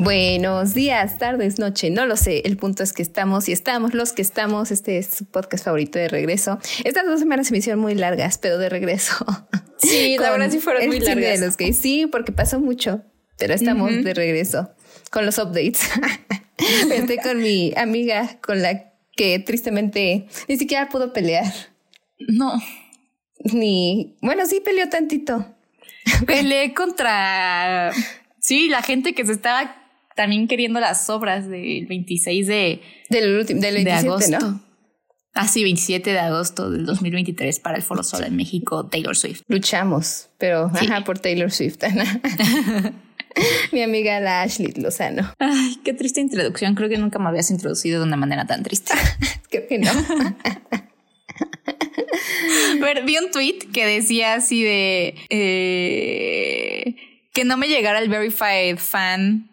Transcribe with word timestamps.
Buenos 0.00 0.74
días, 0.74 1.18
tardes, 1.18 1.58
noche, 1.58 1.90
no 1.90 2.06
lo 2.06 2.16
sé. 2.16 2.42
El 2.44 2.56
punto 2.56 2.84
es 2.84 2.92
que 2.92 3.02
estamos 3.02 3.48
y 3.48 3.52
estamos 3.52 3.94
los 3.94 4.12
que 4.12 4.22
estamos. 4.22 4.70
Este 4.70 4.96
es 4.98 5.08
su 5.08 5.24
podcast 5.24 5.64
favorito 5.64 5.98
de 5.98 6.06
regreso. 6.06 6.60
Estas 6.84 7.04
dos 7.04 7.18
semanas 7.18 7.48
se 7.48 7.52
me 7.52 7.58
hicieron 7.58 7.80
muy 7.80 7.96
largas, 7.96 8.38
pero 8.38 8.58
de 8.58 8.68
regreso. 8.68 9.14
Sí, 9.80 10.16
la 10.18 10.32
verdad 10.32 10.50
sí 10.50 10.58
fueron 10.58 10.88
muy 10.88 10.98
largas. 10.98 11.38
De 11.38 11.46
los 11.46 11.56
que, 11.56 11.72
sí, 11.72 12.08
porque 12.10 12.32
pasó 12.32 12.58
mucho, 12.58 13.04
pero 13.38 13.54
estamos 13.54 13.92
de 13.92 14.12
regreso 14.12 14.70
con 15.12 15.24
los 15.24 15.38
updates. 15.38 15.88
Estoy 16.92 17.18
con 17.18 17.38
mi 17.40 17.72
amiga 17.76 18.38
con 18.40 18.60
la 18.60 18.92
que 19.16 19.38
tristemente 19.38 20.26
ni 20.48 20.58
siquiera 20.58 20.88
pudo 20.88 21.12
pelear. 21.12 21.44
No. 22.18 22.60
Ni, 23.52 24.16
bueno, 24.20 24.46
sí 24.46 24.60
peleó 24.60 24.88
tantito. 24.88 25.46
Peleé 26.26 26.74
contra, 26.74 27.92
sí, 28.40 28.68
la 28.68 28.82
gente 28.82 29.14
que 29.14 29.24
se 29.24 29.32
estaba 29.32 29.77
también 30.18 30.48
queriendo 30.48 30.80
las 30.80 31.08
obras 31.10 31.48
del 31.48 31.86
26 31.86 32.48
de, 32.48 32.80
del, 33.08 33.46
del 33.46 33.84
de 33.84 33.92
agosto. 33.92 34.40
¿no? 34.40 34.60
Ah, 35.32 35.46
sí, 35.46 35.62
27 35.62 36.10
de 36.10 36.18
agosto 36.18 36.72
del 36.72 36.84
2023 36.86 37.60
para 37.60 37.76
el 37.76 37.84
Foro 37.84 38.02
Sol 38.02 38.24
en 38.24 38.34
México, 38.34 38.88
Taylor 38.88 39.16
Swift. 39.16 39.42
Luchamos, 39.46 40.30
pero 40.36 40.72
ajá, 40.74 41.04
por 41.04 41.20
Taylor 41.20 41.52
Swift. 41.52 41.78
Mi 43.72 43.80
amiga 43.80 44.18
la 44.18 44.42
Ashley 44.42 44.72
Lozano. 44.72 45.32
Ay, 45.38 45.78
qué 45.84 45.92
triste 45.92 46.20
introducción. 46.20 46.74
Creo 46.74 46.88
que 46.88 46.98
nunca 46.98 47.20
me 47.20 47.28
habías 47.28 47.52
introducido 47.52 48.00
de 48.00 48.06
una 48.08 48.16
manera 48.16 48.44
tan 48.44 48.64
triste. 48.64 48.94
Creo 49.50 49.68
que 49.68 49.78
no. 49.78 49.92
Pero 52.80 53.06
vi 53.06 53.18
un 53.18 53.30
tweet 53.30 53.68
que 53.72 53.86
decía 53.86 54.34
así 54.34 54.64
de 54.64 55.14
eh, 55.30 56.96
que 57.32 57.44
no 57.44 57.56
me 57.56 57.68
llegara 57.68 58.00
el 58.00 58.08
verified 58.08 58.78
fan 58.78 59.48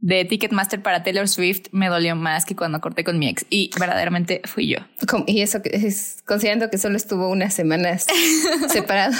de 0.00 0.24
Ticketmaster 0.24 0.80
para 0.80 1.02
Taylor 1.02 1.28
Swift 1.28 1.66
me 1.72 1.88
dolió 1.88 2.14
más 2.14 2.44
que 2.44 2.54
cuando 2.54 2.80
corté 2.80 3.02
con 3.02 3.18
mi 3.18 3.28
ex 3.28 3.44
y 3.50 3.70
verdaderamente 3.78 4.42
fui 4.44 4.68
yo. 4.68 4.78
Y 5.26 5.42
eso 5.42 5.60
es 5.64 6.22
considerando 6.26 6.70
que 6.70 6.78
solo 6.78 6.96
estuvo 6.96 7.28
unas 7.28 7.54
semanas 7.54 8.06
separado. 8.68 9.16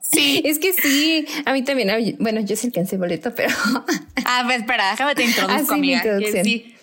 Sí. 0.00 0.42
Es 0.44 0.58
que 0.58 0.72
sí, 0.72 1.26
a 1.44 1.52
mí 1.52 1.62
también. 1.62 2.16
Bueno, 2.20 2.40
yo 2.40 2.56
sí 2.56 2.68
alcancé 2.68 2.96
boleto, 2.96 3.34
pero. 3.34 3.54
A 4.24 4.42
ver, 4.44 4.60
espera, 4.60 4.90
déjame 4.90 5.14
te 5.14 5.24
introduzco, 5.24 5.72
ah, 5.72 5.76
amiga. 5.76 6.18
sí. 6.42 6.75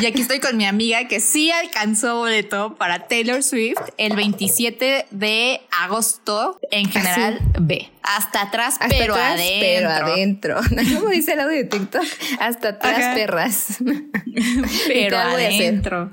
Y 0.00 0.06
aquí 0.06 0.20
estoy 0.20 0.40
con 0.40 0.56
mi 0.56 0.66
amiga 0.66 1.08
que 1.08 1.20
sí 1.20 1.50
alcanzó 1.50 2.18
boleto 2.18 2.76
para 2.76 3.08
Taylor 3.08 3.42
Swift 3.42 3.78
el 3.96 4.14
27 4.14 5.06
de 5.10 5.60
agosto, 5.82 6.58
en 6.70 6.86
ah, 6.86 6.90
general 6.90 7.40
B. 7.60 7.90
Hasta 8.02 8.42
atrás, 8.42 8.78
pero 8.88 9.14
adentro. 9.14 9.58
Pero 9.60 9.90
adentro. 9.90 10.60
¿Cómo 10.94 11.10
dice 11.10 11.32
el 11.32 11.40
audio 11.40 11.56
de 11.56 11.64
TikTok? 11.64 12.04
Hasta 12.40 12.68
atrás, 12.68 13.14
perras. 13.14 13.78
pero 14.86 15.18
adentro. 15.18 16.12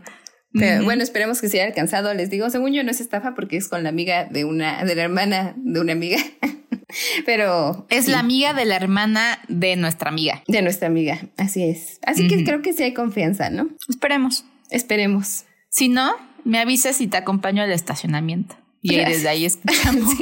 Bueno, 0.84 1.04
esperemos 1.04 1.42
que 1.42 1.50
se 1.50 1.60
haya 1.60 1.68
alcanzado. 1.68 2.14
Les 2.14 2.30
digo, 2.30 2.50
según 2.50 2.74
yo 2.74 2.84
no 2.84 2.92
es 2.92 3.02
estafa 3.02 3.36
porque 3.36 3.58
es 3.58 3.68
con 3.68 3.84
la 3.84 3.90
amiga 3.90 4.26
de 4.26 4.46
una, 4.46 4.84
de 4.86 4.96
la 4.96 5.04
hermana 5.04 5.54
de 5.58 5.80
una 5.80 5.92
amiga. 5.92 6.18
Pero 7.26 7.86
es 7.90 8.08
la 8.08 8.20
amiga 8.20 8.54
de 8.54 8.66
la 8.66 8.76
hermana 8.76 9.40
de 9.48 9.76
nuestra 9.76 10.10
amiga. 10.10 10.44
De 10.48 10.62
nuestra 10.62 10.88
amiga, 10.88 11.28
así 11.38 11.64
es. 11.64 12.00
Así 12.06 12.28
que 12.28 12.44
creo 12.44 12.62
que 12.62 12.74
sí 12.74 12.84
hay 12.84 12.94
confianza, 12.94 13.50
¿no? 13.50 13.70
Esperemos. 13.90 14.46
Esperemos. 14.70 15.46
Si 15.70 15.90
no, 15.90 16.16
me 16.44 16.60
avisas 16.60 17.02
y 17.02 17.08
te 17.08 17.18
acompaño 17.18 17.64
al 17.64 17.72
estacionamiento. 17.72 18.56
Y 18.82 18.96
desde 18.96 19.28
ahí 19.28 19.46
escuchamos. 19.46 20.16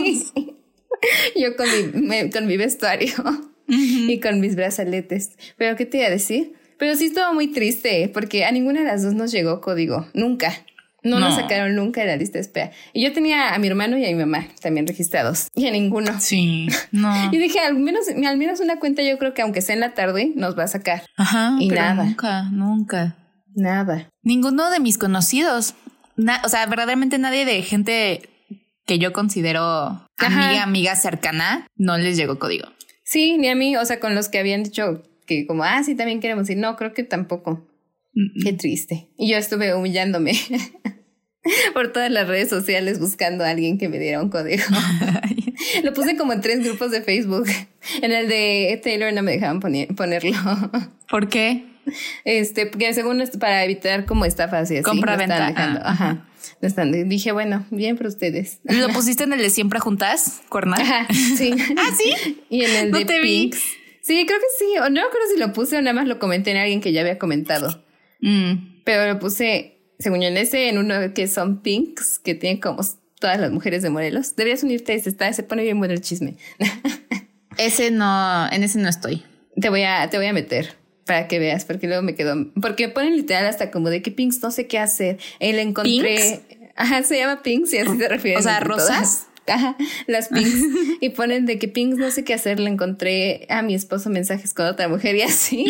Yo 1.35 1.55
con 1.55 1.67
mi, 2.07 2.29
con 2.29 2.47
mi 2.47 2.57
vestuario 2.57 3.13
y 3.67 4.19
con 4.19 4.39
mis 4.39 4.55
brazaletes. 4.55 5.31
Pero, 5.57 5.75
¿qué 5.75 5.85
te 5.85 5.97
iba 5.97 6.07
a 6.07 6.11
decir? 6.11 6.53
Pero 6.77 6.95
sí 6.95 7.05
estuvo 7.05 7.33
muy 7.33 7.47
triste 7.47 8.09
porque 8.13 8.45
a 8.45 8.51
ninguna 8.51 8.81
de 8.81 8.87
las 8.87 9.03
dos 9.03 9.13
nos 9.13 9.31
llegó 9.31 9.61
código. 9.61 10.07
Nunca. 10.13 10.65
No, 11.03 11.19
nos 11.19 11.35
sacaron 11.35 11.75
nunca 11.75 12.01
de 12.01 12.07
la 12.07 12.15
lista 12.15 12.37
de 12.37 12.41
espera. 12.41 12.71
Y 12.93 13.03
yo 13.03 13.13
tenía 13.13 13.53
a 13.53 13.59
mi 13.59 13.67
hermano 13.67 13.97
y 13.97 14.05
a 14.05 14.07
mi 14.07 14.15
mamá 14.15 14.47
también 14.61 14.87
registrados. 14.87 15.47
Y 15.55 15.67
a 15.67 15.71
ninguno. 15.71 16.19
Sí, 16.19 16.67
no. 16.91 17.13
y 17.31 17.37
dije, 17.37 17.59
al 17.59 17.75
menos, 17.75 18.05
al 18.07 18.37
menos 18.37 18.59
una 18.59 18.79
cuenta 18.79 19.03
yo 19.03 19.17
creo 19.17 19.33
que 19.33 19.41
aunque 19.41 19.61
sea 19.61 19.75
en 19.75 19.81
la 19.81 19.93
tarde, 19.93 20.31
nos 20.35 20.57
va 20.57 20.63
a 20.63 20.67
sacar. 20.67 21.03
Ajá. 21.17 21.55
Y 21.59 21.67
nada. 21.69 22.03
Nunca, 22.03 22.43
nunca. 22.51 23.15
Nada. 23.55 24.09
Ninguno 24.23 24.69
de 24.71 24.79
mis 24.79 24.97
conocidos. 24.97 25.75
o 26.43 26.49
sea, 26.49 26.65
verdaderamente 26.65 27.17
nadie 27.17 27.45
de 27.45 27.61
gente 27.61 28.29
que 28.85 28.99
yo 28.99 29.13
considero 29.13 30.05
amiga, 30.17 30.63
amiga 30.63 30.95
cercana, 30.95 31.67
no 31.75 31.97
les 31.97 32.17
llegó 32.17 32.39
código. 32.39 32.67
Sí, 33.03 33.37
ni 33.37 33.47
a 33.47 33.55
mí. 33.55 33.77
O 33.77 33.85
sea, 33.85 33.99
con 33.99 34.15
los 34.15 34.29
que 34.29 34.39
habían 34.39 34.63
dicho 34.63 35.03
que 35.25 35.45
como, 35.45 35.63
ah, 35.63 35.83
sí, 35.83 35.95
también 35.95 36.19
queremos 36.19 36.49
ir. 36.49 36.57
No, 36.57 36.75
creo 36.75 36.93
que 36.93 37.03
tampoco. 37.03 37.65
Qué 38.43 38.53
triste. 38.53 39.09
Y 39.17 39.31
yo 39.31 39.37
estuve 39.37 39.73
humillándome 39.73 40.33
por 41.73 41.91
todas 41.91 42.11
las 42.11 42.27
redes 42.27 42.49
sociales 42.49 42.99
buscando 42.99 43.43
a 43.43 43.49
alguien 43.49 43.77
que 43.77 43.89
me 43.89 43.99
diera 43.99 44.21
un 44.21 44.29
código. 44.29 44.63
Lo 45.83 45.93
puse 45.93 46.15
como 46.15 46.33
en 46.33 46.41
tres 46.41 46.63
grupos 46.63 46.91
de 46.91 47.01
Facebook. 47.01 47.47
En 48.01 48.11
el 48.11 48.27
de 48.27 48.79
Taylor 48.83 49.11
no 49.13 49.23
me 49.23 49.31
dejaban 49.31 49.59
ponerlo. 49.59 50.31
¿Por 51.09 51.29
qué? 51.29 51.65
Este, 52.23 52.65
porque 52.67 52.93
según 52.93 53.23
para 53.39 53.63
evitar 53.63 54.05
como 54.05 54.25
estafas 54.25 54.71
y 54.71 54.77
así. 54.77 54.83
Compra 54.83 55.17
venta. 55.17 55.53
Ah, 55.55 55.81
ajá. 55.83 56.27
Están, 56.61 57.09
dije, 57.09 57.31
bueno, 57.31 57.65
bien 57.71 57.97
para 57.97 58.09
ustedes. 58.09 58.59
¿Lo 58.63 58.89
pusiste 58.89 59.23
en 59.23 59.33
el 59.33 59.39
de 59.39 59.49
siempre 59.49 59.79
juntas, 59.79 60.41
Cornal? 60.49 60.81
Ajá, 60.81 61.07
sí. 61.37 61.53
¿Ah, 61.77 61.89
sí? 61.97 62.43
Y 62.49 62.63
en 62.63 62.75
el 62.75 62.91
de 62.91 63.05
Pinks. 63.05 63.61
Sí, 64.01 64.25
creo 64.25 64.39
que 64.39 64.45
sí. 64.59 64.77
O 64.79 64.89
no 64.89 65.01
creo 65.09 65.23
si 65.33 65.39
lo 65.39 65.53
puse 65.53 65.77
o 65.77 65.81
nada 65.81 65.93
más 65.93 66.07
lo 66.07 66.19
comenté 66.19 66.51
en 66.51 66.57
alguien 66.57 66.81
que 66.81 66.91
ya 66.91 67.01
había 67.01 67.17
comentado. 67.17 67.83
Mm. 68.23 68.81
Pero 68.83 69.13
lo 69.13 69.19
puse, 69.19 69.77
según 69.99 70.21
yo, 70.21 70.27
en 70.27 70.37
ese, 70.37 70.69
en 70.69 70.77
uno 70.77 70.95
que 71.13 71.27
son 71.27 71.61
pinks, 71.61 72.19
que 72.19 72.33
tienen 72.33 72.59
como 72.59 72.81
todas 73.19 73.39
las 73.39 73.51
mujeres 73.51 73.83
de 73.83 73.89
Morelos. 73.89 74.35
Deberías 74.35 74.63
unirte 74.63 74.93
a 74.93 74.95
ese, 74.95 75.09
está, 75.09 75.31
se 75.31 75.43
pone 75.43 75.63
bien 75.63 75.77
bueno 75.77 75.93
el 75.93 76.01
chisme. 76.01 76.35
ese 77.57 77.91
no, 77.91 78.51
en 78.51 78.63
ese 78.63 78.79
no 78.79 78.89
estoy. 78.89 79.23
Te 79.59 79.69
voy 79.69 79.83
a, 79.83 80.09
te 80.09 80.17
voy 80.17 80.25
a 80.25 80.33
meter 80.33 80.75
para 81.05 81.27
que 81.27 81.37
veas, 81.37 81.65
porque 81.65 81.87
luego 81.87 82.01
me 82.01 82.15
quedo, 82.15 82.35
porque 82.61 82.87
ponen 82.89 83.15
literal 83.15 83.45
hasta 83.45 83.71
como 83.71 83.89
de 83.89 84.01
que 84.01 84.11
Pinks 84.11 84.41
no 84.41 84.51
sé 84.51 84.67
qué 84.67 84.79
hacer. 84.79 85.19
Él 85.39 85.59
encontré, 85.59 86.41
ajá, 86.75 87.03
se 87.03 87.17
llama 87.17 87.43
Pinks 87.43 87.73
y 87.73 87.77
así 87.77 87.97
se 87.97 88.07
refiere. 88.07 88.39
O 88.39 88.41
sea, 88.41 88.61
rosas. 88.61 89.27
Las 90.07 90.29
pinks. 90.29 90.61
y 91.01 91.09
ponen 91.09 91.45
de 91.45 91.59
que 91.59 91.67
pinks 91.67 91.97
no 91.97 92.09
sé 92.11 92.23
qué 92.23 92.33
hacer. 92.33 92.59
Le 92.59 92.69
encontré 92.69 93.45
a 93.49 93.61
mi 93.61 93.73
esposo 93.73 94.09
mensajes 94.09 94.53
con 94.53 94.65
otra 94.65 94.87
mujer 94.87 95.15
y 95.15 95.21
así. 95.21 95.65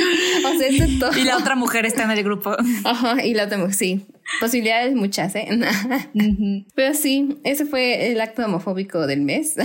O 0.46 0.58
sea, 0.58 0.68
eso 0.68 0.86
todo. 1.00 1.12
Y 1.18 1.24
la 1.24 1.38
otra 1.38 1.56
mujer 1.56 1.86
está 1.86 2.04
en 2.04 2.12
el 2.12 2.24
grupo. 2.24 2.56
Ajá, 2.84 3.24
y 3.24 3.34
la 3.34 3.46
otra 3.46 3.58
mujer, 3.58 3.74
sí. 3.74 4.06
Posibilidades 4.40 4.96
muchas, 4.96 5.36
¿eh? 5.36 5.48
Pero 6.76 6.94
sí, 6.94 7.38
ese 7.44 7.66
fue 7.66 8.12
el 8.12 8.22
acto 8.22 8.46
homofóbico 8.46 9.06
del 9.06 9.22
mes. 9.22 9.56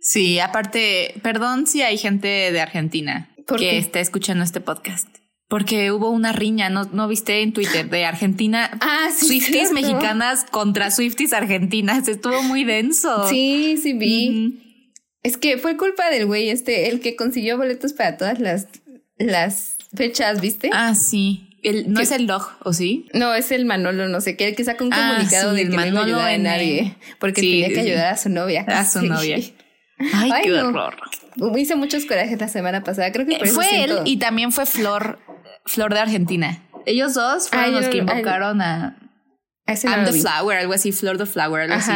sí, 0.00 0.40
aparte, 0.40 1.14
perdón 1.22 1.66
si 1.66 1.82
hay 1.82 1.96
gente 1.96 2.28
de 2.28 2.60
Argentina 2.60 3.30
que 3.56 3.78
está 3.78 4.00
escuchando 4.00 4.44
este 4.44 4.60
podcast. 4.60 5.23
Porque 5.48 5.92
hubo 5.92 6.10
una 6.10 6.32
riña, 6.32 6.70
¿no, 6.70 6.84
no 6.84 7.06
viste 7.06 7.42
en 7.42 7.52
Twitter 7.52 7.88
de 7.88 8.06
Argentina? 8.06 8.70
Ah, 8.80 9.08
sí. 9.14 9.26
Swifties 9.26 9.72
mexicanas 9.72 10.44
contra 10.50 10.90
Swifties 10.90 11.32
argentinas. 11.32 12.08
Estuvo 12.08 12.42
muy 12.42 12.64
denso. 12.64 13.28
Sí, 13.28 13.76
sí 13.80 13.92
vi. 13.92 14.60
Es 15.22 15.36
que 15.36 15.58
fue 15.58 15.76
culpa 15.76 16.10
del 16.10 16.26
güey 16.26 16.50
este, 16.50 16.88
el 16.88 17.00
que 17.00 17.16
consiguió 17.16 17.56
boletos 17.56 17.92
para 17.92 18.16
todas 18.16 18.40
las, 18.40 18.68
las 19.18 19.76
fechas, 19.94 20.40
¿viste? 20.40 20.70
Ah, 20.72 20.94
sí. 20.94 21.50
El, 21.62 21.90
¿No 21.92 22.00
es 22.00 22.10
el 22.10 22.26
dog, 22.26 22.46
o 22.62 22.74
sí? 22.74 23.08
No, 23.14 23.34
es 23.34 23.50
el 23.50 23.64
Manolo, 23.64 24.06
no 24.08 24.20
sé 24.20 24.36
qué, 24.36 24.48
el 24.48 24.54
que 24.54 24.64
saca 24.64 24.84
un 24.84 24.92
ah, 24.92 25.12
comunicado 25.14 25.54
de 25.54 25.62
que 25.62 25.76
no 25.76 25.86
iba 25.86 26.00
a 26.00 26.04
ayudar 26.04 26.30
a 26.30 26.38
nadie 26.38 26.94
porque 27.18 27.40
tenía 27.40 27.68
que 27.68 27.80
ayudar 27.80 28.12
a 28.12 28.16
su 28.18 28.28
novia. 28.28 28.66
A 28.68 28.84
su 28.84 29.00
novia. 29.00 29.36
Ay, 30.12 30.32
qué 30.42 30.52
horror. 30.52 30.96
Hice 31.56 31.74
muchos 31.76 32.04
corajes 32.04 32.38
la 32.38 32.48
semana 32.48 32.84
pasada. 32.84 33.10
Creo 33.12 33.26
que 33.26 33.46
fue 33.46 33.84
él 33.84 34.00
y 34.04 34.18
también 34.18 34.52
fue 34.52 34.66
Flor 34.66 35.18
Flor 35.64 35.92
de 35.94 36.00
Argentina. 36.00 36.62
Ellos 36.86 37.14
dos 37.14 37.48
fueron 37.48 37.72
los 37.72 37.88
que 37.88 37.98
invocaron 37.98 38.60
a 38.60 38.98
I'm 39.66 40.04
the 40.04 40.12
Flower, 40.12 40.58
algo 40.58 40.74
así, 40.74 40.92
Flor 40.92 41.16
the 41.16 41.26
Flower, 41.26 41.62
algo 41.62 41.74
así. 41.74 41.92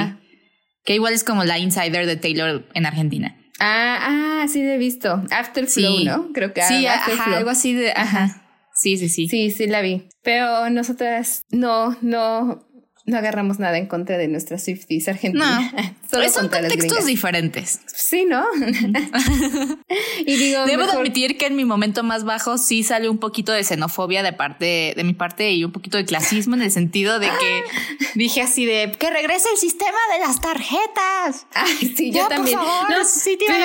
Que 0.84 0.94
igual 0.94 1.12
es 1.12 1.24
como 1.24 1.44
la 1.44 1.58
insider 1.58 2.06
de 2.06 2.16
Taylor 2.16 2.66
en 2.74 2.86
Argentina. 2.86 3.36
Ah, 3.60 3.98
ah, 4.42 4.48
sí, 4.48 4.60
he 4.60 4.78
visto. 4.78 5.22
After 5.30 5.66
Flow, 5.66 6.04
¿no? 6.04 6.32
Creo 6.32 6.52
que 6.54 6.62
sí, 6.62 6.86
algo 6.86 7.50
así 7.50 7.74
de, 7.74 7.92
ajá. 7.92 8.44
Sí, 8.74 8.96
sí, 8.96 9.08
sí. 9.08 9.28
Sí, 9.28 9.50
sí 9.50 9.66
la 9.66 9.82
vi. 9.82 10.08
Pero 10.22 10.70
nosotras 10.70 11.42
no, 11.50 11.96
no, 12.00 12.64
no 13.08 13.16
agarramos 13.16 13.58
nada 13.58 13.78
en 13.78 13.86
contra 13.86 14.18
de 14.18 14.28
nuestras 14.28 14.64
Swifties 14.64 15.08
argentinas. 15.08 15.72
No, 15.72 15.94
Solo 16.10 16.28
son 16.28 16.48
contextos 16.48 17.06
diferentes. 17.06 17.80
Sí, 17.86 18.24
¿no? 18.24 18.44
y 20.26 20.36
digo, 20.36 20.64
debo 20.66 20.84
admitir 20.84 21.38
que 21.38 21.46
en 21.46 21.56
mi 21.56 21.64
momento 21.64 22.02
más 22.02 22.24
bajo 22.24 22.58
sí 22.58 22.82
sale 22.82 23.08
un 23.08 23.18
poquito 23.18 23.52
de 23.52 23.64
xenofobia 23.64 24.22
de 24.22 24.32
parte 24.32 24.92
de 24.96 25.04
mi 25.04 25.14
parte 25.14 25.52
y 25.52 25.64
un 25.64 25.72
poquito 25.72 25.96
de 25.96 26.04
clasismo 26.04 26.54
en 26.54 26.62
el 26.62 26.70
sentido 26.70 27.18
de 27.18 27.28
que 27.28 27.62
dije 28.14 28.42
así 28.42 28.66
de 28.66 28.92
que 28.98 29.10
regrese 29.10 29.48
el 29.52 29.58
sistema 29.58 29.98
de 30.12 30.26
las 30.26 30.40
tarjetas. 30.40 31.46
Ay, 31.54 31.94
sí, 31.96 32.12
yo 32.12 32.28
también. 32.28 32.58
Por 32.58 32.66
favor, 32.66 32.90
no, 32.90 33.04
sí, 33.04 33.36
tiene 33.38 33.58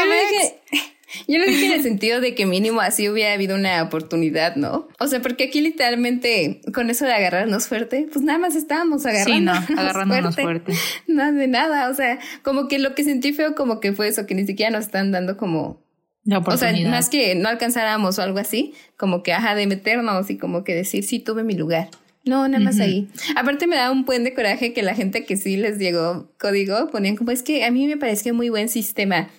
Yo 1.28 1.40
lo 1.40 1.46
dije 1.46 1.68
en 1.68 1.72
el 1.74 1.84
sentido 1.84 2.22
de 2.22 2.36
que 2.36 2.46
mínimo 2.46 2.82
así 2.82 3.10
hubiera 3.10 3.34
habido 3.34 3.56
una 3.56 3.82
oportunidad, 3.84 4.56
¿no? 4.56 4.88
O 5.00 5.08
sea, 5.08 5.22
porque 5.22 5.46
aquí 5.46 5.62
literalmente 5.62 6.62
con 6.74 6.90
eso 6.90 7.06
de 7.06 7.14
agarrarnos 7.14 7.68
fuerte, 7.68 8.08
pues 8.12 8.24
nada 8.24 8.40
más 8.40 8.56
estábamos 8.56 9.06
agarrando. 9.06 9.34
Sí, 9.34 9.42
no, 9.42 9.52
agarrándonos 9.82 10.36
fuerte. 10.36 10.74
Nada 11.08 11.32
de 11.32 11.48
nada. 11.48 11.90
O 11.90 11.94
sea, 11.94 12.20
como 12.42 12.68
que 12.68 12.80
lo 12.80 12.96
que 12.96 13.04
sentí 13.04 13.34
feo 13.34 13.56
como 13.56 13.80
que 13.80 13.94
fue 13.94 14.08
eso, 14.08 14.26
que 14.26 14.36
ni 14.36 14.46
siquiera 14.46 14.72
nos 14.72 14.86
están 14.86 15.12
dando 15.12 15.38
como 15.38 15.84
o 16.26 16.58
sea, 16.58 16.74
más 16.88 17.10
que 17.10 17.36
no 17.36 17.50
alcanzáramos 17.50 18.18
o 18.18 18.22
algo 18.22 18.40
así, 18.40 18.74
como 18.98 19.24
que, 19.24 19.34
ajá, 19.34 19.56
de 19.56 19.68
meternos 19.68 20.30
y 20.30 20.38
como 20.38 20.64
que 20.64 20.74
decir, 20.74 21.04
sí, 21.04 21.20
tuve 21.20 21.44
mi 21.44 21.54
lugar. 21.54 21.90
No, 22.26 22.48
nada 22.48 22.64
más 22.64 22.80
ahí. 22.80 23.10
Aparte 23.36 23.68
me 23.68 23.76
da 23.76 23.92
un 23.92 24.06
buen 24.06 24.24
de 24.24 24.34
coraje 24.34 24.72
que 24.72 24.82
la 24.82 24.96
gente 24.96 25.26
que 25.26 25.36
sí 25.36 25.58
les 25.58 25.78
llegó 25.78 26.32
código 26.40 26.90
ponían 26.90 27.18
como, 27.18 27.32
es 27.32 27.44
que 27.44 27.66
a 27.66 27.72
mí 27.72 27.86
me 27.88 27.98
pareció 27.98 28.34
muy 28.34 28.48
buen 28.48 28.70
sistema. 28.70 29.30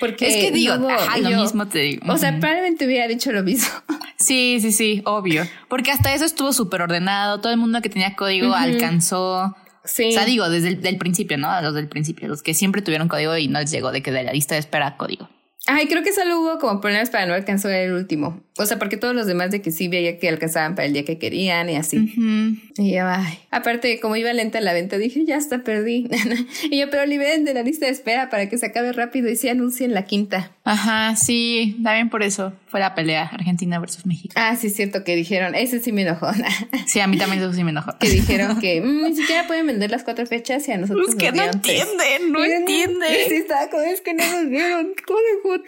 Porque 0.00 0.26
es 0.26 0.36
que 0.36 0.50
digo, 0.50 0.74
ajá, 0.88 1.18
lo 1.18 1.30
mismo 1.30 1.66
te 1.68 1.78
digo. 1.80 2.12
O 2.12 2.18
sea, 2.18 2.38
probablemente 2.38 2.86
hubiera 2.86 3.06
dicho 3.06 3.32
lo 3.32 3.42
mismo. 3.42 3.68
Sí, 4.18 4.60
sí, 4.62 4.72
sí, 4.72 5.02
obvio. 5.04 5.46
Porque 5.68 5.90
hasta 5.90 6.14
eso 6.14 6.24
estuvo 6.24 6.54
súper 6.54 6.80
ordenado. 6.80 7.42
Todo 7.42 7.52
el 7.52 7.58
mundo 7.58 7.82
que 7.82 7.90
tenía 7.90 8.16
código 8.16 8.54
alcanzó. 8.54 9.54
Sí. 9.84 10.08
O 10.08 10.12
sea, 10.12 10.24
digo, 10.24 10.48
desde 10.48 10.88
el 10.88 10.96
principio, 10.96 11.36
¿no? 11.36 11.60
Los 11.60 11.74
del 11.74 11.86
principio, 11.86 12.26
los 12.26 12.42
que 12.42 12.54
siempre 12.54 12.80
tuvieron 12.80 13.08
código 13.08 13.36
y 13.36 13.48
no 13.48 13.60
les 13.60 13.70
llegó 13.70 13.92
de 13.92 14.02
que 14.02 14.10
de 14.12 14.22
la 14.22 14.32
lista 14.32 14.54
de 14.54 14.60
espera 14.60 14.96
código. 14.96 15.28
Ay, 15.66 15.86
creo 15.86 16.02
que 16.02 16.14
solo 16.14 16.40
hubo 16.40 16.58
como 16.58 16.80
problemas 16.80 17.10
para 17.10 17.26
no 17.26 17.34
alcanzar 17.34 17.72
el 17.72 17.92
último. 17.92 18.42
O 18.58 18.66
sea, 18.66 18.78
porque 18.78 18.96
todos 18.96 19.14
los 19.14 19.26
demás 19.26 19.50
de 19.50 19.60
que 19.60 19.70
sí 19.70 19.88
veía 19.88 20.18
que 20.18 20.28
alcanzaban 20.28 20.74
para 20.74 20.86
el 20.86 20.92
día 20.92 21.04
que 21.04 21.18
querían 21.18 21.68
y 21.68 21.76
así. 21.76 22.12
Y 22.76 22.94
yo, 22.94 23.06
ay. 23.06 23.38
Aparte, 23.50 24.00
como 24.00 24.16
iba 24.16 24.32
lenta 24.32 24.60
la 24.60 24.72
venta, 24.72 24.98
dije, 24.98 25.24
ya 25.24 25.36
está, 25.36 25.62
perdí. 25.62 26.08
y 26.70 26.78
yo, 26.78 26.90
pero 26.90 27.04
liberen 27.06 27.44
de 27.44 27.54
la 27.54 27.62
lista 27.62 27.86
de 27.86 27.92
espera 27.92 28.30
para 28.30 28.48
que 28.48 28.58
se 28.58 28.66
acabe 28.66 28.92
rápido 28.92 29.28
y 29.28 29.36
se 29.36 29.50
anuncie 29.50 29.86
en 29.86 29.94
la 29.94 30.04
quinta. 30.04 30.52
Ajá, 30.64 31.16
sí, 31.16 31.76
también 31.82 32.08
por 32.10 32.22
eso 32.22 32.52
fue 32.66 32.80
la 32.80 32.94
pelea 32.94 33.30
Argentina 33.32 33.78
versus 33.78 34.06
México. 34.06 34.34
Ah, 34.36 34.56
sí, 34.56 34.68
es 34.68 34.76
cierto 34.76 35.04
que 35.04 35.14
dijeron, 35.16 35.54
ese 35.54 35.80
sí 35.80 35.92
me 35.92 36.02
enojó. 36.02 36.28
sí, 36.86 37.00
a 37.00 37.06
mí 37.06 37.18
también 37.18 37.42
eso 37.42 37.52
sí 37.52 37.62
me 37.64 37.70
enojó. 37.70 37.96
que 37.98 38.08
dijeron 38.08 38.60
que 38.60 38.80
mm, 38.80 39.04
ni 39.04 39.16
siquiera 39.16 39.46
pueden 39.46 39.66
vender 39.66 39.90
las 39.90 40.02
cuatro 40.02 40.26
fechas 40.26 40.66
y 40.68 40.72
a 40.72 40.78
nosotros. 40.78 41.10
Es 41.10 41.14
que 41.14 41.32
no 41.32 41.42
entienden, 41.42 42.32
no 42.32 42.44
entienden. 42.44 43.28
Sí, 43.28 43.34
está, 43.34 43.64
es 43.64 44.00
que 44.00 44.14
no 44.14 44.24
nos 44.30 44.50
dieron 44.50 44.92
código 45.06 45.62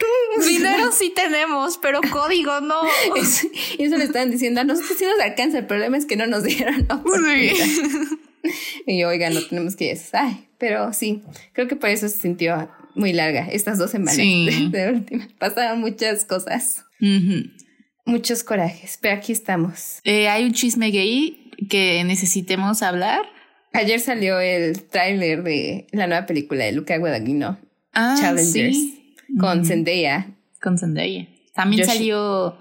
Dinero 0.47 0.91
sí 0.91 1.13
tenemos, 1.15 1.77
pero 1.77 2.01
código 2.11 2.61
no. 2.61 2.78
y 3.77 3.83
eso 3.83 3.97
le 3.97 4.03
estaban 4.03 4.31
diciendo, 4.31 4.61
a 4.61 4.63
nosotros 4.63 4.97
sí 4.97 5.05
nos 5.05 5.19
alcanza, 5.19 5.59
el 5.59 5.67
problema 5.67 5.97
es 5.97 6.05
que 6.05 6.15
no 6.15 6.27
nos 6.27 6.43
dieron 6.43 6.87
Y 8.85 8.99
yo, 8.99 9.09
oiga, 9.09 9.29
no 9.29 9.41
tenemos 9.45 9.75
que 9.75 9.91
ir. 9.91 9.97
Ay, 10.13 10.47
pero 10.57 10.93
sí, 10.93 11.23
creo 11.53 11.67
que 11.67 11.75
por 11.75 11.89
eso 11.89 12.07
se 12.07 12.19
sintió 12.19 12.69
muy 12.95 13.13
larga 13.13 13.47
estas 13.51 13.77
dos 13.77 13.91
semanas 13.91 14.17
de, 14.17 14.91
última. 14.93 15.27
Pasaron 15.37 15.79
muchas 15.81 16.25
cosas. 16.25 16.85
Muchos 18.05 18.43
corajes, 18.43 18.97
pero 19.01 19.15
aquí 19.15 19.31
estamos. 19.31 19.99
Eh, 20.03 20.27
hay 20.27 20.45
un 20.45 20.53
chisme 20.53 20.89
gay 20.91 21.51
que 21.69 22.03
necesitemos 22.03 22.81
hablar. 22.81 23.21
Ayer 23.73 23.99
salió 23.99 24.39
el 24.39 24.83
tráiler 24.83 25.43
de 25.43 25.87
la 25.91 26.07
nueva 26.07 26.25
película 26.25 26.65
de 26.65 26.71
Luca 26.71 26.97
Guadagnino, 26.97 27.59
ah, 27.93 28.17
Challengers 28.19 28.77
con 29.37 29.65
Zendaya. 29.65 30.27
Con 30.61 30.77
Zendaya. 30.77 31.27
También 31.53 31.85
salió 31.85 32.57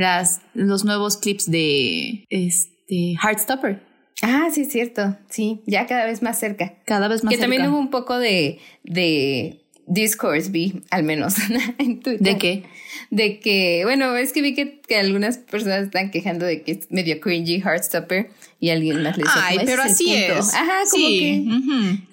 las, 0.00 0.40
los 0.54 0.84
nuevos 0.84 1.16
clips 1.16 1.50
de 1.50 2.26
este 2.30 3.14
Heartstopper. 3.22 3.82
Ah, 4.22 4.48
sí, 4.52 4.62
es 4.62 4.72
cierto. 4.72 5.16
Sí, 5.28 5.62
ya 5.66 5.86
cada 5.86 6.06
vez 6.06 6.22
más 6.22 6.38
cerca. 6.38 6.74
Cada 6.84 7.08
vez 7.08 7.24
más 7.24 7.32
cerca. 7.32 7.36
Que 7.36 7.40
también 7.40 7.70
hubo 7.70 7.78
un 7.78 7.90
poco 7.90 8.18
de, 8.18 8.58
de 8.82 9.60
discourse, 9.86 10.50
vi, 10.50 10.82
al 10.90 11.04
menos 11.04 11.34
en 11.78 12.00
Twitter. 12.00 12.20
¿De 12.20 12.38
qué? 12.38 12.64
De 13.10 13.40
que, 13.40 13.82
bueno, 13.84 14.16
es 14.16 14.32
que 14.32 14.42
vi 14.42 14.54
que, 14.54 14.80
que 14.80 14.96
algunas 14.96 15.38
personas 15.38 15.84
están 15.84 16.10
quejando 16.10 16.46
de 16.46 16.62
que 16.62 16.72
es 16.72 16.90
medio 16.90 17.20
cringy 17.20 17.60
Heartstopper 17.60 18.30
y 18.58 18.70
alguien 18.70 19.02
más 19.02 19.16
le 19.16 19.24
dice. 19.24 19.38
Ay, 19.42 19.58
pero 19.64 19.82
así 19.82 20.14
es. 20.14 20.54
Ajá, 20.54 20.80
como 20.90 21.08
que 21.08 21.44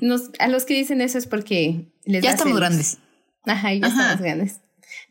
nos, 0.02 0.32
a 0.40 0.48
los 0.48 0.66
que 0.66 0.76
dicen 0.76 1.02
eso 1.02 1.18
es 1.18 1.28
porque 1.28 1.92
les 2.06 2.24
Ya 2.24 2.32
estamos 2.32 2.58
grandes. 2.58 3.00
Ajá, 3.46 3.74
ya 3.74 3.88
estamos 3.88 4.22
grandes. 4.22 4.62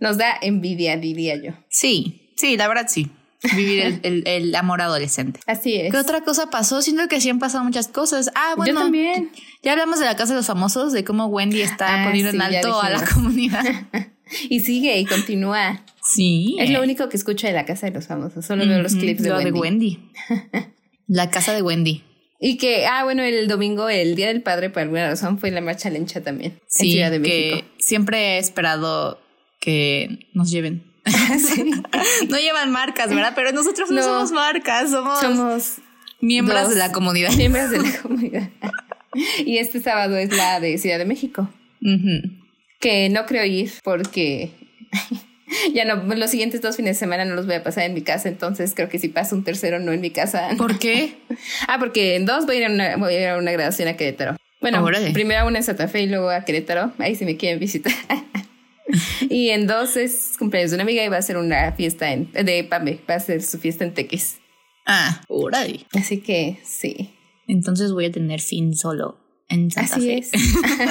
Nos 0.00 0.18
da 0.18 0.36
envidia, 0.40 0.96
diría 0.96 1.36
yo. 1.36 1.52
Sí, 1.68 2.25
sí, 2.36 2.56
la 2.56 2.68
verdad 2.68 2.86
sí. 2.88 3.10
Vivir 3.54 4.00
el, 4.02 4.54
amor 4.54 4.80
adolescente. 4.80 5.40
Así 5.46 5.76
es. 5.76 5.92
¿Qué 5.92 5.98
otra 5.98 6.22
cosa 6.22 6.50
pasó? 6.50 6.82
Siento 6.82 7.06
que 7.06 7.20
sí 7.20 7.28
han 7.28 7.38
pasado 7.38 7.62
muchas 7.64 7.88
cosas. 7.88 8.30
Ah, 8.34 8.54
bueno. 8.56 8.72
Yo 8.72 8.80
también. 8.80 9.30
Ya 9.62 9.72
hablamos 9.72 9.98
de 9.98 10.06
la 10.06 10.16
casa 10.16 10.32
de 10.32 10.38
los 10.38 10.46
famosos, 10.46 10.92
de 10.92 11.04
cómo 11.04 11.26
Wendy 11.26 11.60
está 11.60 12.02
ah, 12.02 12.06
poniendo 12.06 12.30
en 12.30 12.40
alto 12.40 12.80
a 12.80 12.90
la 12.90 13.04
comunidad. 13.04 13.64
y 14.48 14.60
sigue 14.60 14.98
y 14.98 15.04
continúa. 15.04 15.84
Sí. 16.02 16.56
Es 16.58 16.70
lo 16.70 16.82
único 16.82 17.08
que 17.08 17.16
escucho 17.16 17.46
de 17.46 17.52
la 17.52 17.64
casa 17.64 17.86
de 17.86 17.92
los 17.92 18.06
famosos. 18.06 18.44
Solo 18.44 18.66
veo 18.66 18.82
los 18.82 18.94
clips 18.94 19.22
de 19.22 19.32
Wendy. 19.32 19.50
de 19.50 19.58
Wendy. 19.58 20.10
la 21.06 21.30
casa 21.30 21.52
de 21.52 21.62
Wendy. 21.62 22.02
Y 22.38 22.58
que, 22.58 22.86
ah, 22.86 23.04
bueno, 23.04 23.22
el 23.22 23.48
domingo, 23.48 23.88
el 23.88 24.14
Día 24.14 24.28
del 24.28 24.42
Padre, 24.42 24.70
por 24.70 24.82
alguna 24.82 25.08
razón, 25.08 25.38
fue 25.38 25.50
la 25.50 25.60
marcha 25.60 25.88
lencha 25.88 26.22
también. 26.22 26.60
Sí, 26.66 26.86
en 26.86 26.92
Ciudad 26.92 27.10
de 27.10 27.18
México. 27.18 27.66
siempre 27.78 28.36
he 28.36 28.38
esperado 28.38 29.20
que 29.58 30.28
nos 30.34 30.50
lleven. 30.50 30.84
no 32.28 32.38
llevan 32.38 32.70
marcas, 32.70 33.08
¿verdad? 33.10 33.32
Pero 33.34 33.52
nosotros 33.52 33.90
no, 33.90 34.02
somos 34.02 34.32
marcas, 34.32 34.90
somos, 34.90 35.20
somos 35.20 35.74
miembros 36.20 36.70
de 36.70 36.76
la 36.76 36.92
comunidad. 36.92 37.32
Miembros 37.32 37.70
de 37.70 37.78
la 37.78 37.92
comunidad. 38.02 38.50
y 39.44 39.58
este 39.58 39.80
sábado 39.80 40.16
es 40.16 40.34
la 40.36 40.60
de 40.60 40.78
Ciudad 40.78 40.98
de 40.98 41.04
México. 41.04 41.48
Que 42.80 43.08
no 43.08 43.26
creo 43.26 43.44
ir 43.44 43.72
porque 43.84 44.50
ya 45.72 45.84
no, 45.84 46.02
los 46.14 46.30
siguientes 46.30 46.60
dos 46.60 46.76
fines 46.76 46.96
de 46.96 46.98
semana 46.98 47.24
no 47.24 47.34
los 47.34 47.46
voy 47.46 47.54
a 47.54 47.62
pasar 47.62 47.84
en 47.84 47.94
mi 47.94 48.02
casa, 48.02 48.28
entonces 48.28 48.72
creo 48.74 48.88
que 48.88 48.98
si 48.98 49.08
paso 49.08 49.36
un 49.36 49.44
tercero 49.44 49.78
no 49.78 49.92
en 49.92 50.00
mi 50.00 50.10
casa. 50.10 50.48
¿Por 50.58 50.78
qué? 50.78 51.14
ah, 51.68 51.78
porque 51.78 52.16
en 52.16 52.26
dos 52.26 52.46
voy 52.46 52.56
a 52.56 52.58
ir 52.58 52.64
a 52.66 52.70
una, 52.70 52.96
voy 52.96 53.14
a, 53.14 53.20
ir 53.20 53.28
a 53.28 53.38
una 53.38 53.52
graduación 53.52 53.88
a 53.88 53.96
Querétaro. 53.96 54.36
Bueno, 54.60 54.84
primero 55.12 55.40
a 55.40 55.44
una 55.44 55.58
en 55.58 55.64
Santa 55.64 55.86
Fe 55.86 56.02
y 56.02 56.06
luego 56.06 56.28
a 56.28 56.44
Querétaro, 56.44 56.92
ahí 56.98 57.14
si 57.14 57.24
me 57.24 57.36
quieren 57.36 57.60
visitar. 57.60 57.92
y 59.30 59.50
en 59.50 59.66
dos 59.66 59.96
es 59.96 60.34
cumpleaños 60.38 60.70
de 60.70 60.76
una 60.76 60.82
amiga 60.84 61.04
y 61.04 61.08
va 61.08 61.16
a 61.16 61.22
ser 61.22 61.36
una 61.36 61.72
fiesta 61.72 62.12
en, 62.12 62.30
de 62.32 62.64
Pame, 62.64 63.00
va 63.08 63.14
a 63.14 63.20
ser 63.20 63.42
su 63.42 63.58
fiesta 63.58 63.84
en 63.84 63.94
Tequis. 63.94 64.38
Ah, 64.86 65.22
órale. 65.28 65.86
Así 65.94 66.20
que 66.20 66.58
sí. 66.64 67.10
Entonces 67.48 67.92
voy 67.92 68.06
a 68.06 68.12
tener 68.12 68.40
fin 68.40 68.76
solo 68.76 69.18
en 69.48 69.70
Santa 69.70 69.96
Así 69.96 70.10
es. 70.10 70.30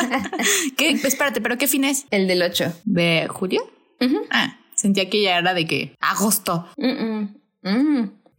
¿Qué? 0.78 0.90
Espérate, 0.90 1.42
¿pero 1.42 1.58
qué 1.58 1.68
fin 1.68 1.84
es? 1.84 2.06
El 2.12 2.28
del 2.28 2.42
8. 2.42 2.82
¿De 2.86 3.28
julio? 3.30 3.70
Ah, 4.30 4.60
sentía 4.76 5.10
que 5.10 5.22
ya 5.22 5.38
era 5.38 5.54
de 5.54 5.66
que 5.66 5.96
agosto. 6.00 6.68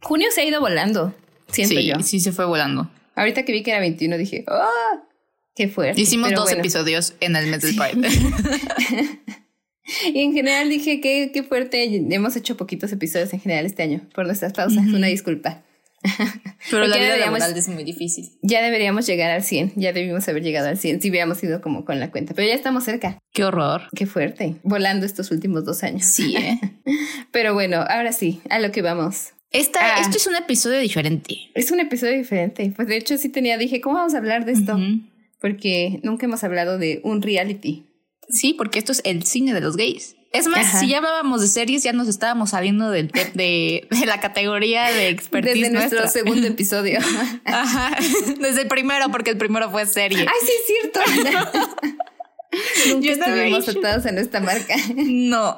Junio 0.01 0.27
se 0.33 0.41
ha 0.41 0.45
ido 0.45 0.61
volando, 0.61 1.13
siento 1.47 1.75
sí, 1.75 1.87
yo. 1.87 1.99
Sí, 2.01 2.19
se 2.19 2.31
fue 2.31 2.45
volando. 2.45 2.89
Ahorita 3.15 3.43
que 3.43 3.51
vi 3.51 3.63
que 3.63 3.71
era 3.71 3.79
21 3.79 4.17
dije, 4.17 4.45
¡ah! 4.47 5.03
¡Qué 5.55 5.67
fuerte! 5.67 5.99
Hicimos 5.99 6.31
dos 6.33 6.51
episodios 6.51 7.15
en 7.19 7.35
el 7.35 7.47
mes 7.47 7.61
del 7.63 7.75
Pride. 7.75 8.07
y 10.13 10.21
en 10.21 10.33
general 10.33 10.69
dije, 10.69 11.01
qué, 11.01 11.31
qué 11.33 11.43
fuerte. 11.43 11.83
Hemos 11.83 12.35
hecho 12.35 12.57
poquitos 12.57 12.91
episodios 12.91 13.33
en 13.33 13.39
general 13.39 13.65
este 13.65 13.83
año 13.83 14.01
por 14.13 14.25
nuestras 14.25 14.53
pausas. 14.53 14.85
Una 14.87 15.07
disculpa. 15.07 15.63
Pero 16.69 16.85
la 16.87 16.97
vida 16.97 17.17
laboral 17.17 17.55
es 17.55 17.67
muy 17.67 17.83
difícil. 17.83 18.29
Ya 18.41 18.61
deberíamos 18.61 19.05
llegar 19.07 19.31
al 19.31 19.43
100, 19.43 19.73
ya 19.75 19.93
debimos 19.93 20.27
haber 20.27 20.43
llegado 20.43 20.67
al 20.67 20.77
100 20.77 21.01
si 21.01 21.09
hubiéramos 21.09 21.43
ido 21.43 21.61
como 21.61 21.85
con 21.85 21.99
la 21.99 22.11
cuenta, 22.11 22.33
pero 22.33 22.47
ya 22.47 22.53
estamos 22.53 22.83
cerca. 22.83 23.17
Qué 23.33 23.43
horror. 23.43 23.83
Qué 23.95 24.05
fuerte, 24.05 24.55
volando 24.63 25.05
estos 25.05 25.31
últimos 25.31 25.65
dos 25.65 25.83
años. 25.83 26.05
Sí, 26.05 26.35
¿eh? 26.35 26.59
pero 27.31 27.53
bueno, 27.53 27.83
ahora 27.87 28.11
sí, 28.11 28.41
a 28.49 28.59
lo 28.59 28.71
que 28.71 28.81
vamos. 28.81 29.33
Esta, 29.51 29.79
ah. 29.81 30.01
esto 30.01 30.17
es 30.17 30.27
un 30.27 30.35
episodio 30.35 30.79
diferente. 30.79 31.35
Es 31.55 31.71
un 31.71 31.79
episodio 31.79 32.17
diferente. 32.17 32.73
Pues 32.75 32.87
de 32.87 32.97
hecho 32.97 33.17
sí 33.17 33.29
tenía, 33.29 33.57
dije, 33.57 33.81
¿cómo 33.81 33.95
vamos 33.95 34.13
a 34.13 34.17
hablar 34.17 34.45
de 34.45 34.51
esto? 34.51 34.77
Porque 35.39 35.99
nunca 36.03 36.25
hemos 36.25 36.43
hablado 36.43 36.77
de 36.77 36.99
un 37.03 37.21
reality. 37.21 37.86
Sí, 38.29 38.53
porque 38.53 38.79
esto 38.79 38.91
es 38.91 39.01
el 39.05 39.23
cine 39.23 39.53
de 39.53 39.61
los 39.61 39.77
gays. 39.77 40.15
Es 40.33 40.47
más, 40.47 40.79
si 40.79 40.89
ya 40.89 40.97
hablábamos 40.97 41.41
de 41.41 41.47
series, 41.47 41.83
ya 41.83 41.93
nos 41.93 42.07
estábamos 42.07 42.49
saliendo 42.49 42.91
del 42.91 43.07
de, 43.07 43.87
de 43.89 44.05
la 44.05 44.19
categoría 44.19 44.91
de 44.91 45.09
expertise. 45.09 45.55
Desde 45.55 45.69
nuestro 45.71 46.07
segundo 46.07 46.45
episodio. 46.47 46.99
Ajá. 47.45 47.97
Desde 48.39 48.63
el 48.63 48.67
primero, 48.67 49.09
porque 49.09 49.31
el 49.31 49.37
primero 49.37 49.71
fue 49.71 49.85
serie. 49.85 50.19
Ay, 50.19 50.27
sí, 50.41 50.51
es 50.59 50.67
cierto. 50.67 50.99
nunca 52.93 53.05
Yo 53.05 53.11
estuvimos 53.13 53.69
atados 53.69 54.05
en 54.05 54.17
esta 54.17 54.39
marca. 54.39 54.75
No, 54.95 55.57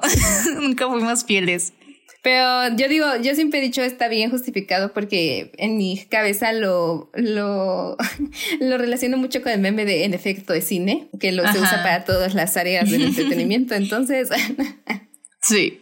nunca 0.59 0.87
fuimos 0.87 1.25
fieles. 1.25 1.73
Pero 2.21 2.75
yo 2.75 2.89
digo, 2.89 3.05
yo 3.21 3.33
siempre 3.33 3.59
he 3.59 3.61
dicho 3.61 3.81
está 3.81 4.09
bien 4.09 4.29
justificado 4.29 4.93
porque 4.93 5.51
en 5.57 5.77
mi 5.77 5.97
cabeza 6.09 6.51
lo, 6.51 7.09
lo, 7.13 7.95
lo 8.59 8.77
relaciono 8.77 9.17
mucho 9.17 9.41
con 9.41 9.51
el 9.53 9.59
meme 9.59 9.85
de 9.85 10.03
en 10.03 10.13
efecto 10.13 10.51
de 10.53 10.61
cine, 10.61 11.09
que 11.19 11.31
lo 11.31 11.49
se 11.51 11.59
usa 11.59 11.81
para 11.81 12.03
todas 12.03 12.33
las 12.33 12.57
áreas 12.57 12.91
del 12.91 13.03
entretenimiento. 13.05 13.73
Entonces, 13.75 14.29
sí. 15.41 15.79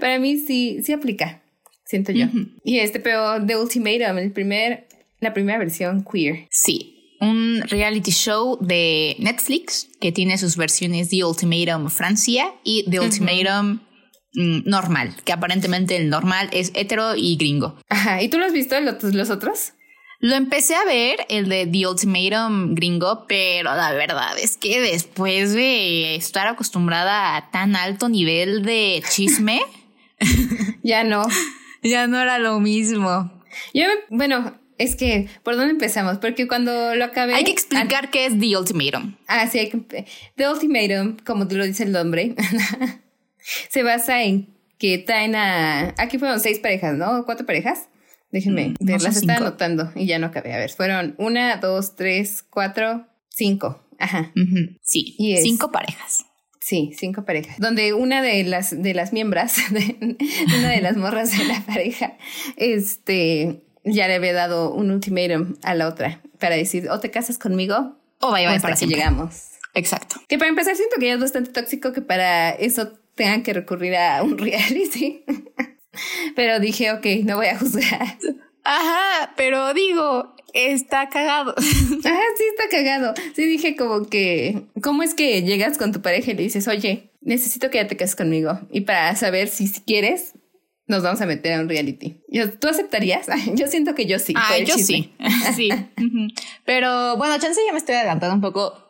Para 0.00 0.18
mí 0.18 0.38
sí, 0.38 0.80
sí 0.82 0.92
aplica, 0.92 1.42
siento 1.84 2.12
yo. 2.12 2.26
Y 2.64 2.78
este, 2.78 3.00
pero 3.00 3.44
The 3.44 3.56
Ultimatum, 3.56 4.18
el 4.18 4.30
primer, 4.30 4.86
la 5.20 5.32
primera 5.32 5.58
versión 5.58 6.04
queer. 6.04 6.46
Sí. 6.50 7.16
un 7.20 7.62
reality 7.68 8.10
show 8.10 8.58
de 8.60 9.16
Netflix 9.18 9.88
que 10.00 10.12
tiene 10.12 10.36
sus 10.36 10.56
versiones 10.56 11.08
The 11.08 11.24
Ultimatum 11.24 11.88
Francia 11.88 12.52
y 12.62 12.84
The 12.90 13.00
Ultimatum 13.00 13.80
normal, 14.34 15.14
que 15.24 15.32
aparentemente 15.32 15.96
el 15.96 16.10
normal 16.10 16.48
es 16.52 16.72
hetero 16.74 17.16
y 17.16 17.36
gringo. 17.36 17.76
Ajá, 17.88 18.22
¿y 18.22 18.28
tú 18.28 18.38
lo 18.38 18.46
has 18.46 18.52
visto 18.52 18.76
los 18.80 19.30
otros? 19.30 19.72
Lo 20.20 20.36
empecé 20.36 20.74
a 20.74 20.84
ver, 20.84 21.18
el 21.28 21.48
de 21.48 21.66
The 21.66 21.86
Ultimatum 21.86 22.74
gringo, 22.74 23.26
pero 23.28 23.74
la 23.74 23.92
verdad 23.92 24.38
es 24.40 24.56
que 24.56 24.80
después 24.80 25.52
de 25.52 26.14
estar 26.14 26.46
acostumbrada 26.46 27.36
a 27.36 27.50
tan 27.50 27.76
alto 27.76 28.08
nivel 28.08 28.62
de 28.62 29.02
chisme, 29.10 29.60
ya 30.82 31.04
no. 31.04 31.26
Ya 31.86 32.06
no 32.06 32.18
era 32.18 32.38
lo 32.38 32.60
mismo. 32.60 33.30
Yo, 33.74 33.84
bueno, 34.08 34.58
es 34.78 34.96
que, 34.96 35.28
¿por 35.42 35.54
dónde 35.54 35.72
empezamos? 35.72 36.16
Porque 36.16 36.48
cuando 36.48 36.94
lo 36.94 37.04
acabé... 37.04 37.34
Hay 37.34 37.44
que 37.44 37.50
explicar 37.50 38.10
qué 38.10 38.24
es 38.24 38.40
The 38.40 38.56
Ultimatum. 38.56 39.14
Ah, 39.26 39.46
sí, 39.48 39.58
hay 39.58 39.68
que... 39.68 40.06
The 40.36 40.48
Ultimatum, 40.48 41.18
como 41.26 41.46
tú 41.46 41.56
lo 41.56 41.66
dice 41.66 41.84
el 41.84 41.92
nombre, 41.92 42.34
se 43.68 43.82
basa 43.82 44.22
en 44.22 44.54
que 44.78 44.98
traen 44.98 45.34
a... 45.34 45.94
Aquí 45.98 46.18
fueron 46.18 46.40
seis 46.40 46.58
parejas, 46.58 46.96
¿no? 46.96 47.24
¿Cuatro 47.24 47.46
parejas? 47.46 47.88
Déjenme 48.30 48.70
mm, 48.70 48.84
ver, 48.84 49.02
las 49.02 49.16
estaba 49.16 49.38
anotando 49.38 49.92
y 49.94 50.06
ya 50.06 50.18
no 50.18 50.26
acabé. 50.26 50.52
A 50.52 50.58
ver, 50.58 50.70
fueron 50.70 51.14
una, 51.18 51.56
dos, 51.58 51.94
tres, 51.94 52.42
cuatro, 52.42 53.06
cinco. 53.28 53.86
Ajá. 53.98 54.32
Sí, 54.82 55.16
cinco 55.40 55.70
parejas. 55.70 56.26
Sí, 56.60 56.92
cinco 56.98 57.24
parejas. 57.24 57.58
Donde 57.58 57.92
una 57.92 58.22
de 58.22 58.42
las, 58.42 58.82
de 58.82 58.94
las 58.94 59.12
miembros, 59.12 59.52
de, 59.70 60.16
una 60.58 60.70
de 60.70 60.80
las 60.80 60.96
morras 60.96 61.36
de 61.36 61.44
la 61.44 61.60
pareja, 61.60 62.16
este, 62.56 63.62
ya 63.84 64.08
le 64.08 64.14
había 64.14 64.32
dado 64.32 64.72
un 64.72 64.90
ultimátum 64.90 65.56
a 65.62 65.74
la 65.74 65.86
otra 65.86 66.22
para 66.40 66.56
decir, 66.56 66.88
o 66.90 66.98
te 67.00 67.10
casas 67.10 67.38
conmigo 67.38 67.98
o 68.18 68.30
vaya, 68.30 68.48
vaya 68.48 68.60
para 68.60 68.76
que 68.76 68.86
llegamos. 68.86 69.50
Exacto. 69.74 70.16
Que 70.26 70.38
para 70.38 70.48
empezar 70.48 70.74
siento 70.74 70.96
que 70.98 71.06
ya 71.06 71.14
es 71.14 71.20
bastante 71.20 71.52
tóxico 71.52 71.92
que 71.92 72.00
para 72.00 72.50
eso 72.50 72.92
tengan 73.14 73.42
que 73.42 73.52
recurrir 73.52 73.96
a 73.96 74.22
un 74.22 74.38
reality. 74.38 75.24
Pero 76.34 76.58
dije, 76.60 76.92
ok, 76.92 77.06
no 77.24 77.36
voy 77.36 77.46
a 77.46 77.58
juzgar. 77.58 78.18
Ajá, 78.64 79.32
pero 79.36 79.74
digo, 79.74 80.34
está 80.54 81.08
cagado. 81.08 81.54
Ajá, 81.58 82.20
sí 82.36 82.44
está 82.50 82.68
cagado. 82.70 83.14
Sí 83.34 83.44
dije 83.44 83.76
como 83.76 84.06
que, 84.06 84.66
¿cómo 84.82 85.02
es 85.02 85.14
que 85.14 85.42
llegas 85.42 85.78
con 85.78 85.92
tu 85.92 86.00
pareja 86.00 86.30
y 86.30 86.34
le 86.34 86.42
dices, 86.42 86.66
oye, 86.68 87.12
necesito 87.20 87.70
que 87.70 87.78
ya 87.78 87.86
te 87.86 87.96
cases 87.96 88.16
conmigo? 88.16 88.58
Y 88.70 88.82
para 88.82 89.14
saber 89.16 89.48
si, 89.48 89.70
quieres, 89.82 90.32
nos 90.86 91.02
vamos 91.02 91.20
a 91.20 91.26
meter 91.26 91.54
a 91.54 91.60
un 91.60 91.68
reality. 91.68 92.22
¿Tú 92.60 92.68
aceptarías? 92.68 93.26
Yo 93.54 93.66
siento 93.68 93.94
que 93.94 94.06
yo 94.06 94.18
sí. 94.18 94.34
Ah, 94.36 94.58
yo 94.58 94.76
sí. 94.76 95.14
sí. 95.54 95.70
Pero 96.64 97.16
bueno, 97.16 97.38
chance 97.38 97.60
ya 97.64 97.72
me 97.72 97.78
estoy 97.78 97.94
adelantando 97.94 98.34
un 98.34 98.40
poco 98.40 98.84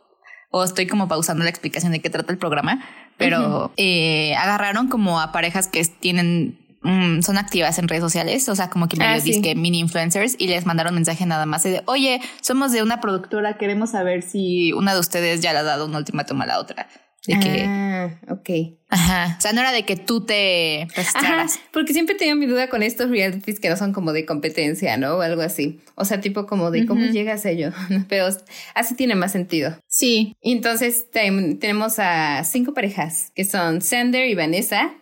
o 0.50 0.62
estoy 0.62 0.87
como 0.87 1.09
pausando 1.09 1.43
la 1.43 1.50
explicación 1.50 1.90
de 1.90 2.00
qué 2.00 2.11
trata 2.11 2.31
el 2.33 2.38
programa, 2.38 2.85
pero 3.16 3.73
eh, 3.76 4.35
agarraron 4.37 4.88
como 4.88 5.21
a 5.21 5.33
parejas 5.33 5.68
que 5.68 5.85
tienen 5.85 6.59
Mm, 6.85 7.23
son 7.23 7.38
activas 7.38 7.78
en 7.78 7.88
redes 7.88 8.02
sociales, 8.02 8.47
o 8.50 8.54
sea, 8.54 8.68
como 8.68 8.88
que 8.88 8.99
me 8.99 9.06
ah, 9.06 9.18
que 9.18 9.54
mini 9.54 9.78
influencers 9.78 10.37
y 10.38 10.49
les 10.49 10.66
mandaron 10.66 10.94
mensaje 10.94 11.25
nada 11.25 11.47
más 11.47 11.62
de, 11.62 11.83
oye, 11.87 12.21
somos 12.42 12.73
de 12.73 12.83
una 12.83 13.00
productora, 13.00 13.56
queremos 13.56 13.92
saber 13.92 14.21
si 14.21 14.75
una 14.75 14.92
de 14.92 15.00
ustedes 15.00 15.40
ya 15.40 15.54
le 15.54 15.61
ha 15.61 15.62
dado 15.62 15.87
un 15.87 15.94
ultimátum 15.94 16.42
a 16.42 16.47
la 16.47 16.61
otra. 16.61 16.87
De 17.26 17.40
que. 17.40 17.64
Ah, 17.66 18.21
ok. 18.28 18.50
Ajá. 18.90 19.37
O 19.38 19.40
sea, 19.40 19.52
no 19.52 19.61
era 19.62 19.73
de 19.73 19.85
que 19.85 19.97
tú 19.97 20.26
te 20.26 20.87
registraras. 20.95 21.59
porque 21.73 21.95
siempre 21.95 22.14
tengo 22.14 22.37
mi 22.37 22.47
duda 22.47 22.69
con 22.69 22.83
estos 22.83 23.09
realities 23.09 23.61
que 23.61 23.71
no 23.71 23.76
son 23.76 23.93
como 23.93 24.12
de 24.12 24.26
competencia, 24.26 24.97
¿no? 24.99 25.16
O 25.16 25.21
algo 25.23 25.40
así. 25.40 25.81
O 25.95 26.04
sea, 26.04 26.21
tipo 26.21 26.47
como 26.47 26.71
de 26.71 26.85
cómo 26.87 27.07
llegas 27.07 27.47
a 27.47 27.50
ello. 27.50 27.73
Pero 28.09 28.26
así 28.75 28.95
tiene 28.95 29.14
más 29.14 29.33
sentido. 29.33 29.78
Sí. 29.88 30.37
Y 30.43 30.52
entonces 30.52 31.11
tenemos 31.11 31.99
a 31.99 32.45
cinco 32.45 32.75
parejas 32.75 33.33
que 33.35 33.45
son 33.45 33.81
Sander 33.81 34.28
y 34.28 34.35
Vanessa. 34.35 34.95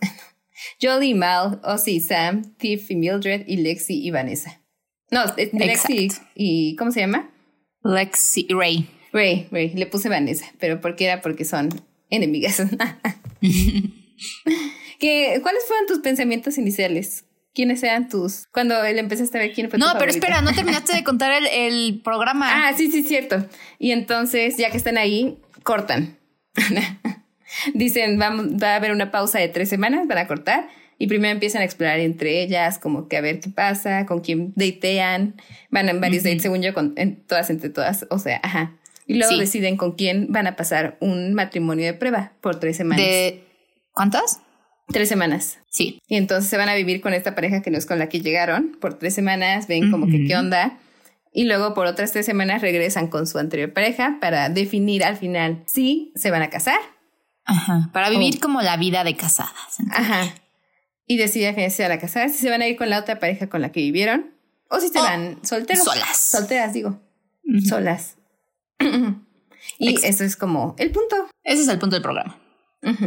Jolie, 0.82 1.14
Mal, 1.14 1.60
Ozzy, 1.64 2.00
Sam, 2.00 2.54
Tiff 2.56 2.90
y 2.90 2.96
Mildred 2.96 3.44
y 3.46 3.56
Lexi 3.56 4.06
y 4.06 4.10
Vanessa. 4.10 4.60
No, 5.10 5.24
Lexi 5.52 6.08
y 6.34 6.76
¿cómo 6.76 6.92
se 6.92 7.00
llama? 7.00 7.30
Lexi 7.82 8.46
Ray. 8.50 8.86
Ray, 9.12 9.48
Ray. 9.50 9.74
Le 9.74 9.86
puse 9.86 10.08
Vanessa, 10.08 10.46
pero 10.58 10.80
porque 10.80 11.04
era 11.06 11.20
porque 11.20 11.44
son 11.44 11.68
enemigas. 12.10 12.62
¿Qué, 15.00 15.38
¿Cuáles 15.42 15.64
fueron 15.66 15.86
tus 15.86 15.98
pensamientos 16.00 16.58
iniciales? 16.58 17.24
¿Quiénes 17.54 17.82
eran 17.82 18.08
tus? 18.08 18.46
Cuando 18.52 18.82
él 18.84 18.98
empezaste 18.98 19.38
a 19.38 19.40
ver 19.40 19.52
quién 19.52 19.70
fue 19.70 19.78
No, 19.78 19.94
pero 19.98 20.10
espera, 20.10 20.40
no 20.42 20.52
terminaste 20.54 20.94
de 20.94 21.02
contar 21.02 21.32
el, 21.32 21.46
el 21.46 22.00
programa. 22.02 22.68
Ah, 22.68 22.74
sí, 22.76 22.90
sí, 22.90 23.02
cierto. 23.02 23.46
Y 23.78 23.92
entonces, 23.92 24.56
ya 24.56 24.70
que 24.70 24.76
están 24.76 24.98
ahí, 24.98 25.38
cortan. 25.62 26.18
Dicen, 27.74 28.20
va, 28.20 28.30
va 28.30 28.74
a 28.74 28.76
haber 28.76 28.92
una 28.92 29.10
pausa 29.10 29.38
de 29.38 29.48
tres 29.48 29.68
semanas, 29.68 30.06
van 30.06 30.18
a 30.18 30.26
cortar 30.28 30.68
y 31.00 31.06
primero 31.06 31.32
empiezan 31.32 31.62
a 31.62 31.64
explorar 31.64 31.98
entre 31.98 32.42
ellas, 32.42 32.78
como 32.78 33.08
que 33.08 33.16
a 33.16 33.22
ver 33.22 33.40
qué 33.40 33.48
pasa, 33.48 34.04
con 34.04 34.20
quién 34.20 34.52
datean, 34.54 35.34
van 35.70 35.88
en 35.88 35.98
varios 35.98 36.24
dates, 36.24 36.42
según 36.42 36.60
yo, 36.60 36.74
con, 36.74 36.92
en 36.96 37.24
todas 37.24 37.48
entre 37.48 37.70
todas, 37.70 38.06
o 38.10 38.18
sea, 38.18 38.38
ajá. 38.42 38.76
Y 39.10 39.14
luego 39.14 39.36
deciden 39.36 39.76
con 39.76 39.92
quién 39.92 40.28
van 40.30 40.46
a 40.46 40.54
pasar 40.54 40.96
un 41.00 41.34
matrimonio 41.34 41.84
de 41.84 41.94
prueba 41.94 42.32
por 42.40 42.60
tres 42.60 42.76
semanas. 42.76 43.04
¿De 43.04 43.42
cuántas? 43.92 44.40
Tres 44.86 45.08
semanas. 45.08 45.58
Sí. 45.68 46.00
Y 46.06 46.16
entonces 46.16 46.48
se 46.48 46.56
van 46.56 46.68
a 46.68 46.76
vivir 46.76 47.00
con 47.00 47.12
esta 47.12 47.34
pareja 47.34 47.60
que 47.60 47.72
no 47.72 47.78
es 47.78 47.86
con 47.86 47.98
la 47.98 48.08
que 48.08 48.20
llegaron 48.20 48.76
por 48.80 49.00
tres 49.00 49.12
semanas, 49.12 49.66
ven 49.66 49.90
como 49.90 50.06
que 50.06 50.26
qué 50.26 50.36
onda. 50.36 50.78
Y 51.32 51.44
luego 51.44 51.74
por 51.74 51.86
otras 51.86 52.12
tres 52.12 52.24
semanas 52.24 52.62
regresan 52.62 53.08
con 53.08 53.26
su 53.26 53.38
anterior 53.38 53.72
pareja 53.72 54.18
para 54.20 54.48
definir 54.48 55.02
al 55.02 55.16
final 55.16 55.64
si 55.66 56.12
se 56.14 56.30
van 56.30 56.42
a 56.42 56.50
casar 56.50 56.78
Ajá, 57.44 57.90
para 57.92 58.10
vivir 58.10 58.38
como 58.38 58.62
la 58.62 58.76
vida 58.76 59.02
de 59.02 59.16
casadas. 59.16 59.78
Ajá. 59.90 60.34
Y 61.06 61.16
deciden 61.16 61.56
que 61.56 61.68
se 61.70 61.82
van 61.82 61.92
a 61.92 61.98
casar, 61.98 62.30
si 62.30 62.38
se 62.38 62.48
van 62.48 62.62
a 62.62 62.68
ir 62.68 62.76
con 62.76 62.90
la 62.90 63.00
otra 63.00 63.18
pareja 63.18 63.48
con 63.48 63.60
la 63.60 63.72
que 63.72 63.80
vivieron, 63.80 64.30
o 64.68 64.78
si 64.78 64.88
se 64.88 65.00
van 65.00 65.44
solteros. 65.44 65.82
Solas. 65.82 66.16
Solteras, 66.16 66.72
digo. 66.72 67.00
Solas. 67.68 68.16
y 69.78 69.94
eso 70.04 70.24
es 70.24 70.36
como 70.36 70.74
el 70.78 70.90
punto. 70.90 71.28
Ese 71.44 71.62
es 71.62 71.68
el 71.68 71.78
punto 71.78 71.96
del 71.96 72.02
programa. 72.02 72.39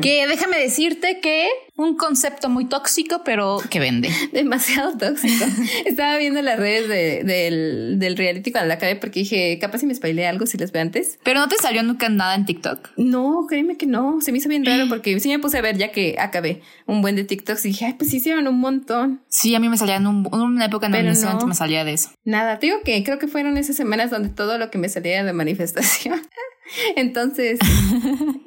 Que 0.02 0.28
déjame 0.28 0.60
decirte 0.60 1.20
que 1.20 1.50
un 1.76 1.98
concepto 1.98 2.48
muy 2.48 2.66
tóxico, 2.66 3.24
pero 3.26 3.58
que 3.70 3.80
vende. 3.80 4.10
Demasiado 4.34 4.96
tóxico. 4.98 5.46
Estaba 5.86 6.18
viendo 6.18 6.42
las 6.44 6.60
redes 6.60 6.88
del, 7.26 7.98
del 7.98 8.16
reality 8.16 8.52
cuando 8.52 8.68
la 8.68 8.76
acabé 8.76 8.96
porque 8.96 9.22
dije, 9.22 9.58
capaz 9.60 9.80
si 9.80 9.88
me 9.88 9.96
spoilé 9.96 10.28
algo 10.28 10.46
si 10.46 10.58
les 10.58 10.72
veo 10.72 10.84
antes. 10.84 11.18
Pero 11.24 11.40
no 11.40 11.48
te 11.48 11.58
salió 11.58 11.82
nunca 11.82 12.08
nada 12.10 12.36
en 12.36 12.46
TikTok. 12.46 12.92
No, 12.98 13.46
créeme 13.50 13.78
que 13.78 13.88
no. 13.88 14.22
Se 14.22 14.32
me 14.32 14.38
hizo 14.38 14.50
bien 14.50 14.64
raro 14.64 14.86
porque 14.88 15.20
sí 15.20 15.30
me 15.30 15.40
puse 15.40 15.58
a 15.58 15.62
ver 15.62 15.78
ya 15.78 15.92
que 15.92 16.18
acabé 16.20 16.62
un 16.86 17.02
buen 17.02 17.16
de 17.16 17.24
TikToks 17.24 17.66
y 17.66 17.70
dije, 17.70 17.86
ay, 17.86 17.94
pues 17.94 18.12
sí 18.12 18.18
hicieron 18.18 18.48
un 18.48 18.60
montón. 18.60 19.24
Sí, 19.28 19.56
a 19.56 19.60
mí 19.60 19.70
me 19.70 19.78
salía 19.78 19.96
en 19.96 20.06
una 20.06 20.66
época 20.66 20.86
en 20.86 20.92
donde 20.92 21.46
me 21.46 21.56
salía 21.56 21.84
de 21.84 21.94
eso. 21.94 22.10
Nada, 22.24 22.60
te 22.60 22.68
digo 22.68 22.80
que 22.86 23.04
creo 23.04 23.18
que 23.18 23.28
fueron 23.28 23.58
esas 23.58 23.76
semanas 23.76 24.12
donde 24.12 24.30
todo 24.30 24.60
lo 24.60 24.70
que 24.70 24.78
me 24.78 24.90
salía 24.90 25.24
de 25.24 25.34
manifestación. 25.34 26.22
Entonces, 26.96 27.60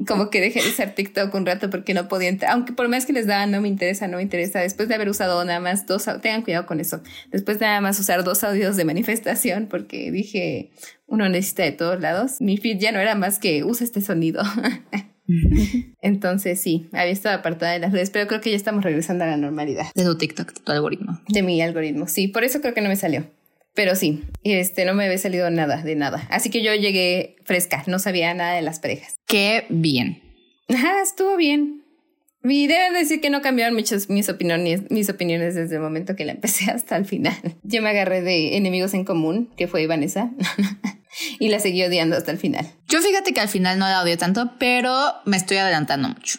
como 0.06 0.30
que 0.30 0.40
dejé 0.40 0.62
de 0.62 0.68
usar 0.68 0.94
TikTok 0.94 1.34
un 1.34 1.46
rato 1.46 1.70
porque 1.70 1.94
no 1.94 2.08
podía 2.08 2.28
entrar, 2.28 2.52
aunque 2.52 2.72
por 2.72 2.88
más 2.88 3.06
que 3.06 3.12
les 3.12 3.26
daba, 3.26 3.46
no 3.46 3.60
me 3.60 3.68
interesa, 3.68 4.08
no 4.08 4.16
me 4.16 4.22
interesa. 4.22 4.60
Después 4.60 4.88
de 4.88 4.94
haber 4.94 5.08
usado 5.08 5.44
nada 5.44 5.60
más 5.60 5.86
dos, 5.86 6.04
tengan 6.22 6.42
cuidado 6.42 6.66
con 6.66 6.80
eso. 6.80 7.02
Después 7.30 7.58
de 7.58 7.66
nada 7.66 7.80
más 7.80 7.98
usar 7.98 8.24
dos 8.24 8.44
audios 8.44 8.76
de 8.76 8.84
manifestación 8.84 9.66
porque 9.68 10.10
dije, 10.10 10.70
uno 11.06 11.28
necesita 11.28 11.64
de 11.64 11.72
todos 11.72 12.00
lados. 12.00 12.40
Mi 12.40 12.56
feed 12.56 12.78
ya 12.78 12.92
no 12.92 12.98
era 12.98 13.14
más 13.14 13.38
que 13.38 13.64
usa 13.64 13.84
este 13.84 14.00
sonido. 14.00 14.42
Entonces 16.00 16.60
sí, 16.60 16.88
había 16.92 17.12
estado 17.12 17.36
apartada 17.36 17.72
de 17.72 17.80
las 17.80 17.92
redes, 17.92 18.10
pero 18.10 18.26
creo 18.28 18.40
que 18.40 18.50
ya 18.50 18.56
estamos 18.56 18.84
regresando 18.84 19.24
a 19.24 19.26
la 19.26 19.36
normalidad. 19.36 19.86
De 19.94 20.04
tu 20.04 20.16
TikTok, 20.16 20.52
de 20.52 20.60
tu 20.60 20.72
algoritmo. 20.72 21.20
De 21.28 21.42
mi 21.42 21.60
algoritmo, 21.60 22.06
sí. 22.06 22.28
Por 22.28 22.44
eso 22.44 22.60
creo 22.60 22.74
que 22.74 22.80
no 22.80 22.88
me 22.88 22.96
salió. 22.96 23.26
Pero 23.76 23.94
sí, 23.94 24.24
este 24.42 24.86
no 24.86 24.94
me 24.94 25.04
había 25.04 25.18
salido 25.18 25.48
nada 25.50 25.82
de 25.82 25.94
nada. 25.94 26.26
Así 26.30 26.48
que 26.50 26.62
yo 26.62 26.74
llegué 26.74 27.36
fresca, 27.44 27.84
no 27.86 27.98
sabía 27.98 28.32
nada 28.32 28.54
de 28.54 28.62
las 28.62 28.80
parejas. 28.80 29.16
Qué 29.26 29.66
bien. 29.68 30.22
Ajá, 30.68 31.02
estuvo 31.02 31.36
bien. 31.36 31.84
Y 32.42 32.68
deben 32.68 32.94
decir 32.94 33.20
que 33.20 33.28
no 33.28 33.42
cambiaron 33.42 33.74
muchas 33.74 34.08
mis 34.08 34.28
opiniones, 34.28 34.90
mis 34.90 35.10
opiniones 35.10 35.54
desde 35.54 35.76
el 35.76 35.82
momento 35.82 36.16
que 36.16 36.24
la 36.24 36.32
empecé 36.32 36.70
hasta 36.70 36.96
el 36.96 37.04
final. 37.04 37.36
Yo 37.64 37.82
me 37.82 37.90
agarré 37.90 38.22
de 38.22 38.56
enemigos 38.56 38.94
en 38.94 39.04
común, 39.04 39.50
que 39.56 39.68
fue 39.68 39.86
Vanessa. 39.86 40.30
y 41.38 41.48
la 41.48 41.60
seguí 41.60 41.82
odiando 41.82 42.16
hasta 42.16 42.30
el 42.30 42.38
final. 42.38 42.70
Yo 42.88 43.00
fíjate 43.00 43.32
que 43.32 43.40
al 43.40 43.48
final 43.48 43.78
no 43.78 43.86
la 43.86 44.02
odié 44.02 44.16
tanto, 44.16 44.52
pero 44.58 44.94
me 45.24 45.36
estoy 45.36 45.58
adelantando 45.58 46.08
mucho. 46.08 46.38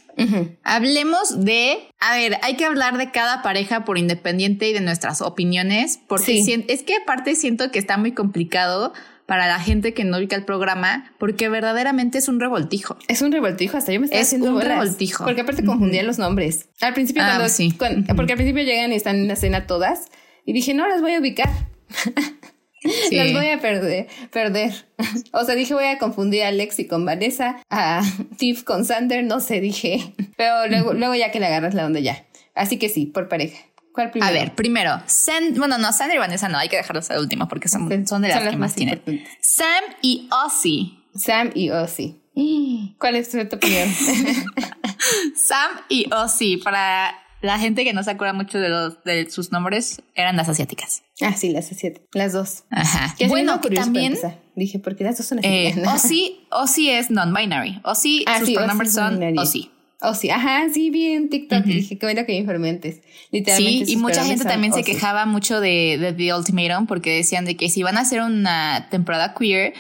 Hablemos 0.63 1.45
de, 1.45 1.77
a 1.99 2.15
ver, 2.15 2.39
hay 2.41 2.55
que 2.55 2.65
hablar 2.65 2.97
de 2.97 3.11
cada 3.11 3.43
pareja 3.43 3.85
por 3.85 3.99
independiente 3.99 4.67
y 4.67 4.73
de 4.73 4.81
nuestras 4.81 5.21
opiniones, 5.21 5.99
porque 6.07 6.65
es 6.67 6.83
que 6.83 6.95
aparte 6.95 7.35
siento 7.35 7.69
que 7.71 7.77
está 7.77 7.97
muy 7.97 8.13
complicado 8.13 8.93
para 9.27 9.47
la 9.47 9.59
gente 9.59 9.93
que 9.93 10.05
no 10.05 10.17
ubica 10.17 10.35
el 10.35 10.45
programa, 10.45 11.11
porque 11.19 11.49
verdaderamente 11.49 12.17
es 12.17 12.29
un 12.29 12.39
revoltijo. 12.39 12.97
Es 13.09 13.21
un 13.21 13.31
revoltijo, 13.31 13.77
hasta 13.77 13.91
yo 13.91 13.99
me 13.99 14.05
estaba 14.05 14.21
es 14.21 14.27
haciendo 14.27 14.55
un 14.55 14.61
revoltijo. 14.61 15.25
Porque 15.25 15.41
aparte 15.41 15.65
confundían 15.65 16.07
los 16.07 16.17
nombres. 16.17 16.69
Al 16.79 16.93
principio 16.93 17.21
ah, 17.23 17.45
cuando, 17.77 18.15
porque 18.15 18.33
al 18.33 18.37
principio 18.37 18.63
llegan 18.63 18.93
y 18.93 18.95
están 18.95 19.17
en 19.17 19.27
la 19.27 19.33
escena 19.33 19.67
todas 19.67 20.05
y 20.45 20.53
dije, 20.53 20.73
"No 20.73 20.87
las 20.87 21.01
voy 21.01 21.13
a 21.13 21.19
ubicar." 21.19 21.49
Las 23.11 23.33
voy 23.33 23.47
a 23.49 23.59
perder, 23.59 24.07
perder. 24.31 24.73
O 25.31 25.43
sea, 25.43 25.55
dije 25.55 25.73
voy 25.73 25.85
a 25.85 25.97
confundir 25.97 26.43
a 26.43 26.51
Lexi 26.51 26.87
con 26.87 27.05
Vanessa, 27.05 27.61
a 27.69 28.01
Tiff 28.37 28.63
con 28.63 28.85
Sander, 28.85 29.23
no 29.23 29.39
sé, 29.39 29.59
dije. 29.59 30.13
Pero 30.37 30.67
luego, 30.67 30.93
luego 30.93 31.15
ya 31.15 31.31
que 31.31 31.39
le 31.39 31.47
agarras 31.47 31.73
la 31.73 31.85
onda 31.85 31.99
ya. 31.99 32.25
Así 32.55 32.77
que 32.77 32.89
sí, 32.89 33.05
por 33.05 33.27
pareja. 33.27 33.57
¿Cuál 33.93 34.11
primero? 34.11 34.29
A 34.29 34.33
ver, 34.33 34.53
primero, 34.53 35.01
bueno, 35.55 35.77
no, 35.79 35.91
Sander 35.91 36.17
y 36.17 36.19
Vanessa 36.19 36.49
no, 36.49 36.57
hay 36.59 36.69
que 36.69 36.77
dejarlos 36.77 37.09
al 37.09 37.19
último 37.19 37.47
porque 37.47 37.67
son, 37.67 38.07
son 38.07 38.21
de 38.21 38.27
las 38.27 38.47
que 38.47 38.57
más, 38.57 38.75
tienen. 38.75 39.01
Sam 39.41 39.83
y 40.03 40.29
Ozzy. 40.45 40.99
Sam 41.15 41.51
y 41.55 41.71
Ozzy. 41.71 42.19
¿Cuál 42.99 43.15
es 43.15 43.31
tu 43.31 43.39
opinión? 43.39 43.89
Sam 45.35 45.71
y 45.89 46.11
Ozzy, 46.13 46.57
para 46.57 47.15
la 47.41 47.59
gente 47.59 47.83
que 47.83 47.93
no 47.93 48.03
se 48.03 48.11
acuerda 48.11 48.33
mucho 48.33 48.59
de, 48.59 48.69
los, 48.69 49.03
de 49.03 49.29
sus 49.29 49.51
nombres, 49.51 50.01
eran 50.15 50.35
las 50.37 50.49
asiáticas. 50.49 51.03
Ah, 51.21 51.33
sí, 51.33 51.49
las 51.49 51.71
asiáticas. 51.71 52.07
Las 52.13 52.33
dos. 52.33 52.63
Ajá. 52.69 53.15
bueno, 53.27 53.59
también. 53.59 54.17
Dije, 54.55 54.79
porque 54.79 55.03
las 55.03 55.17
dos 55.17 55.27
son 55.27 55.39
eh, 55.43 55.69
asiáticas. 55.69 56.11
Eh, 56.11 56.47
Ozzy, 56.51 56.89
es 56.89 57.11
non-binary. 57.11 57.79
Ozzy, 57.83 58.23
ah, 58.25 58.39
sus 58.39 58.51
pronombres 58.51 58.93
son 58.93 59.37
Ozzy. 59.37 59.71
Ozzy, 59.99 60.29
ajá, 60.29 60.67
sí, 60.71 60.89
vi 60.89 61.13
en 61.13 61.29
TikTok. 61.29 61.63
Dije, 61.63 61.97
qué 61.97 62.05
bueno 62.05 62.25
que 62.25 62.33
me 62.33 62.39
informentes. 62.39 63.01
Literalmente. 63.31 63.85
Sí, 63.85 63.93
y 63.93 63.97
mucha 63.97 64.23
gente 64.23 64.45
también 64.45 64.73
se 64.73 64.83
quejaba 64.83 65.25
mucho 65.25 65.59
de, 65.59 65.97
de 65.99 66.13
The 66.13 66.33
Ultimatum 66.35 66.85
porque 66.85 67.15
decían 67.15 67.45
de 67.45 67.55
que 67.57 67.69
si 67.69 67.81
van 67.83 67.97
a 67.97 68.01
hacer 68.01 68.21
una 68.21 68.87
temporada 68.91 69.33
queer, 69.33 69.73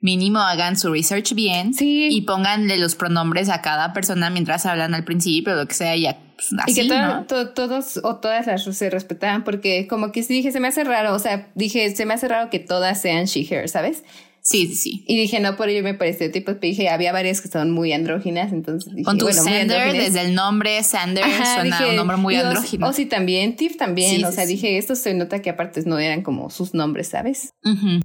mínimo 0.00 0.38
hagan 0.38 0.78
su 0.78 0.92
research 0.92 1.34
bien 1.34 1.72
y 1.80 2.20
pónganle 2.22 2.76
los 2.76 2.94
pronombres 2.94 3.48
a 3.48 3.62
cada 3.62 3.92
persona 3.92 4.30
mientras 4.30 4.66
hablan 4.66 4.94
al 4.94 5.02
principio, 5.04 5.54
lo 5.54 5.66
que 5.66 5.74
sea, 5.74 5.96
ya. 5.96 6.18
Pues, 6.36 6.50
y 6.66 6.74
que 6.74 6.88
todos 7.28 8.00
o 8.02 8.16
todas 8.16 8.46
las 8.46 8.64
se 8.64 8.90
respetaban, 8.90 9.44
porque 9.44 9.86
como 9.86 10.12
que 10.12 10.22
sí 10.22 10.34
dije, 10.34 10.52
se 10.52 10.60
me 10.60 10.68
hace 10.68 10.84
raro, 10.84 11.14
o 11.14 11.18
sea, 11.18 11.50
dije, 11.54 11.94
se 11.94 12.06
me 12.06 12.14
hace 12.14 12.28
raro 12.28 12.50
que 12.50 12.58
todas 12.58 13.00
sean 13.00 13.26
she, 13.26 13.46
her, 13.48 13.68
¿sabes? 13.68 14.02
Sí, 14.40 14.66
sí, 14.66 14.74
sí. 14.74 15.04
Y 15.08 15.16
dije, 15.16 15.40
no, 15.40 15.56
por 15.56 15.70
ello 15.70 15.82
me 15.82 15.94
pareció 15.94 16.30
tipo, 16.30 16.52
dije, 16.52 16.90
había 16.90 17.12
varias 17.12 17.40
que 17.40 17.48
son 17.48 17.70
muy 17.70 17.94
andróginas, 17.94 18.52
entonces 18.52 18.92
dije, 18.92 19.04
Con 19.04 19.16
tu 19.16 19.26
Sander, 19.32 19.94
desde 19.94 20.20
el 20.20 20.34
nombre 20.34 20.82
Sander, 20.82 21.24
suena 21.24 21.88
un 21.88 21.96
nombre 21.96 22.18
muy 22.18 22.36
andrógino. 22.36 22.88
O 22.88 22.92
sí, 22.92 23.06
también, 23.06 23.56
Tiff 23.56 23.78
también, 23.78 24.22
o 24.24 24.32
sea, 24.32 24.44
dije, 24.44 24.76
esto 24.76 24.96
se 24.96 25.14
nota 25.14 25.40
que 25.40 25.48
aparte 25.48 25.82
no 25.86 25.98
eran 25.98 26.20
como 26.20 26.50
sus 26.50 26.74
nombres, 26.74 27.08
¿sabes? 27.08 27.54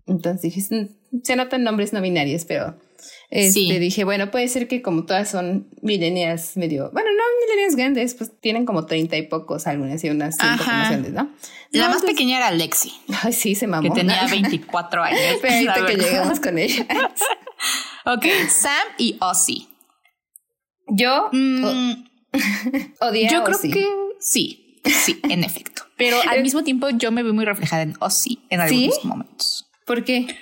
Entonces 0.05 0.41
dije, 0.41 0.87
se 1.23 1.35
notan 1.35 1.63
nombres 1.63 1.91
no 1.91 2.01
binarios, 2.01 2.45
pero 2.45 2.77
este, 3.31 3.77
dije, 3.77 4.05
bueno, 4.05 4.31
puede 4.31 4.47
ser 4.47 4.67
que 4.67 4.81
como 4.81 5.05
todas 5.05 5.29
son 5.29 5.67
milenias 5.81 6.57
medio, 6.57 6.89
bueno, 6.91 7.09
no 7.11 7.23
milenias 7.45 7.75
grandes, 7.75 8.15
pues 8.15 8.31
tienen 8.39 8.65
como 8.65 8.87
treinta 8.87 9.17
y 9.17 9.21
pocos 9.21 9.67
algunas 9.67 10.03
y 10.03 10.09
unas 10.09 10.35
cinco 10.35 10.63
grandes, 10.65 11.13
¿no? 11.13 11.29
La 11.71 11.89
más 11.89 12.01
pequeña 12.01 12.37
era 12.37 12.51
Lexi. 12.51 12.91
Ay, 13.21 13.33
sí, 13.33 13.53
se 13.53 13.67
mamó. 13.67 13.83
Que 13.83 13.99
tenía 13.99 14.25
24 14.31 15.03
años. 15.03 15.19
Pero 15.41 15.53
ahorita 15.53 15.85
que 15.85 15.95
llegamos 15.97 16.39
con 16.39 16.57
ella. 16.57 16.87
ok, 18.05 18.25
Sam 18.49 18.87
y 18.97 19.17
Ozzy. 19.21 19.67
Yo 20.87 21.29
mm, 21.31 21.93
odia 23.01 23.29
Yo 23.29 23.43
creo 23.43 23.59
que 23.61 23.87
sí, 24.19 24.81
sí, 24.83 25.19
en 25.29 25.43
efecto. 25.43 25.83
Pero 25.97 26.17
al 26.27 26.41
mismo 26.41 26.63
tiempo 26.63 26.89
yo 26.89 27.11
me 27.11 27.21
veo 27.21 27.35
muy 27.35 27.45
reflejada 27.45 27.83
en 27.83 27.95
Ozzy 27.99 28.39
en 28.49 28.61
algunos 28.61 29.05
momentos. 29.05 29.69
¿Por 29.85 30.03
qué? 30.03 30.35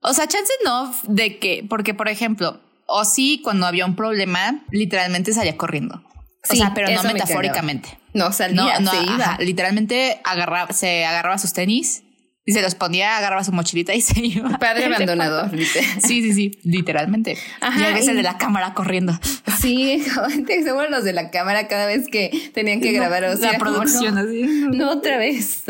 O 0.00 0.12
sea, 0.12 0.26
chance 0.26 0.52
no 0.64 0.94
de 1.04 1.38
que, 1.38 1.64
porque 1.68 1.94
por 1.94 2.08
ejemplo, 2.08 2.60
Ozzy 2.86 3.40
cuando 3.42 3.66
había 3.66 3.84
un 3.84 3.96
problema, 3.96 4.64
literalmente 4.70 5.32
salía 5.32 5.56
corriendo. 5.56 6.02
o 6.50 6.54
sea, 6.54 6.72
pero 6.74 6.90
no 6.90 7.02
metafóricamente. 7.02 7.98
No, 8.14 8.32
salía, 8.32 8.80
no, 8.80 8.90
se 8.90 9.02
iba. 9.02 9.36
literalmente 9.38 10.20
agarraba, 10.24 10.72
se 10.72 11.04
agarraba 11.04 11.38
sus 11.38 11.52
tenis 11.52 12.02
y 12.48 12.52
se 12.52 12.62
los 12.62 12.74
ponía, 12.74 13.18
agarraba 13.18 13.44
su 13.44 13.52
mochilita 13.52 13.94
y 13.94 14.00
se 14.00 14.24
iba. 14.24 14.58
Padre 14.58 14.86
abandonado. 14.86 15.50
sí, 15.98 16.22
sí, 16.22 16.32
sí, 16.32 16.58
literalmente. 16.64 17.36
y 17.60 17.82
a 17.82 17.90
veces 17.92 18.08
el 18.08 18.16
de 18.16 18.22
la 18.22 18.38
cámara 18.38 18.72
corriendo. 18.72 19.20
Sí, 19.60 20.02
seguro 20.64 20.88
los 20.88 21.04
de 21.04 21.12
la 21.12 21.30
cámara 21.30 21.68
cada 21.68 21.84
vez 21.84 22.06
que 22.10 22.50
tenían 22.54 22.80
que 22.80 22.92
grabar. 22.92 23.24
O 23.24 23.36
sea, 23.36 23.52
la 23.52 23.58
producción 23.58 24.14
no, 24.14 24.22
así. 24.22 24.42
No, 24.72 24.90
otra 24.92 25.18
vez. 25.18 25.64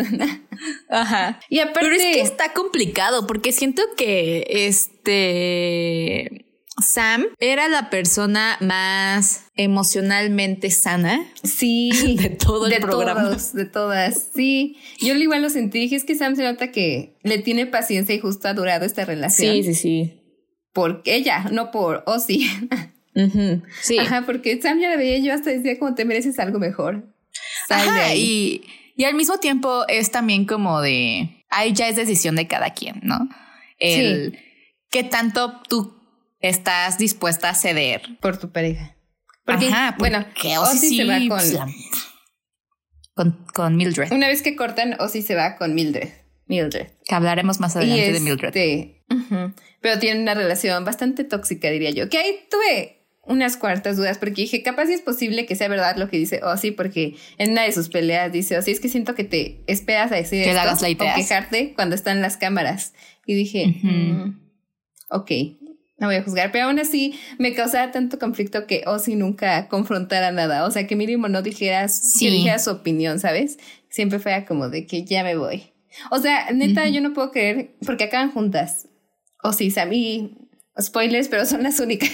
Ajá. 0.89 1.41
Y 1.49 1.59
aparte, 1.59 1.81
Pero 1.81 1.95
es 1.97 2.03
que 2.15 2.21
está 2.21 2.53
complicado 2.53 3.27
porque 3.27 3.51
siento 3.51 3.83
que 3.97 4.47
este 4.49 6.47
Sam 6.81 7.27
era 7.39 7.69
la 7.69 7.91
persona 7.91 8.57
más 8.61 9.45
emocionalmente 9.57 10.71
sana. 10.71 11.27
Sí. 11.43 12.17
De 12.19 12.31
todo 12.31 12.67
el 12.67 12.73
de 12.73 12.81
programa. 12.81 13.23
Todos, 13.23 13.53
de 13.53 13.65
todas. 13.65 14.29
Sí. 14.35 14.77
Yo 15.01 15.15
igual 15.15 15.43
lo 15.43 15.51
sentí. 15.51 15.81
Dije, 15.81 15.97
es 15.97 16.05
que 16.05 16.15
Sam 16.15 16.37
se 16.37 16.43
nota 16.43 16.71
que 16.71 17.17
le 17.23 17.39
tiene 17.39 17.67
paciencia 17.67 18.15
y 18.15 18.21
justo 18.21 18.49
ha 18.49 18.55
durado 18.55 18.85
esta 18.85 19.05
relación. 19.05 19.55
Sí, 19.55 19.63
sí, 19.63 19.75
sí. 19.75 20.21
Por 20.73 21.03
ella, 21.05 21.47
no 21.51 21.71
por 21.71 22.03
Ozzy. 22.07 22.47
Sí. 23.83 23.99
Ajá, 23.99 24.23
porque 24.27 24.63
Sam 24.63 24.79
ya 24.79 24.91
la 24.91 24.97
veía 24.97 25.19
yo 25.19 25.35
hasta 25.35 25.51
decía 25.51 25.77
como 25.77 25.93
te 25.97 26.05
mereces 26.05 26.39
algo 26.39 26.61
mejor. 26.61 27.13
Ajá, 27.69 28.15
y, 28.15 28.63
y 28.95 29.05
al 29.05 29.15
mismo 29.15 29.39
tiempo 29.39 29.85
es 29.89 30.13
también 30.13 30.45
como 30.45 30.81
de, 30.81 31.45
ahí 31.51 31.73
ya 31.73 31.89
es 31.89 31.97
decisión 31.97 32.37
de 32.37 32.47
cada 32.47 32.75
quien, 32.75 33.01
¿no? 33.03 33.29
El 33.81 34.33
sí. 34.33 34.39
qué 34.91 35.03
tanto 35.03 35.61
tú 35.69 35.98
estás 36.41 36.99
dispuesta 36.99 37.51
a 37.51 37.55
ceder. 37.55 38.03
Por 38.21 38.39
tu 38.39 38.51
pareja. 38.51 38.97
Porque, 39.45 39.69
Ajá, 39.69 39.97
bueno, 39.99 40.27
que 40.35 40.59
Ozzy, 40.59 40.97
se 40.97 41.05
va 41.05 41.19
con, 43.15 43.47
con, 43.55 43.77
Mildred. 43.77 44.13
Una 44.13 44.29
vez 44.29 44.43
que 44.43 44.55
cortan, 44.55 44.97
Ozzy 45.01 45.23
se 45.23 45.35
va 45.35 45.57
con 45.57 45.75
Mildred. 45.75 46.11
Mildred. 46.47 46.89
Que 47.05 47.15
hablaremos 47.15 47.59
más 47.59 47.75
adelante 47.75 48.13
de 48.13 48.21
Mildred. 48.21 48.49
Este, 48.49 49.05
pero 49.81 49.99
tienen 49.99 50.23
una 50.23 50.35
relación 50.35 50.85
bastante 50.85 51.25
tóxica, 51.25 51.71
diría 51.71 51.91
yo. 51.91 52.09
Que 52.09 52.19
ahí 52.19 52.41
tuve 52.51 52.99
unas 53.29 53.57
cuartas 53.57 53.97
dudas 53.97 54.19
porque 54.19 54.43
dije, 54.43 54.63
capaz 54.63 54.87
si 54.87 54.95
es 54.95 55.03
posible 55.03 55.47
que 55.47 55.55
sea 55.55 55.69
verdad 55.69 55.97
lo 55.97 56.09
que 56.09 56.17
dice 56.17 56.41
Ozzy, 56.43 56.71
porque 56.71 57.17
en 57.37 57.53
una 57.53 57.63
de 57.63 57.73
sus 57.73 57.89
peleas 57.89 58.33
dice, 58.33 58.57
Ozzy, 58.57 58.71
es 58.71 58.81
que 58.81 58.89
siento 58.89 59.15
que 59.15 59.25
te 59.25 59.63
esperas 59.67 60.11
a 60.13 60.17
decir 60.17 60.45
que 60.45 60.51
esto 60.51 60.87
o 60.87 61.15
quejarte 61.15 61.75
cuando 61.75 61.95
están 61.95 62.23
las 62.23 62.37
cámaras. 62.37 62.95
Y 63.27 63.35
dije, 63.35 63.67
mm, 63.83 64.41
ok, 65.11 65.31
no 65.99 66.07
voy 66.07 66.17
a 66.17 66.23
juzgar, 66.23 66.53
pero 66.53 66.67
aún 66.67 66.79
así 66.79 67.19
me 67.39 67.55
causaba 67.55 67.91
tanto 67.91 68.19
conflicto 68.19 68.67
que 68.67 68.85
Ozzy 68.87 69.17
nunca 69.17 69.69
confrontara 69.69 70.31
nada, 70.31 70.65
o 70.65 70.71
sea, 70.71 70.87
que 70.87 70.97
mínimo 70.97 71.29
no 71.29 71.43
dijeras, 71.43 72.15
que 72.19 72.31
dijera 72.31 72.59
su 72.59 72.71
opinión, 72.71 73.19
¿sabes? 73.19 73.59
Siempre 73.89 74.19
fue 74.19 74.45
como 74.47 74.69
de 74.69 74.87
que 74.87 75.05
ya 75.05 75.25
me 75.25 75.37
voy. 75.37 75.73
O 76.11 76.19
sea, 76.19 76.51
neta, 76.53 76.89
yo 76.89 77.01
no 77.01 77.13
puedo 77.13 77.33
creer, 77.33 77.75
porque 77.85 78.05
acaban 78.05 78.31
juntas. 78.31 78.89
O 79.43 79.53
sí, 79.53 79.71
Sammy, 79.71 80.37
spoilers, 80.81 81.29
pero 81.29 81.47
son 81.47 81.65
las 81.65 81.81
únicas. 81.81 82.11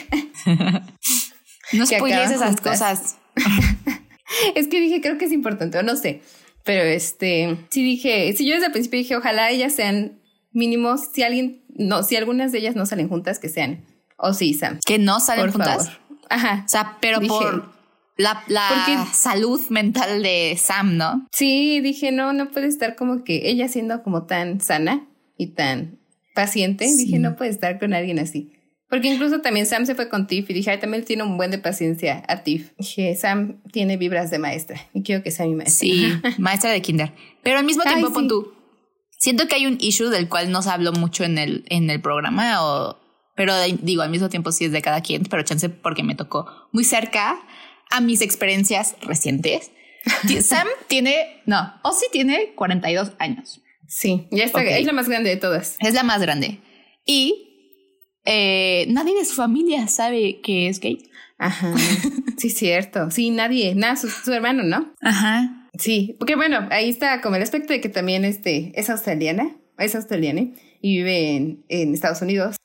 no 1.72 1.86
spoilers 1.86 2.30
esas 2.30 2.60
cosas. 2.60 3.18
es 4.54 4.68
que 4.68 4.80
dije, 4.80 5.00
creo 5.02 5.18
que 5.18 5.26
es 5.26 5.32
importante, 5.32 5.78
o 5.78 5.82
no 5.82 5.96
sé. 5.96 6.22
Pero 6.64 6.82
este, 6.82 7.58
sí 7.68 7.82
dije, 7.82 8.32
si 8.34 8.46
yo 8.46 8.54
desde 8.54 8.66
el 8.66 8.72
principio 8.72 8.98
dije, 8.98 9.16
ojalá 9.16 9.50
ellas 9.50 9.74
sean 9.74 10.20
mínimos, 10.54 11.08
si 11.12 11.22
alguien 11.22 11.64
no, 11.76 12.02
si 12.02 12.16
algunas 12.16 12.52
de 12.52 12.58
ellas 12.58 12.76
no 12.76 12.86
salen 12.86 13.08
juntas, 13.08 13.38
que 13.38 13.48
sean 13.48 13.84
o 14.16 14.32
sí, 14.32 14.54
Sam. 14.54 14.78
Que 14.86 14.98
no 14.98 15.20
salen 15.20 15.50
juntas. 15.50 15.90
Ajá. 16.30 16.62
O 16.64 16.68
sea, 16.68 16.98
pero 17.00 17.20
por 17.20 17.74
la, 18.16 18.44
la 18.46 19.08
salud 19.12 19.60
mental 19.70 20.22
de 20.22 20.56
Sam, 20.58 20.96
¿no? 20.96 21.26
Sí, 21.32 21.80
dije, 21.80 22.12
no, 22.12 22.32
no 22.32 22.50
puede 22.50 22.68
estar 22.68 22.96
como 22.96 23.24
que 23.24 23.48
ella 23.50 23.68
siendo 23.68 24.02
como 24.02 24.24
tan 24.24 24.60
sana 24.60 25.06
y 25.36 25.48
tan 25.48 25.98
paciente. 26.34 26.86
Dije, 26.86 27.18
no 27.18 27.36
puede 27.36 27.50
estar 27.50 27.78
con 27.78 27.92
alguien 27.92 28.18
así. 28.18 28.52
Porque 28.88 29.08
incluso 29.08 29.40
también 29.40 29.66
Sam 29.66 29.86
se 29.86 29.96
fue 29.96 30.08
con 30.08 30.26
Tiff 30.28 30.48
y 30.50 30.54
dije, 30.54 30.70
ay, 30.70 30.78
también 30.78 31.04
tiene 31.04 31.24
un 31.24 31.36
buen 31.36 31.50
de 31.50 31.58
paciencia 31.58 32.22
a 32.28 32.44
Tiff. 32.44 32.70
Dije, 32.78 33.16
Sam 33.16 33.60
tiene 33.72 33.96
vibras 33.96 34.30
de 34.30 34.38
maestra 34.38 34.80
y 34.92 35.02
quiero 35.02 35.22
que 35.22 35.32
sea 35.32 35.46
mi 35.46 35.54
maestra. 35.54 35.80
Sí, 35.80 36.12
maestra 36.38 36.70
de 36.70 36.80
kinder. 36.80 37.12
Pero 37.42 37.58
al 37.58 37.64
mismo 37.64 37.82
tiempo, 37.82 38.12
pon 38.12 38.28
tú, 38.28 38.52
Siento 39.18 39.46
que 39.48 39.54
hay 39.54 39.66
un 39.66 39.78
issue 39.80 40.10
del 40.10 40.28
cual 40.28 40.50
no 40.50 40.62
se 40.62 40.70
habló 40.70 40.92
mucho 40.92 41.24
en 41.24 41.38
el, 41.38 41.64
en 41.68 41.88
el 41.90 42.00
programa, 42.00 42.62
o, 42.64 42.98
pero 43.36 43.54
digo, 43.80 44.02
al 44.02 44.10
mismo 44.10 44.28
tiempo 44.28 44.52
sí 44.52 44.66
es 44.66 44.72
de 44.72 44.82
cada 44.82 45.00
quien, 45.00 45.24
pero 45.24 45.42
chance 45.42 45.68
porque 45.68 46.02
me 46.02 46.14
tocó 46.14 46.46
muy 46.72 46.84
cerca 46.84 47.38
a 47.90 48.00
mis 48.00 48.20
experiencias 48.20 48.96
recientes. 49.02 49.70
Sam 50.42 50.68
tiene, 50.88 51.42
no, 51.46 51.72
Ozzy 51.82 52.06
tiene 52.12 52.54
42 52.54 53.12
años. 53.18 53.60
Sí, 53.88 54.26
ya 54.30 54.44
está, 54.44 54.62
es 54.62 54.86
la 54.86 54.92
más 54.92 55.08
grande 55.08 55.30
de 55.30 55.36
todas. 55.36 55.76
Es 55.80 55.94
la 55.94 56.02
más 56.02 56.20
grande. 56.20 56.60
Y 57.06 57.44
eh, 58.24 58.86
nadie 58.88 59.14
de 59.14 59.24
su 59.24 59.34
familia 59.34 59.86
sabe 59.88 60.40
que 60.42 60.68
es 60.68 60.80
gay. 60.80 61.10
Ajá. 61.38 61.74
sí, 62.38 62.50
cierto. 62.50 63.10
Sí, 63.10 63.30
nadie, 63.30 63.74
nada, 63.74 63.96
su 63.96 64.32
hermano, 64.32 64.62
¿no? 64.62 64.94
Ajá. 65.00 65.63
Sí, 65.78 66.16
porque 66.18 66.36
bueno, 66.36 66.68
ahí 66.70 66.88
está 66.88 67.20
como 67.20 67.36
el 67.36 67.42
aspecto 67.42 67.72
de 67.72 67.80
que 67.80 67.88
también 67.88 68.24
este, 68.24 68.72
es 68.74 68.90
australiana, 68.90 69.56
es 69.78 69.94
australiana 69.94 70.48
y 70.80 70.96
vive 70.98 71.36
en, 71.36 71.64
en 71.68 71.94
Estados 71.94 72.22
Unidos. 72.22 72.56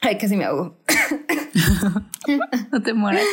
Ay, 0.00 0.18
casi 0.18 0.36
me 0.36 0.44
ahogo. 0.44 0.78
no 2.72 2.82
te 2.82 2.94
mueras. 2.94 3.24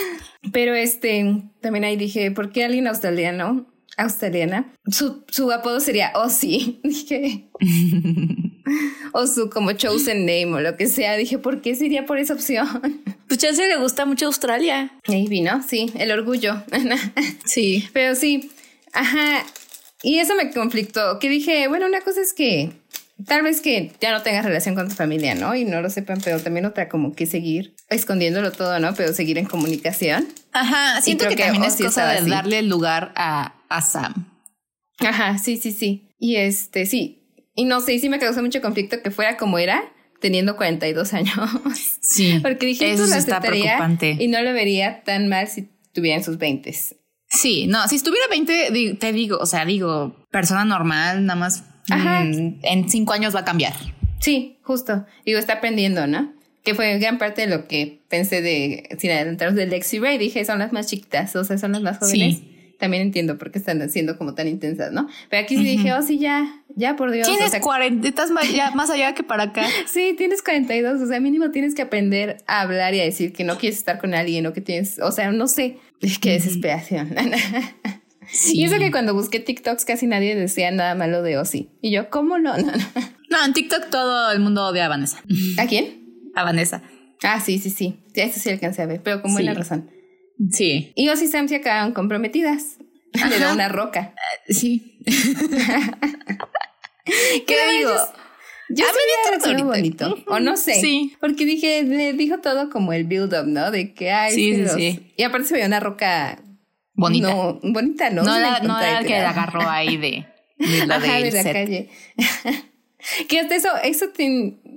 Pero 0.52 0.74
este, 0.76 1.44
también 1.62 1.84
ahí 1.84 1.96
dije, 1.96 2.32
¿por 2.32 2.52
qué 2.52 2.64
alguien 2.64 2.88
australiano 2.88 3.68
australiana. 4.00 4.74
Su, 4.90 5.24
su 5.30 5.52
apodo 5.52 5.80
sería 5.80 6.12
Ozzy. 6.16 6.80
Dije. 6.84 7.50
o 9.14 9.28
su 9.28 9.50
como 9.50 9.74
chosen 9.74 10.26
name 10.26 10.54
o 10.54 10.60
lo 10.60 10.78
que 10.78 10.88
sea. 10.88 11.16
Dije, 11.18 11.38
¿por 11.38 11.62
qué 11.62 11.76
sería 11.76 12.06
por 12.06 12.18
esa 12.18 12.34
opción? 12.34 13.02
Pues 13.30 13.42
se 13.42 13.68
le 13.68 13.78
gusta 13.78 14.06
mucho 14.06 14.26
Australia. 14.26 14.92
Ahí 15.08 15.28
vino, 15.28 15.62
sí, 15.62 15.92
el 16.00 16.12
orgullo. 16.12 16.64
sí. 17.46 17.88
Pero 17.94 18.16
sí, 18.16 18.50
ajá. 18.92 19.46
Y 20.02 20.18
eso 20.18 20.34
me 20.34 20.50
conflictó. 20.52 21.20
Que 21.20 21.30
dije, 21.30 21.68
bueno, 21.68 21.86
una 21.86 22.02
cosa 22.02 22.22
es 22.22 22.34
que 22.34 22.72
tal 23.26 23.42
vez 23.42 23.62
que 23.62 23.92
ya 24.00 24.12
no 24.12 24.22
tengas 24.22 24.46
relación 24.46 24.76
con 24.76 24.88
tu 24.88 24.96
familia, 24.96 25.36
¿no? 25.36 25.56
Y 25.56 25.66
no 25.66 25.82
lo 25.82 25.90
sepan, 25.90 26.22
pero 26.24 26.40
también 26.40 26.66
otra 26.66 26.90
como 26.90 27.14
que 27.14 27.26
seguir 27.26 27.76
escondiéndolo 27.90 28.52
todo, 28.52 28.80
¿no? 28.80 28.94
Pero 28.94 29.14
seguir 29.14 29.38
en 29.38 29.46
comunicación. 29.46 30.28
Ajá, 30.52 31.02
siento 31.02 31.28
que, 31.28 31.36
también 31.36 31.64
es 31.64 31.76
cosa 31.76 32.08
de 32.08 32.30
darle 32.30 32.62
lugar 32.62 33.14
a, 33.16 33.56
a 33.70 33.82
Sam. 33.82 34.30
Ajá, 35.00 35.38
sí, 35.38 35.58
sí, 35.58 35.72
sí. 35.72 36.10
Y 36.18 36.38
este, 36.38 36.86
sí. 36.86 37.24
Y 37.56 37.66
no 37.66 37.82
sé, 37.82 38.00
sí 38.00 38.10
me 38.10 38.20
causó 38.20 38.42
mucho 38.42 38.62
conflicto 38.62 39.02
que 39.02 39.12
fuera 39.12 39.38
como 39.38 39.60
era, 39.60 39.84
teniendo 40.22 40.56
42 40.56 41.14
años. 41.14 41.36
Sí. 42.02 42.40
Porque 42.42 42.66
dije, 42.66 42.92
eso 42.92 43.06
está 43.06 43.42
preocupante. 43.42 44.18
Y 44.20 44.28
no 44.28 44.42
lo 44.42 44.54
vería 44.54 45.04
tan 45.04 45.28
mal 45.28 45.48
si 45.48 45.70
tuviera 45.94 46.18
en 46.18 46.24
sus 46.24 46.38
20. 46.38 46.74
Sí, 47.32 47.68
no, 47.68 47.88
si 47.88 47.96
estuviera 47.96 48.26
20, 48.30 48.96
te 49.00 49.14
digo, 49.14 49.38
o 49.38 49.46
sea, 49.46 49.64
digo, 49.64 50.26
persona 50.32 50.66
normal, 50.66 51.26
nada 51.26 51.40
más 51.40 51.64
mm, 51.90 52.60
en 52.64 52.90
cinco 52.90 53.14
años 53.14 53.36
va 53.36 53.42
a 53.42 53.46
cambiar. 53.46 53.74
Sí, 54.20 54.58
justo. 54.64 55.06
Digo, 55.26 55.40
está 55.40 55.54
aprendiendo, 55.54 56.08
¿no? 56.08 56.34
Que 56.64 56.76
fue 56.76 56.98
gran 57.00 57.18
parte 57.18 57.48
de 57.48 57.48
lo 57.48 57.68
que 57.68 58.00
pensé 58.10 58.42
de, 58.42 58.90
sin 59.00 59.12
adelantaros, 59.12 59.56
de 59.56 59.66
Lexi 59.66 60.00
Ray. 60.00 60.18
Dije, 60.18 60.44
son 60.46 60.60
las 60.60 60.74
más 60.74 60.88
chiquitas, 60.88 61.36
o 61.36 61.44
sea, 61.44 61.58
son 61.58 61.72
las 61.72 61.82
más 61.82 62.00
jóvenes. 62.00 62.38
Sí 62.38 62.50
también 62.80 63.04
entiendo 63.04 63.38
por 63.38 63.52
qué 63.52 63.60
están 63.60 63.88
siendo 63.90 64.18
como 64.18 64.34
tan 64.34 64.48
intensas, 64.48 64.92
¿no? 64.92 65.08
Pero 65.30 65.44
aquí 65.44 65.58
sí 65.58 65.64
dije, 65.64 65.94
oh, 65.94 66.02
sí, 66.02 66.18
ya, 66.18 66.64
ya 66.76 66.96
por 66.96 67.12
Dios. 67.12 67.28
Tienes 67.28 67.54
o 67.54 67.60
40, 67.60 68.08
estás 68.08 68.32
más, 68.32 68.46
más 68.76 68.90
allá 68.90 69.14
que 69.14 69.22
para 69.22 69.44
acá. 69.44 69.66
sí, 69.86 70.16
tienes 70.18 70.42
42, 70.42 71.02
o 71.02 71.08
sea, 71.08 71.20
mínimo 71.20 71.52
tienes 71.52 71.76
que 71.76 71.82
aprender 71.82 72.38
a 72.48 72.62
hablar 72.62 72.96
y 72.96 73.02
a 73.02 73.04
decir 73.04 73.34
que 73.34 73.44
no 73.44 73.58
quieres 73.58 73.78
estar 73.78 74.00
con 74.00 74.14
alguien 74.14 74.48
o 74.48 74.54
que 74.54 74.62
tienes, 74.62 74.98
o 75.00 75.12
sea, 75.12 75.32
no 75.32 75.48
sé, 75.48 75.78
qué 76.22 76.32
desesperación. 76.32 77.14
sí. 78.32 78.60
Y 78.60 78.66
eso 78.66 78.78
que 78.78 78.92
cuando 78.92 79.14
busqué 79.14 79.40
TikToks 79.40 79.86
casi 79.86 80.08
nadie 80.08 80.36
decía 80.36 80.72
nada 80.72 80.96
malo 80.96 81.22
de 81.22 81.38
Ozzy. 81.38 81.70
Y 81.82 81.92
yo, 81.92 82.10
¿cómo 82.10 82.38
no? 82.40 82.56
no, 82.58 83.46
en 83.46 83.54
TikTok 83.54 83.90
todo 83.90 84.32
el 84.32 84.40
mundo 84.40 84.66
odia 84.66 84.86
a 84.86 84.90
Vanessa. 84.90 85.22
¿A 85.58 85.66
quién? 85.68 86.32
A 86.36 86.44
Vanessa. 86.44 86.82
Ah, 87.24 87.40
sí, 87.42 87.60
sí, 87.60 87.70
sí. 87.70 88.00
Ya 88.14 88.24
eso 88.24 88.40
sí 88.40 88.50
alcancé 88.50 88.82
a 88.82 88.86
ver, 88.86 89.02
pero 89.04 89.22
con 89.22 89.34
buena 89.34 89.54
razón. 89.54 89.90
Sí. 90.52 90.94
Y 90.96 91.10
Ozzy 91.10 91.26
y 91.26 91.28
Sam 91.28 91.50
se 91.50 91.58
acaban 91.58 91.94
comprometidas. 91.94 92.78
Le 93.14 93.40
da 93.40 93.54
una 93.54 93.70
roca. 93.70 94.14
Eh, 94.48 94.54
sí. 94.54 95.00
¿Qué 97.48 97.56
digo? 97.78 97.92
Yo 98.70 98.86
a 98.86 99.54
mí 99.54 99.64
bonito. 99.64 100.16
O 100.28 100.40
no 100.40 100.56
sé. 100.58 100.76
Sí. 100.76 101.16
Porque 101.20 101.46
dije, 101.46 101.84
le 101.84 102.14
dijo 102.14 102.40
todo 102.40 102.70
como 102.70 102.94
el 102.94 103.06
build-up, 103.06 103.48
¿no? 103.48 103.72
De 103.72 103.94
que 103.94 104.12
hay. 104.12 104.34
Sí, 104.34 104.68
sí, 104.68 105.14
Y 105.18 105.24
aparte 105.24 105.48
se 105.48 105.56
veía 105.56 105.66
una 105.66 105.80
roca. 105.80 106.40
Bonita. 107.00 107.30
No, 107.30 107.60
bonita, 107.64 108.10
¿no? 108.10 108.24
No, 108.24 108.38
la, 108.40 108.60
no 108.60 108.80
era 108.80 109.04
que 109.04 109.10
la 109.10 109.30
agarró 109.30 109.68
ahí 109.70 109.98
de, 109.98 110.26
de 110.58 110.86
la, 110.86 111.00
de 111.00 111.32
la 111.32 111.44
calle. 111.54 111.90
que 113.28 113.40
hasta 113.40 113.56
eso, 113.56 113.70
eso 113.84 114.06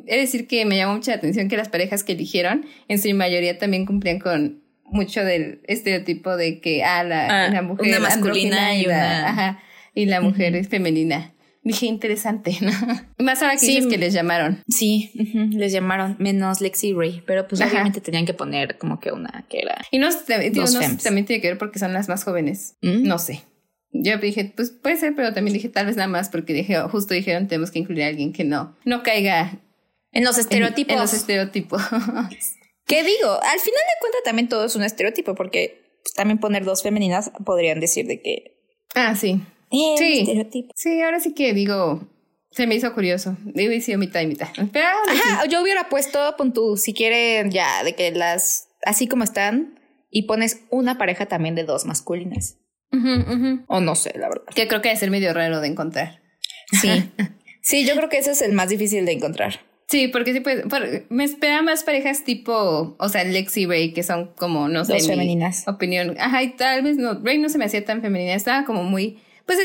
es 0.06 0.20
decir 0.20 0.46
que 0.46 0.64
me 0.64 0.76
llamó 0.76 0.94
mucha 0.94 1.14
atención 1.14 1.48
que 1.48 1.56
las 1.56 1.68
parejas 1.68 2.04
que 2.04 2.12
eligieron, 2.12 2.64
en 2.88 3.00
su 3.00 3.12
mayoría 3.14 3.58
también 3.58 3.86
cumplían 3.86 4.20
con 4.20 4.62
mucho 4.84 5.24
del 5.24 5.60
estereotipo 5.66 6.36
de 6.36 6.60
que 6.60 6.84
ah, 6.84 7.02
la, 7.02 7.46
ah, 7.46 7.62
mujer 7.62 7.88
una 7.88 8.00
masculina 8.00 8.76
y, 8.76 8.84
la, 8.84 9.28
ajá, 9.28 9.62
y 9.94 10.06
la 10.06 10.20
mujer 10.20 10.54
es 10.54 10.68
femenina. 10.68 11.32
Dije, 11.64 11.86
interesante, 11.86 12.56
¿no? 12.60 12.72
Más 13.18 13.40
ahora 13.42 13.54
que 13.54 13.60
sí, 13.60 13.88
que 13.88 13.98
les 13.98 14.12
llamaron. 14.12 14.62
Sí, 14.68 15.10
les 15.52 15.72
llamaron, 15.72 16.16
menos 16.18 16.60
Lexi 16.60 16.92
Ray, 16.92 17.22
pero 17.26 17.46
pues 17.46 17.60
obviamente 17.60 18.00
tenían 18.00 18.26
que 18.26 18.34
poner 18.34 18.78
como 18.78 18.98
que 18.98 19.12
una 19.12 19.46
que 19.48 19.60
era. 19.60 19.80
Y 19.90 19.98
no, 19.98 20.08
también 20.26 21.24
tiene 21.24 21.40
que 21.40 21.48
ver 21.48 21.58
porque 21.58 21.78
son 21.78 21.92
las 21.92 22.08
más 22.08 22.24
jóvenes. 22.24 22.74
Mm. 22.82 23.04
No 23.04 23.18
sé. 23.18 23.44
Yo 23.92 24.16
dije, 24.18 24.52
pues 24.56 24.70
puede 24.70 24.96
ser, 24.96 25.14
pero 25.14 25.34
también 25.34 25.54
dije 25.54 25.68
tal 25.68 25.86
vez 25.86 25.96
nada 25.96 26.08
más 26.08 26.30
porque 26.30 26.54
dije, 26.54 26.80
justo 26.90 27.12
dijeron 27.12 27.46
tenemos 27.46 27.70
que 27.70 27.78
incluir 27.78 28.04
a 28.04 28.06
alguien 28.06 28.32
que 28.32 28.42
no, 28.42 28.74
no 28.84 29.02
caiga 29.02 29.58
en 30.12 30.24
los 30.24 30.38
estereotipos. 30.38 30.92
en 30.94 30.98
los 30.98 31.12
estereotipos. 31.12 31.82
¿Qué 32.86 33.04
digo? 33.04 33.30
Al 33.30 33.60
final 33.60 33.80
de 33.80 34.00
cuentas 34.00 34.20
también 34.24 34.48
todo 34.48 34.64
es 34.64 34.76
un 34.76 34.82
estereotipo, 34.82 35.34
porque 35.34 35.98
pues, 36.02 36.14
también 36.14 36.38
poner 36.38 36.64
dos 36.64 36.82
femeninas 36.82 37.30
podrían 37.44 37.80
decir 37.80 38.06
de 38.06 38.20
que... 38.20 38.58
Ah, 38.94 39.14
sí. 39.14 39.40
Eh, 39.72 39.94
sí. 39.98 40.20
Estereotipo. 40.20 40.72
Sí, 40.76 41.00
ahora 41.00 41.20
sí 41.20 41.34
que 41.34 41.52
digo, 41.54 42.06
se 42.50 42.66
me 42.66 42.74
hizo 42.74 42.92
curioso. 42.94 43.36
Digo, 43.44 43.72
sido 43.80 43.98
mitad 43.98 44.20
y 44.20 44.26
mitad. 44.26 44.48
Ajá, 44.48 45.46
yo 45.46 45.62
hubiera 45.62 45.88
puesto, 45.88 46.36
pon 46.36 46.52
tú, 46.52 46.76
si 46.76 46.92
quieren 46.92 47.50
ya, 47.50 47.82
de 47.82 47.94
que 47.94 48.10
las, 48.12 48.68
así 48.84 49.08
como 49.08 49.24
están, 49.24 49.80
y 50.10 50.22
pones 50.22 50.60
una 50.70 50.98
pareja 50.98 51.26
también 51.26 51.54
de 51.54 51.64
dos 51.64 51.86
masculinas. 51.86 52.58
O 53.68 53.80
no 53.80 53.94
sé, 53.94 54.12
la 54.18 54.28
verdad. 54.28 54.44
Que 54.54 54.68
creo 54.68 54.82
que 54.82 54.90
debe 54.90 55.00
ser 55.00 55.10
medio 55.10 55.32
raro 55.32 55.60
de 55.60 55.68
encontrar. 55.68 56.20
Sí. 56.70 57.10
sí, 57.62 57.86
yo 57.86 57.96
creo 57.96 58.10
que 58.10 58.18
ese 58.18 58.32
es 58.32 58.42
el 58.42 58.52
más 58.52 58.68
difícil 58.68 59.06
de 59.06 59.12
encontrar. 59.12 59.60
Sí, 59.88 60.08
porque 60.08 60.32
sí, 60.32 60.40
pues, 60.40 60.64
me 61.10 61.24
esperaba 61.24 61.62
más 61.62 61.84
parejas 61.84 62.24
tipo, 62.24 62.96
o 62.98 63.08
sea, 63.08 63.24
Lexi 63.24 63.66
Ray, 63.66 63.92
que 63.92 64.02
son 64.02 64.32
como, 64.36 64.68
no 64.68 64.84
sé, 64.84 64.94
Dos 64.94 65.06
femeninas. 65.06 65.68
opinión. 65.68 66.16
Ajá, 66.18 66.42
y 66.42 66.56
tal 66.56 66.82
vez 66.82 66.96
no, 66.96 67.20
Ray 67.22 67.38
no 67.38 67.48
se 67.48 67.58
me 67.58 67.66
hacía 67.66 67.84
tan 67.84 68.00
femenina, 68.00 68.34
estaba 68.34 68.64
como 68.64 68.84
muy, 68.84 69.18
pues 69.46 69.58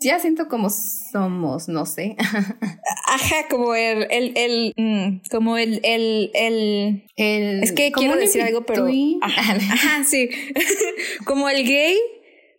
ya 0.00 0.18
siento 0.18 0.48
como 0.48 0.70
somos, 0.70 1.68
no 1.68 1.86
sé. 1.86 2.16
Ajá, 3.06 3.48
como 3.48 3.74
el, 3.74 4.06
el, 4.10 4.32
el, 4.36 4.74
mm, 4.76 5.20
como 5.30 5.56
el, 5.58 5.80
el, 5.82 6.30
el, 6.34 7.04
el 7.16 7.62
es 7.62 7.72
que 7.72 7.92
quiero 7.92 8.16
decir 8.16 8.42
algo, 8.42 8.64
pero, 8.64 8.86
ajá, 9.22 9.54
ajá, 9.54 10.04
sí, 10.04 10.30
como 11.24 11.48
el 11.48 11.66
gay 11.66 11.96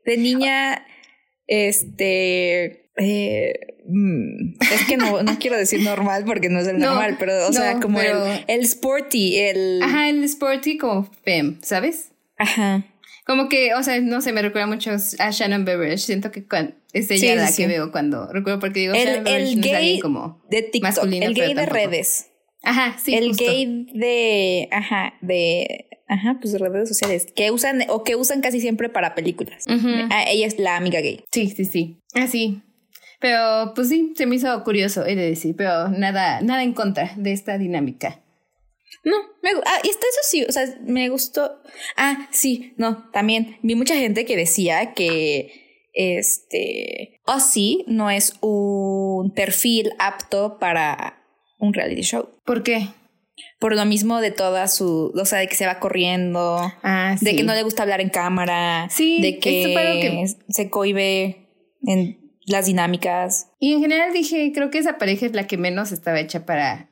de 0.05 0.17
niña, 0.17 0.85
este, 1.47 2.89
eh, 2.97 3.71
Mm, 3.93 4.53
es 4.61 4.85
que 4.87 4.95
no, 4.95 5.23
no 5.23 5.39
quiero 5.39 5.57
decir 5.57 5.81
normal 5.81 6.23
porque 6.25 6.49
no 6.49 6.59
es 6.59 6.67
el 6.67 6.79
normal, 6.79 7.17
pero, 7.19 7.47
o 7.47 7.53
sea, 7.53 7.79
como 7.79 7.99
el, 7.99 8.43
el 8.47 8.61
sporty, 8.61 9.37
el. 9.37 9.81
Ajá, 9.81 10.09
el 10.09 10.23
sporty 10.23 10.77
como 10.77 11.09
fem, 11.23 11.59
¿sabes? 11.61 12.11
Ajá. 12.37 12.85
Como 13.31 13.47
que, 13.47 13.73
o 13.75 13.81
sea, 13.81 13.97
no 14.01 14.19
sé, 14.19 14.33
me 14.33 14.41
recuerda 14.41 14.67
mucho 14.67 14.91
a 14.91 15.31
Shannon 15.31 15.63
Beveridge. 15.63 16.01
Siento 16.01 16.31
que 16.31 16.43
es 16.91 17.09
ella 17.11 17.35
la 17.35 17.49
que 17.55 17.65
veo 17.65 17.89
cuando 17.89 18.27
recuerdo 18.27 18.59
porque 18.59 18.81
digo 18.81 18.93
el, 18.93 19.25
el 19.25 19.61
gay 19.61 19.99
como 20.01 20.43
de 20.49 20.63
TikTok, 20.63 21.05
el 21.05 21.33
gay 21.33 21.53
de 21.53 21.65
redes. 21.65 22.27
Ajá, 22.61 22.97
sí. 23.01 23.15
El 23.15 23.33
gay 23.37 23.87
de, 23.93 24.67
ajá, 24.73 25.13
de, 25.21 25.87
ajá, 26.09 26.39
pues 26.41 26.51
de 26.51 26.59
redes 26.59 26.89
sociales 26.89 27.27
que 27.33 27.51
usan 27.51 27.85
o 27.87 28.03
que 28.03 28.17
usan 28.17 28.41
casi 28.41 28.59
siempre 28.59 28.89
para 28.89 29.15
películas. 29.15 29.63
Ah, 30.09 30.25
ella 30.27 30.45
es 30.45 30.59
la 30.59 30.75
amiga 30.75 30.99
gay. 30.99 31.23
Sí, 31.31 31.51
sí, 31.51 31.63
sí. 31.63 32.01
Ah, 32.13 32.27
sí. 32.27 32.61
Pero 33.21 33.71
pues 33.75 33.87
sí, 33.87 34.11
se 34.17 34.25
me 34.25 34.35
hizo 34.35 34.61
curioso, 34.65 35.05
he 35.05 35.15
de 35.15 35.29
decir, 35.29 35.55
pero 35.55 35.87
nada, 35.87 36.41
nada 36.41 36.63
en 36.63 36.73
contra 36.73 37.13
de 37.15 37.31
esta 37.31 37.57
dinámica. 37.57 38.19
No, 39.03 39.17
me, 39.41 39.49
ah, 39.65 39.79
y 39.83 39.89
está 39.89 40.05
eso 40.07 40.19
sí, 40.23 40.43
o 40.47 40.51
sea, 40.51 40.65
me 40.83 41.09
gustó. 41.09 41.61
Ah, 41.97 42.27
sí, 42.31 42.73
no, 42.77 43.09
también 43.11 43.57
vi 43.63 43.75
mucha 43.75 43.95
gente 43.95 44.25
que 44.25 44.35
decía 44.35 44.93
que 44.93 45.89
este 45.93 47.19
Ozzy 47.25 47.83
no 47.87 48.09
es 48.09 48.35
un 48.41 49.33
perfil 49.33 49.91
apto 49.99 50.57
para 50.59 51.23
un 51.57 51.73
reality 51.73 52.01
show. 52.01 52.29
¿Por 52.45 52.63
qué? 52.63 52.87
Por 53.59 53.75
lo 53.75 53.85
mismo 53.85 54.21
de 54.21 54.31
toda 54.31 54.67
su, 54.67 55.11
o 55.15 55.25
sea, 55.25 55.39
de 55.39 55.47
que 55.47 55.55
se 55.55 55.65
va 55.65 55.79
corriendo, 55.79 56.57
ah, 56.83 57.15
de 57.19 57.35
que 57.35 57.43
no 57.43 57.53
le 57.53 57.63
gusta 57.63 57.83
hablar 57.83 58.01
en 58.01 58.09
cámara, 58.09 58.87
sí, 58.89 59.21
de 59.21 59.39
que, 59.39 59.73
que 60.01 60.25
se 60.49 60.69
cohibe 60.69 61.47
en 61.87 62.21
las 62.45 62.65
dinámicas. 62.65 63.49
Y 63.59 63.73
en 63.73 63.81
general 63.81 64.13
dije, 64.13 64.51
creo 64.53 64.69
que 64.69 64.77
esa 64.77 64.97
pareja 64.97 65.25
es 65.25 65.33
la 65.33 65.47
que 65.47 65.57
menos 65.57 65.91
estaba 65.91 66.19
hecha 66.19 66.45
para 66.45 66.90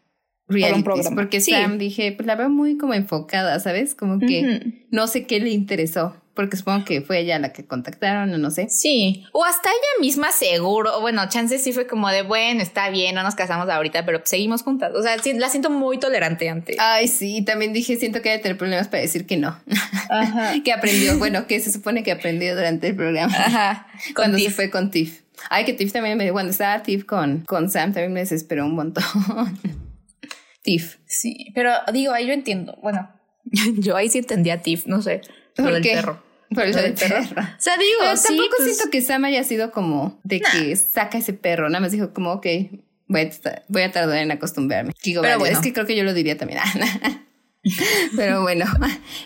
realities, 0.50 1.10
porque 1.14 1.42
Sam 1.42 1.78
dije, 1.78 2.12
pues 2.12 2.26
la 2.26 2.36
veo 2.36 2.50
muy 2.50 2.78
como 2.78 2.94
enfocada, 2.94 3.60
¿sabes? 3.60 3.96
Como 3.96 4.20
que 4.20 4.84
no 4.92 5.08
sé 5.08 5.26
qué 5.26 5.40
le 5.40 5.52
interesó, 5.52 6.16
porque 6.34 6.58
supongo 6.58 6.86
que 6.86 7.02
fue 7.02 7.20
ella 7.20 7.38
la 7.38 7.54
que 7.54 7.66
contactaron 7.66 8.34
o 8.34 8.38
no 8.38 8.50
sé. 8.50 8.68
Sí, 8.70 9.26
o 9.32 9.46
hasta 9.46 9.70
ella 9.70 10.02
misma 10.02 10.32
seguro, 10.32 11.02
bueno, 11.02 11.28
chances 11.30 11.62
sí 11.62 11.74
fue 11.74 11.86
como 11.86 12.10
de, 12.10 12.24
bueno, 12.24 12.62
está 12.62 12.90
bien, 12.90 13.16
no 13.16 13.24
nos 13.24 13.36
casamos 13.36 13.70
ahorita, 13.70 14.06
pero 14.06 14.22
seguimos 14.24 14.64
juntas. 14.64 14.94
O 14.96 15.04
sea, 15.04 15.18
la 15.36 15.50
siento 15.50 15.70
muy 15.70 16.00
tolerante 16.00 16.50
ante. 16.50 16.76
Ay, 16.80 17.08
sí, 17.08 17.42
también 17.44 17.74
dije, 17.74 17.98
siento 17.98 18.22
que 18.22 18.30
debe 18.30 18.42
tener 18.42 18.58
problemas 18.58 18.88
para 18.88 19.02
decir 19.02 19.26
que 19.26 19.38
no. 19.38 19.60
Ajá. 20.10 20.54
que 20.64 20.72
aprendió, 20.72 21.18
bueno, 21.18 21.46
que 21.46 21.60
se 21.60 21.72
supone 21.72 22.04
que 22.04 22.12
aprendió 22.12 22.56
durante 22.56 22.88
el 22.88 22.96
programa. 22.96 23.34
Ajá. 23.36 23.88
Cuando 24.16 24.40
se 24.40 24.50
fue 24.50 24.70
con 24.70 24.92
Tiff. 24.92 25.22
Ay, 25.50 25.66
que 25.66 25.74
Tiff 25.74 25.92
también 25.94 26.18
me, 26.18 26.32
cuando 26.32 26.52
estaba 26.52 26.84
Tiff 26.84 27.06
con, 27.06 27.42
con 27.42 27.70
Sam 27.70 27.94
también 27.94 28.14
me 28.14 28.20
desesperó 28.20 28.66
un 28.66 28.76
montón. 28.76 29.04
Tiff. 30.62 30.98
Sí, 31.06 31.52
pero 31.56 31.72
digo, 31.93 32.13
ahí 32.13 32.28
yo 32.28 32.34
entiendo. 32.34 32.78
Bueno, 32.82 33.10
yo 33.78 33.95
ahí 33.95 34.10
sí 34.10 34.19
entendía 34.19 34.56
a 34.56 34.62
Tiff, 34.62 34.86
no 34.86 35.02
sé. 35.02 35.22
¿Por 35.56 35.82
qué? 35.82 35.95
perro. 35.95 36.24
Por 36.54 36.63
el 36.63 36.74
de 36.74 36.91
perro. 36.93 37.19
O 37.19 37.62
sea, 37.62 37.78
digo, 37.78 38.00
Pero 38.00 38.22
tampoco 38.22 38.50
pues 38.58 38.76
siento 38.76 38.89
que 38.91 39.02
Sam 39.02 39.26
haya 39.26 39.43
sido 39.43 39.72
como 39.72 40.19
de 40.24 40.41
que 40.41 40.76
saca 40.76 41.19
ese 41.19 41.34
perro. 41.34 41.69
Nada 41.69 41.82
más 41.82 41.91
dijo 41.91 42.12
como, 42.12 42.32
ok, 42.34 42.48
voy 43.08 43.22
a, 43.22 43.63
voy 43.67 43.82
a 43.84 43.91
tardar 43.91 44.17
en 44.17 44.32
acostumbrarme. 44.32 44.93
Digo, 45.04 45.22
Pero 45.22 45.38
bueno. 45.38 45.56
es 45.56 45.63
que 45.63 45.74
creo 45.74 45.86
que 45.86 45.95
yo 45.95 46.04
lo 46.04 46.13
diría 46.13 46.38
también. 46.38 46.60
Pero 48.15 48.41
bueno. 48.41 48.65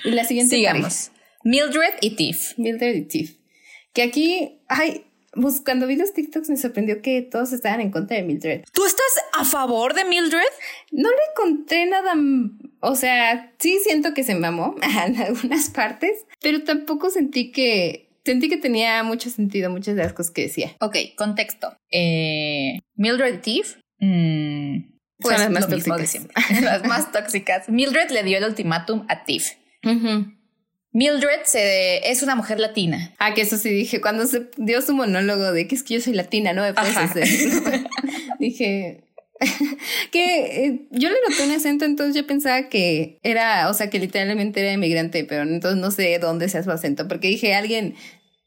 Y 0.04 0.12
la 0.12 0.26
siguiente 0.26 0.56
Sigamos. 0.56 1.12
Mildred 1.46 1.93
y 2.02 2.15
Tiff. 2.15 2.58
Mildred 2.58 2.96
y 2.96 3.02
Tiff. 3.04 3.38
Que 3.93 4.04
aquí, 4.04 4.60
ay, 4.67 5.06
buscando 5.36 5.88
videos 5.88 6.13
TikToks 6.13 6.50
me 6.50 6.58
sorprendió 6.58 7.02
que 7.02 7.22
todos 7.22 7.54
estaban 7.54 7.82
en 7.82 7.91
contra 7.91 8.17
de 8.17 8.24
Mildred. 8.24 8.63
¿Tú 8.72 8.86
estás 8.86 9.06
a 9.39 9.46
favor 9.46 9.93
de 9.93 10.06
Mildred? 10.06 10.41
No 10.91 11.10
le 11.10 11.15
encontré 11.32 11.86
nada, 11.86 12.13
o 12.80 12.96
sea, 12.96 13.54
sí 13.60 13.80
siento 13.84 14.13
que 14.13 14.24
se 14.24 14.36
mamó 14.36 14.76
en 15.06 15.17
algunas 15.17 15.69
partes, 15.69 16.26
pero 16.41 16.63
tampoco 16.63 17.10
sentí 17.10 17.52
que 17.52 18.10
sentí 18.26 18.50
que 18.50 18.58
tenía 18.58 19.04
mucho 19.04 19.30
sentido 19.30 19.69
muchas 19.69 19.96
de 19.96 20.04
las 20.04 20.13
cosas 20.13 20.32
que 20.32 20.43
decía. 20.43 20.76
Ok, 20.80 20.98
contexto. 21.17 21.76
Eh, 21.91 22.80
Mildred 22.96 23.41
Tiff. 23.41 23.78
Mm, 24.00 24.93
pues 25.19 25.39
las 25.39 25.50
más 25.50 25.67
tóxicas. 25.67 26.28
las 26.62 26.86
más 26.86 27.12
tóxicas. 27.12 27.69
Mildred 27.69 28.12
le 28.12 28.24
dio 28.24 28.38
el 28.38 28.46
ultimátum 28.46 29.06
a 29.10 29.24
Tiff. 29.26 29.54
Mildred 30.93 31.43
se, 31.45 32.10
es 32.10 32.23
una 32.23 32.36
mujer 32.36 32.60
latina. 32.60 33.13
Ah, 33.17 33.34
que 33.34 33.41
eso 33.41 33.58
sí 33.58 33.69
dije, 33.69 33.99
cuando 33.99 34.25
se 34.27 34.49
dio 34.58 34.82
su 34.82 34.93
monólogo 34.93 35.51
de 35.51 35.67
que 35.67 35.75
es 35.75 35.84
que 35.84 35.95
yo 35.95 36.01
soy 36.01 36.13
latina, 36.13 36.53
no 36.53 36.62
me 36.62 36.73
puedes 36.73 36.95
hacer. 36.95 37.27
dije 38.39 39.03
que 40.12 40.65
eh, 40.65 40.88
yo 40.91 41.10
le 41.10 41.15
noté 41.27 41.43
un 41.45 41.51
acento, 41.51 41.86
entonces 41.86 42.15
yo 42.15 42.27
pensaba 42.27 42.69
que 42.69 43.19
era, 43.23 43.69
o 43.69 43.73
sea, 43.73 43.89
que 43.89 43.99
literalmente 43.99 44.62
era 44.62 44.73
inmigrante, 44.73 45.23
pero 45.25 45.43
entonces 45.43 45.79
no 45.79 45.91
sé 45.91 46.17
dónde 46.19 46.49
sea 46.49 46.63
su 46.63 46.71
acento, 46.71 47.08
porque 47.08 47.27
dije, 47.27 47.53
alguien, 47.53 47.95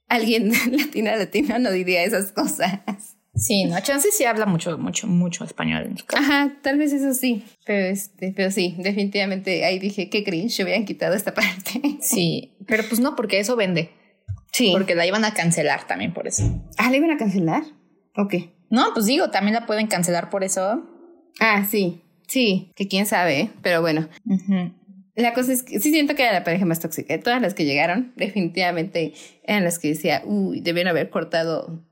alguien 0.08 0.52
latina, 0.72 1.16
latina 1.16 1.58
no 1.58 1.70
diría 1.70 2.04
esas 2.04 2.32
cosas. 2.32 3.15
Sí, 3.36 3.64
no, 3.64 3.78
Chance 3.80 4.08
sí 4.12 4.24
habla 4.24 4.46
mucho, 4.46 4.78
mucho, 4.78 5.06
mucho 5.06 5.44
español 5.44 5.84
en 5.84 5.98
su 5.98 6.06
casa. 6.06 6.22
Ajá, 6.22 6.56
tal 6.62 6.78
vez 6.78 6.92
eso 6.92 7.12
sí, 7.12 7.44
pero 7.66 7.86
este, 7.86 8.32
pero 8.34 8.50
sí, 8.50 8.74
definitivamente 8.78 9.64
ahí 9.66 9.78
dije 9.78 10.08
qué 10.08 10.24
cringe, 10.24 10.62
hubieran 10.62 10.84
quitado 10.84 11.14
esta 11.14 11.34
parte. 11.34 11.80
Sí, 12.00 12.56
pero 12.66 12.84
pues 12.88 13.00
no, 13.00 13.16
porque 13.16 13.40
eso 13.40 13.56
vende. 13.56 13.90
Sí. 14.52 14.70
Porque 14.72 14.94
la 14.94 15.06
iban 15.06 15.24
a 15.24 15.34
cancelar 15.34 15.86
también 15.86 16.14
por 16.14 16.26
eso. 16.26 16.42
Ah, 16.78 16.90
¿la 16.90 16.96
iban 16.96 17.10
a 17.10 17.16
cancelar? 17.16 17.64
Ok. 18.16 18.34
No, 18.70 18.92
pues 18.94 19.06
digo, 19.06 19.30
también 19.30 19.54
la 19.54 19.66
pueden 19.66 19.86
cancelar 19.86 20.30
por 20.30 20.44
eso. 20.44 20.82
Ah, 21.40 21.66
sí, 21.68 22.02
sí, 22.26 22.72
que 22.74 22.88
quién 22.88 23.06
sabe, 23.06 23.50
pero 23.60 23.80
bueno. 23.80 24.08
La 25.14 25.34
cosa 25.34 25.52
es 25.52 25.62
que 25.62 25.80
sí 25.80 25.90
siento 25.90 26.14
que 26.14 26.22
era 26.22 26.32
la 26.32 26.44
pareja 26.44 26.64
más 26.64 26.80
tóxica. 26.80 27.18
Todas 27.20 27.42
las 27.42 27.54
que 27.54 27.64
llegaron, 27.64 28.12
definitivamente 28.16 29.14
eran 29.42 29.64
las 29.64 29.78
que 29.78 29.88
decía, 29.88 30.22
uy, 30.24 30.60
debieron 30.60 30.90
haber 30.90 31.10
cortado 31.10 31.85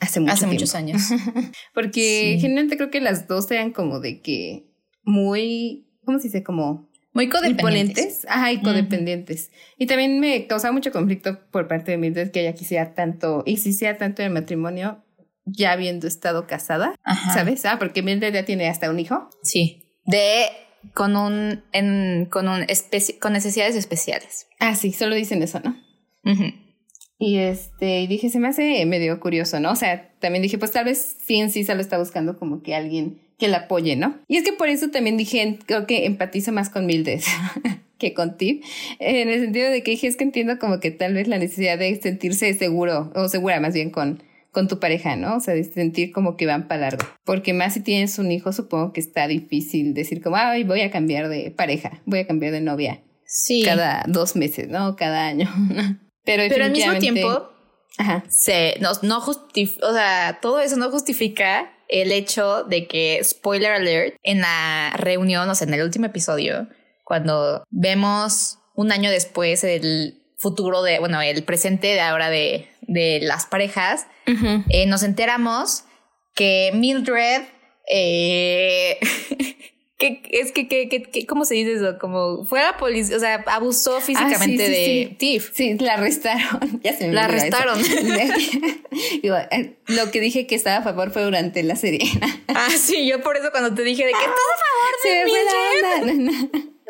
Hace, 0.00 0.20
muchos 0.20 0.74
años. 0.74 1.02
Porque 1.74 2.38
generalmente 2.40 2.76
creo 2.76 2.90
que 2.90 3.00
las 3.00 3.26
dos 3.28 3.50
eran 3.50 3.72
como 3.72 4.00
de 4.00 4.20
que 4.20 4.66
muy, 5.04 5.88
¿cómo 6.04 6.18
se 6.18 6.24
dice? 6.24 6.42
Como 6.42 6.90
muy 7.16 7.30
codependientes. 7.30 8.26
Ajá, 8.28 8.52
y 8.52 8.60
codependientes. 8.60 9.50
Y 9.78 9.86
también 9.86 10.20
me 10.20 10.46
causaba 10.46 10.72
mucho 10.72 10.92
conflicto 10.92 11.40
por 11.50 11.66
parte 11.66 11.92
de 11.92 11.96
Mildred 11.96 12.30
que 12.30 12.42
ella 12.42 12.54
quisiera 12.54 12.92
tanto, 12.92 13.42
y 13.46 13.56
si 13.56 13.72
sea 13.72 13.96
tanto 13.96 14.22
el 14.22 14.30
matrimonio, 14.30 15.02
ya 15.46 15.72
habiendo 15.72 16.06
estado 16.06 16.46
casada, 16.46 16.94
¿sabes? 17.32 17.64
Ah, 17.64 17.78
porque 17.78 18.02
Mildred 18.02 18.34
ya 18.34 18.44
tiene 18.44 18.68
hasta 18.68 18.90
un 18.90 19.00
hijo. 19.00 19.30
Sí. 19.42 19.82
De 20.04 20.44
con 20.92 21.16
un 21.16 21.64
en, 21.72 22.26
con 22.26 22.48
un 22.48 22.64
especie 22.68 23.18
con 23.18 23.32
necesidades 23.32 23.76
especiales. 23.76 24.48
Ah, 24.60 24.74
sí, 24.74 24.92
solo 24.92 25.14
dicen 25.14 25.42
eso, 25.42 25.60
¿no? 25.60 25.74
Y 27.18 27.38
este, 27.38 28.02
y 28.02 28.06
dije, 28.06 28.28
se 28.28 28.38
me 28.38 28.48
hace 28.48 28.84
medio 28.84 29.18
curioso, 29.20 29.58
¿no? 29.58 29.72
O 29.72 29.76
sea, 29.76 30.10
también 30.18 30.42
dije, 30.42 30.58
pues 30.58 30.72
tal 30.72 30.84
vez 30.84 31.16
sí 31.24 31.36
en 31.36 31.50
sí 31.50 31.64
solo 31.64 31.80
está 31.80 31.98
buscando 31.98 32.38
como 32.38 32.62
que 32.62 32.74
alguien 32.74 33.18
que 33.38 33.48
la 33.48 33.58
apoye, 33.58 33.96
¿no? 33.96 34.18
Y 34.28 34.36
es 34.36 34.44
que 34.44 34.52
por 34.52 34.68
eso 34.68 34.88
también 34.90 35.16
dije, 35.16 35.58
creo 35.66 35.86
que 35.86 36.06
empatizo 36.06 36.52
más 36.52 36.70
con 36.70 36.86
Mildred 36.86 37.20
que 37.98 38.12
con 38.12 38.36
Tip, 38.36 38.62
en 38.98 39.28
el 39.28 39.40
sentido 39.40 39.70
de 39.70 39.82
que 39.82 39.92
dije, 39.92 40.06
es 40.06 40.16
que 40.16 40.24
entiendo 40.24 40.58
como 40.58 40.80
que 40.80 40.90
tal 40.90 41.14
vez 41.14 41.28
la 41.28 41.38
necesidad 41.38 41.78
de 41.78 41.98
sentirse 42.00 42.52
seguro, 42.54 43.10
o 43.14 43.28
segura 43.28 43.58
más 43.60 43.72
bien 43.72 43.90
con, 43.90 44.22
con 44.52 44.68
tu 44.68 44.78
pareja, 44.78 45.16
¿no? 45.16 45.36
O 45.36 45.40
sea, 45.40 45.54
de 45.54 45.64
sentir 45.64 46.12
como 46.12 46.36
que 46.36 46.44
van 46.44 46.68
para 46.68 46.82
largo. 46.82 47.06
Porque 47.24 47.54
más 47.54 47.74
si 47.74 47.80
tienes 47.80 48.18
un 48.18 48.30
hijo, 48.32 48.52
supongo 48.52 48.92
que 48.92 49.00
está 49.00 49.26
difícil 49.28 49.94
decir 49.94 50.22
como, 50.22 50.36
ay, 50.36 50.64
voy 50.64 50.82
a 50.82 50.90
cambiar 50.90 51.28
de 51.28 51.50
pareja, 51.50 52.02
voy 52.04 52.20
a 52.20 52.26
cambiar 52.26 52.52
de 52.52 52.60
novia. 52.60 53.00
Sí. 53.24 53.62
Cada 53.64 54.04
dos 54.06 54.36
meses, 54.36 54.68
¿no? 54.68 54.96
Cada 54.96 55.26
año. 55.26 55.48
Pero, 56.26 56.64
al 56.64 56.70
mismo 56.72 56.98
tiempo, 56.98 57.52
Se, 58.28 58.76
no, 58.80 58.90
no 59.02 59.18
o 59.18 59.92
sea, 59.94 60.38
todo 60.42 60.60
eso 60.60 60.76
no 60.76 60.90
justifica 60.90 61.72
el 61.88 62.12
hecho 62.12 62.64
de 62.64 62.86
que, 62.86 63.20
spoiler 63.24 63.72
alert, 63.72 64.16
en 64.22 64.40
la 64.40 64.92
reunión, 64.96 65.48
o 65.48 65.54
sea, 65.54 65.66
en 65.66 65.74
el 65.74 65.82
último 65.82 66.06
episodio, 66.06 66.68
cuando 67.04 67.64
vemos 67.70 68.58
un 68.74 68.92
año 68.92 69.10
después 69.10 69.64
el 69.64 70.20
futuro 70.36 70.82
de, 70.82 70.98
bueno, 70.98 71.22
el 71.22 71.42
presente 71.44 71.88
de 71.88 72.00
ahora 72.00 72.28
de, 72.28 72.68
de 72.82 73.20
las 73.22 73.46
parejas, 73.46 74.06
eh, 74.68 74.86
nos 74.86 75.02
enteramos 75.02 75.84
que 76.34 76.72
Mildred 76.74 77.42
eh, 77.88 78.98
¿Qué, 79.98 80.20
es 80.30 80.52
que, 80.52 80.68
que, 80.68 80.88
que, 80.88 81.26
¿cómo 81.26 81.46
se 81.46 81.54
dice 81.54 81.72
eso? 81.72 81.96
Como 81.98 82.44
fue 82.44 82.60
la 82.60 82.76
policía, 82.76 83.16
o 83.16 83.20
sea, 83.20 83.42
abusó 83.46 83.96
ah, 83.96 84.00
físicamente 84.02 84.68
de 84.68 85.16
Tiff. 85.18 85.52
Sí, 85.54 85.74
la 85.78 85.94
arrestaron. 85.94 86.80
ya 86.84 86.94
se 86.94 87.08
me 87.08 87.14
La 87.14 87.24
arrestaron. 87.24 87.80
Eh, 89.50 89.74
lo 89.88 90.10
que 90.10 90.20
dije 90.20 90.46
que 90.46 90.54
estaba 90.54 90.78
a 90.78 90.82
favor 90.82 91.10
fue 91.10 91.22
durante 91.22 91.62
la 91.62 91.76
serie. 91.76 92.00
ah, 92.48 92.70
sí, 92.70 93.06
yo 93.06 93.20
por 93.20 93.36
eso 93.36 93.50
cuando 93.50 93.74
te 93.74 93.82
dije 93.82 94.06
de 94.06 94.12
que 94.12 94.18
todo 94.18 94.30
a 94.30 94.58
favor 94.64 94.94
de 96.06 96.30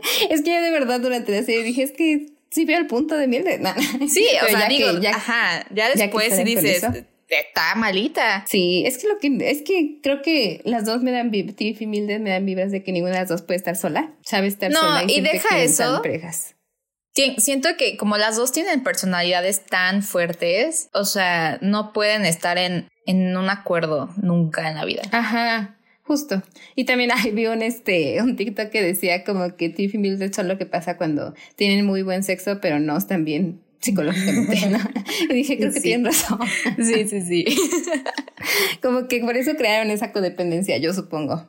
sí, 0.02 0.28
Es 0.30 0.42
que 0.42 0.54
yo 0.54 0.62
de 0.62 0.70
verdad 0.70 1.00
durante 1.00 1.32
la 1.32 1.42
serie 1.42 1.64
dije, 1.64 1.82
es 1.82 1.92
que 1.92 2.26
sí 2.50 2.64
veo 2.64 2.78
el 2.78 2.86
punto 2.86 3.16
de 3.16 3.26
Mildred. 3.26 3.60
Sí, 4.08 4.26
o 4.40 4.46
sea, 4.46 4.68
digo, 4.68 5.00
ya, 5.00 5.10
ajá, 5.16 5.66
ya 5.74 5.90
después 5.90 6.36
si 6.36 6.44
dices 6.44 6.84
está 7.28 7.74
malita. 7.74 8.44
Sí, 8.48 8.84
es 8.86 8.98
que 8.98 9.08
lo 9.08 9.18
que 9.18 9.36
es 9.50 9.62
que 9.62 10.00
creo 10.02 10.22
que 10.22 10.60
las 10.64 10.84
dos 10.84 11.02
me 11.02 11.12
dan 11.12 11.30
Tiff 11.30 11.80
y 11.80 11.86
Mildred 11.86 12.20
me 12.20 12.30
dan 12.30 12.46
vibras 12.46 12.70
de 12.70 12.82
que 12.82 12.92
ninguna 12.92 13.14
de 13.14 13.20
las 13.20 13.28
dos 13.28 13.42
puede 13.42 13.56
estar 13.56 13.76
sola. 13.76 14.14
Sabe 14.22 14.46
estar 14.46 14.72
sola 14.72 15.04
y, 15.06 15.18
y 15.18 15.20
deja 15.20 15.62
eso. 15.62 16.02
Siento 17.38 17.70
que 17.78 17.96
como 17.96 18.18
las 18.18 18.36
dos 18.36 18.52
tienen 18.52 18.82
personalidades 18.82 19.64
tan 19.64 20.02
fuertes, 20.02 20.90
o 20.92 21.04
sea, 21.04 21.58
no 21.62 21.92
pueden 21.94 22.26
estar 22.26 22.58
en, 22.58 22.88
en 23.06 23.36
un 23.36 23.48
acuerdo 23.48 24.10
nunca 24.22 24.68
en 24.68 24.76
la 24.76 24.84
vida. 24.84 25.02
Ajá. 25.12 25.76
Justo. 26.02 26.42
Y 26.74 26.84
también 26.84 27.10
hay, 27.14 27.30
vi 27.32 27.46
un, 27.46 27.62
este, 27.62 28.20
un 28.22 28.36
TikTok 28.36 28.70
que 28.70 28.82
decía 28.82 29.24
como 29.24 29.56
que 29.56 29.70
Tiff 29.70 29.94
y 29.94 29.98
Mildred 29.98 30.32
son 30.32 30.48
lo 30.48 30.58
que 30.58 30.66
pasa 30.66 30.96
cuando 30.96 31.34
tienen 31.56 31.84
muy 31.84 32.02
buen 32.02 32.22
sexo, 32.22 32.60
pero 32.60 32.78
no 32.78 32.96
están 32.96 33.24
bien 33.24 33.62
psicológicamente, 33.86 34.66
¿no? 34.70 34.78
Y 35.30 35.32
dije, 35.34 35.56
creo 35.56 35.72
que 35.72 35.80
tienen 35.80 36.06
razón. 36.06 36.38
Sí, 36.76 37.08
sí, 37.08 37.22
sí. 37.22 37.44
Como 38.82 39.08
que 39.08 39.20
por 39.20 39.36
eso 39.36 39.56
crearon 39.56 39.90
esa 39.90 40.12
codependencia, 40.12 40.76
yo 40.78 40.92
supongo. 40.92 41.48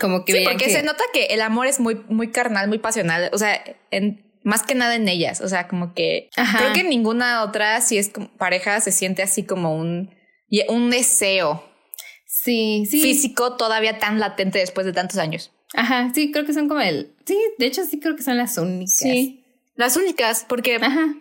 Como 0.00 0.24
que... 0.24 0.32
Sí, 0.32 0.44
porque 0.44 0.70
se 0.70 0.82
nota 0.82 1.04
que 1.12 1.26
el 1.26 1.40
amor 1.40 1.66
es 1.66 1.80
muy, 1.80 2.02
muy 2.08 2.30
carnal, 2.30 2.68
muy 2.68 2.78
pasional, 2.78 3.30
o 3.32 3.38
sea, 3.38 3.62
en, 3.90 4.24
más 4.42 4.62
que 4.62 4.74
nada 4.74 4.94
en 4.94 5.08
ellas, 5.08 5.40
o 5.40 5.48
sea, 5.48 5.68
como 5.68 5.94
que 5.94 6.28
creo 6.34 6.72
que 6.74 6.84
ninguna 6.84 7.42
otra, 7.42 7.80
si 7.80 7.96
es 7.96 8.10
pareja, 8.36 8.80
se 8.80 8.92
siente 8.92 9.22
así 9.22 9.44
como 9.44 9.74
un, 9.74 10.10
un 10.68 10.90
deseo. 10.90 11.64
Sí, 12.26 12.84
sí. 12.90 13.00
Físico 13.00 13.56
todavía 13.56 13.98
tan 13.98 14.20
latente 14.20 14.58
después 14.58 14.84
de 14.84 14.92
tantos 14.92 15.18
años. 15.18 15.52
Ajá, 15.74 16.12
sí, 16.14 16.30
creo 16.30 16.44
que 16.44 16.52
son 16.52 16.68
como 16.68 16.80
el... 16.80 17.14
Sí, 17.24 17.38
de 17.58 17.66
hecho 17.66 17.84
sí 17.84 17.98
creo 17.98 18.14
que 18.16 18.22
son 18.22 18.36
las 18.36 18.58
únicas. 18.58 18.96
Sí. 18.96 19.46
Las 19.76 19.96
únicas, 19.96 20.44
porque. 20.48 20.76
Ajá. 20.76 21.14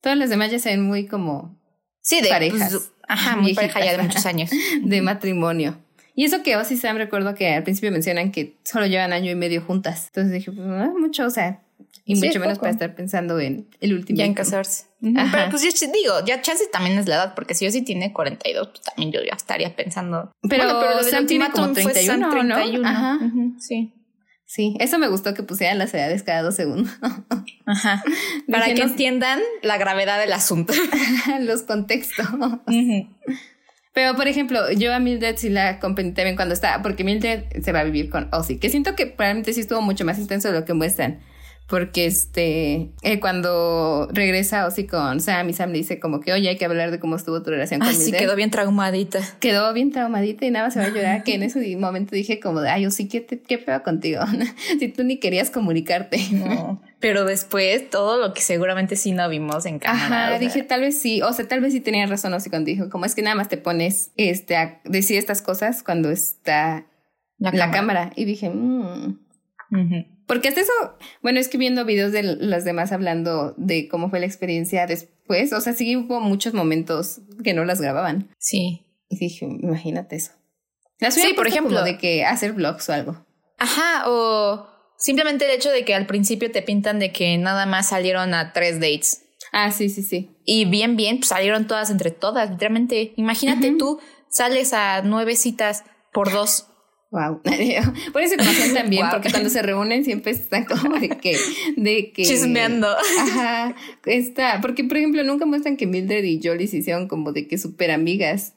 Todas 0.00 0.18
las 0.18 0.30
demás 0.30 0.50
ya 0.50 0.58
se 0.58 0.70
ven 0.70 0.82
muy 0.82 1.06
como. 1.06 1.56
Sí, 2.00 2.20
de 2.20 2.28
parejas. 2.28 2.70
Pues, 2.70 2.92
ajá, 3.08 3.36
muy 3.36 3.54
pareja 3.54 3.84
ya 3.84 3.92
de 3.92 4.02
muchos 4.02 4.24
años. 4.26 4.50
de 4.82 5.02
matrimonio. 5.02 5.78
Y 6.14 6.24
eso 6.24 6.42
que 6.42 6.56
Ozzy 6.56 6.76
Sam 6.76 6.96
recuerdo 6.96 7.34
que 7.34 7.54
al 7.54 7.62
principio 7.62 7.90
mencionan 7.92 8.32
que 8.32 8.56
solo 8.64 8.86
llevan 8.86 9.12
año 9.12 9.30
y 9.30 9.34
medio 9.34 9.62
juntas. 9.62 10.06
Entonces 10.06 10.32
dije, 10.32 10.52
pues 10.52 10.66
no 10.66 10.98
mucho, 10.98 11.26
o 11.26 11.30
sea, 11.30 11.62
y 12.04 12.14
mucho 12.16 12.40
menos 12.40 12.58
para 12.58 12.72
estar 12.72 12.94
pensando 12.94 13.38
en 13.38 13.68
el 13.80 13.94
último. 13.94 14.18
Ya 14.18 14.24
en 14.24 14.34
casarse. 14.34 14.86
Pero 15.00 15.50
pues 15.50 15.62
yo 15.62 15.70
digo, 15.92 16.24
ya 16.26 16.42
chance 16.42 16.64
también 16.72 16.98
es 16.98 17.06
la 17.06 17.16
edad, 17.16 17.34
porque 17.34 17.54
si 17.54 17.66
Ozzy 17.66 17.82
tiene 17.82 18.12
42, 18.12 18.68
pues 18.68 18.82
también 18.82 19.12
yo 19.12 19.20
ya 19.22 19.34
estaría 19.34 19.74
pensando. 19.74 20.32
Pero, 20.48 20.80
pero 20.80 21.02
Sam 21.04 21.26
tiene 21.26 21.50
como 21.50 21.72
31, 21.72 22.30
31. 22.30 22.88
Ajá. 22.88 23.18
Sí. 23.58 23.94
Sí, 24.50 24.74
eso 24.80 24.98
me 24.98 25.06
gustó 25.06 25.32
que 25.32 25.44
pusieran 25.44 25.78
las 25.78 25.94
edades 25.94 26.24
cada 26.24 26.42
dos 26.42 26.56
segundos. 26.56 26.90
Ajá. 27.66 28.02
Para 28.50 28.74
que 28.74 28.82
entiendan 28.82 29.38
la 29.62 29.78
gravedad 29.78 30.18
del 30.18 30.32
asunto. 30.32 30.72
Los 31.42 31.62
contextos. 31.62 32.26
Pero, 33.92 34.16
por 34.16 34.26
ejemplo, 34.26 34.72
yo 34.72 34.92
a 34.92 34.98
Mildred 34.98 35.36
sí 35.36 35.50
la 35.50 35.78
comprendí 35.78 36.14
también 36.14 36.34
cuando 36.34 36.52
estaba, 36.52 36.82
porque 36.82 37.04
Mildred 37.04 37.62
se 37.62 37.70
va 37.70 37.78
a 37.78 37.84
vivir 37.84 38.10
con 38.10 38.28
Ozzy, 38.32 38.58
que 38.58 38.70
siento 38.70 38.96
que 38.96 39.06
probablemente 39.06 39.52
sí 39.52 39.60
estuvo 39.60 39.82
mucho 39.82 40.04
más 40.04 40.18
intenso 40.18 40.48
de 40.50 40.58
lo 40.58 40.64
que 40.64 40.74
muestran. 40.74 41.20
Porque 41.70 42.04
este, 42.04 42.90
eh, 43.02 43.20
cuando 43.20 44.08
regresa 44.12 44.66
Ozzy 44.66 44.88
con 44.88 45.20
Sam 45.20 45.50
y 45.50 45.52
Sam 45.52 45.70
le 45.70 45.78
dice 45.78 46.00
como 46.00 46.18
que, 46.18 46.32
oye, 46.32 46.48
hay 46.48 46.58
que 46.58 46.64
hablar 46.64 46.90
de 46.90 46.98
cómo 46.98 47.14
estuvo 47.14 47.44
tu 47.44 47.50
relación 47.50 47.78
con 47.78 47.88
ah, 47.88 47.92
sí, 47.92 48.10
quedó 48.10 48.34
bien 48.34 48.50
traumadita. 48.50 49.20
Quedó 49.38 49.72
bien 49.72 49.92
traumadita 49.92 50.44
y 50.44 50.50
nada 50.50 50.66
más 50.66 50.74
se 50.74 50.80
va 50.80 50.86
a 50.86 50.88
llorar, 50.88 51.22
que 51.22 51.34
en 51.34 51.44
ese 51.44 51.76
momento 51.76 52.16
dije 52.16 52.40
como 52.40 52.58
ay, 52.58 52.86
Ozzy, 52.86 53.06
¿qué, 53.06 53.24
qué 53.24 53.58
feo 53.58 53.84
contigo? 53.84 54.20
si 54.80 54.88
tú 54.88 55.04
ni 55.04 55.18
querías 55.18 55.50
comunicarte. 55.50 56.18
No, 56.32 56.82
pero 56.98 57.24
después 57.24 57.88
todo 57.88 58.18
lo 58.18 58.34
que 58.34 58.40
seguramente 58.40 58.96
sí 58.96 59.12
no 59.12 59.28
vimos 59.28 59.64
en 59.64 59.78
cámara. 59.78 60.26
Ajá, 60.26 60.38
dije, 60.40 60.64
tal 60.64 60.80
vez 60.80 61.00
sí, 61.00 61.22
o 61.22 61.32
sea, 61.32 61.46
tal 61.46 61.60
vez 61.60 61.72
sí 61.72 61.80
tenía 61.80 62.04
razón 62.06 62.34
Ozzy 62.34 62.50
cuando 62.50 62.66
dijo, 62.66 62.90
como 62.90 63.04
es 63.04 63.14
que 63.14 63.22
nada 63.22 63.36
más 63.36 63.48
te 63.48 63.58
pones 63.58 64.10
este, 64.16 64.56
a 64.56 64.80
decir 64.84 65.18
estas 65.18 65.40
cosas 65.40 65.84
cuando 65.84 66.10
está 66.10 66.84
la, 67.38 67.70
cámara. 67.70 68.10
Y 68.16 68.24
dije, 68.24 68.50
mmm. 68.50 69.18
Porque 70.30 70.46
hasta 70.46 70.60
eso, 70.60 70.72
bueno, 71.22 71.40
es 71.40 71.48
que 71.48 71.58
viendo 71.58 71.84
videos 71.84 72.12
de 72.12 72.22
las 72.22 72.64
demás 72.64 72.92
hablando 72.92 73.52
de 73.56 73.88
cómo 73.88 74.10
fue 74.10 74.20
la 74.20 74.26
experiencia 74.26 74.86
después, 74.86 75.52
o 75.52 75.60
sea, 75.60 75.72
sí 75.72 75.96
hubo 75.96 76.20
muchos 76.20 76.54
momentos 76.54 77.18
que 77.42 77.52
no 77.52 77.64
las 77.64 77.80
grababan. 77.80 78.32
Sí. 78.38 78.86
Y 79.08 79.18
dije, 79.18 79.46
imagínate 79.46 80.14
eso. 80.14 80.30
sí, 81.10 81.32
por 81.34 81.48
ejemplo, 81.48 81.82
de 81.82 81.98
que 81.98 82.24
hacer 82.24 82.52
vlogs 82.52 82.88
o 82.88 82.92
algo. 82.92 83.26
Ajá, 83.58 84.04
o 84.06 84.68
simplemente 84.96 85.46
el 85.46 85.50
hecho 85.50 85.72
de 85.72 85.84
que 85.84 85.96
al 85.96 86.06
principio 86.06 86.52
te 86.52 86.62
pintan 86.62 87.00
de 87.00 87.10
que 87.10 87.36
nada 87.36 87.66
más 87.66 87.88
salieron 87.88 88.32
a 88.32 88.52
tres 88.52 88.78
dates. 88.78 89.24
Ah, 89.50 89.72
sí, 89.72 89.88
sí, 89.88 90.04
sí. 90.04 90.30
Y 90.44 90.64
bien, 90.64 90.94
bien, 90.94 91.16
pues 91.16 91.30
salieron 91.30 91.66
todas 91.66 91.90
entre 91.90 92.12
todas, 92.12 92.50
literalmente. 92.50 93.14
Imagínate 93.16 93.72
tú 93.72 93.98
sales 94.28 94.74
a 94.74 95.02
nueve 95.02 95.34
citas 95.34 95.82
por 96.12 96.30
dos. 96.30 96.68
Wow. 97.10 97.42
Por 98.12 98.22
eso 98.22 98.36
conocen 98.36 98.72
también, 98.72 99.06
porque 99.10 99.30
cuando 99.30 99.50
se 99.50 99.62
reúnen 99.62 100.04
siempre 100.04 100.30
están 100.30 100.64
como 100.64 100.96
de 100.98 101.08
que, 101.08 101.36
de 101.76 102.12
que. 102.12 102.22
Chismeando. 102.22 102.86
Ajá. 102.88 103.74
Está. 104.06 104.60
Porque, 104.60 104.84
por 104.84 104.96
ejemplo, 104.96 105.24
nunca 105.24 105.44
muestran 105.44 105.76
que 105.76 105.86
Mildred 105.86 106.22
y 106.22 106.40
Jolie 106.42 106.68
se 106.68 106.78
hicieron 106.78 107.08
como 107.08 107.32
de 107.32 107.48
que 107.48 107.58
súper 107.58 107.90
amigas. 107.90 108.54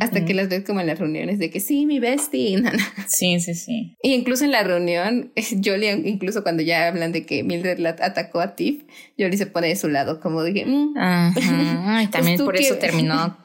Hasta 0.00 0.24
que 0.24 0.32
las 0.32 0.48
ves 0.48 0.64
como 0.64 0.80
en 0.80 0.86
las 0.86 0.98
reuniones 0.98 1.38
de 1.38 1.50
que 1.50 1.60
sí, 1.60 1.84
mi 1.84 2.00
bestie. 2.00 2.56
Sí, 3.06 3.38
sí, 3.38 3.54
sí. 3.54 3.94
Y 4.02 4.14
incluso 4.14 4.46
en 4.46 4.50
la 4.50 4.62
reunión, 4.62 5.30
Jolie, 5.62 5.92
incluso 6.06 6.42
cuando 6.42 6.62
ya 6.62 6.88
hablan 6.88 7.12
de 7.12 7.26
que 7.26 7.42
Mildred 7.42 7.78
la 7.78 7.90
atacó 7.90 8.40
a 8.40 8.56
Tiff, 8.56 8.84
Jolie 9.18 9.36
se 9.36 9.44
pone 9.44 9.68
de 9.68 9.76
su 9.76 9.88
lado, 9.88 10.20
como 10.20 10.42
dije, 10.42 10.64
mm. 10.64 10.96
Ajá. 10.96 12.02
Y 12.02 12.06
también 12.06 12.38
pues 12.38 12.46
por 12.46 12.56
eso 12.56 12.76
terminó 12.76 13.36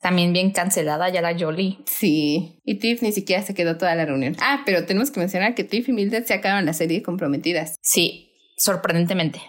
también 0.00 0.32
bien 0.32 0.52
cancelada 0.52 1.08
ya 1.08 1.20
la 1.20 1.36
Jolie. 1.38 1.78
Sí, 1.86 2.60
y 2.64 2.78
Tiff 2.78 3.02
ni 3.02 3.12
siquiera 3.12 3.42
se 3.42 3.54
quedó 3.54 3.76
toda 3.76 3.94
la 3.94 4.04
reunión. 4.04 4.36
Ah, 4.40 4.62
pero 4.64 4.84
tenemos 4.86 5.10
que 5.10 5.20
mencionar 5.20 5.54
que 5.54 5.64
Tiff 5.64 5.88
y 5.88 5.92
Mildred 5.92 6.24
se 6.24 6.34
acabaron 6.34 6.66
la 6.66 6.72
serie 6.72 7.02
comprometidas. 7.02 7.76
Sí, 7.82 8.32
sorprendentemente. 8.56 9.40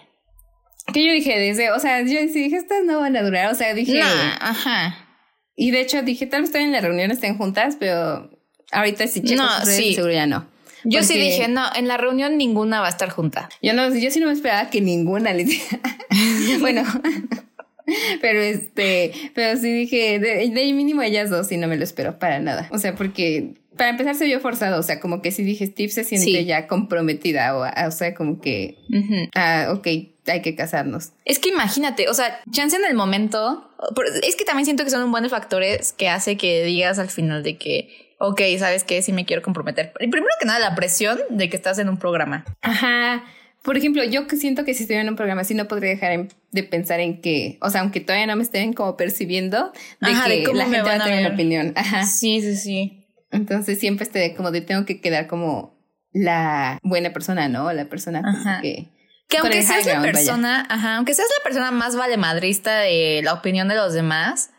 Que 0.92 1.06
yo 1.06 1.12
dije 1.12 1.38
desde, 1.38 1.70
o 1.70 1.78
sea, 1.78 2.00
yo 2.02 2.20
dije, 2.20 2.56
estas 2.56 2.84
no 2.84 3.00
van 3.00 3.16
a 3.16 3.22
durar, 3.22 3.52
o 3.52 3.54
sea, 3.54 3.74
dije... 3.74 4.00
ajá. 4.02 5.06
Y 5.54 5.70
de 5.72 5.82
hecho 5.82 6.02
dije, 6.02 6.26
tal 6.26 6.42
vez 6.42 6.54
en 6.54 6.72
la 6.72 6.80
reunión 6.80 7.10
estén 7.10 7.36
juntas, 7.36 7.76
pero 7.78 8.30
ahorita 8.72 9.06
si 9.06 9.22
checo 9.22 9.42
no, 9.42 9.64
sí. 9.66 9.94
seguro 9.94 10.12
ya 10.12 10.26
no. 10.26 10.48
Yo 10.84 11.02
sí 11.02 11.18
dije, 11.18 11.48
no, 11.48 11.64
en 11.74 11.86
la 11.88 11.98
reunión 11.98 12.38
ninguna 12.38 12.80
va 12.80 12.86
a 12.86 12.90
estar 12.90 13.10
junta. 13.10 13.50
Yo 13.60 13.74
no, 13.74 13.94
yo 13.94 14.10
sí 14.10 14.20
no 14.20 14.28
me 14.28 14.32
esperaba 14.32 14.70
que 14.70 14.80
ninguna 14.80 15.34
le 15.34 15.46
Bueno, 16.60 16.82
pero 18.20 18.40
este, 18.40 19.12
pero 19.34 19.58
sí 19.58 19.72
dije, 19.72 20.18
de, 20.18 20.48
de 20.48 20.72
mínimo 20.72 21.02
ellas 21.02 21.30
dos 21.30 21.50
y 21.52 21.56
no 21.56 21.68
me 21.68 21.76
lo 21.76 21.84
espero 21.84 22.18
para 22.18 22.38
nada. 22.38 22.68
O 22.70 22.78
sea, 22.78 22.94
porque 22.94 23.54
para 23.76 23.90
empezar 23.90 24.14
se 24.14 24.26
vio 24.26 24.40
forzado, 24.40 24.78
o 24.78 24.82
sea, 24.82 25.00
como 25.00 25.22
que 25.22 25.32
si 25.32 25.42
dije, 25.42 25.66
Steve 25.66 25.90
se 25.90 26.04
siente 26.04 26.44
ya 26.44 26.66
comprometida, 26.66 27.56
o, 27.56 27.64
o, 27.64 27.90
sea, 27.90 28.14
como 28.14 28.40
que, 28.40 28.76
ah, 29.34 29.68
ok, 29.72 29.86
hay 30.26 30.42
que 30.42 30.54
casarnos. 30.54 31.12
Es 31.24 31.38
que 31.38 31.48
imagínate, 31.48 32.08
o 32.08 32.14
sea, 32.14 32.40
chance 32.50 32.76
en 32.76 32.84
el 32.84 32.94
momento, 32.94 33.70
es 34.22 34.36
que 34.36 34.44
también 34.44 34.66
siento 34.66 34.84
que 34.84 34.90
son 34.90 35.02
un 35.02 35.10
buen 35.10 35.28
factores 35.30 35.92
que 35.92 36.08
hace 36.08 36.36
que 36.36 36.62
digas 36.64 36.98
al 36.98 37.08
final 37.08 37.42
de 37.42 37.56
que, 37.56 38.14
ok, 38.18 38.40
¿sabes 38.58 38.84
qué? 38.84 39.00
Sí 39.02 39.12
me 39.12 39.24
quiero 39.24 39.42
comprometer. 39.42 39.92
Primero 39.94 40.26
que 40.38 40.46
nada, 40.46 40.58
la 40.58 40.74
presión 40.74 41.18
de 41.30 41.48
que 41.48 41.56
estás 41.56 41.78
en 41.78 41.88
un 41.88 41.96
programa. 41.96 42.44
Ajá. 42.60 43.24
Por 43.62 43.76
ejemplo, 43.76 44.02
yo 44.04 44.26
que 44.26 44.36
siento 44.36 44.64
que 44.64 44.72
si 44.74 44.84
estuviera 44.84 45.02
en 45.02 45.08
un 45.10 45.16
programa 45.16 45.42
así 45.42 45.54
no 45.54 45.68
podría 45.68 45.90
dejar 45.90 46.28
de 46.50 46.62
pensar 46.62 47.00
en 47.00 47.20
que, 47.20 47.58
o 47.60 47.68
sea, 47.68 47.82
aunque 47.82 48.00
todavía 48.00 48.26
no 48.26 48.36
me 48.36 48.42
estén 48.42 48.72
como 48.72 48.96
percibiendo, 48.96 49.72
de 50.00 50.08
que 50.08 50.54
la 50.54 50.64
gente 50.64 50.82
va 50.82 50.94
a 50.94 51.04
tener 51.04 51.26
una 51.26 51.34
opinión. 51.34 51.72
Ajá. 51.76 52.04
Sí, 52.04 52.40
sí, 52.40 52.56
sí. 52.56 53.06
Entonces 53.30 53.78
siempre 53.78 54.04
esté 54.04 54.34
como 54.34 54.50
de 54.50 54.62
tengo 54.62 54.86
que 54.86 55.00
quedar 55.00 55.26
como 55.26 55.78
la 56.12 56.78
buena 56.82 57.12
persona, 57.12 57.48
¿no? 57.48 57.72
La 57.72 57.84
persona 57.84 58.60
que... 58.62 58.88
Que 59.28 59.38
aunque 59.38 59.62
seas 59.62 59.86
la 59.86 60.02
persona, 60.02 60.66
ajá, 60.68 60.96
aunque 60.96 61.14
seas 61.14 61.28
la 61.38 61.44
persona 61.44 61.70
más 61.70 61.94
valemadrista 61.94 62.80
de 62.80 63.20
la 63.22 63.32
opinión 63.34 63.68
de 63.68 63.76
los 63.76 63.92
demás, 63.92 64.50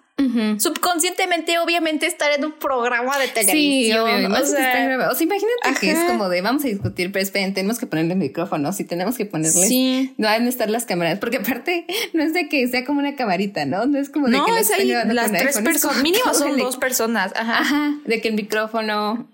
Subconscientemente, 0.60 1.58
obviamente, 1.60 2.06
estar 2.06 2.32
en 2.32 2.46
un 2.46 2.54
programa 2.54 3.18
de 3.18 3.28
televisión. 3.28 4.08
Sí, 4.08 4.26
O, 4.26 4.46
sea, 4.46 5.10
o 5.12 5.16
sea, 5.16 5.24
imagínate 5.24 5.80
que 5.80 5.92
es 5.92 6.00
como 6.06 6.30
de 6.30 6.42
vamos 6.42 6.64
a 6.66 6.68
discutir, 6.68 7.12
pero 7.12 7.24
esperen, 7.24 7.54
tenemos 7.54 7.80
que 7.80 7.86
ponerle 7.86 8.16
micrófonos 8.16 8.80
y 8.80 8.84
tenemos 8.84 9.18
que 9.18 9.26
ponerle. 9.26 9.68
Sí. 9.68 10.14
No 10.18 10.28
van 10.28 10.46
a 10.46 10.50
estar 10.50 10.70
las 10.70 10.86
cámaras, 10.86 11.20
porque 11.20 11.38
aparte 11.38 11.86
no 12.14 12.24
es 12.24 12.34
de 12.34 12.50
que 12.50 12.68
sea 12.68 12.86
como 12.86 13.00
una 13.00 13.16
camarita, 13.16 13.66
¿no? 13.66 13.86
No 13.86 14.00
es 14.00 14.10
como 14.10 14.28
de 14.28 14.38
que 14.46 14.60
es 14.60 14.72
ahí, 14.72 14.94
las 15.14 15.32
tres 15.32 15.60
personas. 15.60 16.02
Mínimo 16.02 16.34
son 16.34 16.58
dos 16.58 16.78
personas. 16.78 17.32
Ajá. 17.36 17.60
Ajá. 17.60 17.96
De 18.06 18.22
que 18.22 18.30
el 18.30 18.36
micrófono 18.36 19.28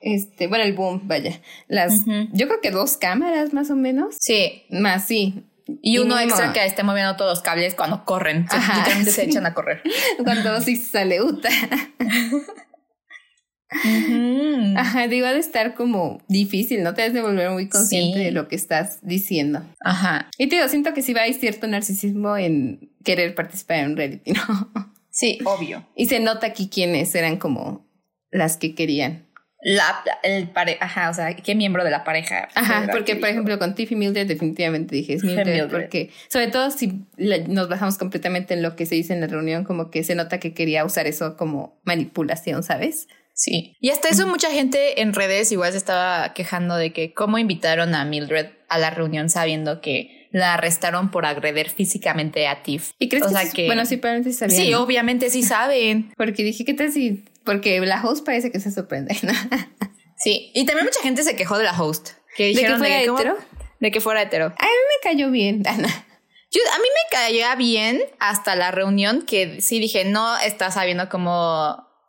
este, 0.00 0.46
bueno, 0.46 0.64
el 0.64 0.74
boom, 0.74 1.02
vaya. 1.04 1.40
Las, 1.66 2.04
yo 2.32 2.46
creo 2.46 2.60
que 2.60 2.70
dos 2.70 2.96
cámaras 2.96 3.52
más 3.52 3.70
o 3.70 3.76
menos. 3.76 4.16
Sí. 4.20 4.62
Más, 4.70 5.06
sí. 5.06 5.44
Y, 5.82 5.98
uno 5.98 6.18
extra 6.18 6.52
que 6.52 6.64
esté 6.64 6.82
moviendo 6.82 7.16
todos 7.16 7.30
los 7.30 7.42
cables 7.42 7.74
cuando 7.74 8.04
corren. 8.04 8.46
Ajá, 8.48 8.78
literalmente 8.78 9.12
se 9.12 9.24
echan 9.24 9.46
a 9.46 9.54
correr. 9.54 9.82
cuando 10.24 10.60
sí 10.60 10.76
sale 10.76 11.22
Uta. 11.22 11.50
Ajá, 14.76 15.08
digo, 15.08 15.26
ha 15.26 15.32
de 15.32 15.40
estar 15.40 15.74
como 15.74 16.22
difícil, 16.28 16.82
¿no? 16.82 16.94
Te 16.94 17.02
has 17.02 17.12
de 17.12 17.20
volver 17.20 17.50
muy 17.50 17.68
consciente 17.68 18.18
de 18.18 18.32
lo 18.32 18.48
que 18.48 18.56
estás 18.56 19.00
diciendo. 19.02 19.62
Ajá. 19.84 20.30
Y 20.38 20.48
te 20.48 20.56
digo, 20.56 20.68
siento 20.68 20.94
que 20.94 21.02
sí 21.02 21.12
va 21.12 21.24
a 21.24 21.32
cierto 21.32 21.66
narcisismo 21.66 22.36
en 22.36 22.90
querer 23.04 23.34
participar 23.34 23.80
en 23.80 23.90
un 23.90 23.96
reality, 23.96 24.32
¿no? 24.32 24.72
Sí, 25.10 25.38
obvio. 25.44 25.86
Y 25.96 26.06
se 26.06 26.20
nota 26.20 26.46
aquí 26.46 26.68
quiénes 26.68 27.14
eran 27.14 27.38
como 27.38 27.86
las 28.30 28.56
que 28.56 28.74
querían 28.74 29.26
la, 29.60 30.04
el 30.22 30.48
pare, 30.48 30.78
ajá, 30.80 31.10
o 31.10 31.14
sea, 31.14 31.34
qué 31.34 31.54
miembro 31.54 31.84
de 31.84 31.90
la 31.90 32.04
pareja. 32.04 32.48
Ajá, 32.54 32.88
porque 32.92 33.16
por 33.16 33.28
ejemplo 33.28 33.58
con 33.58 33.74
Tiffy 33.74 33.96
Mildred 33.96 34.26
definitivamente 34.26 34.94
dije 34.94 35.14
es 35.14 35.24
Mildred, 35.24 35.68
porque 35.68 36.10
sobre 36.28 36.48
todo 36.48 36.70
si 36.70 37.04
nos 37.16 37.68
bajamos 37.68 37.98
completamente 37.98 38.54
en 38.54 38.62
lo 38.62 38.76
que 38.76 38.86
se 38.86 38.94
dice 38.94 39.14
en 39.14 39.20
la 39.20 39.26
reunión, 39.26 39.64
como 39.64 39.90
que 39.90 40.04
se 40.04 40.14
nota 40.14 40.38
que 40.38 40.54
quería 40.54 40.84
usar 40.84 41.06
eso 41.06 41.36
como 41.36 41.80
manipulación, 41.84 42.62
¿sabes? 42.62 43.08
Sí. 43.34 43.76
Y 43.80 43.90
hasta 43.90 44.08
eso 44.08 44.26
mucha 44.26 44.50
gente 44.50 45.00
en 45.00 45.12
redes 45.12 45.52
igual 45.52 45.72
se 45.72 45.78
estaba 45.78 46.34
quejando 46.34 46.76
de 46.76 46.92
que 46.92 47.12
cómo 47.14 47.38
invitaron 47.38 47.94
a 47.94 48.04
Mildred 48.04 48.46
a 48.68 48.78
la 48.78 48.90
reunión 48.90 49.28
sabiendo 49.28 49.80
que 49.80 50.28
la 50.30 50.54
arrestaron 50.54 51.10
por 51.10 51.24
agredir 51.24 51.70
físicamente 51.70 52.46
a 52.46 52.62
Tiff. 52.62 52.90
¿Y 52.98 53.08
crees 53.08 53.26
que, 53.54 53.66
bueno, 53.66 53.86
sí, 53.86 54.00
sí 54.24 54.32
sabían. 54.32 54.60
Sí, 54.60 54.74
obviamente 54.74 55.30
sí 55.30 55.42
saben. 55.42 56.12
Porque 56.16 56.42
dije, 56.42 56.64
¿qué 56.64 56.74
tal 56.74 56.92
si 56.92 57.24
porque 57.48 57.80
la 57.80 58.04
host 58.04 58.26
parece 58.26 58.52
que 58.52 58.60
se 58.60 58.70
sorprende. 58.70 59.14
sí, 60.18 60.52
y 60.54 60.66
también 60.66 60.84
mucha 60.84 61.00
gente 61.00 61.22
se 61.22 61.34
quejó 61.34 61.56
de 61.56 61.64
la 61.64 61.72
host. 61.72 62.10
Que 62.36 62.48
dijeron 62.48 62.78
¿De 62.78 62.88
que 62.88 63.06
fuera 63.06 63.16
hetero? 63.16 63.38
De 63.80 63.90
que 63.90 64.00
fuera 64.02 64.22
hetero. 64.22 64.44
A 64.44 64.48
mí 64.48 64.54
me 64.60 65.10
cayó 65.10 65.30
bien, 65.30 65.62
Dana. 65.62 65.88
Yo, 66.50 66.60
a 66.74 66.78
mí 66.78 66.84
me 66.84 67.10
caía 67.10 67.54
bien 67.54 68.02
hasta 68.18 68.54
la 68.54 68.70
reunión 68.70 69.22
que 69.22 69.62
sí 69.62 69.80
dije, 69.80 70.04
no 70.04 70.36
está 70.36 70.70
sabiendo 70.70 71.08
cómo 71.08 71.30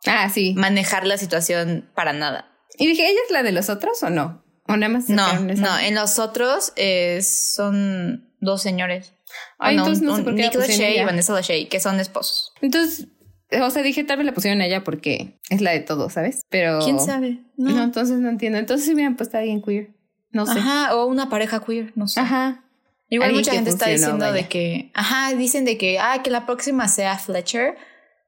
ah, 0.04 0.30
sí. 0.30 0.52
manejar 0.58 1.06
la 1.06 1.16
situación 1.16 1.90
para 1.94 2.12
nada. 2.12 2.52
Y 2.76 2.86
dije, 2.86 3.08
¿ella 3.08 3.20
es 3.24 3.30
la 3.30 3.42
de 3.42 3.52
los 3.52 3.70
otros 3.70 4.02
o 4.02 4.10
no? 4.10 4.44
¿O 4.68 4.76
nada 4.76 4.92
más 4.92 5.08
no, 5.08 5.40
no, 5.40 5.78
en 5.78 5.94
los 5.94 6.18
otros 6.18 6.74
eh, 6.76 7.22
son 7.22 8.30
dos 8.40 8.60
señores. 8.60 9.14
Ay, 9.58 9.78
entonces 9.78 10.02
no 10.02 10.16
sé 10.16 10.22
por 10.22 10.34
qué 10.34 10.42
Nick 10.42 10.54
Lachey 10.54 11.00
y 11.00 11.04
Vanessa 11.04 11.32
Lachey, 11.32 11.66
que 11.70 11.80
son 11.80 11.98
esposos. 11.98 12.52
Entonces, 12.60 13.06
o 13.62 13.70
sea, 13.70 13.82
dije, 13.82 14.04
tal 14.04 14.18
vez 14.18 14.26
la 14.26 14.32
pusieron 14.32 14.60
a 14.60 14.66
ella 14.66 14.84
porque 14.84 15.38
es 15.48 15.60
la 15.60 15.72
de 15.72 15.80
todo, 15.80 16.10
¿sabes? 16.10 16.46
Pero. 16.48 16.80
¿Quién 16.84 17.00
sabe? 17.00 17.40
No, 17.56 17.82
entonces 17.82 18.18
no 18.18 18.28
entiendo. 18.28 18.58
Entonces 18.58 18.86
si 18.86 18.94
hubieran 18.94 19.16
puesto 19.16 19.36
a 19.36 19.40
alguien 19.40 19.62
queer. 19.62 19.90
No 20.32 20.46
sé. 20.46 20.58
Ajá, 20.58 20.94
o 20.94 21.06
una 21.06 21.28
pareja 21.28 21.60
queer, 21.64 21.92
no 21.96 22.06
sé. 22.06 22.20
Ajá. 22.20 22.64
Igual 23.08 23.32
mucha 23.32 23.52
gente 23.52 23.70
está 23.70 23.88
diciendo 23.88 24.32
de 24.32 24.46
que. 24.46 24.92
Ajá, 24.94 25.34
dicen 25.34 25.64
de 25.64 25.76
que. 25.76 25.98
Ah, 25.98 26.22
que 26.22 26.30
la 26.30 26.46
próxima 26.46 26.86
sea 26.86 27.18
Fletcher. 27.18 27.76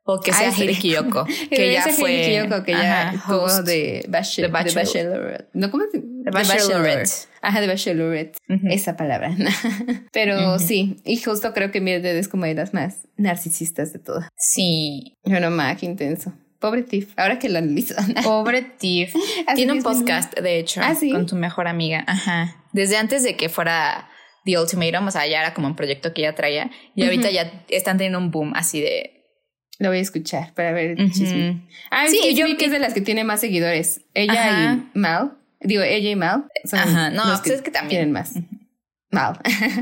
O 0.05 0.21
que 0.21 0.33
sea 0.33 0.51
Hiri 0.57 0.75
Kiyoko. 0.75 1.25
que 1.51 1.73
ya 1.73 1.87
fue. 1.89 2.23
Kiyoko, 2.23 2.65
que 2.65 2.73
ya 2.73 3.15
tuvo 3.27 3.63
de, 3.63 4.05
Bachelor, 4.09 4.51
Bachelorette. 4.51 5.49
¿No? 5.53 5.71
¿Cómo 5.71 5.85
se 5.91 5.99
De 6.01 6.31
Bachelorette. 6.31 7.29
Ajá, 7.41 7.61
de 7.61 7.67
Bachelorette. 7.67 8.39
Esa 8.71 8.97
palabra. 8.97 9.37
Pero 10.13 10.59
sí, 10.59 10.97
y 11.05 11.19
justo 11.19 11.53
creo 11.53 11.71
que 11.71 11.81
Mildred 11.81 12.17
es 12.17 12.29
como 12.29 12.47
de 12.47 12.55
las 12.55 12.75
más 12.75 13.09
narcisistas 13.17 13.93
de 13.93 13.99
todas. 13.99 14.29
Sí. 14.37 15.15
Bueno, 15.25 15.51
más 15.51 15.83
intenso. 15.83 16.33
Pobre 16.63 16.85
Tiff, 16.85 17.13
ahora 17.17 17.41
que 17.41 17.49
lo 17.49 17.59
analizo. 17.59 17.97
Pobre 18.23 18.63
Tiff. 18.63 19.15
Tiene 19.57 19.73
un 19.73 19.83
podcast, 19.83 20.33
de 20.39 20.61
hecho, 20.61 20.81
¿Ah, 20.83 20.95
con 21.11 21.27
tu 21.27 21.35
mejor 21.35 21.67
amiga. 21.67 22.05
Ajá. 22.07 22.65
Desde 22.73 22.97
antes 22.97 23.25
de 23.25 23.37
que 23.37 23.49
fuera 23.49 24.09
The 24.45 24.59
Ultimatum, 24.59 25.09
o 25.09 25.11
sea, 25.11 25.27
ya 25.27 25.41
era 25.41 25.55
como 25.55 25.67
un 25.67 25.75
proyecto 25.75 26.15
que 26.15 26.23
ella 26.23 26.37
traía 26.37 26.71
y 26.95 27.03
ahorita 27.03 27.31
ya 27.31 27.65
están 27.69 27.99
teniendo 27.99 28.19
un 28.19 28.31
boom 28.31 28.53
así 28.55 28.81
de... 28.81 29.22
Lo 29.79 29.89
voy 29.89 29.99
a 29.99 30.03
escuchar 30.03 30.53
para 30.55 30.73
ver 30.73 31.01
el 31.01 31.13
chisme. 31.13 31.63
Ah, 31.91 32.07
sí, 32.09 32.35
yo 32.35 32.47
vi 32.47 32.57
que 32.57 32.67
es 32.67 32.71
de 32.71 32.79
las 32.79 32.95
que 32.95 33.01
tiene 33.01 33.25
más 33.25 33.41
seguidores. 33.41 34.03
Ella 34.15 34.79
y 34.95 34.99
Mal. 34.99 35.39
Digo, 35.61 35.83
ella 35.83 36.11
y 36.11 36.17
Mal. 36.17 36.45
Son 36.65 36.79
Ajá, 36.79 37.11
no, 37.11 37.25
los 37.27 37.41
pues 37.41 37.53
que, 37.53 37.55
es 37.55 37.63
que 37.63 37.71
también. 37.71 37.91
Tienen 37.91 38.13
más. 38.13 38.35
Mal. 39.11 39.39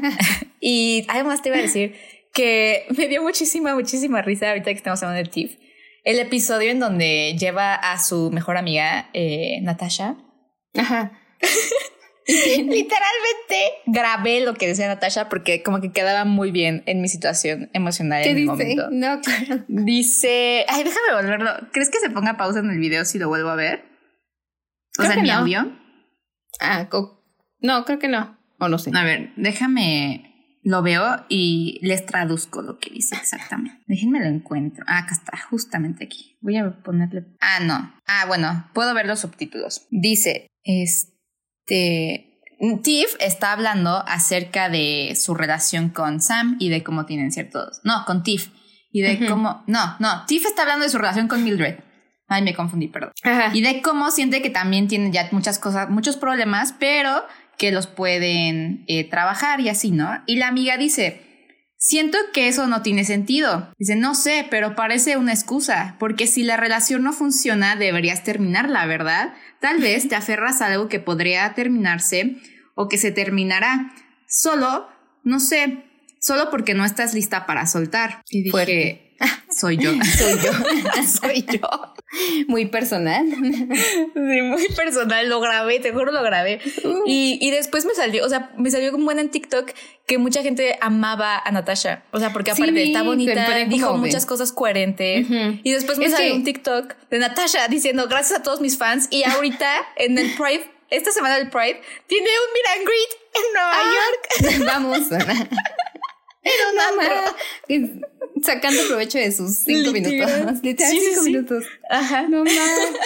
y 0.60 1.04
además 1.08 1.42
te 1.42 1.50
iba 1.50 1.58
a 1.58 1.62
decir 1.62 1.96
que 2.32 2.86
me 2.96 3.08
dio 3.08 3.22
muchísima, 3.22 3.74
muchísima 3.74 4.22
risa 4.22 4.50
ahorita 4.50 4.66
que 4.66 4.76
estamos 4.76 5.02
hablando 5.02 5.22
de 5.22 5.30
Tiff. 5.30 5.56
El 6.04 6.18
episodio 6.18 6.70
en 6.70 6.80
donde 6.80 7.36
lleva 7.38 7.74
a 7.74 7.98
su 7.98 8.30
mejor 8.30 8.56
amiga, 8.56 9.10
eh, 9.12 9.60
Natasha. 9.62 10.16
Ajá. 10.74 11.12
Literalmente 12.56 13.56
grabé 13.86 14.40
lo 14.40 14.54
que 14.54 14.66
decía 14.66 14.88
Natasha 14.88 15.28
porque 15.28 15.62
como 15.62 15.80
que 15.80 15.92
quedaba 15.92 16.24
muy 16.24 16.50
bien 16.50 16.82
en 16.86 17.00
mi 17.00 17.08
situación 17.08 17.70
emocional 17.72 18.22
en 18.24 18.36
el 18.36 18.44
momento. 18.46 18.88
No, 18.90 19.20
claro. 19.20 19.64
Dice, 19.68 20.64
ay, 20.68 20.84
déjame 20.84 21.14
volverlo. 21.14 21.50
¿Crees 21.72 21.90
que 21.90 21.98
se 21.98 22.10
ponga 22.10 22.36
pausa 22.36 22.60
en 22.60 22.70
el 22.70 22.78
video 22.78 23.04
si 23.04 23.18
lo 23.18 23.28
vuelvo 23.28 23.50
a 23.50 23.56
ver? 23.56 23.84
O 24.98 25.02
sea, 25.02 25.14
en 25.14 25.22
mi 25.22 25.30
audio. 25.30 25.72
Ah, 26.60 26.88
no, 27.60 27.84
creo 27.84 27.98
que 27.98 28.08
no. 28.08 28.38
O 28.58 28.68
no 28.68 28.78
sé. 28.78 28.90
A 28.94 29.04
ver, 29.04 29.32
déjame 29.36 30.30
lo 30.62 30.82
veo 30.82 31.24
y 31.28 31.78
les 31.82 32.04
traduzco 32.04 32.62
lo 32.62 32.78
que 32.78 32.90
dice 32.90 33.16
exactamente. 33.16 33.82
Déjenme 33.86 34.20
lo 34.20 34.26
encuentro. 34.26 34.84
Ah, 34.86 34.98
acá 34.98 35.14
está, 35.14 35.38
justamente 35.48 36.04
aquí. 36.04 36.36
Voy 36.40 36.56
a 36.56 36.70
ponerle. 36.82 37.24
Ah, 37.40 37.60
no. 37.62 37.94
Ah, 38.06 38.24
bueno, 38.26 38.68
puedo 38.74 38.94
ver 38.94 39.06
los 39.06 39.20
subtítulos. 39.20 39.86
Dice, 39.90 40.48
este. 40.64 41.09
Tiff 42.82 43.14
está 43.20 43.52
hablando 43.52 44.04
acerca 44.06 44.68
de 44.68 45.14
su 45.16 45.34
relación 45.34 45.88
con 45.88 46.20
Sam 46.20 46.56
y 46.60 46.68
de 46.68 46.82
cómo 46.82 47.06
tienen 47.06 47.32
ciertos. 47.32 47.80
No, 47.84 48.04
con 48.06 48.22
Tiff. 48.22 48.48
Y 48.92 49.02
de 49.02 49.26
cómo. 49.26 49.62
No, 49.66 49.96
no. 49.98 50.26
Tiff 50.26 50.44
está 50.44 50.62
hablando 50.62 50.84
de 50.84 50.90
su 50.90 50.98
relación 50.98 51.28
con 51.28 51.44
Mildred. 51.44 51.78
Ay, 52.28 52.42
me 52.42 52.54
confundí, 52.54 52.88
perdón. 52.88 53.12
Y 53.52 53.62
de 53.62 53.82
cómo 53.82 54.10
siente 54.10 54.42
que 54.42 54.50
también 54.50 54.88
tiene 54.88 55.10
ya 55.10 55.28
muchas 55.32 55.58
cosas, 55.58 55.90
muchos 55.90 56.16
problemas, 56.16 56.74
pero 56.78 57.24
que 57.58 57.72
los 57.72 57.86
pueden 57.86 58.84
eh, 58.88 59.08
trabajar 59.08 59.60
y 59.60 59.68
así, 59.68 59.90
¿no? 59.90 60.22
Y 60.26 60.36
la 60.36 60.48
amiga 60.48 60.76
dice, 60.76 61.29
siento 61.80 62.18
que 62.32 62.46
eso 62.46 62.68
no 62.68 62.82
tiene 62.82 63.04
sentido. 63.04 63.72
Dice, 63.78 63.96
no 63.96 64.14
sé, 64.14 64.46
pero 64.48 64.76
parece 64.76 65.16
una 65.16 65.32
excusa, 65.32 65.96
porque 65.98 66.26
si 66.26 66.44
la 66.44 66.56
relación 66.56 67.02
no 67.02 67.12
funciona, 67.12 67.74
deberías 67.74 68.22
terminarla, 68.22 68.86
¿verdad? 68.86 69.34
Tal 69.60 69.78
vez 69.80 70.08
te 70.08 70.14
aferras 70.14 70.60
a 70.60 70.66
algo 70.66 70.88
que 70.88 71.00
podría 71.00 71.52
terminarse 71.54 72.36
o 72.76 72.88
que 72.88 72.98
se 72.98 73.10
terminará. 73.10 73.92
Solo, 74.28 74.88
no 75.24 75.40
sé, 75.40 75.84
solo 76.20 76.50
porque 76.50 76.74
no 76.74 76.84
estás 76.84 77.14
lista 77.14 77.46
para 77.46 77.66
soltar. 77.66 78.22
Y 78.28 78.42
dije, 78.42 79.09
soy 79.50 79.76
yo. 79.76 79.90
Soy 80.18 80.38
yo. 80.38 80.52
Soy 81.20 81.44
yo. 81.44 81.68
Muy 82.48 82.66
personal. 82.66 83.26
Sí, 83.30 84.42
muy 84.42 84.68
personal. 84.74 85.28
Lo 85.28 85.40
grabé, 85.40 85.80
te 85.80 85.92
juro 85.92 86.10
lo 86.10 86.22
grabé. 86.22 86.60
Uh. 86.84 87.02
Y, 87.06 87.38
y, 87.40 87.50
después 87.50 87.84
me 87.84 87.94
salió, 87.94 88.24
o 88.24 88.28
sea, 88.28 88.50
me 88.56 88.70
salió 88.70 88.90
como 88.90 89.04
buena 89.04 89.20
en 89.20 89.30
TikTok 89.30 89.70
que 90.06 90.18
mucha 90.18 90.42
gente 90.42 90.76
amaba 90.80 91.38
a 91.38 91.52
Natasha. 91.52 92.02
O 92.10 92.18
sea, 92.18 92.32
porque 92.32 92.50
aparte 92.50 92.82
está 92.82 93.02
bonita, 93.02 93.54
dijo 93.66 93.96
muchas 93.96 94.26
cosas 94.26 94.52
coherentes. 94.52 95.26
Y 95.62 95.70
después 95.70 95.98
me 95.98 96.10
salió 96.10 96.34
un 96.34 96.44
TikTok 96.44 96.94
de 97.10 97.18
Natasha 97.18 97.68
diciendo 97.68 98.06
gracias 98.08 98.40
a 98.40 98.42
todos 98.42 98.60
mis 98.60 98.76
fans. 98.76 99.08
Y 99.10 99.22
ahorita 99.24 99.70
en 99.96 100.18
el 100.18 100.32
Pride, 100.34 100.64
esta 100.90 101.12
semana 101.12 101.36
del 101.36 101.50
Pride, 101.50 101.80
tiene 102.06 102.26
un 102.26 102.52
meet 102.54 102.66
and 102.76 102.86
greet 102.86 103.20
en 103.34 103.52
Nueva 103.54 103.72
ah, 103.74 103.92
York. 103.94 104.64
Vamos. 104.66 105.08
Pero 106.42 106.72
nada 106.76 107.36
sacando 108.42 108.80
provecho 108.88 109.18
de 109.18 109.32
sus 109.32 109.56
cinco 109.56 109.92
minutos. 109.92 110.62
Literal, 110.62 110.92
cinco 110.92 111.22
minutos. 111.24 111.64
Ajá. 111.88 112.22
No 112.28 112.44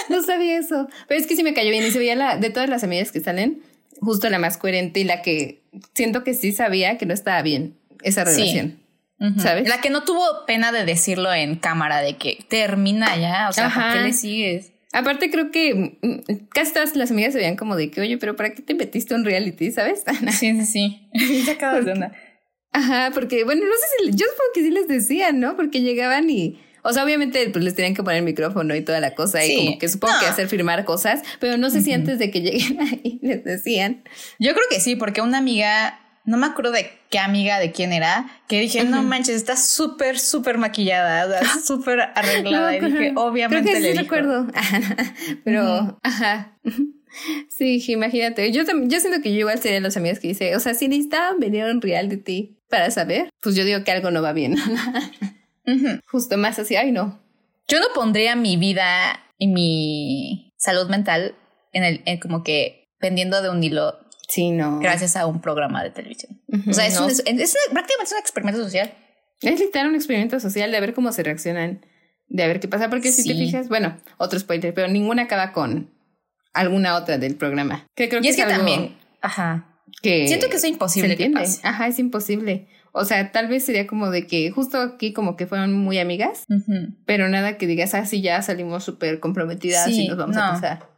no 0.09 0.23
sabía 0.23 0.59
eso. 0.59 0.89
Pero 1.09 1.21
es 1.21 1.27
que 1.27 1.37
sí 1.37 1.43
me 1.43 1.55
cayó 1.55 1.71
bien 1.71 1.85
y 1.85 1.91
se 1.91 1.99
veía 1.99 2.15
la, 2.15 2.37
de 2.37 2.51
todas 2.51 2.69
las 2.69 2.85
amigas 2.85 3.13
que 3.13 3.21
salen, 3.21 3.63
justo 4.01 4.29
la 4.31 4.39
más 4.39 4.57
coherente 4.57 5.01
y 5.01 5.05
la 5.05 5.23
que 5.23 5.63
siento 5.95 6.25
que 6.25 6.35
sí 6.35 6.53
sabía 6.53 6.99
que 6.99 7.07
no 7.07 7.15
estaba 7.15 7.43
bien 7.43 7.77
esa 8.03 8.25
relación. 8.25 8.81
¿Sabes? 9.39 9.67
La 9.67 9.81
que 9.81 9.89
no 9.89 10.05
tuvo 10.05 10.23
pena 10.47 10.71
de 10.71 10.85
decirlo 10.85 11.33
en 11.33 11.57
cámara, 11.57 12.01
de 12.01 12.17
que 12.19 12.45
termina 12.49 13.17
ya, 13.17 13.49
o 13.49 13.55
sea, 13.55 13.73
¿para 13.73 13.95
qué 13.95 14.01
le 14.01 14.13
sigues? 14.13 14.73
Aparte 14.93 15.31
creo 15.31 15.51
que 15.51 15.97
mm, 16.03 16.47
casi 16.51 16.75
todas 16.75 16.95
las 16.95 17.11
amigas 17.11 17.33
se 17.33 17.39
veían 17.39 17.57
como 17.57 17.75
de 17.75 17.91
que, 17.91 18.03
oye, 18.03 18.19
pero 18.19 18.37
¿para 18.37 18.53
qué 18.53 18.61
te 18.61 18.75
metiste 18.75 19.15
un 19.15 19.25
reality, 19.25 19.73
sabes? 19.73 20.05
sí, 20.39 20.61
sí, 20.61 20.67
sí. 20.67 21.09
Se 21.45 21.53
acaba 21.53 21.81
de 21.81 21.93
onda. 21.93 22.13
Ajá, 22.75 23.13
porque, 23.15 23.45
bueno, 23.45 23.65
no 23.65 23.73
sé 23.73 23.87
si, 23.97 24.11
yo 24.17 24.27
supongo 24.27 24.51
que 24.53 24.63
sí 24.63 24.71
les 24.71 24.89
decían, 24.89 25.39
¿no? 25.39 25.55
Porque 25.55 25.81
llegaban 25.81 26.29
y, 26.29 26.61
o 26.83 26.93
sea, 26.93 27.05
obviamente 27.05 27.49
pues 27.51 27.65
les 27.65 27.77
tenían 27.77 27.95
que 27.95 28.03
poner 28.03 28.19
el 28.19 28.25
micrófono 28.25 28.75
y 28.75 28.83
toda 28.83 28.99
la 28.99 29.15
cosa 29.15 29.45
y 29.47 29.57
como 29.57 29.79
que 29.79 29.89
supongo 29.89 30.15
que 30.19 30.27
hacer 30.27 30.49
firmar 30.49 30.85
cosas, 30.85 31.23
pero 31.39 31.57
no 31.57 31.71
sé 31.71 31.83
si 31.83 31.93
antes 31.93 32.19
de 32.19 32.33
que 32.33 32.41
lleguen 32.43 32.81
ahí 32.81 33.21
les 33.23 33.45
decían. 33.45 34.03
Yo 34.41 34.55
creo 34.55 34.65
que 34.69 34.81
sí, 34.81 34.97
porque 34.97 35.21
una 35.21 35.39
amiga, 35.39 36.01
no 36.25 36.37
me 36.37 36.47
acuerdo 36.47 36.73
de 36.73 36.91
qué 37.11 37.21
amiga, 37.21 37.61
de 37.61 37.71
quién 37.71 37.93
era, 37.93 38.29
que 38.49 38.59
dije, 38.59 38.83
no 38.83 39.05
manches, 39.05 39.37
está 39.37 39.57
súper, 39.57 40.19
súper 40.19 40.59
maquillada, 40.59 41.41
súper 41.65 42.01
arreglada. 42.17 42.77
y 42.77 42.81
dije, 42.81 43.13
obviamente 43.15 43.71
creo 43.71 43.83
que 43.83 43.93
sí 43.93 43.97
recuerdo. 43.97 44.49
pero, 45.45 46.01
ajá. 46.03 46.59
Sí, 47.49 47.81
imagínate. 47.87 48.51
Yo, 48.51 48.65
yo 48.65 48.99
siento 48.99 49.23
que 49.23 49.33
yo 49.33 49.39
igual 49.39 49.61
sería 49.61 49.79
los 49.79 49.97
amigos 49.97 50.19
que 50.19 50.27
dice, 50.27 50.57
o 50.57 50.61
sea, 50.61 50.75
si 50.75 50.89
necesitaban 50.89 51.39
venir 51.39 51.63
a 51.63 51.71
un 51.71 51.81
reality 51.81 52.57
para 52.75 52.91
saber, 52.91 53.31
pues 53.41 53.55
yo 53.55 53.65
digo 53.65 53.85
que 53.85 53.93
algo 53.93 54.11
no 54.11 54.21
va 54.21 54.33
bien. 54.33 54.57
Justo 56.11 56.37
más 56.37 56.59
así, 56.59 56.75
ay 56.75 56.91
no. 56.91 57.23
Yo 57.69 57.79
no 57.79 57.87
pondría 57.95 58.35
mi 58.35 58.57
vida 58.57 59.21
y 59.39 59.47
mi 59.47 60.53
salud 60.57 60.91
mental 60.91 61.37
en 61.73 61.85
el, 61.85 62.03
en 62.05 62.19
como 62.19 62.43
que 62.43 62.89
pendiendo 62.99 63.41
de 63.43 63.51
un 63.51 63.63
hilo. 63.63 63.97
Sí, 64.29 64.51
no. 64.51 64.81
Gracias 64.81 65.15
a 65.15 65.27
un 65.27 65.41
programa 65.41 65.85
de 65.85 65.91
televisión. 65.91 66.43
o 66.69 66.73
sea, 66.73 66.89
es, 66.89 66.99
es, 66.99 67.57
prácticamente 67.71 68.13
un 68.13 68.21
experimento 68.21 68.65
social. 68.65 68.93
Es 69.41 69.61
literal 69.61 69.91
un 69.91 69.95
experimento 69.95 70.41
social 70.41 70.73
de 70.73 70.81
ver 70.81 70.95
cómo 70.95 71.13
se 71.13 71.23
reaccionan, 71.23 71.87
de 72.27 72.47
ver 72.49 72.59
qué 72.59 72.67
pasa, 72.67 72.91
porque 72.91 73.13
si 73.13 73.23
te 73.23 73.35
fijas, 73.35 73.69
bueno, 73.69 73.97
otro 74.19 74.37
spoiler, 74.41 74.75
pero 74.75 74.89
ninguna 74.89 75.23
acaba 75.23 75.53
con 75.53 75.95
alguna 76.53 76.97
otra 76.97 77.19
del 77.19 77.37
programa. 77.37 77.87
Que 77.95 78.09
creo 78.09 78.21
y 78.21 78.27
es, 78.27 78.37
que 78.37 78.43
también, 78.43 78.97
ajá. 79.21 79.74
Que 80.03 80.29
Siento 80.29 80.49
que 80.49 80.57
es 80.57 80.65
imposible 80.65 81.17
que 81.17 81.33
Ajá, 81.63 81.87
es 81.89 81.99
imposible. 81.99 82.69
O 82.97 83.05
sea, 83.05 83.33
tal 83.33 83.49
vez 83.49 83.65
sería 83.65 83.89
como 83.89 84.11
de 84.11 84.27
que 84.27 84.51
justo 84.53 84.79
aquí 84.79 85.13
como 85.13 85.37
que 85.37 85.49
fueron 85.49 85.73
muy 85.73 85.99
amigas, 85.99 86.45
pero 87.07 87.29
nada 87.29 87.59
que 87.59 87.67
digas, 87.67 87.93
así 87.95 88.19
ah, 88.19 88.23
ya 88.23 88.43
salimos 88.43 88.85
súper 88.85 89.19
comprometidas 89.19 89.89
y 89.89 90.07
nos 90.07 90.17
vamos 90.17 90.37
a 90.37 90.53
pasar. 90.53 90.95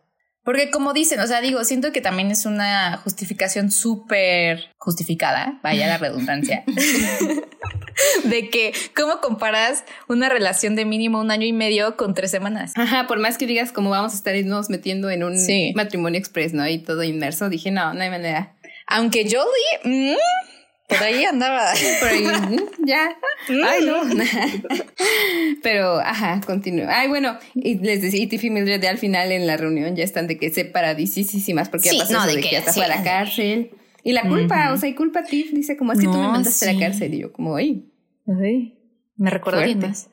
Porque 0.46 0.70
como 0.70 0.92
dicen, 0.92 1.18
o 1.18 1.26
sea, 1.26 1.40
digo, 1.40 1.64
siento 1.64 1.90
que 1.90 2.00
también 2.00 2.30
es 2.30 2.46
una 2.46 2.98
justificación 2.98 3.72
súper 3.72 4.66
justificada, 4.76 5.58
vaya 5.62 5.88
la 5.88 5.98
redundancia, 5.98 6.62
de 8.24 8.48
que 8.48 8.72
cómo 8.94 9.20
comparas 9.20 9.82
una 10.06 10.28
relación 10.28 10.76
de 10.76 10.84
mínimo 10.84 11.18
un 11.18 11.32
año 11.32 11.46
y 11.46 11.52
medio 11.52 11.96
con 11.96 12.14
tres 12.14 12.30
semanas. 12.30 12.74
Ajá, 12.76 13.08
por 13.08 13.18
más 13.18 13.38
que 13.38 13.46
digas 13.48 13.72
cómo 13.72 13.90
vamos 13.90 14.12
a 14.12 14.16
estarnos 14.16 14.70
metiendo 14.70 15.10
en 15.10 15.24
un 15.24 15.36
matrimonio 15.74 16.20
express, 16.20 16.52
¿no? 16.52 16.68
Y 16.68 16.78
todo 16.78 17.02
inmerso, 17.02 17.48
dije, 17.48 17.72
no, 17.72 17.92
no 17.92 18.02
hay 18.02 18.10
manera. 18.10 18.54
Aunque 18.86 19.24
Jolie, 19.24 20.12
mmm, 20.12 20.16
por 20.88 20.98
ahí 20.98 21.24
andaba. 21.24 21.72
Por 22.00 22.08
ahí, 22.08 22.24
ya. 22.84 23.16
Ay, 23.48 23.84
no. 23.84 24.02
Pero, 25.62 25.98
ajá, 25.98 26.40
continúa. 26.46 26.86
Ay, 26.88 27.08
bueno, 27.08 27.36
y 27.54 27.78
les 27.78 28.02
decía, 28.02 28.22
y 28.22 28.26
Tiffy 28.28 28.50
Mildred 28.50 28.84
al 28.84 28.98
final 28.98 29.32
en 29.32 29.46
la 29.46 29.56
reunión 29.56 29.96
ya 29.96 30.04
están 30.04 30.28
de 30.28 30.38
que 30.38 30.50
separadísísimas 30.50 31.68
porque 31.68 31.90
ya 31.90 31.98
pasó 31.98 32.26
de, 32.26 32.40
que, 32.40 32.52
ya 32.52 32.60
está 32.60 32.72
fue 32.72 32.84
a 32.84 32.88
la 32.88 33.02
cárcel. 33.02 33.70
Y 34.04 34.12
la 34.12 34.22
culpa, 34.22 34.72
o 34.72 34.76
sea, 34.76 34.88
y 34.88 34.94
culpa 34.94 35.20
a 35.20 35.24
Tiff, 35.24 35.52
dice 35.52 35.76
como, 35.76 35.92
es 35.92 35.98
que 35.98 36.04
tú 36.04 36.12
me 36.12 36.28
mandaste 36.28 36.68
a 36.68 36.72
la 36.72 36.78
cárcel. 36.78 37.14
Y 37.14 37.18
yo 37.18 37.32
como, 37.32 37.56
ay. 37.56 37.90
Me 39.16 39.30
recuerdo 39.30 39.64
bien 39.64 39.80
más. 39.80 40.08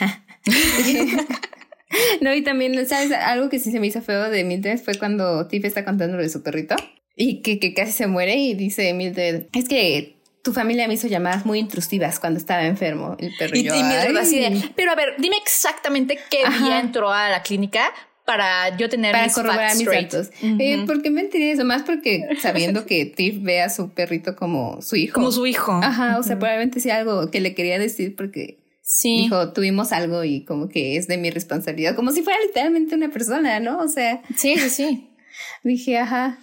no, 2.20 2.34
y 2.34 2.42
también, 2.42 2.84
¿sabes? 2.88 3.12
Algo 3.12 3.48
que 3.48 3.60
sí 3.60 3.70
se 3.70 3.78
me 3.78 3.86
hizo 3.86 4.02
feo 4.02 4.30
de 4.30 4.42
Mildred 4.42 4.80
fue 4.80 4.98
cuando 4.98 5.46
Tiff 5.46 5.64
está 5.64 5.84
contando 5.84 6.16
de 6.16 6.28
su 6.28 6.42
perrito 6.42 6.74
y 7.16 7.40
que, 7.40 7.58
que 7.58 7.74
casi 7.74 7.92
se 7.92 8.06
muere 8.06 8.36
y 8.36 8.54
dice 8.54 8.92
Mildred, 8.92 9.46
es 9.52 9.68
que 9.68 10.16
tu 10.42 10.52
familia 10.52 10.86
me 10.86 10.94
hizo 10.94 11.08
llamadas 11.08 11.44
muy 11.44 11.58
intrusivas 11.58 12.20
cuando 12.20 12.38
estaba 12.38 12.64
enfermo 12.64 13.16
el 13.18 13.32
perro. 13.36 13.56
Y, 13.56 13.66
así 13.66 14.38
de, 14.38 14.70
pero 14.76 14.92
a 14.92 14.94
ver, 14.94 15.14
dime 15.18 15.36
exactamente 15.38 16.18
qué 16.30 16.44
día 16.60 16.78
entró 16.78 17.10
a 17.10 17.28
la 17.30 17.42
clínica 17.42 17.92
para 18.24 18.76
yo 18.76 18.88
tener 18.88 19.16
mis 19.22 19.32
corroborar 19.32 19.74
mis 19.76 19.86
datos. 19.86 20.30
Eh, 20.42 20.84
¿Por 20.86 21.00
qué 21.00 21.10
mentiría 21.10 21.52
eso? 21.52 21.64
Más 21.64 21.82
porque 21.82 22.28
sabiendo 22.40 22.84
que 22.86 23.06
Tiff 23.06 23.42
ve 23.42 23.62
a 23.62 23.70
su 23.70 23.90
perrito 23.90 24.36
como 24.36 24.82
su 24.82 24.96
hijo. 24.96 25.14
Como 25.14 25.32
su 25.32 25.46
hijo. 25.46 25.72
Ajá, 25.82 26.18
o 26.18 26.22
sea, 26.22 26.38
probablemente 26.38 26.80
sí 26.80 26.90
algo 26.90 27.30
que 27.30 27.40
le 27.40 27.54
quería 27.54 27.78
decir 27.78 28.14
porque 28.14 28.58
sí. 28.82 29.22
dijo, 29.22 29.52
tuvimos 29.52 29.92
algo 29.92 30.22
y 30.22 30.44
como 30.44 30.68
que 30.68 30.96
es 30.96 31.08
de 31.08 31.16
mi 31.16 31.30
responsabilidad, 31.30 31.96
como 31.96 32.12
si 32.12 32.22
fuera 32.22 32.38
literalmente 32.46 32.94
una 32.94 33.08
persona, 33.08 33.58
¿no? 33.58 33.78
O 33.78 33.88
sea. 33.88 34.22
Sí, 34.36 34.56
sí, 34.58 34.70
sí. 34.70 35.08
dije, 35.64 35.98
ajá. 35.98 36.38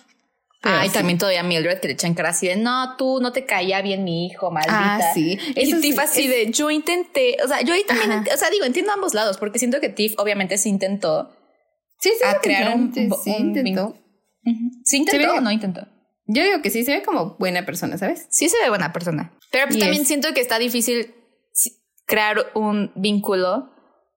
Ah, 0.66 0.86
y 0.86 0.90
también 0.90 1.18
todavía 1.18 1.44
Mildred 1.44 1.80
que 1.82 1.88
le 1.88 1.94
echan 1.94 2.14
cara 2.14 2.30
así 2.30 2.48
de 2.48 2.56
no, 2.56 2.96
tú 2.96 3.20
no 3.22 3.34
te 3.34 3.46
caía 3.46 3.82
bien 3.82 4.06
mi 4.06 4.26
hijo, 4.26 4.50
maldita. 4.50 4.96
Ah, 4.96 5.14
sí. 5.14 5.38
Y 5.56 5.82
Tiff 5.82 6.00
así 6.00 6.28
de 6.28 6.52
yo 6.52 6.72
intenté. 6.72 7.36
O 7.44 7.48
sea, 7.50 7.62
yo 7.62 7.74
ahí 7.74 7.84
también, 7.86 8.24
o 8.34 8.38
sea, 8.38 8.50
digo, 8.50 8.64
entiendo 8.64 8.94
ambos 8.94 9.14
lados, 9.14 9.38
porque 9.38 9.60
siento 9.60 9.82
que 9.82 9.90
Tiff 9.90 10.14
obviamente 10.18 10.58
sí 10.58 10.70
intentó. 10.70 11.36
Sí, 12.00 12.12
sí, 12.18 12.26
a 12.26 12.40
crear 12.40 12.76
un, 12.76 12.94
sí, 12.94 13.36
intentó. 13.38 13.98
¿Sí 14.86 14.98
intentó 14.98 15.36
o 15.36 15.42
no 15.42 15.52
intentó? 15.52 15.88
Yo 16.28 16.44
digo 16.44 16.62
que 16.62 16.70
sí, 16.70 16.86
se 16.86 16.94
ve 16.94 17.04
como 17.04 17.36
buena 17.38 17.66
persona, 17.66 17.98
¿sabes? 17.98 18.28
Sí 18.30 18.48
se 18.48 18.58
ve 18.64 18.70
buena 18.70 18.94
persona. 18.94 19.38
Pero 19.52 19.68
pues 19.68 19.80
también 19.80 20.06
siento 20.06 20.34
que 20.34 20.40
está 20.40 20.60
difícil 20.60 21.14
crear 22.06 22.52
un 22.54 22.92
vínculo 22.96 23.70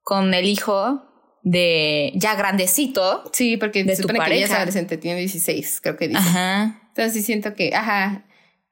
con 0.03 0.32
el 0.32 0.47
hijo 0.47 1.03
de 1.47 2.11
ya 2.16 2.34
grandecito. 2.34 3.22
Sí, 3.32 3.57
porque 3.57 3.84
de 3.84 3.94
se 3.94 4.03
supone 4.03 4.18
que 4.18 4.34
ella 4.34 4.47
es 4.47 4.51
adolescente, 4.51 4.99
tiene 4.99 5.20
16, 5.20 5.80
creo 5.80 5.97
que 5.97 6.09
dice. 6.09 6.18
Ajá. 6.18 6.82
Entonces 6.88 7.12
sí 7.14 7.22
siento 7.22 7.55
que, 7.55 7.72
ajá. 7.72 8.24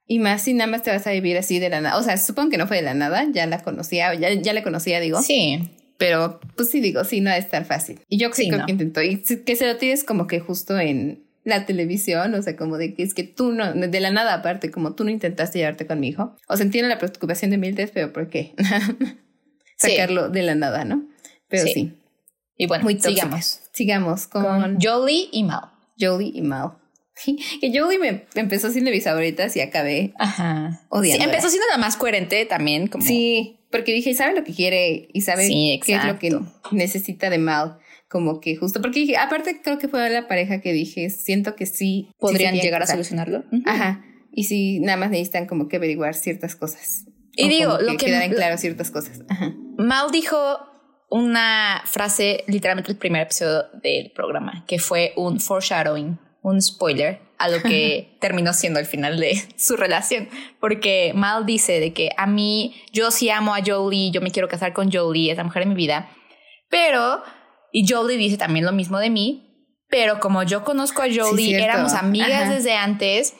Y 0.08 0.18
más 0.18 0.42
si 0.42 0.54
nada 0.54 0.68
más 0.68 0.82
te 0.82 0.90
vas 0.90 1.06
a 1.06 1.12
vivir 1.12 1.38
así 1.38 1.60
de 1.60 1.68
la 1.68 1.80
nada. 1.80 1.96
O 1.98 2.02
sea, 2.02 2.18
supongo 2.18 2.50
que 2.50 2.58
no 2.58 2.66
fue 2.66 2.78
de 2.78 2.82
la 2.82 2.94
nada, 2.94 3.26
ya 3.32 3.46
la 3.46 3.62
conocía, 3.62 4.12
ya, 4.14 4.32
ya 4.32 4.52
la 4.52 4.64
conocía, 4.64 4.98
digo. 4.98 5.22
Sí. 5.22 5.70
Pero 5.98 6.40
pues 6.56 6.68
sí 6.68 6.80
digo, 6.80 7.04
sí, 7.04 7.20
no 7.20 7.30
es 7.30 7.48
tan 7.48 7.64
fácil. 7.64 8.00
Y 8.08 8.18
yo 8.18 8.28
sí, 8.32 8.48
creo 8.48 8.66
que 8.66 8.72
intentó. 8.72 9.00
Y 9.02 9.18
que 9.18 9.54
se 9.54 9.68
lo 9.68 9.76
tienes 9.76 10.02
como 10.02 10.26
que 10.26 10.40
justo 10.40 10.76
en 10.76 11.24
la 11.44 11.66
televisión, 11.66 12.34
o 12.34 12.42
sea, 12.42 12.56
como 12.56 12.76
de 12.76 12.94
que 12.94 13.04
es 13.04 13.14
que 13.14 13.22
tú 13.22 13.52
no, 13.52 13.72
de 13.72 14.00
la 14.00 14.10
nada 14.10 14.34
aparte, 14.34 14.72
como 14.72 14.94
tú 14.94 15.04
no 15.04 15.10
intentaste 15.10 15.60
llevarte 15.60 15.86
con 15.86 16.00
mi 16.00 16.08
hijo. 16.08 16.36
O 16.48 16.56
sea, 16.56 16.66
entiendo 16.66 16.88
la 16.88 16.98
preocupación 16.98 17.52
de 17.52 17.58
Mildred, 17.58 17.90
pero 17.94 18.12
¿por 18.12 18.28
qué? 18.30 18.52
Sacarlo 19.76 20.28
de 20.28 20.42
la 20.42 20.56
nada, 20.56 20.84
¿no? 20.84 21.06
Pero 21.48 21.68
sí. 21.68 21.92
Y 22.56 22.66
bueno, 22.66 22.88
sigamos. 23.00 23.60
Sigamos 23.72 24.26
con, 24.26 24.78
Jolie 24.80 25.28
y 25.32 25.44
Mal. 25.44 25.72
Jolie 25.98 26.30
y 26.34 26.42
Mal. 26.42 26.72
que 27.60 27.78
Jolie 27.78 27.98
me 27.98 28.26
empezó 28.34 28.70
siendo 28.70 28.90
mis 28.90 29.04
favoritas 29.04 29.56
y 29.56 29.60
acabé 29.60 30.14
Ajá. 30.18 30.82
odiando. 30.88 31.24
Sí, 31.24 31.30
empezó 31.30 31.48
siendo 31.48 31.66
la 31.70 31.78
más 31.78 31.96
coherente 31.96 32.44
también. 32.46 32.88
Como... 32.88 33.04
Sí, 33.04 33.60
porque 33.70 33.92
dije, 33.92 34.14
sabe 34.14 34.34
lo 34.34 34.44
que 34.44 34.52
quiere 34.52 35.08
y 35.12 35.22
sabe 35.22 35.48
qué 35.84 35.94
es 35.94 36.04
lo 36.04 36.18
que 36.18 36.38
necesita 36.72 37.30
de 37.30 37.38
Mal. 37.38 37.78
Como 38.08 38.38
que 38.40 38.54
justo, 38.54 38.80
porque 38.80 39.00
dije, 39.00 39.16
aparte 39.16 39.60
creo 39.60 39.78
que 39.78 39.88
fue 39.88 40.08
la 40.08 40.28
pareja 40.28 40.60
que 40.60 40.72
dije, 40.72 41.10
siento 41.10 41.56
que 41.56 41.66
sí 41.66 42.10
podrían 42.18 42.54
llegar 42.54 42.82
a 42.82 42.86
solucionarlo. 42.86 43.42
Ajá. 43.66 44.04
Y 44.30 44.44
si 44.44 44.78
nada 44.78 44.96
más 44.96 45.10
necesitan 45.10 45.46
como 45.46 45.66
que 45.66 45.76
averiguar 45.76 46.14
ciertas 46.14 46.54
cosas. 46.54 47.06
Y 47.36 47.48
digo, 47.48 47.78
lo 47.80 47.96
que 47.96 48.06
quedar 48.06 48.22
en 48.22 48.32
claro 48.32 48.56
ciertas 48.58 48.92
cosas. 48.92 49.22
Ajá. 49.28 49.52
Mal 49.76 50.12
dijo 50.12 50.38
una 51.14 51.80
frase 51.86 52.42
literalmente 52.48 52.90
el 52.90 52.98
primer 52.98 53.22
episodio 53.22 53.66
del 53.74 54.10
programa, 54.10 54.64
que 54.66 54.80
fue 54.80 55.12
un 55.14 55.38
foreshadowing, 55.38 56.18
un 56.42 56.60
spoiler 56.60 57.20
a 57.38 57.48
lo 57.48 57.62
que 57.62 58.16
terminó 58.20 58.52
siendo 58.52 58.80
el 58.80 58.86
final 58.86 59.20
de 59.20 59.40
su 59.56 59.76
relación. 59.76 60.28
Porque 60.58 61.12
Mal 61.14 61.46
dice 61.46 61.78
de 61.78 61.92
que 61.92 62.10
a 62.16 62.26
mí, 62.26 62.82
yo 62.92 63.12
sí 63.12 63.30
amo 63.30 63.54
a 63.54 63.60
Jolie, 63.64 64.10
yo 64.10 64.20
me 64.22 64.32
quiero 64.32 64.48
casar 64.48 64.72
con 64.72 64.90
Jolie, 64.90 65.30
es 65.30 65.36
la 65.36 65.44
mujer 65.44 65.62
de 65.62 65.68
mi 65.68 65.76
vida, 65.76 66.10
pero, 66.68 67.22
y 67.70 67.86
Jolie 67.86 68.16
dice 68.16 68.36
también 68.36 68.64
lo 68.64 68.72
mismo 68.72 68.98
de 68.98 69.10
mí, 69.10 69.70
pero 69.88 70.18
como 70.18 70.42
yo 70.42 70.64
conozco 70.64 71.02
a 71.02 71.06
Jolie, 71.14 71.62
éramos 71.62 71.92
amigas 71.92 72.50
desde 72.50 72.74
antes, 72.74 73.34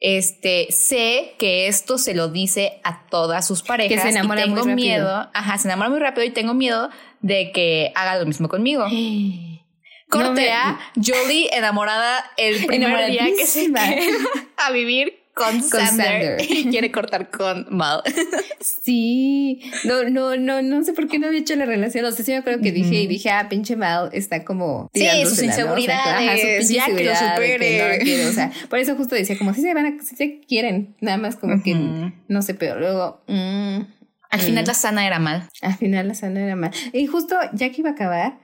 este, 0.00 0.68
sé 0.70 1.34
que 1.38 1.66
esto 1.66 1.98
se 1.98 2.14
lo 2.14 2.28
dice 2.28 2.80
a 2.84 3.06
todas 3.08 3.46
sus 3.46 3.62
parejas. 3.62 3.96
Que 3.96 4.00
se 4.00 4.16
enamora 4.16 4.42
y 4.42 4.44
tengo 4.44 4.64
muy 4.64 4.74
miedo, 4.74 5.28
ajá, 5.34 5.58
se 5.58 5.68
enamora 5.68 5.90
muy 5.90 5.98
rápido 5.98 6.24
y 6.24 6.30
tengo 6.30 6.54
miedo 6.54 6.88
de 7.20 7.52
que 7.52 7.92
haga 7.94 8.18
lo 8.18 8.26
mismo 8.26 8.48
conmigo. 8.48 8.86
Cortea, 10.08 10.78
Jolie 10.94 11.50
enamorada 11.52 12.24
el 12.36 12.64
primer 12.66 13.10
día 13.10 13.26
que 13.36 13.46
se 13.46 13.70
a 14.56 14.72
vivir 14.72 15.14
con, 15.34 15.62
Sander, 15.62 16.40
y 16.48 16.64
quiere 16.64 16.90
cortar 16.90 17.30
con 17.30 17.66
Mal. 17.70 18.02
sí, 18.60 19.60
no, 19.84 20.02
no, 20.10 20.36
no, 20.36 20.62
no 20.62 20.82
sé 20.82 20.92
por 20.94 21.06
qué 21.06 21.20
no 21.20 21.28
había 21.28 21.38
hecho 21.38 21.54
la 21.54 21.64
relación. 21.64 22.04
O 22.06 22.10
sea, 22.10 22.24
sí 22.24 22.32
me 22.32 22.38
acuerdo 22.38 22.60
que 22.60 22.72
dije 22.72 22.96
y 23.02 23.06
dije, 23.06 23.30
ah, 23.30 23.48
pinche 23.48 23.76
Mal 23.76 24.10
está 24.12 24.44
como. 24.44 24.90
Sí, 24.94 25.06
sus 25.26 25.40
inseguridades. 25.42 26.68
ya 26.68 26.86
que 26.86 27.04
lo 27.04 27.14
supere. 27.14 28.26
o 28.26 28.32
sea, 28.32 28.50
por 28.68 28.80
eso 28.80 28.96
justo 28.96 29.14
decía, 29.14 29.38
como 29.38 29.54
si 29.54 29.60
se 29.60 29.72
van 29.74 29.86
a, 29.86 30.02
si 30.02 30.16
se 30.16 30.40
quieren, 30.40 30.96
nada 31.00 31.18
más 31.18 31.36
como 31.36 31.62
que 31.62 31.76
no 32.26 32.42
sé, 32.42 32.54
pero 32.54 32.80
luego. 32.80 33.22
Mm, 33.28 33.82
al 34.30 34.40
final 34.40 34.64
mm. 34.64 34.66
la 34.66 34.74
sana 34.74 35.06
era 35.06 35.18
mal. 35.18 35.48
Al 35.62 35.76
final 35.76 36.08
la 36.08 36.14
sana 36.14 36.40
era 36.40 36.56
mal. 36.56 36.70
Y 36.92 37.06
justo 37.06 37.36
ya 37.52 37.70
que 37.70 37.80
iba 37.80 37.90
a 37.90 37.92
acabar, 37.92 38.38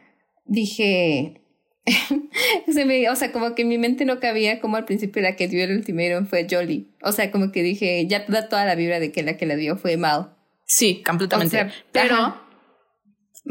dije, 0.45 1.43
se 2.72 2.85
me, 2.85 3.09
o 3.11 3.16
sea, 3.16 3.32
como 3.32 3.55
que 3.55 3.62
en 3.62 3.68
mi 3.68 3.78
mente 3.78 4.05
no 4.05 4.20
cabía 4.20 4.61
como 4.61 4.76
al 4.76 4.85
principio 4.85 5.22
la 5.22 5.37
que 5.37 5.49
dio 5.49 5.64
el 5.64 5.76
ultimatum 5.76 6.26
fue 6.26 6.47
Jolie. 6.51 6.89
O 7.03 7.12
sea, 7.12 7.30
como 7.30 7.53
que 7.53 7.62
dije, 7.62 8.07
ya 8.07 8.24
da 8.28 8.49
toda 8.49 8.64
la 8.64 8.74
vibra 8.74 9.01
de 9.01 9.12
que 9.12 9.22
la 9.22 9.37
que 9.37 9.47
la 9.47 9.57
dio 9.57 9.76
fue 9.76 9.97
Mal. 9.97 10.35
Sí, 10.66 11.03
completamente. 11.05 11.70
Pero 11.93 12.37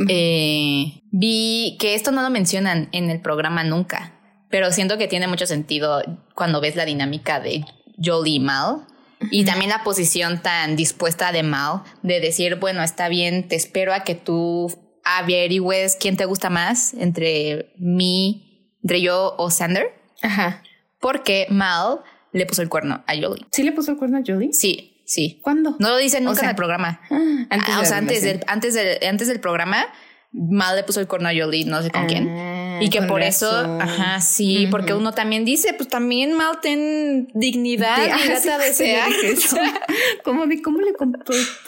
eh, 0.09 1.03
vi 1.11 1.77
que 1.79 1.93
esto 1.93 2.11
no 2.11 2.23
lo 2.23 2.31
mencionan 2.31 2.89
en 2.91 3.11
el 3.11 3.21
programa 3.21 3.63
nunca, 3.63 4.19
pero 4.49 4.71
siento 4.71 4.97
que 4.97 5.07
tiene 5.07 5.27
mucho 5.27 5.45
sentido 5.45 6.01
cuando 6.33 6.59
ves 6.59 6.75
la 6.75 6.85
dinámica 6.85 7.39
de 7.39 7.63
Jolie 8.03 8.35
y 8.35 8.39
Mal. 8.39 8.87
Y 9.31 9.45
también 9.45 9.69
la 9.69 9.83
posición 9.83 10.41
tan 10.41 10.75
dispuesta 10.75 11.31
de 11.31 11.43
Mal 11.43 11.81
de 12.01 12.19
decir, 12.19 12.55
bueno, 12.55 12.83
está 12.83 13.09
bien, 13.09 13.47
te 13.47 13.55
espero 13.55 13.93
a 13.93 14.03
que 14.03 14.15
tú 14.15 14.71
averigües 15.03 15.97
quién 15.99 16.17
te 16.17 16.25
gusta 16.25 16.49
más 16.49 16.93
entre 16.93 17.73
mí, 17.77 18.75
entre 18.81 19.01
yo 19.01 19.35
o 19.37 19.49
Sander. 19.49 19.93
Ajá. 20.21 20.63
Porque 20.99 21.47
Mal 21.49 21.99
le 22.31 22.45
puso 22.45 22.61
el 22.61 22.69
cuerno 22.69 23.03
a 23.07 23.13
Jolie. 23.15 23.45
¿Sí 23.51 23.63
le 23.63 23.71
puso 23.71 23.91
el 23.91 23.97
cuerno 23.97 24.17
a 24.17 24.21
Jolie? 24.25 24.53
Sí, 24.53 25.03
sí. 25.05 25.39
¿Cuándo? 25.41 25.75
No 25.79 25.89
lo 25.89 25.97
dicen 25.97 26.23
nunca 26.23 26.43
en 26.43 26.49
el 26.49 26.55
programa. 26.55 27.01
Ah, 27.49 27.57
antes, 27.57 27.75
o 27.75 27.85
sea, 27.85 27.97
antes 27.97 28.23
del, 28.23 28.39
antes, 28.47 28.73
del, 28.73 29.05
antes 29.05 29.27
del 29.27 29.39
programa, 29.39 29.85
Mal 30.31 30.75
le 30.75 30.83
puso 30.83 30.99
el 30.99 31.07
cuerno 31.07 31.29
a 31.29 31.31
Jolie, 31.37 31.65
no 31.65 31.83
sé 31.83 31.91
con 31.91 32.07
quién. 32.07 32.27
Ah, 32.73 32.83
y 32.83 32.89
que 32.89 33.01
por 33.03 33.21
eso, 33.21 33.49
ajá, 33.79 34.19
sí, 34.21 34.67
porque 34.71 34.93
uno 34.93 35.13
también 35.13 35.45
dice, 35.45 35.73
pues 35.73 35.89
también 35.89 36.33
Mal 36.33 36.59
ten 36.61 37.27
dignidad 37.33 37.97
y 38.05 38.09
ah, 38.09 38.17
como 40.23 40.47
de 40.47 40.61
cómo 40.61 40.79
le 40.79 40.93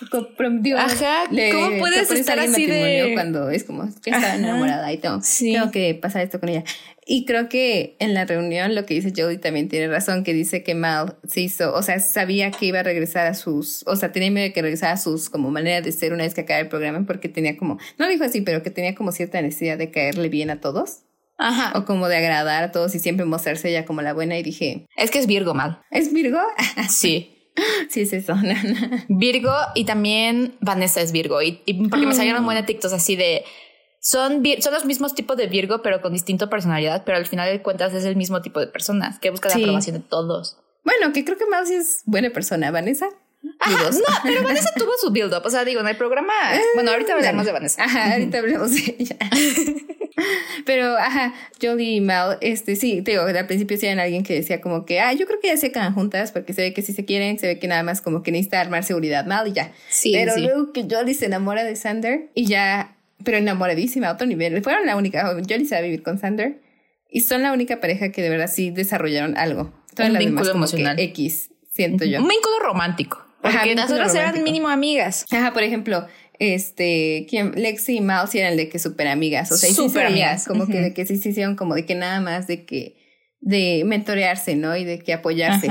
comprometió. 0.09 0.77
Ajá, 0.77 1.23
¿cómo 1.51 1.77
puedes 1.79 2.11
estar 2.11 2.39
así 2.39 2.65
de 2.65 3.11
cuando 3.13 3.49
es 3.49 3.63
como 3.63 3.87
que 4.01 4.09
estaba 4.09 4.35
enamorada 4.35 4.91
y 4.91 4.97
tengo, 4.97 5.19
tengo 5.39 5.71
que 5.71 5.95
pasar 5.95 6.23
esto 6.23 6.39
con 6.39 6.49
ella. 6.49 6.63
Y 7.07 7.25
creo 7.25 7.49
que 7.49 7.95
en 7.99 8.15
la 8.15 8.25
reunión 8.25 8.73
lo 8.73 8.87
que 8.87 8.95
dice 8.95 9.13
Jodie 9.15 9.37
también 9.37 9.69
tiene 9.69 9.87
razón, 9.87 10.23
que 10.23 10.33
dice 10.33 10.63
que 10.63 10.73
Mal 10.73 11.17
se 11.27 11.41
hizo, 11.41 11.71
o 11.75 11.83
sea, 11.83 11.99
sabía 11.99 12.49
que 12.49 12.65
iba 12.65 12.79
a 12.79 12.83
regresar 12.83 13.27
a 13.27 13.35
sus, 13.35 13.83
o 13.85 13.95
sea, 13.95 14.11
tenía 14.11 14.31
miedo 14.31 14.47
de 14.47 14.53
que 14.53 14.63
regresara 14.63 14.93
a 14.93 14.97
sus 14.97 15.29
como 15.29 15.51
manera 15.51 15.81
de 15.81 15.91
ser 15.91 16.13
una 16.13 16.23
vez 16.23 16.33
que 16.33 16.41
acabara 16.41 16.63
el 16.63 16.69
programa, 16.69 17.05
porque 17.05 17.29
tenía 17.29 17.57
como, 17.57 17.77
no 17.99 18.07
dijo 18.07 18.23
así, 18.23 18.41
pero 18.41 18.63
que 18.63 18.71
tenía 18.71 18.95
como 18.95 19.11
cierta 19.11 19.39
necesidad 19.39 19.77
de 19.77 19.91
caerle 19.91 20.29
bien 20.29 20.49
a 20.49 20.59
todos. 20.59 21.04
Ajá. 21.37 21.77
O 21.77 21.85
como 21.85 22.07
de 22.07 22.17
agradar 22.17 22.63
a 22.63 22.71
todos 22.71 22.95
y 22.95 22.99
siempre 22.99 23.25
mostrarse 23.25 23.69
ella 23.69 23.85
como 23.85 24.01
la 24.01 24.13
buena 24.13 24.37
y 24.37 24.43
dije... 24.43 24.87
Es 24.95 25.11
que 25.11 25.19
es 25.19 25.27
Virgo 25.27 25.53
mal. 25.53 25.81
¿Es 25.91 26.13
Virgo? 26.13 26.39
sí. 26.89 27.31
Sí, 27.89 28.01
es 28.01 28.13
eso. 28.13 28.35
Virgo 29.09 29.53
y 29.75 29.85
también 29.85 30.55
Vanessa 30.61 31.01
es 31.01 31.11
Virgo. 31.11 31.41
Y, 31.41 31.61
porque 31.89 32.05
me 32.05 32.13
salieron 32.13 32.45
buenas 32.45 32.65
TikToks 32.65 32.93
así 32.93 33.15
de 33.15 33.43
son, 34.05 34.43
son 34.59 34.73
los 34.73 34.85
mismos 34.85 35.15
tipos 35.15 35.35
de 35.35 35.47
Virgo, 35.47 35.81
pero 35.81 35.99
con 36.01 36.13
distinta 36.13 36.47
personalidad, 36.47 37.03
pero 37.05 37.17
al 37.17 37.25
final 37.25 37.49
de 37.49 37.63
cuentas 37.63 37.91
es 37.93 38.05
el 38.05 38.15
mismo 38.15 38.41
tipo 38.41 38.59
de 38.59 38.67
personas 38.67 39.17
que 39.17 39.31
busca 39.31 39.49
la 39.49 39.55
aprobación 39.55 39.95
de 39.95 40.03
todos. 40.03 40.57
Bueno, 40.83 41.11
que 41.11 41.25
creo 41.25 41.37
que 41.39 41.47
más 41.47 41.71
es 41.71 42.03
buena 42.05 42.29
persona, 42.29 42.69
Vanessa. 42.69 43.09
Ajá, 43.59 43.89
no, 43.89 43.99
pero 44.23 44.43
Vanessa 44.43 44.69
tuvo 44.75 44.91
su 44.99 45.11
build 45.11 45.33
up. 45.33 45.41
O 45.43 45.49
sea, 45.49 45.65
digo, 45.65 45.81
en 45.81 45.87
el 45.87 45.97
programa. 45.97 46.33
bueno, 46.75 46.91
ahorita 46.91 47.13
hablamos 47.13 47.45
de 47.47 47.51
Vanessa. 47.51 47.83
Ajá, 47.83 48.13
ahorita 48.13 48.37
hablamos 48.37 48.75
de 48.75 48.95
ella. 48.99 49.17
pero, 50.65 50.97
ajá, 50.97 51.33
Jolie 51.61 51.95
y 51.95 52.01
Mal, 52.01 52.37
este, 52.41 52.75
sí, 52.75 53.01
te 53.01 53.11
digo, 53.11 53.23
al 53.23 53.47
principio 53.47 53.77
sí 53.77 53.85
eran 53.85 53.99
alguien 53.99 54.23
que 54.23 54.33
decía 54.33 54.61
como 54.61 54.85
que, 54.85 54.99
ah, 54.99 55.13
yo 55.13 55.25
creo 55.25 55.39
que 55.39 55.47
ya 55.47 55.57
se 55.57 55.71
quedan 55.71 55.93
juntas 55.93 56.31
porque 56.31 56.53
se 56.53 56.61
ve 56.61 56.73
que 56.73 56.81
sí 56.81 56.93
se 56.93 57.05
quieren, 57.05 57.37
se 57.39 57.47
ve 57.47 57.59
que 57.59 57.67
nada 57.67 57.83
más 57.83 58.01
como 58.01 58.23
que 58.23 58.31
necesita 58.31 58.61
armar 58.61 58.83
seguridad 58.83 59.25
Mal 59.25 59.47
y 59.47 59.53
ya. 59.53 59.71
Sí. 59.89 60.11
Pero 60.13 60.37
luego 60.37 60.73
que 60.73 60.85
Jolie 60.89 61.13
se 61.13 61.25
enamora 61.25 61.63
de 61.63 61.75
Sander 61.75 62.29
y 62.33 62.45
ya 62.45 62.95
pero 63.23 63.37
enamoradísima 63.37 64.09
a 64.09 64.13
otro 64.13 64.27
nivel. 64.27 64.61
Fueron 64.63 64.85
la 64.85 64.95
única, 64.95 65.25
Jolie 65.49 65.65
se 65.65 65.75
va 65.75 65.79
a 65.79 65.81
vivir 65.81 66.03
con 66.03 66.17
Sander 66.19 66.61
y 67.09 67.21
son 67.21 67.43
la 67.43 67.51
única 67.51 67.81
pareja 67.81 68.11
que 68.11 68.21
de 68.21 68.29
verdad 68.29 68.49
sí 68.51 68.71
desarrollaron 68.71 69.37
algo. 69.37 69.73
Todas 69.93 70.11
un 70.11 70.17
vínculo 70.17 70.51
emocional. 70.51 70.99
X, 70.99 71.49
siento 71.71 72.05
yo. 72.05 72.21
Un 72.21 72.27
vínculo 72.27 72.59
romántico. 72.61 73.25
Porque 73.41 73.75
las 73.75 73.91
otras 73.91 74.15
eran 74.15 74.43
mínimo 74.43 74.69
amigas. 74.69 75.25
Ajá, 75.31 75.53
por 75.53 75.63
ejemplo, 75.63 76.07
este, 76.39 77.25
quien, 77.29 77.51
Lexi 77.55 77.97
y 77.97 78.01
Mouse 78.01 78.35
eran 78.35 78.57
de 78.57 78.69
que 78.69 78.79
súper 78.79 79.07
amigas. 79.07 79.51
O 79.51 79.57
sea, 79.57 79.71
súper 79.73 80.07
amigas. 80.07 80.45
Como 80.47 80.67
que 80.67 80.81
de 80.81 80.93
que 80.93 81.05
sí 81.05 81.17
se 81.17 81.29
hicieron 81.29 81.55
como 81.55 81.75
de 81.75 81.85
que 81.85 81.95
nada 81.95 82.19
más 82.21 82.47
de 82.47 82.65
que, 82.65 82.97
de 83.39 83.83
mentorearse, 83.85 84.55
¿no? 84.55 84.75
Y 84.75 84.85
de 84.85 84.99
que 84.99 85.13
apoyarse. 85.13 85.67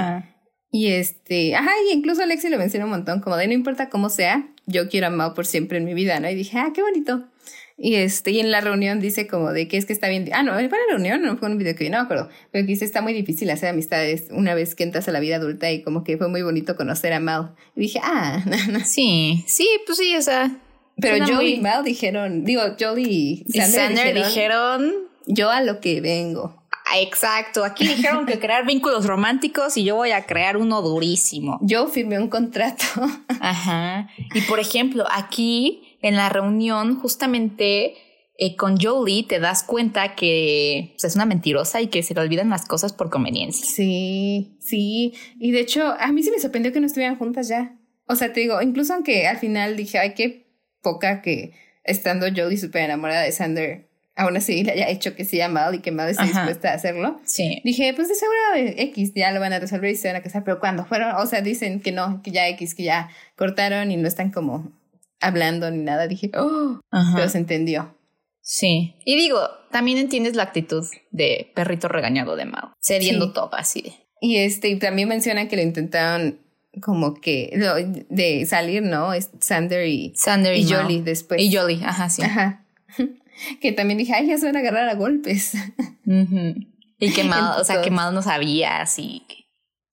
Y 0.70 0.88
este, 0.88 1.54
ajá, 1.54 1.70
y 1.88 1.92
incluso 1.92 2.26
Lexi 2.26 2.48
lo 2.48 2.58
menciona 2.58 2.84
un 2.84 2.90
montón, 2.90 3.20
como 3.20 3.36
de 3.36 3.46
no 3.46 3.52
importa 3.52 3.88
cómo 3.90 4.08
sea, 4.08 4.48
yo 4.66 4.88
quiero 4.88 5.06
a 5.06 5.10
Mao 5.10 5.34
por 5.34 5.46
siempre 5.46 5.78
en 5.78 5.84
mi 5.84 5.94
vida, 5.94 6.18
¿no? 6.18 6.28
Y 6.28 6.34
dije, 6.34 6.58
ah, 6.58 6.72
qué 6.74 6.82
bonito. 6.82 7.28
Y 7.76 7.96
este, 7.96 8.30
y 8.30 8.40
en 8.40 8.50
la 8.52 8.60
reunión 8.60 9.00
dice 9.00 9.26
como 9.26 9.52
de 9.52 9.66
que 9.66 9.76
es 9.76 9.84
que 9.84 9.92
está 9.92 10.08
bien. 10.08 10.28
Ah, 10.32 10.42
no, 10.42 10.52
fue 10.52 10.62
la 10.68 10.90
reunión, 10.90 11.22
no 11.22 11.36
fue 11.36 11.48
un 11.48 11.58
video 11.58 11.74
que 11.74 11.84
yo 11.84 11.90
no 11.90 11.98
me 11.98 12.04
acuerdo. 12.04 12.28
Pero 12.52 12.64
que 12.64 12.72
dice 12.72 12.84
está 12.84 13.02
muy 13.02 13.12
difícil 13.12 13.50
hacer 13.50 13.68
amistades 13.68 14.28
una 14.30 14.54
vez 14.54 14.74
que 14.74 14.84
entras 14.84 15.08
a 15.08 15.12
la 15.12 15.20
vida 15.20 15.36
adulta 15.36 15.70
y 15.72 15.82
como 15.82 16.04
que 16.04 16.16
fue 16.16 16.28
muy 16.28 16.42
bonito 16.42 16.76
conocer 16.76 17.12
a 17.12 17.20
Mal. 17.20 17.54
Y 17.74 17.80
dije, 17.80 18.00
ah, 18.02 18.44
sí, 18.84 19.44
sí, 19.46 19.68
pues 19.86 19.98
sí, 19.98 20.16
o 20.16 20.22
sea. 20.22 20.56
Pero 20.96 21.26
Jolie 21.26 21.56
y 21.56 21.60
Mal 21.60 21.82
dijeron, 21.82 22.44
digo, 22.44 22.62
Jolie 22.78 23.44
y 23.44 23.60
Sander, 23.60 24.14
dijeron, 24.14 24.92
yo 25.26 25.50
a 25.50 25.60
lo 25.60 25.80
que 25.80 26.00
vengo. 26.00 26.62
Exacto, 26.96 27.64
aquí 27.64 27.88
dijeron 27.88 28.26
que 28.26 28.38
crear 28.38 28.66
vínculos 28.66 29.06
románticos 29.06 29.76
y 29.76 29.84
yo 29.84 29.96
voy 29.96 30.12
a 30.12 30.26
crear 30.26 30.56
uno 30.56 30.82
durísimo. 30.82 31.58
Yo 31.62 31.88
firmé 31.88 32.20
un 32.20 32.28
contrato. 32.28 32.84
Ajá. 33.40 34.08
Y 34.34 34.42
por 34.42 34.60
ejemplo, 34.60 35.04
aquí 35.10 35.83
en 36.04 36.16
la 36.16 36.28
reunión 36.28 37.00
justamente 37.00 37.94
eh, 38.36 38.56
con 38.56 38.78
Jolie 38.78 39.24
te 39.26 39.40
das 39.40 39.62
cuenta 39.62 40.14
que 40.14 40.90
pues, 40.92 41.04
es 41.04 41.14
una 41.14 41.24
mentirosa 41.24 41.80
y 41.80 41.86
que 41.86 42.02
se 42.02 42.12
le 42.12 42.20
olvidan 42.20 42.50
las 42.50 42.66
cosas 42.66 42.92
por 42.92 43.08
conveniencia. 43.08 43.64
Sí, 43.66 44.58
sí. 44.60 45.14
Y 45.40 45.52
de 45.52 45.60
hecho, 45.60 45.94
a 45.98 46.12
mí 46.12 46.22
sí 46.22 46.30
me 46.30 46.38
sorprendió 46.38 46.72
que 46.74 46.80
no 46.80 46.86
estuvieran 46.86 47.16
juntas 47.16 47.48
ya. 47.48 47.78
O 48.06 48.16
sea, 48.16 48.34
te 48.34 48.40
digo, 48.40 48.60
incluso 48.60 48.92
aunque 48.92 49.26
al 49.26 49.38
final 49.38 49.76
dije, 49.78 49.98
ay, 49.98 50.12
qué 50.12 50.46
poca 50.82 51.22
que 51.22 51.52
estando 51.84 52.26
Jolie 52.26 52.58
súper 52.58 52.82
enamorada 52.82 53.22
de 53.22 53.32
Sander, 53.32 53.88
aún 54.14 54.36
así 54.36 54.62
le 54.62 54.72
haya 54.72 54.90
hecho 54.90 55.16
que 55.16 55.24
sea 55.24 55.48
mal 55.48 55.74
y 55.74 55.78
que 55.78 55.90
mal 55.90 56.10
esté 56.10 56.24
dispuesta 56.24 56.72
a 56.72 56.74
hacerlo. 56.74 57.18
Sí. 57.24 57.62
Dije, 57.64 57.94
pues 57.94 58.08
de 58.08 58.14
seguro 58.14 58.38
X 58.76 59.12
ya 59.14 59.32
lo 59.32 59.40
van 59.40 59.54
a 59.54 59.58
resolver 59.58 59.90
y 59.90 59.96
se 59.96 60.08
van 60.08 60.16
a 60.16 60.22
casar, 60.22 60.44
pero 60.44 60.60
cuando 60.60 60.84
fueron, 60.84 61.14
o 61.14 61.24
sea, 61.24 61.40
dicen 61.40 61.80
que 61.80 61.92
no, 61.92 62.20
que 62.22 62.30
ya 62.30 62.46
X, 62.48 62.74
que 62.74 62.82
ya 62.82 63.08
cortaron 63.36 63.90
y 63.90 63.96
no 63.96 64.06
están 64.06 64.30
como 64.30 64.70
hablando 65.20 65.70
ni 65.70 65.78
nada, 65.78 66.06
dije, 66.06 66.30
oh, 66.36 66.80
pero 67.14 67.28
se 67.28 67.38
entendió. 67.38 67.96
Sí. 68.40 68.96
Y 69.04 69.16
digo, 69.16 69.40
también 69.70 69.98
entiendes 69.98 70.36
la 70.36 70.42
actitud 70.42 70.84
de 71.10 71.50
perrito 71.54 71.88
regañado 71.88 72.36
de 72.36 72.44
Mao, 72.44 72.74
cediendo 72.80 73.32
todo 73.32 73.54
así. 73.54 73.94
Y 74.20 74.36
este, 74.36 74.68
y 74.68 74.78
también 74.78 75.08
mencionan 75.08 75.48
que 75.48 75.56
lo 75.56 75.62
intentaron 75.62 76.38
como 76.82 77.14
que 77.14 77.56
de 78.08 78.46
salir, 78.46 78.82
¿no? 78.82 79.10
Sander 79.40 79.86
y, 79.86 80.12
Sander 80.16 80.56
y, 80.56 80.68
Jolie 80.68 81.02
después. 81.02 81.40
Y 81.40 81.54
Jolie, 81.54 81.84
ajá, 81.84 82.10
sí. 82.10 82.22
Ajá. 82.22 82.66
que 83.60 83.72
también 83.72 83.98
dije, 83.98 84.12
ay, 84.14 84.26
ya 84.26 84.38
se 84.38 84.46
van 84.46 84.56
a 84.56 84.60
agarrar 84.60 84.88
a 84.88 84.94
golpes. 84.94 85.54
Y 86.96 87.12
que 87.12 87.24
Mao, 87.24 87.60
o 87.60 87.64
sea, 87.64 87.82
que 87.82 87.90
Mao 87.90 88.12
no 88.12 88.22
sabía, 88.22 88.80
así. 88.80 89.26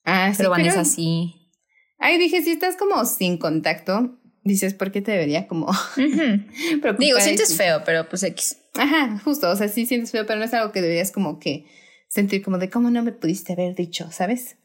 Ah, 0.05 0.29
sí. 0.31 0.37
Pero 0.37 0.51
Vanessa 0.51 0.85
sí. 0.85 1.49
Ay, 1.97 2.17
dije, 2.19 2.41
si 2.41 2.51
estás 2.51 2.77
como 2.77 3.03
sin 3.05 3.37
contacto, 3.37 4.20
dices, 4.43 4.73
¿por 4.73 4.91
qué 4.91 5.01
te 5.01 5.11
debería 5.11 5.47
como 5.47 5.71
Digo, 6.99 7.19
sientes 7.19 7.55
feo, 7.55 7.83
pero 7.85 8.07
pues 8.09 8.23
X. 8.23 8.57
Ajá, 8.75 9.19
justo, 9.23 9.49
o 9.49 9.55
sea, 9.55 9.67
sí 9.67 9.85
sientes 9.85 10.11
feo, 10.11 10.25
pero 10.25 10.39
no 10.39 10.45
es 10.45 10.53
algo 10.53 10.71
que 10.71 10.81
deberías 10.81 11.11
como 11.11 11.39
que 11.39 11.65
sentir 12.07 12.41
como 12.41 12.57
de 12.57 12.69
cómo 12.69 12.89
no 12.89 13.03
me 13.03 13.11
pudiste 13.11 13.53
haber 13.53 13.75
dicho, 13.75 14.11
¿sabes? 14.11 14.57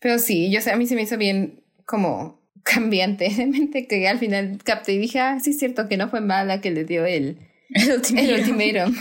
Pero 0.00 0.18
sí, 0.18 0.50
yo 0.50 0.60
sé, 0.60 0.70
a 0.70 0.76
mí 0.76 0.86
se 0.86 0.94
me 0.94 1.02
hizo 1.02 1.16
bien 1.18 1.62
como 1.84 2.40
cambiante 2.62 3.28
de 3.28 3.46
mente 3.46 3.86
que 3.86 4.06
al 4.06 4.18
final 4.18 4.58
capté 4.64 4.94
y 4.94 4.98
dije, 4.98 5.20
ah, 5.20 5.38
sí 5.40 5.50
es 5.50 5.58
cierto 5.58 5.88
que 5.88 5.96
no 5.96 6.08
fue 6.08 6.20
mala 6.20 6.60
que 6.60 6.70
le 6.70 6.84
dio 6.84 7.04
el, 7.04 7.38
el 7.74 8.34
ultimatum. 8.38 8.94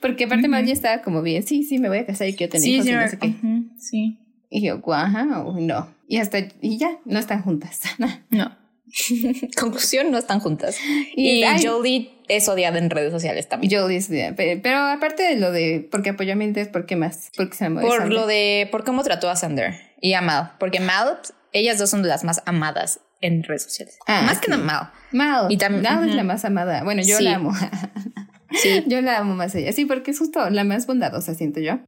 Porque 0.00 0.24
aparte 0.24 0.48
uh 0.48 0.64
ya 0.64 0.72
estaba 0.72 1.02
como 1.02 1.22
bien, 1.22 1.42
sí, 1.42 1.64
sí, 1.64 1.78
me 1.78 1.88
voy 1.88 1.98
a 1.98 2.06
casar 2.06 2.28
y 2.28 2.34
quiero 2.34 2.52
tener 2.52 2.68
hijos 2.68 2.86
y 2.86 2.92
no 2.92 3.08
sé 3.08 3.18
qué. 3.18 3.34
Sí. 3.78 4.18
Y 4.50 4.62
yo, 4.62 4.80
ajá, 4.92 5.24
no. 5.24 5.94
Y 6.08 6.16
hasta, 6.16 6.38
y 6.62 6.78
ya, 6.78 6.98
no 7.04 7.18
están 7.18 7.42
juntas. 7.42 7.82
no. 8.30 8.67
Conclusión, 9.58 10.10
no 10.10 10.18
están 10.18 10.40
juntas. 10.40 10.76
Y, 11.14 11.44
Jolie 11.62 12.10
es 12.28 12.48
odiada 12.48 12.78
en 12.78 12.90
redes 12.90 13.12
sociales 13.12 13.48
también. 13.48 13.72
Jolie 13.72 13.98
es 13.98 14.10
odiada. 14.10 14.34
Pero, 14.36 14.78
aparte 14.78 15.22
de 15.22 15.36
lo 15.36 15.52
de 15.52 15.86
porque 15.90 16.10
apoyó 16.10 16.32
a 16.32 16.36
Mendes, 16.36 16.68
¿por 16.68 16.86
qué 16.86 16.96
más? 16.96 17.30
Porque 17.36 17.56
se 17.56 17.70
por 17.70 18.10
lo 18.10 18.26
de 18.26 18.68
por 18.70 18.84
cómo 18.84 19.02
trató 19.02 19.30
a 19.30 19.36
Sander 19.36 19.74
y 20.00 20.14
a 20.14 20.20
Mal. 20.20 20.52
Porque 20.58 20.80
Mal, 20.80 21.18
ellas 21.52 21.78
dos 21.78 21.90
son 21.90 22.02
de 22.02 22.08
las 22.08 22.24
más 22.24 22.42
amadas 22.46 23.00
en 23.20 23.42
redes 23.42 23.64
sociales. 23.64 23.98
Ah, 24.06 24.22
más 24.22 24.38
que 24.38 24.50
Mal. 24.50 24.90
Mal. 25.12 25.50
Y 25.50 25.56
también 25.56 25.82
Mal 25.82 26.08
es 26.08 26.14
la 26.14 26.24
más 26.24 26.44
amada. 26.44 26.84
Bueno, 26.84 27.02
yo 27.02 27.20
la 27.20 27.36
amo. 27.36 27.52
Sí. 28.50 28.84
Yo 28.86 29.00
la 29.00 29.18
amo 29.18 29.34
más 29.34 29.54
a 29.54 29.58
ella. 29.58 29.72
Sí, 29.72 29.84
porque 29.84 30.10
es 30.10 30.18
justo 30.18 30.48
la 30.50 30.64
más 30.64 30.86
bondadosa, 30.86 31.34
siento 31.34 31.60
yo. 31.60 31.80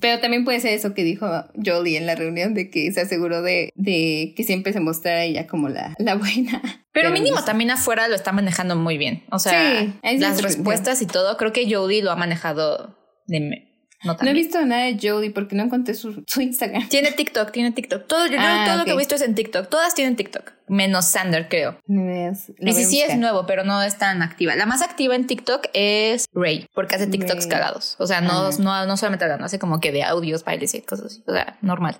Pero 0.00 0.20
también 0.20 0.44
puede 0.44 0.60
ser 0.60 0.74
eso 0.74 0.94
que 0.94 1.04
dijo 1.04 1.26
Jolie 1.64 1.96
en 1.96 2.06
la 2.06 2.14
reunión, 2.14 2.54
de 2.54 2.70
que 2.70 2.92
se 2.92 3.00
aseguró 3.00 3.42
de, 3.42 3.70
de 3.74 4.34
que 4.36 4.44
siempre 4.44 4.72
se 4.72 4.80
mostrara 4.80 5.24
ella 5.24 5.46
como 5.46 5.68
la, 5.68 5.94
la 5.98 6.14
buena. 6.16 6.62
Pero, 6.92 7.10
mínimo 7.12 7.44
también 7.44 7.70
afuera 7.70 8.08
lo 8.08 8.16
está 8.16 8.32
manejando 8.32 8.74
muy 8.74 8.98
bien. 8.98 9.22
O 9.30 9.38
sea, 9.38 9.86
las 10.02 10.42
respuestas 10.42 11.00
y 11.02 11.06
todo, 11.06 11.36
creo 11.36 11.52
que 11.52 11.72
Jolie 11.72 12.02
lo 12.02 12.10
ha 12.10 12.16
manejado 12.16 12.96
de 13.26 13.68
no, 14.04 14.30
he 14.30 14.32
visto 14.32 14.64
nada 14.64 14.84
de 14.84 14.98
Jodie 15.00 15.30
porque 15.30 15.56
no 15.56 15.64
encontré 15.64 15.94
su, 15.94 16.22
su 16.26 16.40
Instagram. 16.40 16.88
Tiene 16.88 17.10
TikTok, 17.10 17.50
tiene 17.50 17.72
TikTok. 17.72 18.06
Todo, 18.06 18.26
yo, 18.26 18.36
ah, 18.38 18.64
todo 18.66 18.78
lo 18.78 18.84
que 18.84 18.92
he 18.92 18.96
visto 18.96 19.16
es 19.16 19.22
en 19.22 19.34
TikTok. 19.34 19.68
Todas 19.68 19.94
tienen 19.94 20.14
TikTok. 20.14 20.52
Menos 20.68 21.06
Sander, 21.06 21.48
creo. 21.48 21.78
y 21.86 22.72
sí, 22.72 22.84
sí 22.84 23.00
es 23.00 23.16
nuevo, 23.16 23.46
pero 23.46 23.64
no 23.64 23.82
es 23.82 23.98
tan 23.98 24.22
activa. 24.22 24.54
La 24.56 24.66
más 24.66 24.82
activa 24.82 25.14
en 25.14 25.26
TikTok 25.26 25.66
es 25.72 26.26
Ray, 26.32 26.66
porque 26.74 26.96
hace 26.96 27.06
TikToks 27.06 27.46
cagados. 27.46 27.96
O 27.98 28.06
sea, 28.06 28.20
no, 28.20 28.50
no, 28.58 28.86
no 28.86 28.96
solamente 28.96 29.24
hablando, 29.24 29.44
hace 29.44 29.58
como 29.58 29.80
que 29.80 29.92
de 29.92 30.02
audios, 30.02 30.44
bailes 30.44 30.74
y 30.74 30.82
cosas 30.82 31.06
así. 31.06 31.22
O 31.26 31.32
sea, 31.32 31.58
normal. 31.62 31.96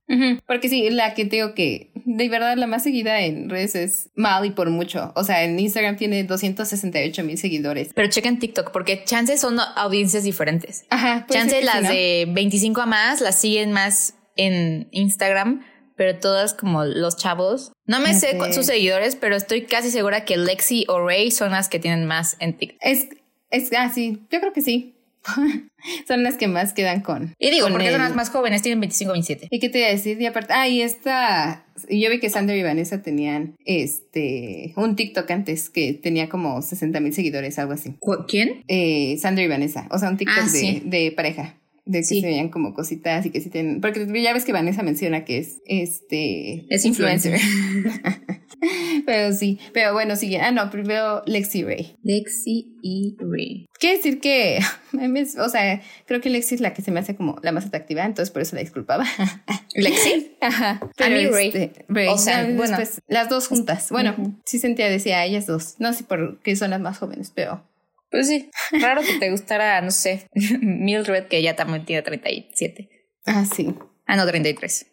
Porque 0.46 0.68
sí, 0.68 0.90
la 0.90 1.14
que 1.14 1.24
tengo 1.24 1.54
que, 1.54 1.92
de 1.94 2.28
verdad, 2.28 2.56
la 2.56 2.66
más 2.66 2.82
seguida 2.82 3.20
en 3.20 3.48
redes 3.50 3.74
es 3.74 4.10
Mal 4.14 4.44
y 4.44 4.50
por 4.50 4.70
mucho. 4.70 5.12
O 5.14 5.24
sea, 5.24 5.44
en 5.44 5.58
Instagram 5.58 5.96
tiene 5.96 6.24
268 6.24 7.24
mil 7.24 7.38
seguidores. 7.38 7.90
Pero 7.94 8.08
chequen 8.08 8.38
TikTok, 8.38 8.72
porque 8.72 9.04
chances 9.04 9.40
son 9.40 9.58
audiencias 9.76 10.24
diferentes. 10.24 10.84
Ajá. 10.90 11.26
Chances 11.30 11.64
las 11.64 11.88
de 11.88 12.26
25 12.28 12.80
a 12.80 12.86
más 12.86 13.20
las 13.20 13.40
siguen 13.40 13.72
más 13.72 14.14
en 14.36 14.88
Instagram, 14.92 15.62
pero 15.98 16.18
todas 16.18 16.54
como 16.54 16.84
los 16.84 17.16
chavos. 17.16 17.72
No 17.84 18.00
me 18.00 18.14
sé 18.14 18.38
sus 18.52 18.66
seguidores, 18.66 19.16
pero 19.16 19.36
estoy 19.36 19.62
casi 19.62 19.90
segura 19.90 20.24
que 20.24 20.36
Lexi 20.38 20.86
o 20.88 21.04
Ray 21.04 21.30
son 21.30 21.50
las 21.50 21.68
que 21.68 21.80
tienen 21.80 22.06
más 22.06 22.36
en 22.38 22.56
TikTok. 22.56 22.78
Es, 22.80 23.08
es, 23.50 23.70
ah, 23.76 23.90
sí, 23.92 24.22
yo 24.30 24.40
creo 24.40 24.52
que 24.52 24.62
sí. 24.62 24.94
son 26.08 26.22
las 26.22 26.36
que 26.36 26.46
más 26.46 26.72
quedan 26.72 27.00
con. 27.00 27.34
Y 27.38 27.50
digo, 27.50 27.68
porque 27.68 27.90
son 27.90 28.00
las 28.00 28.14
más 28.14 28.30
jóvenes, 28.30 28.62
tienen 28.62 28.80
25 28.80 29.12
27. 29.12 29.48
¿Y 29.50 29.58
qué 29.58 29.68
te 29.68 29.78
iba 29.78 29.88
a 29.88 29.90
decir? 29.90 30.20
Y 30.20 30.26
aparte, 30.26 30.52
ah, 30.54 30.68
y 30.68 30.82
esta. 30.82 31.66
Yo 31.90 32.10
vi 32.10 32.20
que 32.20 32.30
Sander 32.30 32.56
y 32.56 32.62
Vanessa 32.62 33.02
tenían 33.02 33.56
este 33.64 34.72
un 34.76 34.94
TikTok 34.94 35.28
antes 35.30 35.68
que 35.68 35.94
tenía 35.94 36.28
como 36.28 36.62
60 36.62 37.00
mil 37.00 37.12
seguidores, 37.12 37.58
algo 37.58 37.72
así. 37.72 37.96
¿Quién? 38.28 38.62
Eh, 38.68 39.18
Sander 39.18 39.44
y 39.44 39.48
Vanessa. 39.48 39.88
O 39.90 39.98
sea, 39.98 40.08
un 40.08 40.16
TikTok 40.16 40.44
ah, 40.44 40.50
de, 40.52 40.82
de 40.84 41.12
pareja 41.12 41.56
de 41.88 42.00
que 42.00 42.04
se 42.04 42.20
veían 42.20 42.50
como 42.50 42.74
cositas 42.74 43.24
y 43.24 43.30
que 43.30 43.40
sí 43.40 43.48
tienen, 43.48 43.80
porque 43.80 44.06
ya 44.22 44.34
ves 44.34 44.44
que 44.44 44.52
Vanessa 44.52 44.82
menciona 44.82 45.24
que 45.24 45.38
es 45.38 45.62
este 45.66 46.66
es 46.68 46.84
influencer. 46.84 47.40
pero 49.06 49.32
sí, 49.32 49.58
pero 49.72 49.94
bueno, 49.94 50.16
sigue. 50.16 50.38
Ah, 50.38 50.50
no, 50.52 50.70
primero 50.70 51.22
Lexi 51.24 51.64
Ray. 51.64 51.96
Lexi 52.02 52.76
y 52.82 53.16
Ray. 53.18 53.66
Quiere 53.80 53.96
decir 53.96 54.20
que, 54.20 54.58
o 55.38 55.48
sea, 55.48 55.80
creo 56.04 56.20
que 56.20 56.28
Lexi 56.28 56.56
es 56.56 56.60
la 56.60 56.74
que 56.74 56.82
se 56.82 56.90
me 56.90 57.00
hace 57.00 57.16
como 57.16 57.38
la 57.42 57.52
más 57.52 57.64
atractiva, 57.64 58.04
entonces 58.04 58.30
por 58.30 58.42
eso 58.42 58.54
la 58.54 58.60
disculpaba. 58.60 59.06
¿Lexi? 59.74 60.36
Ajá. 60.42 60.80
a 60.98 61.08
mí 61.08 61.26
Ray. 61.26 61.48
Este, 61.48 61.86
o 62.10 62.18
sea, 62.18 62.46
bueno, 62.54 62.76
las 63.06 63.28
dos 63.30 63.48
juntas. 63.48 63.88
Bueno, 63.90 64.38
sí 64.44 64.58
sentía, 64.58 64.90
decía, 64.90 65.24
ellas 65.24 65.46
dos. 65.46 65.76
No 65.78 65.94
sé 65.94 66.04
por 66.04 66.38
qué 66.40 66.54
son 66.54 66.70
las 66.70 66.80
más 66.82 66.98
jóvenes, 66.98 67.32
pero 67.34 67.64
pues 68.10 68.28
sí, 68.28 68.50
raro 68.72 69.02
que 69.02 69.18
te 69.18 69.30
gustara, 69.30 69.80
no 69.80 69.90
sé, 69.90 70.28
Mildred, 70.60 71.28
que 71.28 71.42
ya 71.42 71.56
también 71.56 71.84
tiene 71.84 72.02
37. 72.02 72.88
Ah, 73.26 73.44
sí. 73.44 73.74
Ah, 74.10 74.16
no, 74.16 74.24
33. 74.24 74.86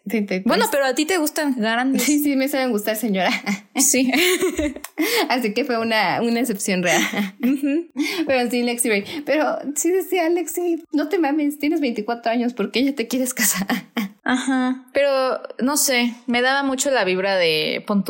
Bueno, 0.43 0.65
pero 0.69 0.83
a 0.83 0.93
ti 0.93 1.05
te 1.05 1.17
gustan 1.17 1.55
grandes. 1.57 2.03
Sí, 2.03 2.21
sí, 2.21 2.35
me 2.35 2.49
saben 2.49 2.71
gustar, 2.71 2.97
señora. 2.97 3.31
Sí. 3.77 4.11
Así 5.29 5.53
que 5.53 5.63
fue 5.63 5.79
una, 5.79 6.21
una 6.21 6.39
excepción 6.41 6.83
real. 6.83 7.01
Pero 8.27 8.49
sí, 8.49 8.63
Lexi 8.63 8.89
Ray. 8.89 9.05
Pero 9.25 9.57
sí 9.75 9.91
decía, 9.91 10.29
Lexi, 10.29 10.83
no 10.91 11.07
te 11.07 11.17
mames, 11.17 11.59
tienes 11.59 11.79
24 11.79 12.31
años, 12.31 12.53
¿por 12.53 12.71
qué 12.71 12.83
ya 12.83 12.93
te 12.93 13.07
quieres 13.07 13.33
casar? 13.33 13.67
Ajá. 14.23 14.85
Pero 14.93 15.41
no 15.59 15.77
sé, 15.77 16.13
me 16.25 16.41
daba 16.41 16.63
mucho 16.63 16.91
la 16.91 17.05
vibra 17.05 17.37
de 17.37 17.83
pon 17.87 18.03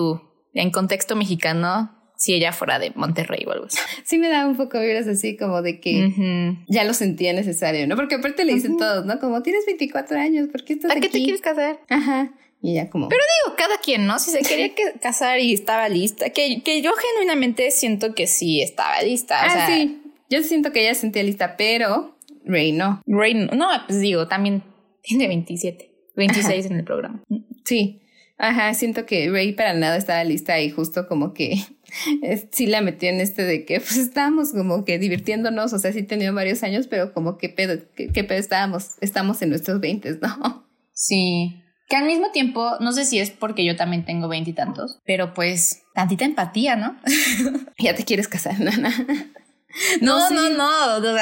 en 0.53 0.71
contexto 0.71 1.15
mexicano, 1.15 1.94
si 2.25 2.33
ella 2.33 2.51
fuera 2.51 2.79
de 2.79 2.91
Monterrey 2.95 3.45
o 3.45 3.51
algo 3.51 3.65
así. 3.67 3.77
Sí 4.03 4.17
me 4.17 4.29
da 4.29 4.47
un 4.47 4.57
poco 4.57 4.79
vibras 4.79 5.05
así 5.05 5.37
como 5.37 5.61
de 5.61 5.79
que 5.79 6.57
ya 6.67 6.83
lo 6.83 6.95
sentía 6.95 7.33
necesario, 7.33 7.85
¿no? 7.85 7.95
Porque 7.95 8.15
aparte 8.15 8.45
le 8.45 8.55
dicen 8.55 8.77
todos, 8.77 9.05
¿no? 9.05 9.19
Como 9.19 9.43
tienes 9.43 9.63
24 9.67 10.17
años, 10.17 10.47
¿por 10.47 10.63
qué 10.65 10.73
estás 10.73 10.89
¿A 10.89 10.95
qué 10.95 11.07
te 11.07 11.19
quieres 11.19 11.41
casar? 11.41 11.79
Ajá. 11.87 12.33
Y 12.63 12.73
ya 12.73 12.89
como... 12.89 13.09
Pero 13.09 13.21
digo, 13.43 13.55
cada 13.55 13.77
quien, 13.77 14.07
¿no? 14.07 14.17
Si 14.17 14.31
se 14.31 14.39
quería 14.49 14.71
casar 14.99 15.39
y 15.39 15.53
estaba 15.53 15.87
lista, 15.87 16.31
que, 16.31 16.63
que 16.63 16.81
yo 16.81 16.93
genuinamente 16.93 17.69
siento 17.69 18.15
que 18.15 18.25
sí 18.25 18.59
estaba 18.59 19.03
lista. 19.03 19.43
ah, 19.43 19.67
sí. 19.67 20.01
Yo 20.27 20.41
siento 20.41 20.71
que 20.71 20.81
ella 20.81 20.95
sentía 20.95 21.21
lista, 21.21 21.57
pero 21.57 22.17
Rey 22.43 22.71
no. 22.71 23.03
Rey 23.05 23.35
no, 23.35 23.67
pues 23.85 23.99
digo, 23.99 24.27
también 24.27 24.63
tiene 25.03 25.27
27, 25.27 25.91
26 26.15 26.65
en 26.65 26.77
el 26.77 26.85
programa. 26.85 27.23
Sí. 27.65 28.01
Ajá, 28.37 28.73
siento 28.73 29.05
que 29.05 29.29
Ray 29.29 29.53
para 29.53 29.73
nada 29.73 29.95
estaba 29.95 30.23
lista 30.23 30.59
y 30.59 30.69
justo 30.69 31.07
como 31.07 31.33
que 31.33 31.57
sí 32.51 32.67
la 32.67 32.81
metió 32.81 33.09
en 33.09 33.21
este 33.21 33.43
de 33.43 33.65
que 33.65 33.79
pues 33.79 33.97
estábamos 33.97 34.51
como 34.51 34.85
que 34.85 34.99
divirtiéndonos, 34.99 35.73
o 35.73 35.79
sea, 35.79 35.91
sí 35.93 36.03
tenía 36.03 36.31
varios 36.31 36.63
años, 36.63 36.87
pero 36.87 37.13
como 37.13 37.37
que 37.37 37.49
pedo, 37.49 37.79
que, 37.95 38.23
pedo 38.23 38.39
estábamos, 38.39 38.91
estamos 39.01 39.41
en 39.41 39.49
nuestros 39.49 39.79
veintes, 39.79 40.19
¿no? 40.21 40.67
Sí. 40.93 41.61
Que 41.87 41.97
al 41.97 42.05
mismo 42.05 42.31
tiempo, 42.31 42.77
no 42.79 42.91
sé 42.93 43.05
si 43.05 43.19
es 43.19 43.29
porque 43.29 43.63
yo 43.63 43.75
también 43.75 44.05
tengo 44.05 44.27
veintitantos, 44.27 44.99
pero 45.05 45.33
pues 45.33 45.83
tantita 45.93 46.25
empatía, 46.25 46.75
¿no? 46.75 46.97
ya 47.79 47.93
te 47.95 48.03
quieres 48.03 48.27
casar, 48.27 48.59
nana. 48.59 48.91
No, 50.01 50.29
no, 50.29 50.49
no, 50.49 50.99
no, 50.99 51.15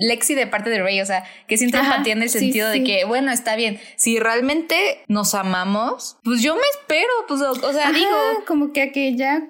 Lexi 0.00 0.34
de 0.34 0.46
parte 0.46 0.70
de 0.70 0.82
Ray, 0.82 1.00
o 1.00 1.06
sea, 1.06 1.24
que 1.46 1.56
siente 1.56 1.78
empatía 1.78 2.12
en 2.12 2.22
el 2.22 2.30
sentido 2.30 2.68
de 2.68 2.84
que, 2.84 3.04
bueno, 3.04 3.30
está 3.32 3.56
bien, 3.56 3.80
si 3.96 4.18
realmente 4.18 4.76
nos 5.08 5.34
amamos, 5.34 6.16
pues 6.24 6.42
yo 6.42 6.54
me 6.54 6.62
espero, 6.78 7.10
pues, 7.28 7.40
o, 7.40 7.72
sea, 7.72 7.92
digo. 7.92 8.10
Como 8.46 8.72
que 8.72 8.82
aquella 8.82 9.48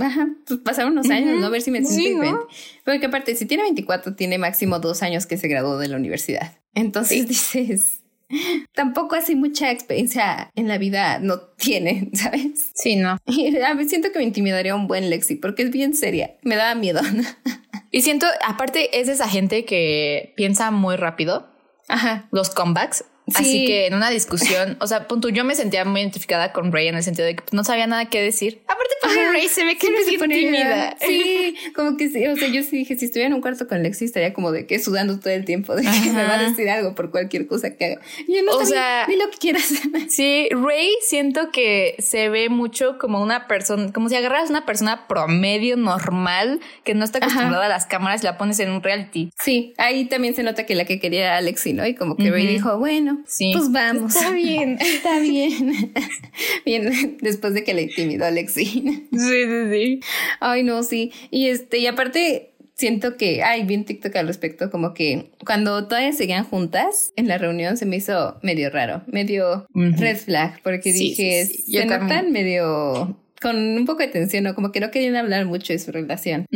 ajá, 0.00 0.28
pues 0.46 0.60
pasaron 0.60 0.92
unos 0.92 1.10
años, 1.10 1.38
¿no? 1.40 1.46
A 1.46 1.50
ver 1.50 1.62
si 1.62 1.70
me 1.70 1.84
siento 1.84 2.22
sí, 2.22 2.30
Pero 2.84 3.00
que 3.00 3.06
aparte, 3.06 3.34
si 3.34 3.46
tiene 3.46 3.64
24, 3.64 4.14
tiene 4.14 4.38
máximo 4.38 4.78
dos 4.78 5.02
años 5.02 5.26
que 5.26 5.36
se 5.36 5.48
graduó 5.48 5.78
de 5.78 5.88
la 5.88 5.96
universidad. 5.96 6.52
Entonces 6.74 7.26
dices, 7.28 8.02
tampoco 8.72 9.16
así 9.16 9.34
mucha 9.34 9.70
experiencia 9.70 10.50
en 10.54 10.68
la 10.68 10.78
vida 10.78 11.18
no 11.18 11.40
tiene, 11.40 12.10
¿sabes? 12.14 12.70
Sí, 12.74 12.96
no. 12.96 13.18
Y 13.26 13.56
a 13.56 13.74
mí 13.74 13.88
siento 13.88 14.12
que 14.12 14.18
me 14.18 14.24
intimidaría 14.24 14.74
un 14.74 14.86
buen 14.86 15.10
Lexi 15.10 15.36
porque 15.36 15.62
es 15.62 15.70
bien 15.70 15.94
seria. 15.94 16.36
Me 16.42 16.56
daba 16.56 16.74
miedo. 16.74 17.00
Y 17.90 18.02
siento, 18.02 18.26
aparte, 18.44 19.00
es 19.00 19.06
de 19.06 19.14
esa 19.14 19.28
gente 19.28 19.64
que 19.64 20.32
piensa 20.36 20.70
muy 20.70 20.96
rápido. 20.96 21.48
Ajá. 21.88 22.28
Los 22.30 22.50
comebacks. 22.50 23.04
Así 23.34 23.64
que 23.66 23.86
en 23.86 23.94
una 23.94 24.10
discusión, 24.10 24.76
o 24.80 24.86
sea, 24.86 25.06
punto, 25.06 25.28
yo 25.28 25.44
me 25.44 25.54
sentía 25.54 25.84
muy 25.84 26.00
identificada 26.00 26.52
con 26.52 26.72
Ray 26.72 26.88
en 26.88 26.96
el 26.96 27.02
sentido 27.02 27.26
de 27.26 27.36
que 27.36 27.44
no 27.52 27.64
sabía 27.64 27.86
nada 27.86 28.08
que 28.08 28.20
decir. 28.22 28.62
Aparte, 28.66 28.94
porque 29.02 29.28
Ray 29.30 29.48
se 29.48 29.64
ve 29.64 29.76
que 29.76 29.90
me 29.90 30.02
siente 30.02 30.28
tímida. 30.28 30.96
Sí, 31.00 31.54
como 31.74 31.96
que 31.96 32.08
sí, 32.08 32.26
o 32.26 32.36
sea, 32.36 32.48
yo 32.48 32.62
sí 32.62 32.78
dije, 32.78 32.96
si 32.96 33.06
estuviera 33.06 33.28
en 33.28 33.34
un 33.34 33.40
cuarto 33.40 33.68
con 33.68 33.82
Lexi, 33.82 34.04
estaría 34.04 34.32
como 34.32 34.52
de 34.52 34.66
que 34.66 34.78
sudando 34.78 35.18
todo 35.18 35.32
el 35.32 35.44
tiempo, 35.44 35.74
de 35.74 35.82
que 35.82 36.10
me 36.12 36.24
va 36.24 36.38
a 36.38 36.42
decir 36.42 36.68
algo 36.68 36.94
por 36.94 37.10
cualquier 37.10 37.46
cosa 37.46 37.76
que 37.76 37.84
haga. 37.84 38.00
Yo 38.26 38.42
no 38.42 38.52
o 38.52 38.64
sea, 38.64 39.06
ni 39.08 39.16
lo 39.16 39.30
que 39.30 39.38
quieras. 39.38 39.68
Sí, 40.08 40.48
Ray 40.50 40.90
siento 41.02 41.50
que 41.50 41.96
se 41.98 42.28
ve 42.28 42.48
mucho 42.48 42.98
como 42.98 43.22
una 43.22 43.46
persona, 43.46 43.92
como 43.92 44.08
si 44.08 44.16
agarras 44.16 44.50
una 44.50 44.64
persona 44.64 45.06
promedio 45.06 45.76
normal 45.76 46.60
que 46.84 46.94
no 46.94 47.04
está 47.04 47.18
acostumbrada 47.18 47.66
a 47.66 47.68
las 47.68 47.86
cámaras 47.86 48.22
y 48.22 48.24
la 48.24 48.38
pones 48.38 48.58
en 48.60 48.70
un 48.70 48.82
reality. 48.82 49.30
Sí, 49.38 49.74
ahí 49.76 50.06
también 50.06 50.34
se 50.34 50.42
nota 50.42 50.66
que 50.66 50.74
la 50.74 50.84
que 50.84 50.98
quería 50.98 51.26
era 51.26 51.40
Lexi, 51.40 51.72
¿no? 51.72 51.86
Y 51.86 51.94
como 51.94 52.16
que 52.16 52.30
Ray 52.30 52.46
dijo, 52.46 52.78
bueno, 52.78 53.17
Sí. 53.26 53.52
Pues 53.54 53.70
vamos. 53.72 54.14
Está 54.16 54.30
bien. 54.32 54.78
Está 54.80 55.18
bien. 55.20 55.92
bien, 56.64 57.18
después 57.20 57.54
de 57.54 57.64
que 57.64 57.74
le 57.74 57.82
intimidó 57.82 58.24
a 58.24 58.28
Alexi. 58.28 58.64
Sí, 58.64 59.08
sí, 59.12 59.70
sí. 59.70 60.00
Ay, 60.40 60.62
no, 60.62 60.82
sí. 60.82 61.12
Y 61.30 61.48
este, 61.48 61.78
y 61.78 61.86
aparte, 61.86 62.52
siento 62.74 63.16
que, 63.16 63.42
ay, 63.42 63.64
bien 63.64 63.84
TikTok 63.84 64.14
al 64.16 64.28
respecto, 64.28 64.70
como 64.70 64.94
que 64.94 65.32
cuando 65.44 65.86
todavía 65.86 66.12
seguían 66.12 66.44
juntas 66.44 67.12
en 67.16 67.28
la 67.28 67.36
reunión 67.36 67.76
se 67.76 67.86
me 67.86 67.96
hizo 67.96 68.38
medio 68.42 68.70
raro, 68.70 69.02
medio 69.06 69.66
red 69.74 70.16
flag, 70.16 70.62
porque 70.62 70.92
dije, 70.92 71.46
se 71.46 71.84
notan 71.84 72.30
medio 72.30 73.18
con 73.40 73.56
un 73.56 73.84
poco 73.84 74.00
de 74.00 74.08
tensión, 74.08 74.44
¿no? 74.44 74.54
Como 74.54 74.72
que 74.72 74.80
no 74.80 74.90
querían 74.90 75.16
hablar 75.16 75.46
mucho 75.46 75.72
de 75.72 75.78
su 75.78 75.92
relación. 75.92 76.46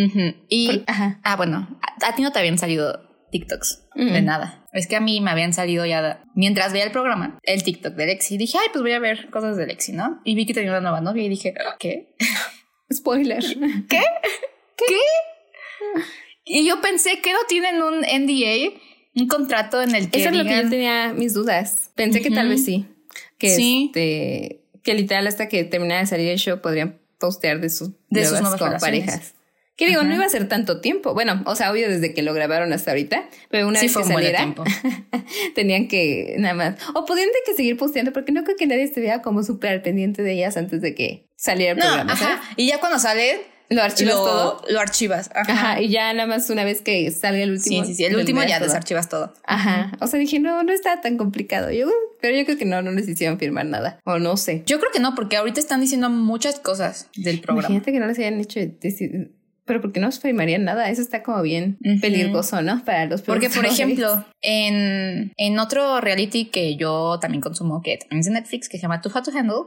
Y, 0.48 0.82
ah, 0.86 1.36
bueno, 1.36 1.78
a, 2.02 2.14
ti 2.14 2.22
no 2.22 2.32
te 2.32 2.38
habían 2.38 2.58
salido 2.58 3.00
TikToks 3.32 3.88
de 3.94 4.22
nada. 4.22 4.64
Es 4.72 4.86
que 4.86 4.94
a 4.94 5.00
mí 5.00 5.20
me 5.20 5.30
habían 5.30 5.52
salido 5.52 5.84
ya, 5.84 6.22
mientras 6.34 6.72
veía 6.72 6.84
el 6.84 6.92
programa, 6.92 7.38
el 7.42 7.62
TikTok 7.62 7.94
de 7.94 8.06
Lexi. 8.06 8.36
Dije, 8.36 8.58
ay, 8.60 8.68
pues 8.72 8.82
voy 8.82 8.92
a 8.92 8.98
ver 9.00 9.30
cosas 9.30 9.56
de 9.56 9.66
Lexi, 9.66 9.92
¿no? 9.92 10.20
Y 10.24 10.34
vi 10.34 10.46
que 10.46 10.54
tenía 10.54 10.70
una 10.70 10.80
nueva 10.80 11.00
novia 11.00 11.24
y 11.24 11.28
dije, 11.28 11.54
¿qué? 11.80 12.14
Spoiler. 12.92 13.42
¿Qué? 13.88 14.02
¿Qué? 14.76 14.96
Y 16.44 16.66
yo 16.66 16.80
pensé 16.80 17.20
que 17.20 17.32
no 17.32 17.38
tienen 17.48 17.82
un 17.82 18.00
NDA, 18.00 18.78
un 19.14 19.26
contrato 19.28 19.82
en 19.82 19.94
el 19.94 20.10
que. 20.10 20.20
Eso 20.20 20.28
es 20.28 20.36
lo 20.36 20.44
que 20.44 20.62
yo 20.62 20.68
tenía 20.68 21.12
mis 21.12 21.34
dudas. 21.34 21.90
Pensé 21.94 22.20
que 22.20 22.30
tal 22.30 22.48
vez 22.48 22.64
sí. 22.64 22.86
Que 23.38 23.54
este. 23.54 24.64
Que 24.82 24.94
literal 24.94 25.26
hasta 25.26 25.48
que 25.48 25.64
terminara 25.64 26.00
de 26.00 26.06
salir 26.06 26.28
el 26.28 26.38
show 26.38 26.60
podrían 26.60 27.00
postear 27.18 27.60
de 27.60 27.70
sus, 27.70 27.90
de 28.10 28.26
sus 28.26 28.40
nuevas 28.40 28.80
parejas. 28.80 29.34
Que 29.76 29.86
digo, 29.86 30.02
no 30.02 30.14
iba 30.14 30.24
a 30.24 30.28
ser 30.28 30.48
tanto 30.48 30.80
tiempo. 30.80 31.14
Bueno, 31.14 31.42
o 31.46 31.56
sea, 31.56 31.72
obvio 31.72 31.88
desde 31.88 32.12
que 32.12 32.22
lo 32.22 32.34
grabaron 32.34 32.72
hasta 32.72 32.90
ahorita, 32.90 33.28
pero 33.48 33.66
una 33.66 33.80
vez 33.80 33.96
que 33.96 34.04
saliera, 34.04 34.54
tenían 35.54 35.88
que 35.88 36.36
nada 36.38 36.54
más. 36.54 36.74
O 36.94 37.04
podían 37.06 37.28
de 37.28 37.38
que 37.46 37.54
seguir 37.54 37.76
posteando, 37.76 38.12
porque 38.12 38.32
no 38.32 38.44
creo 38.44 38.56
que 38.56 38.66
nadie 38.66 38.82
estuviera 38.82 39.22
como 39.22 39.42
súper 39.42 39.72
al 39.72 39.82
pendiente 39.82 40.22
de 40.22 40.32
ellas 40.32 40.56
antes 40.56 40.82
de 40.82 40.94
que 40.94 41.26
saliera 41.36 41.72
el 41.72 41.78
programa. 41.78 42.12
Ajá. 42.12 42.42
Y 42.56 42.66
ya 42.66 42.80
cuando 42.80 42.98
sale, 42.98 43.40
lo 43.70 43.82
archivas 43.82 44.14
todo. 44.14 44.62
Lo 44.68 44.80
archivas. 44.80 45.30
Ajá. 45.34 45.80
Y 45.80 45.88
ya 45.88 46.12
nada 46.12 46.26
más 46.26 46.50
una 46.50 46.64
vez 46.64 46.82
que 46.82 47.10
salga 47.10 47.42
el 47.42 47.52
último. 47.52 47.84
Sí, 47.84 47.92
sí, 47.92 47.94
sí. 47.96 48.04
El 48.04 48.16
último 48.16 48.42
ya 48.42 48.60
desarchivas 48.60 49.08
todo. 49.08 49.32
Ajá. 49.44 49.92
O 50.00 50.06
sea, 50.06 50.20
dije, 50.20 50.38
no, 50.38 50.62
no 50.62 50.72
está 50.72 51.00
tan 51.00 51.16
complicado. 51.16 51.70
Yo, 51.70 51.88
pero 52.20 52.36
yo 52.36 52.44
creo 52.44 52.58
que 52.58 52.64
no, 52.64 52.82
no 52.82 52.90
les 52.90 53.08
hicieron 53.08 53.38
firmar 53.38 53.66
nada. 53.66 53.98
O 54.04 54.18
no 54.18 54.36
sé. 54.36 54.62
Yo 54.66 54.78
creo 54.78 54.92
que 54.92 55.00
no, 55.00 55.14
porque 55.14 55.36
ahorita 55.36 55.60
están 55.60 55.80
diciendo 55.80 56.10
muchas 56.10 56.60
cosas 56.60 57.08
del 57.16 57.40
programa. 57.40 57.68
Imagínate 57.68 57.92
que 57.92 58.00
no 58.00 58.06
les 58.06 58.18
hayan 58.18 58.38
hecho 58.40 58.60
decir 58.80 59.32
pero 59.64 59.80
porque 59.80 60.00
no 60.00 60.08
os 60.08 60.18
firmarían 60.18 60.64
nada, 60.64 60.90
eso 60.90 61.02
está 61.02 61.22
como 61.22 61.42
bien 61.42 61.78
peligroso, 62.00 62.62
¿no? 62.62 62.84
Para 62.84 63.06
los 63.06 63.22
Porque, 63.22 63.48
por 63.48 63.64
ejemplo, 63.64 64.24
en, 64.42 65.32
en 65.36 65.58
otro 65.58 66.00
reality 66.00 66.46
que 66.46 66.76
yo 66.76 67.18
también 67.20 67.40
consumo, 67.40 67.80
que 67.82 67.98
también 67.98 68.20
es 68.20 68.26
de 68.26 68.32
Netflix, 68.32 68.68
que 68.68 68.78
se 68.78 68.82
llama 68.82 69.00
Too 69.00 69.10
Hot 69.10 69.24
to 69.24 69.30
Handle, 69.30 69.64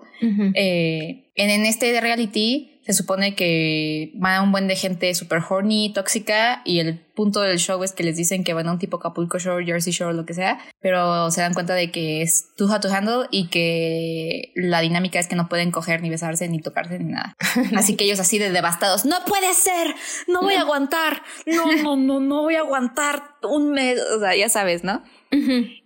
eh, 0.55 1.25
en, 1.35 1.49
en 1.49 1.65
este 1.65 1.99
reality 2.01 2.74
se 2.85 2.93
supone 2.93 3.35
que 3.35 4.13
va 4.23 4.41
un 4.41 4.51
buen 4.51 4.67
de 4.67 4.75
gente 4.75 5.13
super 5.15 5.41
horny, 5.47 5.91
tóxica, 5.91 6.61
y 6.65 6.79
el 6.79 6.99
punto 6.99 7.41
del 7.41 7.57
show 7.57 7.83
es 7.83 7.93
que 7.93 8.03
les 8.03 8.15
dicen 8.15 8.43
que 8.43 8.53
van 8.53 8.67
a 8.67 8.73
un 8.73 8.79
tipo 8.79 8.97
Acapulco 8.97 9.39
Shore, 9.39 9.65
Jersey 9.65 9.91
Shore, 9.91 10.13
lo 10.13 10.25
que 10.25 10.35
sea, 10.35 10.59
pero 10.81 11.31
se 11.31 11.41
dan 11.41 11.55
cuenta 11.55 11.73
de 11.73 11.91
que 11.91 12.21
es 12.21 12.53
too 12.55 12.67
hot 12.67 12.83
to 12.83 12.93
handle 12.93 13.27
y 13.31 13.47
que 13.47 14.51
la 14.55 14.81
dinámica 14.81 15.17
es 15.17 15.27
que 15.27 15.35
no 15.35 15.49
pueden 15.49 15.71
coger 15.71 16.01
ni 16.03 16.11
besarse 16.11 16.47
ni 16.47 16.61
tocarse 16.61 16.99
ni 16.99 17.11
nada. 17.11 17.35
Así 17.75 17.95
que 17.95 18.05
ellos 18.05 18.19
así 18.19 18.37
de 18.37 18.51
devastados, 18.51 19.05
no 19.05 19.17
puede 19.25 19.53
ser, 19.53 19.95
no 20.27 20.41
voy 20.41 20.53
a 20.53 20.61
aguantar, 20.61 21.23
no, 21.47 21.71
no, 21.81 21.95
no, 21.95 22.19
no 22.19 22.43
voy 22.43 22.55
a 22.55 22.59
aguantar 22.59 23.23
un 23.41 23.71
mes, 23.71 23.99
o 24.15 24.19
sea, 24.19 24.35
ya 24.35 24.49
sabes, 24.49 24.83
¿no? 24.83 25.03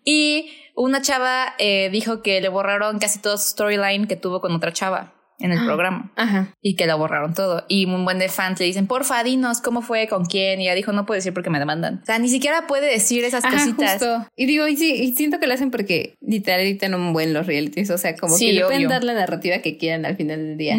Y 0.03 0.51
una 0.75 1.01
chava 1.01 1.53
eh, 1.57 1.89
dijo 1.91 2.21
que 2.21 2.41
le 2.41 2.49
borraron 2.49 2.99
casi 2.99 3.19
todo 3.19 3.37
su 3.37 3.51
storyline 3.51 4.05
que 4.05 4.15
tuvo 4.15 4.41
con 4.41 4.53
otra 4.53 4.71
chava 4.73 5.18
en 5.39 5.51
el 5.51 5.65
programa. 5.65 6.11
Ajá. 6.15 6.53
Y 6.61 6.75
que 6.75 6.85
lo 6.85 6.97
borraron 6.97 7.33
todo. 7.33 7.65
Y 7.67 7.85
un 7.85 8.03
buen 8.03 8.19
de 8.19 8.29
fans 8.29 8.59
le 8.59 8.65
dicen, 8.65 8.87
porfa, 8.87 9.23
dinos 9.23 9.61
cómo 9.61 9.81
fue, 9.81 10.07
con 10.07 10.25
quién. 10.25 10.59
Y 10.59 10.65
ella 10.65 10.75
dijo, 10.75 10.91
no 10.91 11.05
puedo 11.05 11.15
decir 11.17 11.33
porque 11.33 11.49
me 11.49 11.59
demandan. 11.59 12.01
O 12.03 12.05
sea, 12.05 12.19
ni 12.19 12.29
siquiera 12.29 12.67
puede 12.67 12.91
decir 12.91 13.23
esas 13.23 13.43
cositas. 13.45 14.03
Y 14.35 14.45
digo, 14.45 14.67
y 14.67 14.75
sí, 14.75 14.93
y 14.93 15.15
siento 15.15 15.39
que 15.39 15.47
lo 15.47 15.53
hacen 15.53 15.71
porque 15.71 16.17
literal 16.21 16.59
editan 16.59 16.93
un 16.93 17.13
buen 17.13 17.33
los 17.33 17.47
realities. 17.47 17.89
O 17.89 17.97
sea, 17.97 18.15
como 18.15 18.37
que 18.37 18.53
le 18.53 18.65
pueden 18.65 18.87
dar 18.87 19.03
la 19.03 19.13
narrativa 19.13 19.59
que 19.59 19.77
quieran 19.77 20.05
al 20.05 20.17
final 20.17 20.39
del 20.39 20.57
día. 20.57 20.75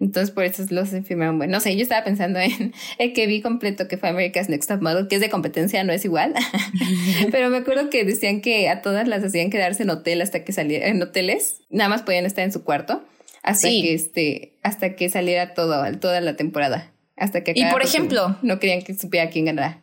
Entonces, 0.00 0.30
por 0.30 0.44
eso 0.44 0.64
los 0.70 0.90
firmaron 0.90 1.38
bueno. 1.38 1.54
No 1.54 1.60
sé, 1.60 1.74
yo 1.76 1.82
estaba 1.82 2.04
pensando 2.04 2.38
en 2.40 2.74
el 2.98 3.12
que 3.12 3.26
vi 3.26 3.40
completo 3.40 3.88
que 3.88 3.96
fue 3.96 4.10
America's 4.10 4.48
Next 4.48 4.68
Top 4.68 4.82
Model, 4.82 5.08
que 5.08 5.16
es 5.16 5.20
de 5.20 5.30
competencia, 5.30 5.82
no 5.84 5.92
es 5.92 6.04
igual. 6.04 6.34
Pero 7.30 7.48
me 7.48 7.58
acuerdo 7.58 7.88
que 7.88 8.04
decían 8.04 8.40
que 8.42 8.68
a 8.68 8.82
todas 8.82 9.08
las 9.08 9.24
hacían 9.24 9.50
quedarse 9.50 9.84
en 9.84 9.90
hotel 9.90 10.20
hasta 10.20 10.44
que 10.44 10.52
salieran, 10.52 10.90
en 10.90 11.02
hoteles. 11.02 11.62
Nada 11.70 11.88
más 11.88 12.02
podían 12.02 12.26
estar 12.26 12.44
en 12.44 12.52
su 12.52 12.64
cuarto 12.64 13.02
hasta 13.44 13.68
que 13.68 13.94
este, 13.94 14.58
hasta 14.62 14.96
que 14.96 15.08
saliera 15.08 15.54
todo, 15.54 15.84
toda 15.98 16.20
la 16.20 16.34
temporada. 16.34 16.92
Hasta 17.16 17.44
que 17.44 17.52
Y 17.54 17.64
por 17.66 17.82
ejemplo, 17.82 18.36
no 18.42 18.58
querían 18.58 18.82
que 18.82 18.94
supiera 18.94 19.30
quién 19.30 19.44
ganara. 19.44 19.82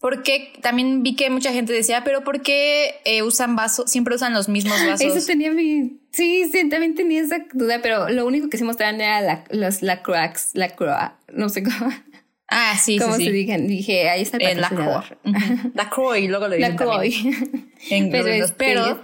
Porque 0.00 0.52
también 0.62 1.02
vi 1.02 1.16
que 1.16 1.28
mucha 1.28 1.52
gente 1.52 1.72
decía, 1.72 2.04
pero 2.04 2.22
¿por 2.22 2.40
qué 2.40 2.94
eh, 3.04 3.22
usan 3.22 3.56
vasos? 3.56 3.90
Siempre 3.90 4.14
usan 4.14 4.32
los 4.32 4.48
mismos 4.48 4.78
vasos. 4.86 5.16
Eso 5.16 5.26
tenía 5.26 5.50
mi. 5.50 5.98
Sí, 6.12 6.48
sí, 6.50 6.68
también 6.68 6.94
tenía 6.94 7.20
esa 7.22 7.44
duda, 7.52 7.80
pero 7.82 8.08
lo 8.08 8.24
único 8.26 8.48
que 8.48 8.58
se 8.58 8.64
mostraban 8.64 9.00
era 9.00 9.20
la, 9.20 9.44
los, 9.50 9.82
la 9.82 10.02
cracks, 10.02 10.50
la 10.54 10.68
croa, 10.76 11.18
no 11.32 11.48
sé 11.48 11.62
cómo. 11.64 11.90
Ah, 12.52 12.76
sí, 12.80 12.98
¿Cómo 12.98 13.14
sí, 13.14 13.26
se 13.26 13.30
dije? 13.30 13.58
Dije, 13.58 14.08
ahí 14.08 14.22
está 14.22 14.36
el 14.38 14.42
eh, 14.42 14.54
La 14.56 14.68
croix. 14.70 15.04
La 15.74 15.88
croix, 15.88 16.28
luego 16.28 16.48
lo 16.48 16.56
dicen 16.56 16.72
La 16.72 16.76
croix. 16.76 17.14
pero, 18.10 18.54
pero 18.56 19.00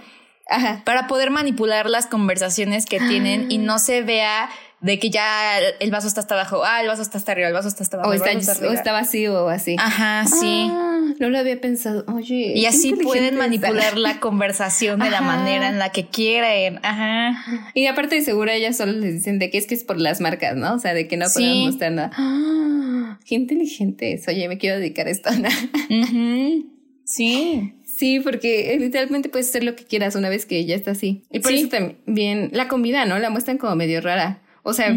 para 0.83 1.07
poder 1.07 1.29
manipular 1.29 1.89
las 1.89 2.07
conversaciones 2.07 2.85
que 2.85 2.99
tienen 2.99 3.51
y 3.51 3.57
no 3.57 3.79
se 3.79 4.01
vea 4.01 4.49
de 4.79 4.99
que 4.99 5.09
ya 5.09 5.57
el 5.79 5.89
vaso 5.89 6.07
está 6.07 6.21
hasta 6.21 6.35
abajo, 6.35 6.61
ah, 6.63 6.81
el 6.81 6.87
vaso 6.87 7.01
está 7.01 7.17
hasta 7.17 7.31
arriba, 7.31 7.47
el 7.47 7.53
vaso 7.53 7.67
está 7.67 7.83
hasta 7.83 7.97
abajo. 7.97 8.11
O 8.11 8.13
está, 8.13 8.91
vacío 8.91 9.45
o 9.45 9.49
así. 9.49 9.75
Ajá, 9.79 10.25
sí. 10.27 10.69
Ah, 10.71 10.99
no 11.19 11.29
lo 11.29 11.39
había 11.39 11.59
pensado. 11.59 12.05
Oye. 12.13 12.53
Y 12.55 12.65
así 12.65 12.93
pueden 12.93 13.37
manipular 13.37 13.97
la 13.97 14.19
conversación 14.19 14.99
de 14.99 15.09
la 15.09 15.21
manera 15.21 15.69
en 15.69 15.79
la 15.79 15.91
que 15.91 16.07
quieren. 16.07 16.79
Ajá. 16.83 17.43
Y 17.73 17.87
aparte 17.87 18.15
de 18.15 18.21
seguro 18.21 18.51
ellas 18.51 18.77
solo 18.77 18.91
les 18.91 19.13
dicen 19.15 19.39
de 19.39 19.49
que 19.49 19.57
es 19.57 19.65
que 19.65 19.73
es 19.73 19.83
por 19.83 19.99
las 19.99 20.21
marcas, 20.21 20.55
¿no? 20.55 20.75
O 20.75 20.79
sea, 20.79 20.93
de 20.93 21.07
que 21.07 21.17
no 21.17 21.25
podemos 21.33 21.71
mostrar 21.71 21.91
nada. 21.93 22.11
Ah, 22.13 23.17
qué 23.25 23.35
inteligente 23.35 24.13
es. 24.13 24.27
Oye, 24.27 24.47
me 24.47 24.59
quiero 24.59 24.77
dedicar 24.77 25.07
a 25.07 25.09
esto. 25.09 25.31
Sí. 27.03 27.73
Sí, 27.97 28.19
porque 28.19 28.77
literalmente 28.79 29.27
puedes 29.27 29.49
hacer 29.49 29.63
lo 29.63 29.75
que 29.75 29.83
quieras 29.83 30.15
una 30.15 30.29
vez 30.29 30.45
que 30.45 30.63
ya 30.65 30.75
está 30.75 30.91
así. 30.91 31.25
Y 31.31 31.39
por 31.39 31.51
eso 31.51 31.67
también 31.67 32.51
la 32.53 32.67
comida, 32.67 33.05
¿no? 33.05 33.17
La 33.17 33.31
muestran 33.31 33.57
como 33.57 33.75
medio 33.75 34.01
rara. 34.01 34.43
O 34.61 34.73
sea, 34.73 34.95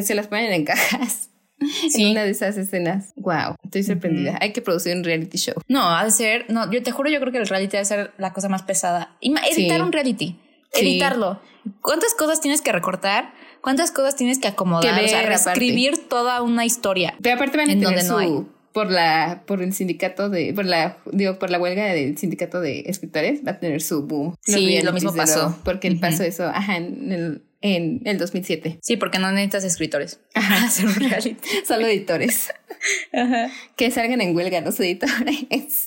se 0.00 0.14
las 0.14 0.28
ponen 0.28 0.52
en 0.52 0.64
cajas. 0.64 1.30
Sí. 1.88 2.02
En 2.02 2.10
una 2.10 2.24
de 2.24 2.30
esas 2.30 2.58
escenas. 2.58 3.14
Wow, 3.16 3.54
estoy 3.62 3.84
sorprendida. 3.84 4.36
Hay 4.42 4.52
que 4.52 4.60
producir 4.60 4.94
un 4.94 5.02
reality 5.02 5.38
show. 5.38 5.54
No, 5.66 6.04
de 6.04 6.10
ser, 6.10 6.44
no, 6.50 6.70
yo 6.70 6.82
te 6.82 6.90
juro, 6.90 7.08
yo 7.08 7.18
creo 7.20 7.32
que 7.32 7.38
el 7.38 7.46
reality 7.46 7.72
debe 7.72 7.84
ser 7.86 8.12
la 8.18 8.34
cosa 8.34 8.50
más 8.50 8.64
pesada. 8.64 9.16
Editar 9.22 9.80
un 9.80 9.90
reality. 9.90 10.36
Editarlo. 10.74 11.40
¿Cuántas 11.80 12.12
cosas 12.14 12.42
tienes 12.42 12.60
que 12.60 12.70
recortar? 12.70 13.32
¿Cuántas 13.62 13.92
cosas 13.92 14.14
tienes 14.14 14.38
que 14.38 14.48
acomodar? 14.48 15.02
o 15.02 15.08
sea, 15.08 15.22
reescribir 15.22 16.06
toda 16.06 16.42
una 16.42 16.66
historia. 16.66 17.14
Pero 17.22 17.36
aparte 17.36 17.56
van 17.56 17.70
a 17.70 17.72
tener 17.72 18.02
su, 18.02 18.48
por 18.74 18.90
la, 18.90 19.44
por 19.46 19.62
el 19.62 19.72
sindicato 19.72 20.28
de, 20.28 20.52
por 20.52 20.66
la, 20.66 20.98
digo, 21.12 21.38
por 21.38 21.48
la 21.48 21.60
huelga 21.60 21.84
del 21.84 22.18
sindicato 22.18 22.60
de 22.60 22.80
escritores, 22.86 23.40
va 23.46 23.52
a 23.52 23.60
tener 23.60 23.80
su 23.80 24.04
boom. 24.04 24.34
Sí, 24.42 24.82
lo 24.82 24.92
mismo 24.92 25.14
pasó. 25.14 25.56
porque 25.64 25.86
el 25.86 26.00
paso 26.00 26.24
eso, 26.24 26.48
ajá, 26.48 26.78
en 26.78 27.12
el 27.12 27.42
en 27.64 28.02
el 28.04 28.18
2007. 28.18 28.78
Sí, 28.82 28.98
porque 28.98 29.18
no 29.18 29.32
necesitas 29.32 29.64
escritores. 29.64 30.20
Ajá. 30.34 30.64
Hacer 30.66 30.84
un 30.84 30.94
reality. 30.94 31.36
Solo 31.66 31.86
editores. 31.86 32.52
Ajá. 33.12 33.50
Que 33.74 33.90
salgan 33.90 34.20
en 34.20 34.36
huelga 34.36 34.60
los 34.60 34.78
editores. 34.78 35.86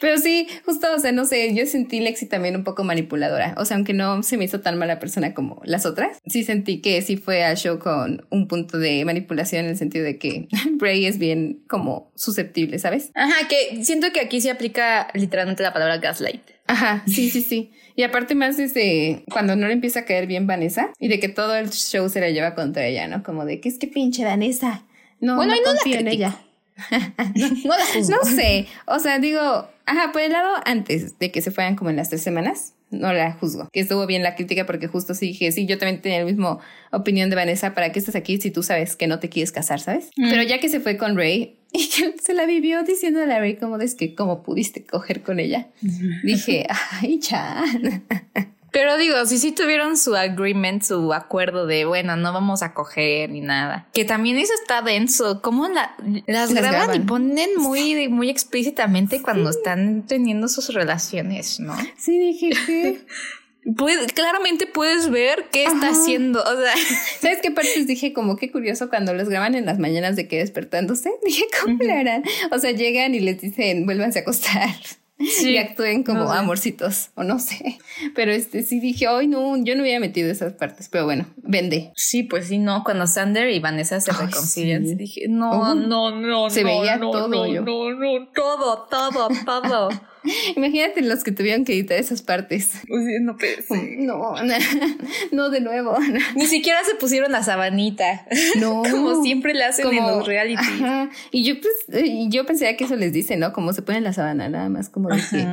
Pero 0.00 0.16
sí, 0.16 0.48
justo, 0.64 0.86
o 0.96 0.98
sea, 0.98 1.12
no 1.12 1.26
sé, 1.26 1.54
yo 1.54 1.66
sentí 1.66 2.00
Lexi 2.00 2.24
también 2.24 2.56
un 2.56 2.64
poco 2.64 2.84
manipuladora. 2.84 3.54
O 3.58 3.66
sea, 3.66 3.76
aunque 3.76 3.92
no 3.92 4.22
se 4.22 4.38
me 4.38 4.46
hizo 4.46 4.60
tan 4.60 4.78
mala 4.78 4.98
persona 4.98 5.34
como 5.34 5.60
las 5.64 5.84
otras, 5.84 6.16
sí 6.26 6.42
sentí 6.42 6.80
que 6.80 7.02
sí 7.02 7.18
fue 7.18 7.44
al 7.44 7.58
show 7.58 7.78
con 7.78 8.26
un 8.30 8.48
punto 8.48 8.78
de 8.78 9.04
manipulación 9.04 9.66
en 9.66 9.72
el 9.72 9.76
sentido 9.76 10.06
de 10.06 10.18
que 10.18 10.48
Bray 10.72 11.04
es 11.04 11.18
bien 11.18 11.62
como 11.68 12.10
susceptible, 12.14 12.78
¿sabes? 12.78 13.10
Ajá, 13.14 13.46
que 13.46 13.84
siento 13.84 14.10
que 14.10 14.20
aquí 14.20 14.40
se 14.40 14.50
aplica 14.50 15.08
literalmente 15.12 15.62
la 15.62 15.74
palabra 15.74 15.98
gaslight. 15.98 16.40
Ajá, 16.66 17.02
sí, 17.06 17.28
sí, 17.30 17.42
sí. 17.42 17.72
Y 18.00 18.02
aparte 18.02 18.34
más 18.34 18.56
desde 18.56 19.24
cuando 19.30 19.56
no 19.56 19.66
le 19.66 19.74
empieza 19.74 20.00
a 20.00 20.04
caer 20.06 20.26
bien 20.26 20.46
Vanessa 20.46 20.90
y 20.98 21.08
de 21.08 21.20
que 21.20 21.28
todo 21.28 21.54
el 21.54 21.68
show 21.68 22.08
se 22.08 22.18
la 22.18 22.30
lleva 22.30 22.54
contra 22.54 22.86
ella, 22.86 23.06
¿no? 23.06 23.22
Como 23.22 23.44
de 23.44 23.60
que 23.60 23.68
es 23.68 23.76
que 23.76 23.88
pinche 23.88 24.24
Vanessa. 24.24 24.84
No, 25.20 25.36
bueno, 25.36 25.52
no, 25.54 25.62
confío 25.62 25.98
en 25.98 26.08
ella. 26.08 26.34
no, 27.66 27.74
no 28.08 28.24
sé. 28.24 28.68
O 28.86 28.98
sea, 29.00 29.18
digo, 29.18 29.68
ajá, 29.84 30.12
por 30.12 30.22
el 30.22 30.32
lado 30.32 30.48
antes 30.64 31.18
de 31.18 31.30
que 31.30 31.42
se 31.42 31.50
fueran 31.50 31.76
como 31.76 31.90
en 31.90 31.96
las 31.96 32.08
tres 32.08 32.22
semanas, 32.22 32.72
no 32.88 33.12
la 33.12 33.34
juzgo. 33.34 33.68
Que 33.70 33.80
estuvo 33.80 34.06
bien 34.06 34.22
la 34.22 34.34
crítica 34.34 34.64
porque 34.64 34.86
justo 34.86 35.12
sí 35.12 35.26
dije, 35.26 35.52
sí, 35.52 35.66
yo 35.66 35.76
también 35.76 36.00
tenía 36.00 36.20
la 36.20 36.24
misma 36.24 36.58
opinión 36.92 37.28
de 37.28 37.36
Vanessa, 37.36 37.74
¿para 37.74 37.92
qué 37.92 37.98
estás 37.98 38.14
aquí 38.14 38.40
si 38.40 38.50
tú 38.50 38.62
sabes 38.62 38.96
que 38.96 39.08
no 39.08 39.18
te 39.18 39.28
quieres 39.28 39.52
casar, 39.52 39.78
sabes? 39.78 40.08
Mm. 40.16 40.30
Pero 40.30 40.42
ya 40.42 40.58
que 40.58 40.70
se 40.70 40.80
fue 40.80 40.96
con 40.96 41.18
Ray 41.18 41.59
y 41.72 41.88
que 41.88 42.16
se 42.20 42.34
la 42.34 42.46
vivió 42.46 42.82
diciendo 42.82 43.20
a 43.22 43.26
Ray 43.26 43.56
como 43.56 43.76
es 43.78 43.94
que 43.94 44.14
cómo 44.14 44.42
pudiste 44.42 44.84
coger 44.84 45.22
con 45.22 45.40
ella, 45.40 45.68
dije, 46.22 46.66
ay, 47.00 47.18
Chan. 47.20 48.04
Pero 48.72 48.96
digo, 48.98 49.26
si 49.26 49.38
sí 49.38 49.52
tuvieron 49.52 49.96
su 49.96 50.14
agreement, 50.14 50.82
su 50.82 51.12
acuerdo 51.12 51.66
de, 51.66 51.84
bueno, 51.84 52.16
no 52.16 52.32
vamos 52.32 52.62
a 52.62 52.72
coger 52.72 53.30
ni 53.30 53.40
nada. 53.40 53.88
Que 53.92 54.04
también 54.04 54.38
eso 54.38 54.52
está 54.54 54.80
denso. 54.80 55.42
Como 55.42 55.68
la, 55.68 55.96
las, 56.26 56.54
graban, 56.54 56.94
y 56.94 57.00
ponen 57.00 57.50
muy, 57.56 58.08
muy 58.08 58.30
explícitamente 58.30 59.22
cuando 59.22 59.50
están 59.50 60.06
teniendo 60.06 60.46
sus 60.46 60.72
relaciones, 60.72 61.58
¿no? 61.58 61.76
Sí, 61.96 62.18
dije 62.18 62.50
que... 62.66 63.00
claramente 64.14 64.66
puedes 64.66 65.10
ver 65.10 65.46
qué 65.52 65.64
está 65.64 65.90
haciendo. 65.90 66.40
O 66.40 66.60
sea, 66.60 66.74
¿sabes 67.20 67.38
qué 67.42 67.50
partes 67.50 67.86
dije? 67.86 68.12
Como 68.12 68.36
qué 68.36 68.50
curioso 68.50 68.88
cuando 68.88 69.14
los 69.14 69.28
graban 69.28 69.54
en 69.54 69.66
las 69.66 69.78
mañanas 69.78 70.16
de 70.16 70.28
que 70.28 70.38
despertándose. 70.38 71.10
Dije, 71.24 71.44
¿cómo 71.62 71.78
lo 71.82 71.92
harán? 71.92 72.24
O 72.50 72.58
sea, 72.58 72.72
llegan 72.72 73.14
y 73.14 73.20
les 73.20 73.40
dicen, 73.40 73.86
vuélvanse 73.86 74.20
a 74.20 74.22
acostar 74.22 74.70
y 75.20 75.58
actúen 75.58 76.02
como 76.02 76.32
amorcitos 76.32 77.10
o 77.14 77.22
no 77.22 77.38
sé. 77.38 77.78
Pero 78.14 78.32
este 78.32 78.62
sí 78.62 78.80
dije, 78.80 79.08
hoy 79.08 79.26
no, 79.26 79.56
yo 79.62 79.74
no 79.74 79.82
había 79.82 80.00
metido 80.00 80.30
esas 80.30 80.54
partes, 80.54 80.88
pero 80.88 81.04
bueno, 81.04 81.26
vende. 81.36 81.92
Sí, 81.94 82.22
pues 82.22 82.48
sí, 82.48 82.58
no, 82.58 82.82
cuando 82.84 83.06
Sander 83.06 83.50
y 83.50 83.60
Vanessa 83.60 84.00
se 84.00 84.12
reconcilian, 84.12 84.96
dije, 84.96 85.26
no, 85.28 85.74
no, 85.74 86.10
no, 86.10 86.50
se 86.50 86.64
veía 86.64 86.98
todo, 86.98 87.28
no, 87.28 87.46
no, 87.46 87.90
no, 87.92 88.28
todo, 88.34 88.88
todo, 88.88 89.28
todo. 89.44 89.88
Imagínate 90.56 91.02
los 91.02 91.24
que 91.24 91.32
tuvieron 91.32 91.64
que 91.64 91.72
editar 91.72 91.98
esas 91.98 92.22
partes. 92.22 92.72
no, 92.88 94.34
no, 94.42 94.42
no, 95.32 95.50
de 95.50 95.60
nuevo. 95.60 95.96
Ni 96.34 96.46
siquiera 96.46 96.80
se 96.84 96.94
pusieron 96.94 97.32
la 97.32 97.42
sabanita. 97.42 98.26
No. 98.58 98.82
Como 98.90 99.22
siempre 99.22 99.54
le 99.54 99.64
hacen 99.64 99.88
en 99.88 100.06
los 100.06 100.26
reality. 100.26 100.62
Y 101.30 101.44
yo 101.44 101.54
pues, 101.60 102.02
yo 102.28 102.46
pensé 102.46 102.76
que 102.76 102.84
eso 102.84 102.96
les 102.96 103.12
dice, 103.12 103.36
¿no? 103.36 103.52
Como 103.52 103.72
se 103.72 103.82
ponen 103.82 104.04
la 104.04 104.12
sabana, 104.12 104.48
nada 104.48 104.68
más 104.68 104.88
como 104.88 105.08
de 105.08 105.16
que 105.16 105.46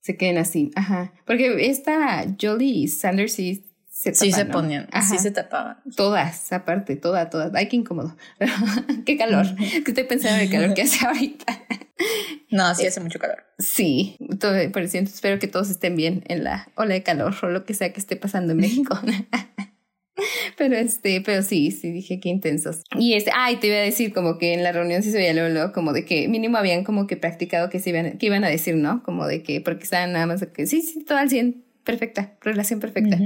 se 0.00 0.16
queden 0.16 0.38
así. 0.38 0.70
Ajá. 0.74 1.12
Porque 1.26 1.66
esta 1.68 2.24
Jolie 2.40 2.88
Sanders 2.88 3.32
sí 3.34 3.64
se 3.88 4.14
sí 4.14 4.32
se 4.32 4.46
ponían, 4.46 4.88
sí 5.08 5.18
se 5.18 5.30
tapaban. 5.30 5.76
Todas, 5.96 6.52
aparte, 6.52 6.96
todas, 6.96 7.30
todas. 7.30 7.52
Ay, 7.54 7.68
qué 7.68 7.76
incómodo. 7.76 8.16
qué 9.06 9.16
calor. 9.16 9.46
que 9.56 9.84
estoy 9.86 10.04
pensando 10.04 10.38
en 10.38 10.42
el 10.42 10.50
calor 10.50 10.74
que 10.74 10.82
hace 10.82 11.06
ahorita. 11.06 11.60
No, 12.50 12.74
sí 12.74 12.86
hace 12.86 13.00
mucho 13.00 13.18
calor. 13.18 13.44
Sí, 13.58 14.18
todo, 14.38 14.54
por 14.72 14.82
eso 14.82 14.98
espero 14.98 15.38
que 15.38 15.48
todos 15.48 15.70
estén 15.70 15.96
bien 15.96 16.22
en 16.26 16.44
la 16.44 16.68
ola 16.74 16.94
de 16.94 17.02
calor 17.02 17.34
o 17.42 17.48
lo 17.48 17.64
que 17.64 17.74
sea 17.74 17.92
que 17.92 18.00
esté 18.00 18.16
pasando 18.16 18.52
en 18.52 18.58
México. 18.58 18.98
pero 20.56 20.76
este, 20.76 21.20
pero 21.22 21.42
sí, 21.42 21.70
sí 21.70 21.90
dije 21.90 22.20
que 22.20 22.28
intensos. 22.28 22.82
Y 22.98 23.14
este, 23.14 23.30
ay, 23.34 23.56
te 23.56 23.68
iba 23.68 23.76
a 23.76 23.80
decir 23.80 24.12
como 24.12 24.38
que 24.38 24.54
en 24.54 24.62
la 24.62 24.72
reunión 24.72 25.02
sí 25.02 25.10
se 25.10 25.18
veía 25.18 25.32
luego, 25.32 25.72
como 25.72 25.92
de 25.92 26.04
que 26.04 26.28
mínimo 26.28 26.58
habían 26.58 26.84
como 26.84 27.06
que 27.06 27.16
practicado 27.16 27.70
que 27.70 27.78
se 27.78 27.90
iban, 27.90 28.18
que 28.18 28.26
iban 28.26 28.44
a 28.44 28.48
decir, 28.48 28.76
¿no? 28.76 29.02
Como 29.02 29.26
de 29.26 29.42
que, 29.42 29.60
porque 29.60 29.84
estaban 29.84 30.12
nada 30.12 30.26
más 30.26 30.40
de 30.40 30.52
que 30.52 30.66
sí, 30.66 30.82
sí, 30.82 31.04
todo 31.04 31.18
al 31.18 31.30
100, 31.30 31.64
perfecta, 31.84 32.36
relación 32.40 32.80
perfecta. 32.80 33.18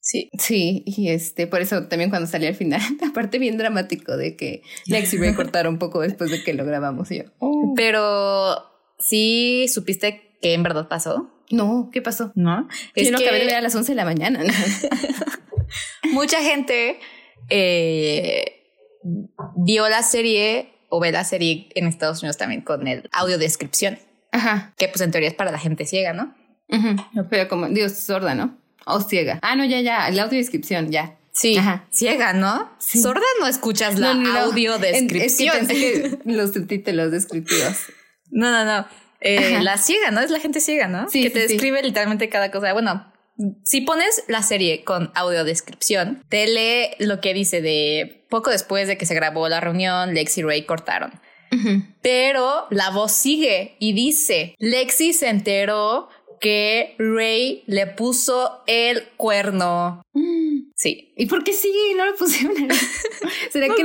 Sí. 0.00 0.30
Sí, 0.38 0.82
y 0.86 1.10
este, 1.10 1.46
por 1.46 1.60
eso 1.60 1.86
también 1.86 2.10
cuando 2.10 2.26
salí 2.26 2.46
al 2.46 2.54
final, 2.54 2.80
aparte 3.08 3.38
bien 3.38 3.58
dramático 3.58 4.16
de 4.16 4.36
que 4.36 4.62
Lexi 4.86 5.18
me 5.18 5.34
cortaron 5.34 5.74
un 5.74 5.78
poco 5.78 6.00
después 6.00 6.30
de 6.30 6.42
que 6.42 6.54
lo 6.54 6.64
grabamos 6.64 7.10
yo. 7.10 7.24
Oh. 7.38 7.74
Pero 7.76 8.56
sí 8.98 9.66
supiste 9.68 10.36
que 10.40 10.54
en 10.54 10.62
verdad 10.62 10.88
pasó. 10.88 11.30
No, 11.50 11.90
¿qué 11.92 12.00
pasó? 12.00 12.32
No. 12.34 12.68
Es 12.94 13.06
que 13.06 13.10
lo 13.10 13.18
acabé 13.18 13.40
de 13.40 13.46
ver 13.46 13.56
a 13.56 13.60
las 13.60 13.74
11 13.74 13.92
de 13.92 13.96
la 13.96 14.04
mañana. 14.04 14.40
Mucha 16.12 16.40
gente 16.42 16.98
eh, 17.48 18.72
vio 19.56 19.88
la 19.88 20.02
serie 20.02 20.72
o 20.88 21.00
ve 21.00 21.10
la 21.10 21.24
serie 21.24 21.68
en 21.74 21.86
Estados 21.86 22.22
Unidos 22.22 22.36
también 22.36 22.62
con 22.62 22.86
el 22.86 23.08
audio 23.12 23.36
descripción. 23.36 23.98
Ajá. 24.30 24.74
Que 24.78 24.86
pues 24.88 25.00
en 25.00 25.10
teoría 25.10 25.28
es 25.28 25.34
para 25.34 25.50
la 25.50 25.58
gente 25.58 25.86
ciega, 25.86 26.12
¿no? 26.12 26.34
Pero 27.30 27.48
como, 27.48 27.68
Dios, 27.68 27.92
sorda, 27.94 28.36
¿no? 28.36 28.59
O 28.86 29.00
ciega. 29.00 29.38
Ah, 29.42 29.56
no, 29.56 29.64
ya, 29.64 29.80
ya, 29.80 30.10
la 30.10 30.22
audiodescripción, 30.24 30.90
ya. 30.90 31.16
Sí, 31.32 31.56
Ajá. 31.56 31.86
ciega, 31.90 32.32
¿no? 32.32 32.70
Sorda 32.78 33.24
no 33.40 33.46
escuchas 33.46 33.98
la 33.98 34.12
audio 34.42 34.78
descripción. 34.78 35.66
que 35.68 36.18
los 36.24 36.52
subtítulos 36.52 37.12
descriptivos. 37.12 37.76
No, 38.30 38.50
no, 38.50 38.64
no. 38.64 38.86
Eh, 39.20 39.58
la 39.62 39.78
ciega, 39.78 40.10
¿no? 40.10 40.20
Es 40.20 40.30
la 40.30 40.40
gente 40.40 40.60
ciega, 40.60 40.88
¿no? 40.88 41.08
Sí. 41.08 41.22
Que 41.22 41.30
te 41.30 41.40
describe 41.40 41.82
literalmente 41.82 42.28
cada 42.28 42.50
cosa. 42.50 42.72
Bueno, 42.72 43.12
si 43.64 43.80
pones 43.82 44.24
la 44.28 44.42
serie 44.42 44.84
con 44.84 45.12
audiodescripción, 45.14 46.24
te 46.28 46.46
lee 46.46 46.90
lo 46.98 47.20
que 47.20 47.32
dice 47.32 47.62
de 47.62 48.26
poco 48.28 48.50
después 48.50 48.88
de 48.88 48.98
que 48.98 49.06
se 49.06 49.14
grabó 49.14 49.48
la 49.48 49.60
reunión, 49.60 50.14
Lexi 50.14 50.40
y 50.40 50.44
Ray 50.44 50.64
cortaron. 50.64 51.12
Pero 52.00 52.66
la 52.70 52.90
voz 52.90 53.10
sigue 53.12 53.76
y 53.80 53.92
dice, 53.92 54.54
Lexi 54.58 55.12
se 55.12 55.28
enteró 55.28 56.08
que 56.40 56.96
Ray 56.98 57.62
le 57.66 57.86
puso 57.86 58.62
el 58.66 59.04
cuerno. 59.16 60.02
Sí. 60.74 61.12
¿Y 61.16 61.26
por 61.26 61.44
qué 61.44 61.52
sí? 61.52 61.70
No 61.96 62.06
lo 62.06 62.16
pusieron. 62.16 62.56
¿Será 63.50 63.68
que 63.74 63.82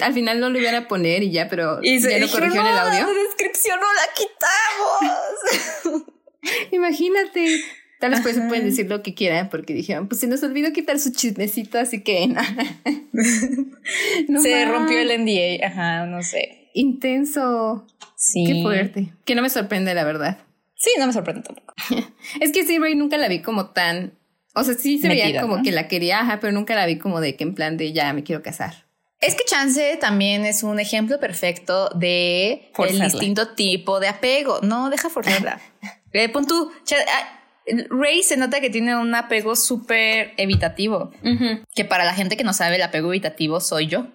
al 0.00 0.14
final 0.14 0.38
no 0.40 0.48
lo 0.48 0.58
iban 0.58 0.76
a 0.76 0.86
poner 0.88 1.24
y 1.24 1.32
ya, 1.32 1.48
pero 1.48 1.80
ya 1.82 2.18
lo 2.18 2.30
corrigió 2.30 2.60
en 2.60 2.66
el 2.68 2.78
audio? 2.78 3.06
La 3.06 3.22
descripción 3.24 3.80
no 3.80 3.86
la 3.92 4.08
quitamos. 5.84 6.06
Imagínate. 6.72 7.60
Tal 7.98 8.10
vez 8.10 8.20
pueden 8.20 8.66
decir 8.66 8.88
lo 8.88 9.02
que 9.02 9.14
quieran 9.14 9.48
porque 9.48 9.72
dijeron, 9.72 10.06
pues 10.06 10.20
se 10.20 10.26
nos 10.26 10.42
olvidó 10.42 10.72
quitar 10.72 10.98
su 10.98 11.12
chismecito, 11.12 11.78
así 11.78 12.02
que 12.02 12.28
se 14.42 14.64
rompió 14.66 15.00
el 15.00 15.24
NDA, 15.24 15.66
ajá, 15.66 16.06
no 16.06 16.22
sé. 16.22 16.68
Intenso. 16.74 17.86
Sí. 18.16 18.44
Qué 18.46 18.62
fuerte. 18.62 19.12
Que 19.24 19.34
no 19.34 19.40
me 19.40 19.48
sorprende, 19.48 19.94
la 19.94 20.04
verdad. 20.04 20.38
Sí, 20.76 20.90
no 20.98 21.06
me 21.06 21.12
sorprende 21.12 21.42
tampoco. 21.42 21.74
es 22.40 22.52
que 22.52 22.64
sí, 22.64 22.78
Ray 22.78 22.94
nunca 22.94 23.16
la 23.16 23.28
vi 23.28 23.40
como 23.42 23.70
tan. 23.70 24.12
O 24.54 24.62
sea, 24.62 24.74
sí 24.74 24.98
se 24.98 25.08
veía 25.08 25.40
como 25.40 25.62
que 25.62 25.72
la 25.72 25.88
quería, 25.88 26.20
ajá, 26.20 26.40
pero 26.40 26.52
nunca 26.52 26.74
la 26.74 26.86
vi 26.86 26.98
como 26.98 27.20
de 27.20 27.36
que 27.36 27.44
en 27.44 27.54
plan 27.54 27.76
de 27.76 27.92
ya 27.92 28.12
me 28.12 28.22
quiero 28.22 28.42
casar. 28.42 28.86
Es 29.20 29.34
que 29.34 29.44
Chance 29.44 29.96
también 29.96 30.44
es 30.44 30.62
un 30.62 30.78
ejemplo 30.78 31.18
perfecto 31.18 31.88
de 31.90 32.70
el 32.78 33.00
distinto 33.00 33.48
tipo 33.54 33.98
de 34.00 34.08
apego. 34.08 34.60
No, 34.62 34.90
deja 34.90 35.08
forzarla. 35.08 35.60
eh, 36.12 36.28
pon 36.28 36.46
tú. 36.46 36.70
Ah, 36.92 37.36
Ray 37.90 38.22
se 38.22 38.36
nota 38.36 38.60
que 38.60 38.70
tiene 38.70 38.96
un 38.96 39.14
apego 39.14 39.56
súper 39.56 40.34
evitativo. 40.36 41.10
Que 41.74 41.84
para 41.84 42.04
la 42.04 42.14
gente 42.14 42.36
que 42.36 42.44
no 42.44 42.52
sabe, 42.52 42.76
el 42.76 42.82
apego 42.82 43.08
evitativo 43.08 43.60
soy 43.60 43.86
yo. 43.86 44.06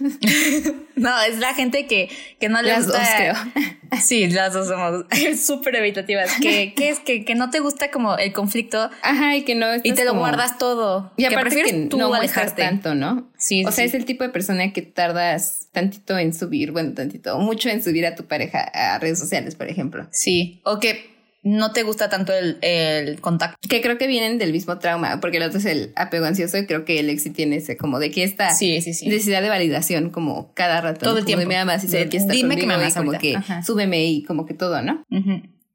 no, 0.96 1.22
es 1.22 1.38
la 1.38 1.54
gente 1.54 1.86
que, 1.86 2.08
que 2.38 2.48
no 2.48 2.62
le 2.62 2.68
las 2.68 2.86
gusta. 2.86 2.98
Dos, 2.98 3.08
creo. 3.16 3.34
Sí, 4.02 4.26
las 4.28 4.52
dos 4.52 4.66
somos 4.66 5.04
súper 5.40 5.76
evitativas. 5.76 6.30
Que, 6.40 6.74
que 6.74 6.88
es 6.88 6.98
que, 6.98 7.24
que 7.24 7.34
no 7.36 7.50
te 7.50 7.60
gusta 7.60 7.90
como 7.90 8.16
el 8.16 8.32
conflicto. 8.32 8.90
Ajá, 9.02 9.36
y 9.36 9.42
que 9.42 9.54
no 9.54 9.66
Y 9.82 9.92
te 9.92 10.04
lo 10.04 10.14
guardas 10.14 10.58
todo. 10.58 11.12
Y 11.16 11.24
aparte 11.26 11.50
que 11.50 11.62
prefieres 11.62 11.88
tú 11.88 11.98
no 11.98 12.12
alejarte 12.12 12.62
tanto, 12.62 12.94
¿no? 12.94 13.30
Sí. 13.36 13.64
O 13.64 13.70
sea, 13.70 13.84
es 13.84 13.94
el 13.94 14.04
tipo 14.04 14.24
de 14.24 14.30
persona 14.30 14.72
que 14.72 14.82
tardas 14.82 15.68
tantito 15.72 16.18
en 16.18 16.34
subir, 16.34 16.72
bueno, 16.72 16.92
tantito, 16.94 17.38
mucho 17.38 17.68
en 17.68 17.82
subir 17.82 18.06
a 18.06 18.14
tu 18.14 18.24
pareja 18.24 18.60
a 18.62 18.98
redes 18.98 19.18
sociales, 19.18 19.54
por 19.54 19.68
ejemplo. 19.68 20.06
Sí. 20.10 20.60
O 20.64 20.80
que 20.80 21.13
no 21.44 21.72
te 21.72 21.82
gusta 21.82 22.08
tanto 22.08 22.32
el, 22.32 22.56
el, 22.62 23.20
contacto. 23.20 23.58
Que 23.68 23.82
creo 23.82 23.98
que 23.98 24.06
vienen 24.06 24.38
del 24.38 24.50
mismo 24.50 24.78
trauma, 24.78 25.20
porque 25.20 25.36
el 25.36 25.42
otro 25.42 25.58
es 25.58 25.66
el 25.66 25.92
apego 25.94 26.24
ansioso 26.24 26.56
y 26.56 26.66
creo 26.66 26.86
que 26.86 26.98
el 26.98 27.10
éxito 27.10 27.36
tiene 27.36 27.56
ese 27.56 27.76
como 27.76 27.98
de 27.98 28.10
que 28.10 28.24
esta 28.24 28.50
sí, 28.54 28.80
sí, 28.80 28.94
sí. 28.94 29.06
necesidad 29.08 29.42
de 29.42 29.50
validación 29.50 30.08
como 30.08 30.52
cada 30.54 30.80
rato. 30.80 31.00
Todo 31.00 31.18
el 31.18 31.26
tiempo. 31.26 31.46
me 31.46 31.56
amas 31.56 31.84
y 31.84 31.88
de, 31.88 32.08
que 32.08 32.16
está 32.16 32.32
dime 32.32 32.56
que 32.56 32.66
me 32.66 32.74
amas 32.74 32.94
como 32.94 33.12
que 33.12 33.36
súbeme 33.64 34.06
y 34.06 34.24
como 34.24 34.46
que 34.46 34.54
todo, 34.54 34.80
¿no? 34.82 35.04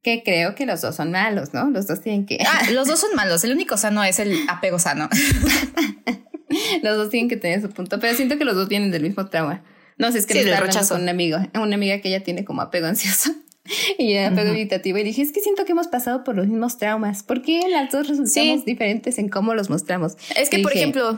Que 0.01 0.23
creo 0.23 0.55
que 0.55 0.65
los 0.65 0.81
dos 0.81 0.95
son 0.95 1.11
malos, 1.11 1.53
¿no? 1.53 1.69
Los 1.69 1.85
dos 1.85 2.01
tienen 2.01 2.25
que... 2.25 2.39
Ah, 2.47 2.71
los 2.71 2.87
dos 2.87 2.99
son 2.99 3.13
malos. 3.15 3.43
El 3.43 3.51
único 3.51 3.75
sano 3.75 4.01
es 4.03 4.19
el 4.19 4.33
apego 4.47 4.79
sano. 4.79 5.09
los 6.81 6.97
dos 6.97 7.09
tienen 7.09 7.29
que 7.29 7.35
tener 7.35 7.61
su 7.61 7.69
punto, 7.69 7.99
pero 7.99 8.15
siento 8.15 8.37
que 8.37 8.45
los 8.45 8.55
dos 8.55 8.69
vienen 8.69 8.91
del 8.91 9.03
mismo 9.03 9.27
trauma. 9.27 9.61
No 9.97 10.09
sé, 10.13 10.19
es 10.19 10.25
que 10.25 10.41
sí, 10.41 10.49
me 10.49 10.57
rechazo. 10.57 10.95
con 10.95 11.03
un 11.03 11.09
amigo, 11.09 11.37
una 11.53 11.75
amiga 11.75 11.99
que 11.99 12.07
ella 12.07 12.23
tiene 12.23 12.45
como 12.45 12.61
apego 12.61 12.87
ansioso. 12.87 13.31
Y 13.97 14.13
yo 14.13 14.27
apego 14.27 14.51
evitativo 14.51 14.97
y 14.97 15.03
dije, 15.03 15.21
es 15.21 15.31
que 15.31 15.41
siento 15.41 15.65
que 15.65 15.71
hemos 15.71 15.87
pasado 15.87 16.23
por 16.23 16.35
los 16.35 16.47
mismos 16.47 16.77
traumas. 16.77 17.23
¿Por 17.23 17.41
qué 17.41 17.61
las 17.69 17.91
dos 17.91 18.07
resultamos 18.07 18.65
diferentes 18.65 19.17
en 19.17 19.29
cómo 19.29 19.53
los 19.53 19.69
mostramos? 19.69 20.17
Es 20.35 20.49
que, 20.49 20.59
por 20.59 20.73
ejemplo, 20.73 21.17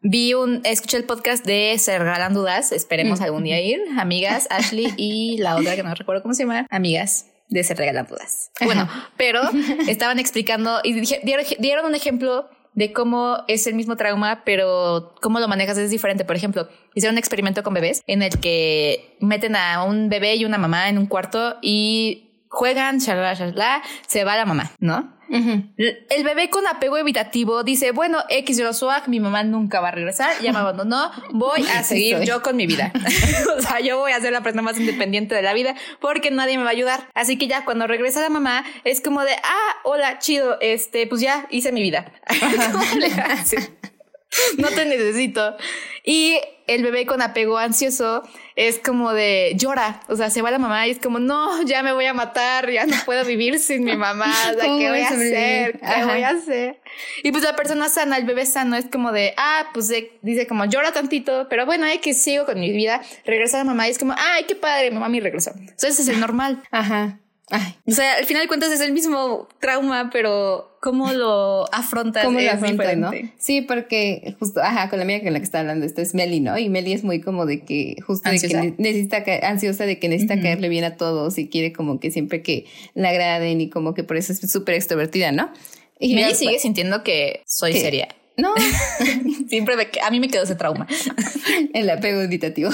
vi 0.00 0.34
un, 0.34 0.60
escuché 0.64 0.96
el 0.96 1.04
podcast 1.04 1.44
de 1.44 1.76
Se 1.78 1.98
Regalan 1.98 2.34
Dudas, 2.34 2.72
esperemos 2.72 3.20
algún 3.20 3.44
día 3.44 3.60
ir, 3.60 3.80
amigas, 3.98 4.46
Ashley 4.50 4.92
y 4.96 5.38
la 5.38 5.56
otra 5.56 5.76
que 5.76 5.82
no 5.82 5.94
recuerdo 5.94 6.22
cómo 6.22 6.34
se 6.34 6.44
llama, 6.44 6.66
amigas 6.70 7.26
de 7.48 7.64
Se 7.64 7.74
Regalan 7.74 8.06
Dudas. 8.06 8.50
Bueno, 8.62 8.88
pero 9.16 9.42
estaban 9.88 10.18
explicando 10.18 10.80
y 10.84 10.92
dieron, 10.92 11.44
dieron 11.58 11.86
un 11.86 11.94
ejemplo 11.94 12.48
de 12.74 12.92
cómo 12.92 13.38
es 13.48 13.66
el 13.66 13.74
mismo 13.74 13.96
trauma, 13.96 14.42
pero 14.44 15.14
cómo 15.20 15.40
lo 15.40 15.48
manejas 15.48 15.78
es 15.78 15.90
diferente. 15.90 16.24
Por 16.24 16.36
ejemplo, 16.36 16.68
hicieron 16.94 17.14
un 17.14 17.18
experimento 17.18 17.62
con 17.62 17.74
bebés 17.74 18.02
en 18.06 18.22
el 18.22 18.38
que 18.38 19.16
meten 19.20 19.56
a 19.56 19.82
un 19.84 20.08
bebé 20.08 20.36
y 20.36 20.44
una 20.44 20.58
mamá 20.58 20.88
en 20.88 20.98
un 20.98 21.06
cuarto 21.06 21.56
y 21.60 22.27
juegan, 22.48 22.98
shalala, 22.98 23.34
shalala, 23.34 23.82
se 24.06 24.24
va 24.24 24.36
la 24.36 24.46
mamá, 24.46 24.72
¿no? 24.80 25.18
El 25.30 26.24
bebé 26.24 26.48
con 26.48 26.66
apego 26.66 26.96
evitativo 26.96 27.62
dice, 27.62 27.92
bueno, 27.92 28.22
X 28.30 28.56
yo 28.56 28.72
swag, 28.72 29.08
mi 29.08 29.20
mamá 29.20 29.44
nunca 29.44 29.80
va 29.80 29.88
a 29.88 29.90
regresar, 29.90 30.40
ya 30.40 30.52
me 30.52 30.58
abandonó, 30.58 31.10
voy 31.32 31.66
a 31.76 31.82
seguir 31.84 32.20
yo 32.20 32.42
con 32.42 32.56
mi 32.56 32.66
vida. 32.66 32.92
o 33.58 33.60
sea, 33.60 33.80
yo 33.80 33.98
voy 33.98 34.12
a 34.12 34.20
ser 34.20 34.32
la 34.32 34.42
persona 34.42 34.62
más 34.62 34.78
independiente 34.78 35.34
de 35.34 35.42
la 35.42 35.52
vida 35.52 35.74
porque 36.00 36.30
nadie 36.30 36.56
me 36.56 36.64
va 36.64 36.70
a 36.70 36.72
ayudar. 36.72 37.08
Así 37.14 37.36
que 37.36 37.46
ya 37.46 37.64
cuando 37.64 37.86
regresa 37.86 38.20
la 38.20 38.30
mamá 38.30 38.64
es 38.84 39.02
como 39.02 39.22
de, 39.22 39.32
ah, 39.32 39.76
hola, 39.84 40.18
chido, 40.18 40.56
este, 40.60 41.06
pues 41.06 41.20
ya 41.20 41.46
hice 41.50 41.72
mi 41.72 41.82
vida. 41.82 42.12
no 44.56 44.68
te 44.68 44.86
necesito. 44.86 45.56
Y 46.04 46.40
el 46.66 46.82
bebé 46.82 47.06
con 47.06 47.20
apego 47.20 47.58
ansioso 47.58 48.22
es 48.58 48.80
como 48.80 49.12
de 49.12 49.52
llora, 49.54 50.00
o 50.08 50.16
sea, 50.16 50.30
se 50.30 50.42
va 50.42 50.50
la 50.50 50.58
mamá 50.58 50.84
y 50.88 50.90
es 50.90 50.98
como, 50.98 51.20
no, 51.20 51.62
ya 51.62 51.84
me 51.84 51.92
voy 51.92 52.06
a 52.06 52.12
matar, 52.12 52.68
ya 52.68 52.86
no 52.86 52.96
puedo 53.06 53.24
vivir 53.24 53.60
sin 53.60 53.84
mi 53.84 53.96
mamá, 53.96 54.34
¿qué 54.60 54.88
voy 54.88 55.00
a 55.00 55.08
hacer? 55.08 55.78
¿Qué 55.78 56.04
voy 56.04 56.22
a 56.24 56.30
hacer? 56.30 56.80
Y 57.22 57.30
pues 57.30 57.44
la 57.44 57.54
persona 57.54 57.88
sana, 57.88 58.16
el 58.16 58.26
bebé 58.26 58.46
sano, 58.46 58.74
es 58.74 58.86
como 58.86 59.12
de, 59.12 59.32
ah, 59.36 59.68
pues 59.72 59.92
dice 60.22 60.48
como, 60.48 60.64
llora 60.64 60.90
tantito, 60.90 61.46
pero 61.48 61.66
bueno, 61.66 61.86
hay 61.86 61.98
que 61.98 62.14
sigo 62.14 62.46
con 62.46 62.58
mi 62.58 62.72
vida, 62.72 63.00
regresa 63.24 63.58
la 63.58 63.64
mamá 63.64 63.86
y 63.86 63.92
es 63.92 63.98
como, 63.98 64.16
ay, 64.18 64.42
qué 64.48 64.56
padre, 64.56 64.90
mi 64.90 64.94
mamá 64.94 65.08
me 65.08 65.20
regresó. 65.20 65.52
Entonces 65.56 66.00
es 66.00 66.08
el 66.08 66.18
normal. 66.18 66.60
Ajá. 66.72 67.20
Ay. 67.50 67.74
O 67.86 67.92
sea, 67.92 68.16
al 68.16 68.26
final 68.26 68.42
de 68.42 68.48
cuentas 68.48 68.70
es 68.70 68.80
el 68.80 68.92
mismo 68.92 69.48
trauma, 69.60 70.10
pero 70.12 70.76
cómo 70.80 71.12
lo 71.12 71.64
afrontas 71.72 72.24
¿Cómo 72.24 72.40
lo 72.40 72.50
afrontas. 72.50 72.96
¿no? 72.96 73.10
Sí, 73.38 73.62
porque 73.62 74.36
justo, 74.38 74.60
ajá, 74.60 74.90
con 74.90 74.98
la 74.98 75.04
amiga 75.04 75.22
con 75.22 75.32
la 75.32 75.38
que 75.38 75.44
está 75.44 75.60
hablando 75.60 75.86
esto 75.86 76.02
es 76.02 76.14
Meli, 76.14 76.40
¿no? 76.40 76.58
Y 76.58 76.68
Meli 76.68 76.92
es 76.92 77.04
muy 77.04 77.20
como 77.20 77.46
de 77.46 77.64
que 77.64 77.96
justo 78.06 78.28
ansiosa. 78.28 78.60
de 78.60 78.76
que 78.76 78.82
necesita 78.82 79.24
ansiosa 79.48 79.86
de 79.86 79.98
que 79.98 80.08
necesita 80.08 80.34
uh 80.34 80.38
-huh. 80.38 80.42
caerle 80.42 80.68
bien 80.68 80.84
a 80.84 80.96
todos 80.96 81.38
y 81.38 81.48
quiere 81.48 81.72
como 81.72 82.00
que 82.00 82.10
siempre 82.10 82.42
que 82.42 82.66
la 82.94 83.10
agraden 83.10 83.60
y 83.60 83.70
como 83.70 83.94
que 83.94 84.04
por 84.04 84.16
eso 84.16 84.32
es 84.32 84.50
súper 84.50 84.74
extrovertida, 84.74 85.32
¿no? 85.32 85.50
Y 85.98 86.14
Meli 86.14 86.34
sigue 86.34 86.52
pues, 86.52 86.62
sintiendo 86.62 87.02
que 87.02 87.42
soy 87.46 87.72
seria. 87.72 88.08
No, 88.36 88.54
siempre 89.48 89.76
me, 89.76 89.88
a 90.00 90.10
mí 90.10 90.20
me 90.20 90.28
quedó 90.28 90.44
ese 90.44 90.54
trauma. 90.54 90.86
El 91.74 91.90
apego 91.90 92.20
evitativo. 92.20 92.70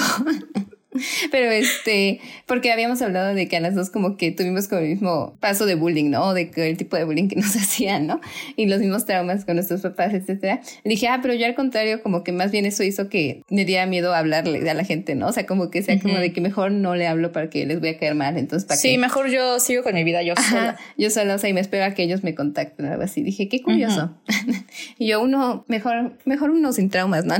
Pero 1.31 1.51
este, 1.51 2.19
porque 2.45 2.71
habíamos 2.71 3.01
hablado 3.01 3.33
de 3.33 3.47
que 3.47 3.57
a 3.57 3.59
las 3.59 3.75
dos 3.75 3.89
como 3.89 4.17
que 4.17 4.31
tuvimos 4.31 4.67
como 4.67 4.81
el 4.81 4.89
mismo 4.89 5.37
paso 5.39 5.65
de 5.65 5.75
bullying, 5.75 6.09
¿no? 6.09 6.33
De 6.33 6.49
que 6.51 6.69
el 6.69 6.77
tipo 6.77 6.97
de 6.97 7.03
bullying 7.03 7.27
que 7.27 7.35
nos 7.41 7.55
hacían, 7.55 8.07
¿no? 8.07 8.21
Y 8.55 8.65
los 8.67 8.79
mismos 8.79 9.05
traumas 9.05 9.45
con 9.45 9.55
nuestros 9.55 9.81
papás, 9.81 10.13
etcétera. 10.13 10.61
Le 10.83 10.89
dije, 10.89 11.07
ah, 11.07 11.19
pero 11.21 11.33
yo 11.33 11.45
al 11.45 11.55
contrario, 11.55 12.01
como 12.01 12.23
que 12.23 12.31
más 12.31 12.51
bien 12.51 12.65
eso 12.65 12.83
hizo 12.83 13.09
que 13.09 13.41
me 13.49 13.65
diera 13.65 13.85
miedo 13.85 14.13
hablarle 14.13 14.69
a 14.69 14.73
la 14.73 14.83
gente, 14.83 15.15
¿no? 15.15 15.27
O 15.27 15.31
sea, 15.31 15.45
como 15.45 15.69
que 15.69 15.81
sea 15.83 15.95
uh 15.95 15.97
-huh. 15.97 16.01
como 16.01 16.17
de 16.17 16.31
que 16.33 16.41
mejor 16.41 16.71
no 16.71 16.95
le 16.95 17.07
hablo 17.07 17.31
para 17.31 17.49
que 17.49 17.65
les 17.65 17.79
voy 17.79 17.89
a 17.89 17.97
caer 17.97 18.15
mal, 18.15 18.37
entonces 18.37 18.65
para 18.67 18.79
Sí, 18.79 18.91
que... 18.91 18.97
mejor 18.97 19.29
yo 19.29 19.59
sigo 19.59 19.83
con 19.83 19.93
mi 19.95 20.03
vida 20.03 20.21
yo 20.23 20.33
Ajá, 20.37 20.49
sola. 20.49 20.77
Yo 20.97 21.09
sola, 21.09 21.35
o 21.35 21.37
sea, 21.37 21.49
y 21.49 21.53
me 21.53 21.61
espero 21.61 21.85
a 21.85 21.91
que 21.93 22.03
ellos 22.03 22.23
me 22.23 22.35
contacten, 22.35 22.85
algo 22.85 23.03
así. 23.03 23.21
Dije, 23.21 23.47
qué 23.49 23.61
curioso. 23.61 24.15
Uh 24.27 24.31
-huh. 24.31 24.65
y 24.97 25.07
yo 25.07 25.21
uno, 25.21 25.65
mejor, 25.67 26.17
mejor 26.25 26.49
uno 26.51 26.71
sin 26.73 26.89
traumas, 26.89 27.25
¿no? 27.25 27.35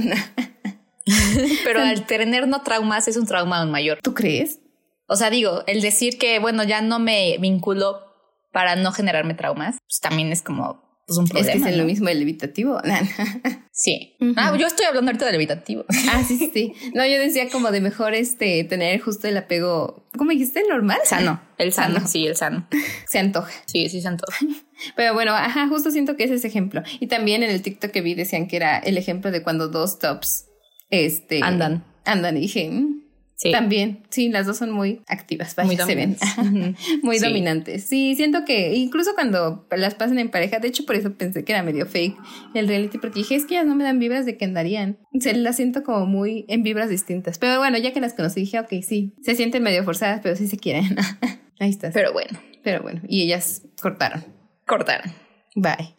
Pero 1.64 1.82
al 1.82 2.06
tener 2.06 2.47
no 2.47 2.62
traumas 2.62 3.08
es 3.08 3.18
un 3.18 3.26
trauma 3.26 3.60
aún 3.62 3.72
mayor. 3.72 3.99
¿Tú 4.01 4.14
crees? 4.14 4.60
O 5.08 5.16
sea, 5.16 5.30
digo, 5.30 5.64
el 5.68 5.82
decir 5.82 6.18
que, 6.18 6.39
bueno, 6.39 6.64
ya 6.64 6.82
no 6.82 6.99
me 6.99 7.38
vinculo 7.39 8.01
para 8.51 8.76
no 8.76 8.91
generarme 8.91 9.34
traumas, 9.34 9.78
pues 9.88 9.99
también 9.99 10.32
es 10.32 10.41
como 10.41 10.82
pues, 11.06 11.20
un 11.20 11.28
problema. 11.28 11.51
Es 11.51 11.62
que 11.62 11.70
es 11.70 11.76
¿no? 11.76 11.84
lo 11.84 11.88
mismo 11.88 12.10
el 12.10 12.22
evitativo. 12.22 12.82
sí. 13.72 14.16
Uh 14.20 14.26
-huh. 14.26 14.34
Ah, 14.38 14.58
yo 14.58 14.66
estoy 14.66 14.86
hablando 14.86 15.10
ahorita 15.10 15.26
del 15.26 15.36
evitativo. 15.36 15.86
Ah, 16.10 16.24
sí, 16.26 16.38
sí, 16.38 16.49
sí. 16.53 16.74
No, 16.93 17.06
yo 17.06 17.20
decía 17.20 17.49
como 17.49 17.72
de 17.72 17.82
mejor 17.82 18.14
este 18.14 18.64
tener 18.64 18.99
justo 18.99 19.28
el 19.28 19.38
apego, 19.38 20.08
¿cómo 20.18 20.32
dijiste? 20.32 20.64
¿Normal? 20.68 20.99
Sano. 21.03 21.41
El 21.58 21.74
sano, 21.74 21.95
sano. 21.95 22.08
sí, 22.08 22.26
el 22.26 22.36
sano. 22.36 22.68
Se 23.08 23.20
antoja. 23.20 23.51
Sí, 23.66 23.89
sí 23.89 24.01
se 24.01 24.08
antoja. 24.08 24.38
Pero 24.95 25.14
bueno, 25.14 25.34
ajá, 25.34 25.68
justo 25.68 25.91
siento 25.91 26.16
que 26.16 26.24
ese 26.24 26.34
es 26.36 26.39
ese 26.39 26.47
ejemplo. 26.47 26.82
Y 26.99 27.08
también 27.08 27.43
en 27.43 27.51
el 27.51 27.62
TikTok 27.62 27.91
que 27.91 28.01
vi 28.01 28.16
decían 28.16 28.47
que 28.47 28.56
era 28.56 28.78
el 28.80 28.97
ejemplo 28.97 29.32
de 29.32 29.43
cuando 29.43 29.68
dos 29.68 29.99
tops 29.99 30.47
este 30.90 31.42
andan. 31.44 31.84
andan 32.06 32.38
y 32.38 32.42
dije 32.42 32.72
sí. 33.36 33.52
también 33.52 34.04
sí 34.10 34.30
las 34.30 34.46
dos 34.46 34.58
son 34.58 34.72
muy 34.72 35.02
activas 35.08 35.56
muy 35.64 35.78
se 35.78 35.96
ven 35.96 36.18
muy 37.04 37.20
sí. 37.20 37.26
dominantes. 37.26 37.86
Sí 37.86 38.16
siento 38.16 38.46
que 38.46 38.76
incluso 38.76 39.14
cuando 39.14 39.68
las 39.72 39.96
pasan 39.96 40.20
en 40.20 40.30
pareja 40.30 40.60
de 40.60 40.68
hecho 40.68 40.86
por 40.86 40.96
eso 40.96 41.14
pensé 41.14 41.44
que 41.44 41.52
era 41.52 41.64
medio 41.64 41.86
fake 41.86 42.18
el 42.54 42.68
reality 42.68 42.98
porque 42.98 43.20
dije 43.20 43.36
es 43.36 43.46
que 43.46 43.56
ellas 43.56 43.68
no 43.68 43.76
me 43.76 43.84
dan 43.84 44.00
vibras 44.00 44.26
de 44.26 44.38
que 44.38 44.46
andarían. 44.46 44.98
Se 45.20 45.34
las 45.34 45.58
siento 45.58 45.84
como 45.84 46.06
muy 46.06 46.46
en 46.48 46.64
vibras 46.64 46.90
distintas. 46.90 47.38
Pero 47.38 47.60
bueno 47.60 47.78
ya 47.78 47.94
que 47.94 48.02
las 48.02 48.14
conocí 48.14 48.42
dije 48.42 48.60
ok 48.60 48.70
sí 48.82 49.14
se 49.22 49.36
sienten 49.36 49.64
medio 49.64 49.84
forzadas 49.84 50.22
pero 50.22 50.36
sí 50.36 50.48
se 50.48 50.58
quieren. 50.58 50.96
Ahí 51.60 51.70
está. 51.70 51.92
Pero 51.92 52.14
bueno. 52.14 52.40
Pero 52.64 52.82
bueno 52.82 53.02
y 53.08 53.24
ellas 53.24 53.64
cortaron. 53.82 54.24
Cortaron. 54.66 55.12
Bye. 55.56 55.96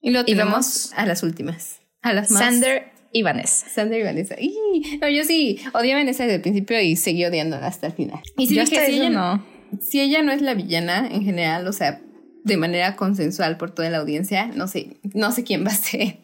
Y 0.00 0.14
y 0.30 0.34
vamos 0.34 0.92
a 0.94 1.06
las 1.06 1.22
últimas. 1.22 1.80
A 2.02 2.12
las 2.12 2.30
más 2.30 2.42
Sander 2.42 2.95
y 3.12 3.22
Vanessa. 3.22 3.68
Sandra 3.68 3.98
y 3.98 4.02
Vanessa. 4.02 4.36
Y, 4.38 4.98
no, 5.00 5.08
yo 5.08 5.24
sí 5.24 5.58
odié 5.72 5.94
a 5.94 5.96
Vanessa 5.96 6.24
desde 6.24 6.36
el 6.36 6.42
principio 6.42 6.80
y 6.80 6.96
seguí 6.96 7.24
odiándola 7.24 7.66
hasta 7.66 7.88
el 7.88 7.92
final. 7.92 8.20
Y 8.36 8.46
si 8.46 8.54
yo 8.54 8.64
dije, 8.64 8.86
si 8.86 8.92
ella, 8.92 9.10
no. 9.10 9.44
si 9.80 10.00
ella 10.00 10.22
no 10.22 10.32
es 10.32 10.42
la 10.42 10.54
villana 10.54 11.08
en 11.10 11.24
general, 11.24 11.66
o 11.66 11.72
sea, 11.72 12.00
de 12.44 12.56
manera 12.56 12.96
consensual 12.96 13.56
por 13.56 13.72
toda 13.72 13.90
la 13.90 13.98
audiencia, 13.98 14.46
no 14.54 14.68
sé, 14.68 14.98
no 15.14 15.32
sé 15.32 15.44
quién 15.44 15.64
va 15.64 15.70
a 15.70 15.74
ser. 15.74 16.18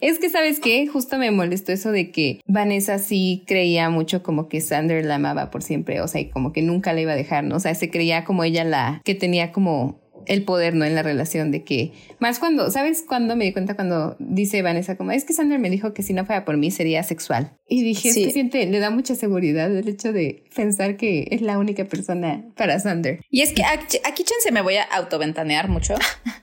Es 0.00 0.18
que, 0.18 0.30
¿sabes 0.30 0.60
qué? 0.60 0.86
Justo 0.86 1.18
me 1.18 1.30
molestó 1.30 1.72
eso 1.72 1.92
de 1.92 2.10
que 2.10 2.40
Vanessa 2.46 2.98
sí 2.98 3.44
creía 3.46 3.90
mucho 3.90 4.22
como 4.22 4.48
que 4.48 4.60
Sander 4.60 5.04
la 5.04 5.16
amaba 5.16 5.50
por 5.50 5.62
siempre, 5.62 6.00
o 6.00 6.08
sea, 6.08 6.20
y 6.20 6.30
como 6.30 6.52
que 6.52 6.62
nunca 6.62 6.92
la 6.92 7.02
iba 7.02 7.12
a 7.12 7.16
dejar, 7.16 7.44
¿no? 7.44 7.56
O 7.56 7.60
sea, 7.60 7.74
se 7.74 7.90
creía 7.90 8.24
como 8.24 8.44
ella 8.44 8.64
la 8.64 9.02
que 9.04 9.14
tenía 9.14 9.52
como 9.52 10.01
el 10.26 10.44
poder, 10.44 10.74
¿no? 10.74 10.84
En 10.84 10.94
la 10.94 11.02
relación 11.02 11.50
de 11.50 11.64
que, 11.64 11.92
más 12.18 12.38
cuando, 12.38 12.70
¿sabes 12.70 13.02
cuándo 13.06 13.36
me 13.36 13.44
di 13.44 13.52
cuenta 13.52 13.74
cuando 13.74 14.16
dice 14.18 14.62
Vanessa 14.62 14.96
como, 14.96 15.12
es 15.12 15.24
que 15.24 15.32
Sander 15.32 15.58
me 15.58 15.70
dijo 15.70 15.92
que 15.94 16.02
si 16.02 16.12
no 16.12 16.24
fuera 16.24 16.44
por 16.44 16.56
mí 16.56 16.70
sería 16.70 17.02
sexual? 17.02 17.52
Y 17.68 17.82
dije, 17.82 18.12
Sí. 18.12 18.20
es 18.22 18.26
que 18.28 18.32
siente, 18.32 18.66
le 18.66 18.78
da 18.78 18.90
mucha 18.90 19.14
seguridad 19.14 19.74
el 19.76 19.88
hecho 19.88 20.12
de 20.12 20.44
pensar 20.54 20.96
que 20.96 21.28
es 21.30 21.42
la 21.42 21.58
única 21.58 21.84
persona 21.84 22.44
para 22.56 22.78
Sander. 22.80 23.20
Y 23.30 23.42
es 23.42 23.52
que 23.52 23.64
aquí, 23.64 23.98
aquí 24.04 24.24
chance 24.24 24.50
me 24.52 24.62
voy 24.62 24.76
a 24.76 24.82
autoventanear 24.84 25.68
mucho. 25.68 25.94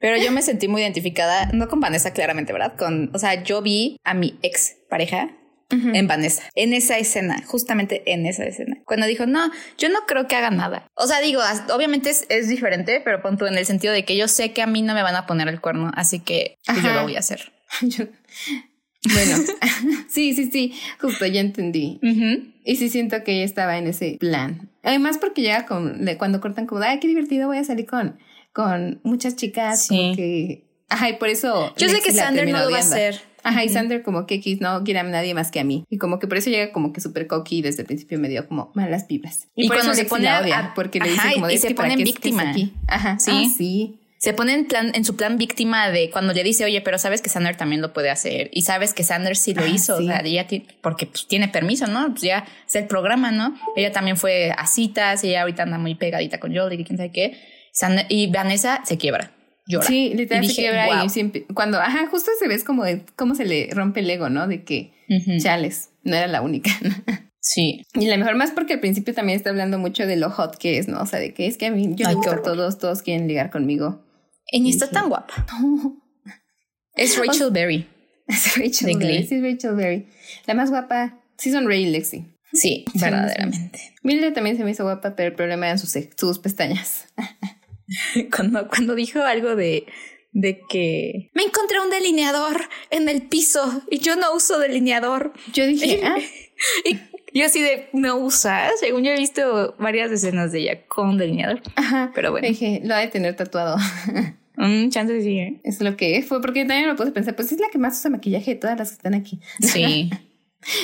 Pero 0.00 0.18
yo 0.22 0.32
me 0.32 0.42
sentí 0.42 0.68
muy 0.68 0.82
identificada, 0.82 1.50
no 1.54 1.66
con 1.68 1.80
Vanessa 1.80 2.12
claramente, 2.12 2.52
¿verdad? 2.52 2.76
Con, 2.76 3.10
o 3.14 3.18
sea, 3.18 3.42
yo 3.42 3.62
vi 3.62 3.96
a 4.04 4.12
mi 4.12 4.38
ex 4.42 4.76
pareja 4.90 5.30
en 5.70 6.06
Vanessa, 6.06 6.42
en 6.54 6.72
esa 6.72 6.98
escena, 6.98 7.42
justamente 7.46 8.02
en 8.12 8.26
esa 8.26 8.44
escena. 8.44 8.78
Cuando 8.84 9.06
dijo, 9.06 9.26
no, 9.26 9.50
yo 9.78 9.88
no 9.88 10.00
creo 10.06 10.26
que 10.26 10.36
haga 10.36 10.50
nada. 10.50 10.86
O 10.94 11.06
sea, 11.06 11.20
digo, 11.20 11.40
obviamente 11.72 12.10
es, 12.10 12.26
es 12.28 12.48
diferente, 12.48 13.00
pero 13.04 13.22
pon 13.22 13.38
en 13.40 13.58
el 13.58 13.66
sentido 13.66 13.92
de 13.92 14.04
que 14.04 14.16
yo 14.16 14.28
sé 14.28 14.52
que 14.52 14.62
a 14.62 14.66
mí 14.66 14.82
no 14.82 14.94
me 14.94 15.02
van 15.02 15.16
a 15.16 15.26
poner 15.26 15.48
el 15.48 15.60
cuerno, 15.60 15.90
así 15.94 16.20
que 16.20 16.56
pues, 16.66 16.82
yo 16.82 16.92
lo 16.92 17.02
voy 17.02 17.16
a 17.16 17.20
hacer. 17.20 17.52
Yo, 17.82 18.04
Bueno, 19.12 19.36
sí, 20.08 20.32
sí, 20.34 20.50
sí, 20.50 20.74
justo 21.00 21.26
ya 21.26 21.40
entendí. 21.40 21.98
Y 22.64 22.76
sí 22.76 22.88
siento 22.88 23.22
que 23.24 23.34
ella 23.34 23.44
estaba 23.44 23.76
en 23.78 23.88
ese 23.88 24.16
plan. 24.20 24.70
Además 24.82 25.18
porque 25.18 25.42
llega 25.42 25.66
con, 25.66 26.06
cuando 26.18 26.40
cortan 26.40 26.66
como, 26.66 26.82
ay, 26.82 27.00
qué 27.00 27.08
divertido, 27.08 27.48
voy 27.48 27.58
a 27.58 27.64
salir 27.64 27.86
con, 27.86 28.18
con 28.52 29.00
muchas 29.02 29.36
chicas, 29.36 29.88
como 29.88 30.14
que... 30.14 30.64
Ajá, 30.88 31.08
y 31.08 31.14
por 31.14 31.28
eso... 31.28 31.74
Yo 31.76 31.88
sé 31.88 32.00
que 32.00 32.12
Sander 32.12 32.48
no 32.48 32.60
lo 32.60 32.70
va 32.70 32.76
a 32.76 32.80
hacer. 32.80 33.20
Ajá, 33.44 33.64
y 33.64 33.68
Sander 33.68 34.02
como 34.02 34.26
que 34.26 34.36
X 34.36 34.60
no 34.60 34.82
quiere 34.84 35.00
a 35.00 35.02
nadie 35.04 35.34
más 35.34 35.50
que 35.50 35.60
a 35.60 35.64
mí. 35.64 35.84
Y 35.90 35.98
como 35.98 36.18
que 36.18 36.26
por 36.26 36.38
eso 36.38 36.50
llega 36.50 36.72
como 36.72 36.92
que 36.92 37.00
súper 37.00 37.26
cocky 37.26 37.58
y 37.58 37.62
desde 37.62 37.82
el 37.82 37.86
principio 37.86 38.18
me 38.18 38.28
dio 38.28 38.48
como 38.48 38.72
malas 38.74 39.06
vibras. 39.06 39.48
Y, 39.54 39.68
por 39.68 39.76
eso 39.76 39.94
se 39.94 40.06
pone 40.06 40.28
a, 40.28 40.72
porque 40.74 40.98
le 40.98 41.10
dice 41.10 41.34
como 41.34 41.46
de, 41.46 41.54
y 41.54 41.58
se 41.58 41.74
pone 41.74 41.96
víctima. 41.96 42.50
Aquí? 42.50 42.72
Ajá, 42.88 43.18
sí. 43.18 43.30
Ah, 43.32 43.54
sí 43.56 44.00
se 44.24 44.32
pone 44.32 44.54
en, 44.54 44.64
plan, 44.64 44.90
en 44.94 45.04
su 45.04 45.16
plan 45.16 45.36
víctima 45.36 45.90
de 45.90 46.10
cuando 46.10 46.32
le 46.32 46.42
dice, 46.42 46.64
oye, 46.64 46.80
pero 46.80 46.98
sabes 46.98 47.20
que 47.20 47.28
Sander 47.28 47.56
también 47.56 47.82
lo 47.82 47.92
puede 47.92 48.08
hacer 48.08 48.48
y 48.54 48.62
sabes 48.62 48.94
que 48.94 49.04
Sander 49.04 49.36
sí 49.36 49.52
lo 49.52 49.64
ah, 49.64 49.68
hizo, 49.68 49.96
o 49.96 50.02
sea, 50.02 50.20
ella 50.24 50.46
porque 50.80 51.04
pues, 51.04 51.26
tiene 51.26 51.48
permiso, 51.48 51.86
¿no? 51.88 52.08
Pues 52.08 52.22
ya 52.22 52.46
es 52.66 52.74
el 52.74 52.86
programa, 52.86 53.32
¿no? 53.32 53.54
Ella 53.76 53.92
también 53.92 54.16
fue 54.16 54.50
a 54.56 54.66
citas, 54.66 55.22
ella 55.24 55.42
ahorita 55.42 55.64
anda 55.64 55.76
muy 55.76 55.94
pegadita 55.94 56.40
con 56.40 56.56
Jolie, 56.56 56.82
quién 56.84 56.96
sabe 56.96 57.12
qué. 57.12 57.38
y 58.08 58.28
Vanessa 58.28 58.80
se 58.86 58.96
quiebra. 58.96 59.30
Llora. 59.66 59.86
Sí, 59.86 60.12
literalmente 60.14 60.54
se 60.54 60.60
quiebra 60.60 61.04
y 61.04 61.08
siempre, 61.08 61.46
cuando, 61.54 61.80
ajá, 61.80 62.06
justo 62.08 62.30
se 62.38 62.48
ves 62.48 62.64
como 62.64 62.84
de 62.84 63.02
cómo 63.16 63.34
se 63.34 63.44
le 63.44 63.70
rompe 63.72 64.00
el 64.00 64.10
ego, 64.10 64.28
¿no? 64.28 64.46
De 64.46 64.64
que 64.64 64.92
Chales 65.38 65.90
no 66.02 66.16
era 66.16 66.26
la 66.26 66.42
única. 66.42 66.70
Sí. 67.46 67.82
Y 67.92 68.06
la 68.06 68.16
mejor 68.16 68.36
más 68.36 68.52
porque 68.52 68.72
al 68.72 68.80
principio 68.80 69.12
también 69.12 69.36
está 69.36 69.50
hablando 69.50 69.78
mucho 69.78 70.06
de 70.06 70.16
lo 70.16 70.30
hot 70.30 70.56
que 70.56 70.78
es, 70.78 70.88
¿no? 70.88 71.02
O 71.02 71.04
sea, 71.04 71.20
de 71.20 71.34
que 71.34 71.46
es 71.46 71.58
que 71.58 71.66
a 71.66 71.70
mí 71.70 71.92
yo 71.94 72.08
Ay, 72.08 72.16
todos, 72.42 72.78
todos 72.78 73.02
quieren 73.02 73.28
ligar 73.28 73.50
conmigo. 73.50 74.02
Y 74.50 74.60
ni 74.60 74.70
está 74.70 74.88
tan 74.88 75.10
guapa. 75.10 75.46
Es 76.96 77.18
Rachel 77.18 77.50
Berry. 77.50 77.86
Es 78.26 78.56
Rachel 78.56 78.96
Berry. 78.98 79.26
Sí, 79.26 79.34
es 79.34 79.42
Rachel 79.42 79.74
Berry. 79.74 80.06
La 80.46 80.54
más 80.54 80.70
guapa. 80.70 81.20
Sí 81.36 81.50
son 81.50 81.66
Ray 81.66 81.82
y 81.82 81.90
Lexi. 81.90 82.24
Sí, 82.52 82.84
verdaderamente. 82.94 83.94
Mildred 84.02 84.32
también 84.32 84.56
se 84.56 84.64
me 84.64 84.70
hizo 84.70 84.84
guapa, 84.84 85.16
pero 85.16 85.28
el 85.30 85.34
problema 85.34 85.66
eran 85.66 85.78
sus, 85.78 85.92
sus 86.16 86.38
pestañas. 86.38 87.08
cuando, 88.34 88.68
cuando 88.68 88.94
dijo 88.94 89.22
algo 89.22 89.56
de, 89.56 89.86
de 90.32 90.60
que 90.68 91.30
me 91.34 91.44
encontré 91.44 91.80
un 91.80 91.90
delineador 91.90 92.68
en 92.90 93.08
el 93.08 93.22
piso 93.22 93.82
y 93.90 93.98
yo 93.98 94.16
no 94.16 94.34
uso 94.34 94.58
delineador. 94.58 95.32
Yo 95.52 95.66
dije, 95.66 96.00
ah. 96.04 96.18
y 96.84 96.98
yo 97.34 97.46
así 97.46 97.62
de, 97.62 97.88
no 97.92 98.16
usas. 98.16 98.72
Según 98.78 99.02
yo 99.04 99.10
he 99.10 99.18
visto 99.18 99.74
varias 99.78 100.10
escenas 100.10 100.52
de 100.52 100.60
ella 100.60 100.86
con 100.86 101.18
delineador. 101.18 101.62
Ajá. 101.76 102.12
Pero 102.14 102.30
bueno. 102.30 102.46
Dije, 102.46 102.80
lo 102.84 102.94
ha 102.94 102.98
de 102.98 103.08
tener 103.08 103.34
tatuado. 103.36 103.76
Un 104.56 104.90
chance 104.92 105.20
sí, 105.20 105.38
¿eh? 105.38 105.60
Es 105.64 105.80
lo 105.80 105.96
que 105.96 106.22
fue, 106.22 106.40
porque 106.40 106.64
también 106.64 106.88
me 106.88 106.94
puse 106.94 107.10
a 107.10 107.12
pensar, 107.12 107.34
pues 107.34 107.50
es 107.50 107.58
la 107.58 107.68
que 107.70 107.78
más 107.78 107.98
usa 107.98 108.10
maquillaje 108.10 108.54
de 108.54 108.60
todas 108.60 108.78
las 108.78 108.90
que 108.90 108.94
están 108.94 109.14
aquí. 109.14 109.40
Sí. 109.60 110.10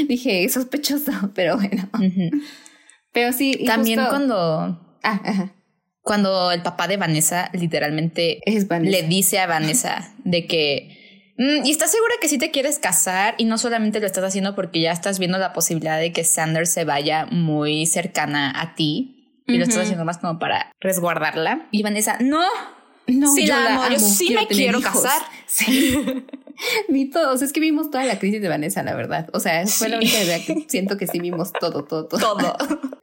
Dije, 0.08 0.48
sospechoso, 0.48 1.12
pero 1.34 1.56
bueno. 1.56 1.88
Pero 3.12 3.32
sí. 3.32 3.64
También 3.64 4.00
cuando. 4.08 4.98
Ah, 5.02 5.20
ajá. 5.24 5.54
Cuando 6.02 6.50
el 6.50 6.62
papá 6.62 6.88
de 6.88 6.96
Vanessa 6.96 7.50
literalmente 7.52 8.40
le 8.46 9.02
dice 9.02 9.38
a 9.38 9.46
Vanessa 9.46 10.14
de 10.24 10.46
que 10.46 11.00
Mm, 11.40 11.64
¿Y 11.64 11.70
estás 11.70 11.90
segura 11.90 12.12
que 12.20 12.28
sí 12.28 12.36
te 12.36 12.50
quieres 12.50 12.78
casar 12.78 13.34
y 13.38 13.46
no 13.46 13.56
solamente 13.56 13.98
lo 13.98 14.04
estás 14.04 14.24
haciendo 14.24 14.54
porque 14.54 14.82
ya 14.82 14.92
estás 14.92 15.18
viendo 15.18 15.38
la 15.38 15.54
posibilidad 15.54 15.98
de 15.98 16.12
que 16.12 16.22
Sanders 16.22 16.68
se 16.68 16.84
vaya 16.84 17.24
muy 17.30 17.86
cercana 17.86 18.52
a 18.60 18.74
ti 18.74 19.42
y 19.46 19.56
lo 19.56 19.64
estás 19.64 19.84
haciendo 19.84 20.04
más 20.04 20.18
como 20.18 20.38
para 20.38 20.70
resguardarla? 20.80 21.66
Y 21.70 21.82
Vanessa, 21.82 22.18
no, 22.20 22.44
no, 23.10 23.32
sí 23.34 23.46
yo 23.46 23.54
la, 23.54 23.74
amo, 23.74 23.88
yo 23.90 23.98
sí 23.98 24.34
me 24.34 24.46
quiero 24.46 24.80
casar. 24.80 25.20
Sí. 25.46 25.96
Vi 26.88 27.06
todos, 27.06 27.42
es 27.42 27.52
que 27.52 27.60
vimos 27.60 27.90
toda 27.90 28.04
la 28.04 28.18
crisis 28.18 28.42
de 28.42 28.48
Vanessa, 28.48 28.82
la 28.82 28.94
verdad. 28.94 29.28
O 29.32 29.40
sea, 29.40 29.66
fue 29.66 29.88
la 29.88 29.96
única 29.96 30.22
idea 30.22 30.44
que 30.44 30.64
siento 30.68 30.96
que 30.96 31.06
sí 31.06 31.18
vimos 31.18 31.52
todo, 31.52 31.84
todo, 31.84 32.06
todo. 32.06 32.20
Todo. 32.20 32.56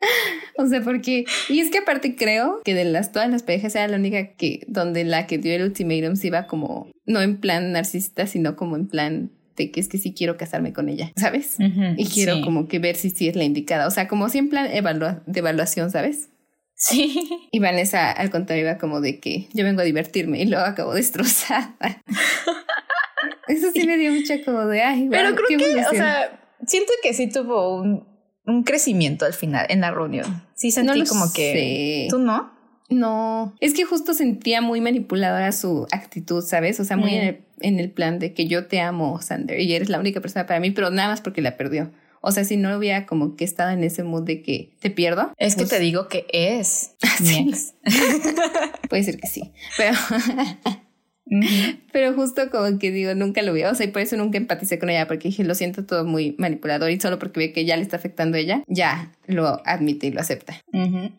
o 0.57 0.67
sea, 0.67 0.81
porque. 0.81 1.25
Y 1.49 1.59
es 1.59 1.71
que 1.71 1.79
aparte 1.79 2.15
creo 2.15 2.61
que 2.63 2.73
de 2.73 2.85
las 2.85 3.11
todas 3.11 3.29
las 3.29 3.43
parejas 3.43 3.75
era 3.75 3.87
la 3.87 3.97
única 3.97 4.33
que, 4.33 4.63
donde 4.67 5.03
la 5.03 5.27
que 5.27 5.37
dio 5.37 5.55
el 5.55 5.63
ultimatum 5.63 6.15
se 6.15 6.27
iba 6.27 6.47
como, 6.47 6.91
no 7.05 7.21
en 7.21 7.39
plan 7.39 7.71
narcisista, 7.71 8.27
sino 8.27 8.55
como 8.55 8.75
en 8.75 8.87
plan 8.87 9.31
de 9.55 9.71
que 9.71 9.79
es 9.79 9.89
que 9.89 9.97
sí 9.97 10.13
quiero 10.13 10.37
casarme 10.37 10.71
con 10.71 10.87
ella, 10.87 11.11
¿sabes? 11.15 11.57
y 11.59 12.05
quiero 12.05 12.41
como 12.41 12.67
que 12.67 12.77
ver 12.77 12.95
si 12.95 13.09
sí 13.09 13.27
es 13.27 13.35
la 13.35 13.43
indicada. 13.43 13.87
O 13.87 13.91
sea, 13.91 14.07
como 14.07 14.29
si 14.29 14.37
en 14.37 14.49
plan 14.49 14.69
de 14.69 15.39
evaluación, 15.39 15.89
¿sabes? 15.89 16.29
Sí. 16.77 17.49
Y 17.51 17.59
Vanessa, 17.59 18.11
al 18.11 18.29
contrario, 18.29 18.63
iba 18.63 18.77
como 18.77 19.01
de 19.01 19.19
que 19.19 19.49
yo 19.53 19.63
vengo 19.63 19.81
a 19.81 19.83
divertirme 19.83 20.39
y 20.39 20.45
luego 20.45 20.63
acabo 20.63 20.93
destrozada. 20.93 21.75
Eso 23.47 23.71
sí, 23.73 23.87
me 23.87 23.97
dio 23.97 24.11
mucha 24.11 24.43
como 24.43 24.65
de, 24.67 24.83
ay, 24.83 25.07
Pero 25.09 25.35
creo 25.35 25.57
que, 25.57 25.85
o 25.85 25.89
sea, 25.89 26.39
siento 26.65 26.93
que 27.01 27.13
sí 27.13 27.27
tuvo 27.27 27.81
un, 27.81 28.05
un, 28.45 28.63
crecimiento 28.63 29.25
al 29.25 29.33
final 29.33 29.65
en 29.69 29.81
la 29.81 29.91
reunión. 29.91 30.45
Sí 30.53 30.71
sentí 30.71 31.03
como 31.05 31.33
que... 31.33 32.07
¿Tú 32.09 32.19
no? 32.19 32.55
No, 32.89 33.55
es 33.59 33.73
que 33.73 33.83
justo 33.83 34.13
sentía 34.13 34.61
muy 34.61 34.79
manipuladora 34.79 35.51
su 35.51 35.87
actitud, 35.91 36.41
¿sabes? 36.41 36.79
O 36.79 36.85
sea, 36.85 36.95
muy 36.95 37.15
en, 37.15 37.25
mm. 37.25 37.27
el, 37.27 37.43
en 37.61 37.79
el 37.79 37.91
plan 37.91 38.19
de 38.19 38.33
que 38.33 38.47
yo 38.47 38.67
te 38.67 38.79
amo, 38.79 39.19
Sander, 39.21 39.59
y 39.59 39.73
eres 39.73 39.89
la 39.89 39.99
única 39.99 40.21
persona 40.21 40.45
para 40.45 40.59
mí, 40.59 40.71
pero 40.71 40.89
nada 40.89 41.09
más 41.09 41.21
porque 41.21 41.41
la 41.41 41.57
perdió. 41.57 41.91
O 42.27 42.31
sea, 42.33 42.43
si 42.43 42.57
no 42.57 42.77
hubiera 42.77 43.05
como 43.05 43.37
que 43.37 43.45
estado 43.45 43.69
en 43.69 43.85
ese 43.85 44.03
mood 44.03 44.23
de 44.23 44.41
que 44.41 44.73
te 44.81 44.89
pierdo. 44.89 45.31
Es 45.37 45.55
que 45.55 45.61
pues 45.61 45.69
te 45.69 45.79
digo 45.79 46.09
que 46.09 46.27
es 46.33 46.91
mi 47.21 47.49
ex. 47.49 47.73
Puede 48.89 49.03
ser 49.03 49.17
que 49.17 49.27
sí, 49.27 49.53
pero... 49.77 49.95
Pero 51.91 52.13
justo 52.13 52.49
como 52.51 52.77
que 52.79 52.91
digo, 52.91 53.15
nunca 53.15 53.41
lo 53.41 53.53
vi, 53.53 53.63
o 53.63 53.75
sea, 53.75 53.85
y 53.85 53.89
por 53.89 54.01
eso 54.01 54.17
nunca 54.17 54.37
empaticé 54.37 54.79
con 54.79 54.89
ella, 54.89 55.07
porque 55.07 55.29
dije, 55.29 55.43
lo 55.43 55.55
siento 55.55 55.85
todo 55.85 56.05
muy 56.05 56.35
manipulador 56.37 56.91
y 56.91 56.99
solo 56.99 57.19
porque 57.19 57.39
ve 57.39 57.53
que 57.53 57.65
ya 57.65 57.75
le 57.75 57.81
está 57.81 57.97
afectando 57.97 58.37
a 58.37 58.39
ella, 58.39 58.63
ya 58.67 59.11
lo 59.25 59.61
admite 59.65 60.07
y 60.07 60.11
lo 60.11 60.21
acepta. 60.21 60.61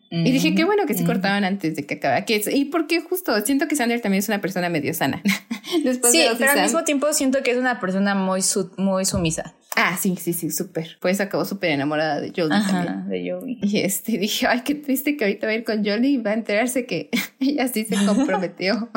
y 0.09 0.31
dije, 0.31 0.55
qué 0.55 0.63
bueno 0.63 0.85
que 0.85 0.93
se 0.93 1.03
cortaban 1.03 1.43
antes 1.43 1.75
de 1.75 1.85
que 1.85 1.95
acabara. 1.95 2.25
Que, 2.25 2.41
y 2.51 2.65
porque 2.65 3.01
justo 3.01 3.39
siento 3.45 3.67
que 3.67 3.75
Sander 3.75 4.01
también 4.01 4.19
es 4.19 4.27
una 4.27 4.41
persona 4.41 4.69
medio 4.69 4.93
sana. 4.93 5.21
sí, 6.11 6.25
pero 6.37 6.51
al 6.51 6.61
mismo 6.61 6.83
tiempo 6.83 7.11
siento 7.13 7.43
que 7.43 7.51
es 7.51 7.57
una 7.57 7.79
persona 7.79 8.15
muy, 8.15 8.41
muy 8.77 9.05
sumisa. 9.05 9.53
Ah, 9.75 9.97
sí, 9.97 10.15
sí, 10.19 10.33
sí, 10.33 10.51
súper. 10.51 10.97
Pues 10.99 11.21
acabó 11.21 11.45
súper 11.45 11.69
enamorada 11.71 12.19
de 12.19 12.33
Jolie 12.35 12.59
también. 12.67 13.07
de 13.07 13.31
Jolie. 13.31 13.59
Y 13.61 13.79
este, 13.79 14.11
dije, 14.17 14.47
ay, 14.47 14.61
qué 14.65 14.75
triste 14.75 15.15
que 15.15 15.25
ahorita 15.25 15.47
va 15.47 15.53
a 15.53 15.55
ir 15.55 15.63
con 15.63 15.85
Jolie 15.85 16.11
y 16.11 16.17
va 16.17 16.31
a 16.31 16.33
enterarse 16.33 16.85
que 16.85 17.09
ella 17.39 17.67
sí 17.67 17.85
se 17.85 17.95
comprometió. 18.05 18.89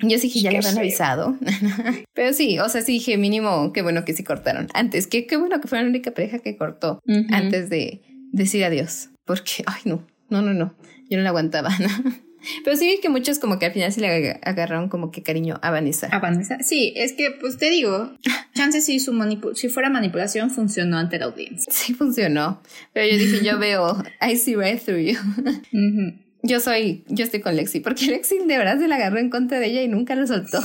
Yo 0.00 0.18
sí 0.18 0.30
que 0.32 0.40
ya 0.40 0.50
le 0.50 0.58
habían 0.58 0.78
avisado. 0.78 1.36
Pero 2.14 2.32
sí, 2.32 2.58
o 2.58 2.68
sea, 2.68 2.82
sí 2.82 2.92
dije 2.92 3.16
mínimo, 3.16 3.72
qué 3.72 3.82
bueno 3.82 4.04
que 4.04 4.14
sí 4.14 4.24
cortaron. 4.24 4.68
Antes, 4.74 5.06
qué, 5.06 5.26
qué 5.26 5.36
bueno 5.36 5.60
que 5.60 5.68
fue 5.68 5.80
la 5.80 5.88
única 5.88 6.10
pareja 6.12 6.38
que 6.38 6.56
cortó 6.56 7.00
antes 7.30 7.70
de 7.70 8.02
decir 8.32 8.64
adiós. 8.64 9.10
Porque, 9.24 9.64
ay, 9.66 9.82
no, 9.84 10.06
no, 10.28 10.42
no, 10.42 10.54
no. 10.54 10.74
Yo 11.08 11.16
no 11.18 11.22
la 11.22 11.30
aguantaba. 11.30 11.70
Pero 12.64 12.76
sí 12.76 12.86
vi 12.86 13.00
que 13.00 13.08
muchos 13.08 13.38
como 13.38 13.58
que 13.58 13.66
al 13.66 13.72
final 13.72 13.92
se 13.92 14.00
le 14.00 14.38
agarraron 14.42 14.88
como 14.88 15.10
que 15.10 15.22
cariño 15.22 15.58
a 15.62 15.70
Vanessa. 15.70 16.08
A 16.08 16.18
Vanessa. 16.18 16.58
Sí, 16.60 16.92
es 16.96 17.12
que 17.12 17.30
pues 17.30 17.56
te 17.56 17.70
digo, 17.70 18.12
chance 18.54 18.80
si 18.80 19.00
su 19.00 19.14
si 19.54 19.68
fuera 19.68 19.90
manipulación 19.90 20.50
funcionó 20.50 20.98
ante 20.98 21.18
la 21.18 21.26
audiencia. 21.26 21.72
Sí 21.72 21.94
funcionó. 21.94 22.60
Pero 22.92 23.10
yo 23.10 23.18
dije, 23.18 23.44
yo 23.44 23.58
veo, 23.60 24.02
I 24.20 24.36
see 24.36 24.56
right 24.56 24.80
through 24.82 25.00
you. 25.00 25.18
Yo 26.46 26.60
soy, 26.60 27.04
yo 27.08 27.24
estoy 27.24 27.40
con 27.40 27.56
Lexi, 27.56 27.80
porque 27.80 28.04
Lexi 28.10 28.38
de 28.38 28.58
verdad 28.58 28.78
se 28.78 28.86
la 28.86 28.96
agarró 28.96 29.18
en 29.18 29.30
contra 29.30 29.58
de 29.58 29.66
ella 29.66 29.82
y 29.82 29.88
nunca 29.88 30.14
lo 30.14 30.26
soltó. 30.26 30.60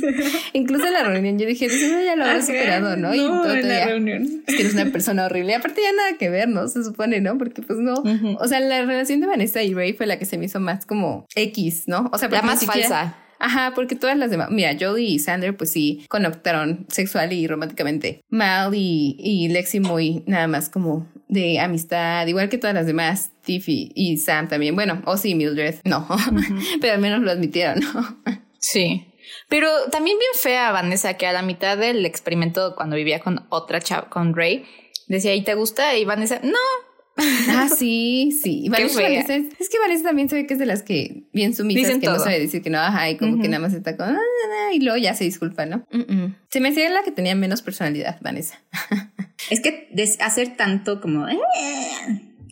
Incluso 0.52 0.84
en 0.84 0.92
la 0.92 1.04
reunión 1.04 1.38
yo 1.38 1.46
dije, 1.46 1.66
eso 1.66 2.02
ya 2.04 2.16
lo 2.16 2.24
había 2.24 2.42
superado, 2.42 2.96
¿no? 2.96 3.10
no 3.10 3.14
y 3.14 3.20
en 3.20 3.68
la 3.68 3.86
reunión. 3.86 4.42
Es 4.46 4.56
que 4.56 4.62
eres 4.62 4.74
una 4.74 4.86
persona 4.86 5.26
horrible. 5.26 5.52
Y 5.52 5.54
aparte 5.54 5.80
ya 5.80 5.92
nada 5.92 6.18
que 6.18 6.28
ver, 6.28 6.48
¿no? 6.48 6.66
Se 6.66 6.82
supone, 6.82 7.20
¿no? 7.20 7.38
Porque 7.38 7.62
pues 7.62 7.78
no. 7.78 7.94
O 8.40 8.48
sea, 8.48 8.58
la 8.58 8.84
relación 8.84 9.20
de 9.20 9.28
Vanessa 9.28 9.62
y 9.62 9.72
Ray 9.74 9.92
fue 9.92 10.06
la 10.06 10.18
que 10.18 10.24
se 10.24 10.38
me 10.38 10.46
hizo 10.46 10.58
más 10.58 10.86
como 10.86 11.26
X, 11.36 11.84
¿no? 11.86 12.10
O 12.12 12.18
sea, 12.18 12.28
la 12.28 12.42
más 12.42 12.64
falsa. 12.64 13.16
Ajá, 13.44 13.72
porque 13.74 13.96
todas 13.96 14.16
las 14.16 14.30
demás, 14.30 14.50
mira, 14.52 14.76
Jolie 14.78 15.14
y 15.14 15.18
Sander 15.18 15.56
pues 15.56 15.72
sí 15.72 16.06
conectaron 16.08 16.86
sexual 16.88 17.32
y 17.32 17.48
románticamente. 17.48 18.22
Mal 18.28 18.72
y, 18.72 19.16
y 19.18 19.48
Lexi 19.48 19.80
muy 19.80 20.22
nada 20.26 20.46
más 20.46 20.68
como 20.68 21.08
de 21.26 21.58
amistad, 21.58 22.24
igual 22.28 22.48
que 22.48 22.58
todas 22.58 22.72
las 22.72 22.86
demás, 22.86 23.32
Tiffy 23.42 23.90
y 23.96 24.18
Sam 24.18 24.46
también. 24.46 24.76
Bueno, 24.76 25.02
o 25.06 25.16
sí, 25.16 25.34
Mildred, 25.34 25.80
no, 25.84 26.06
pero 26.80 26.92
al 26.92 27.00
menos 27.00 27.20
lo 27.20 27.32
admitieron, 27.32 27.80
¿no? 27.80 28.22
Sí. 28.60 29.08
Pero 29.48 29.68
también 29.90 30.16
bien 30.20 30.30
fea 30.40 30.70
Vanessa, 30.70 31.14
que 31.14 31.26
a 31.26 31.32
la 31.32 31.42
mitad 31.42 31.76
del 31.76 32.06
experimento, 32.06 32.76
cuando 32.76 32.94
vivía 32.94 33.18
con 33.18 33.44
otra 33.48 33.80
chava, 33.80 34.08
con 34.08 34.36
Ray, 34.36 34.64
decía, 35.08 35.34
¿y 35.34 35.42
te 35.42 35.54
gusta? 35.54 35.96
Y 35.96 36.04
Vanessa, 36.04 36.38
no, 36.44 36.58
Ah, 37.48 37.68
sí, 37.68 38.38
sí. 38.42 38.68
Vanessa, 38.70 39.02
es, 39.34 39.68
que 39.68 39.78
Vanessa 39.78 40.04
también 40.04 40.28
se 40.28 40.36
ve 40.36 40.46
que 40.46 40.54
es 40.54 40.60
de 40.60 40.66
las 40.66 40.82
que 40.82 41.24
bien 41.32 41.54
sumisas 41.54 41.98
que 41.98 42.06
no 42.06 42.18
sabe 42.18 42.40
decir 42.40 42.62
que 42.62 42.70
no, 42.70 42.78
ajá, 42.78 43.10
y 43.10 43.16
como 43.16 43.40
que 43.40 43.48
nada 43.48 43.60
más 43.60 43.74
está 43.74 43.96
con 43.96 44.08
ah, 44.08 44.72
y 44.72 44.80
luego 44.80 44.98
ya 44.98 45.14
se 45.14 45.24
disculpa, 45.24 45.66
¿no? 45.66 45.86
Se 46.50 46.60
me 46.60 46.70
hacía 46.70 46.90
la 46.90 47.02
que 47.02 47.10
tenía 47.10 47.34
menos 47.34 47.62
personalidad, 47.62 48.18
Vanessa. 48.20 48.60
es 49.50 49.60
que 49.60 49.88
hacer 50.20 50.56
tanto 50.56 51.00
como 51.00 51.28
eh, 51.28 51.38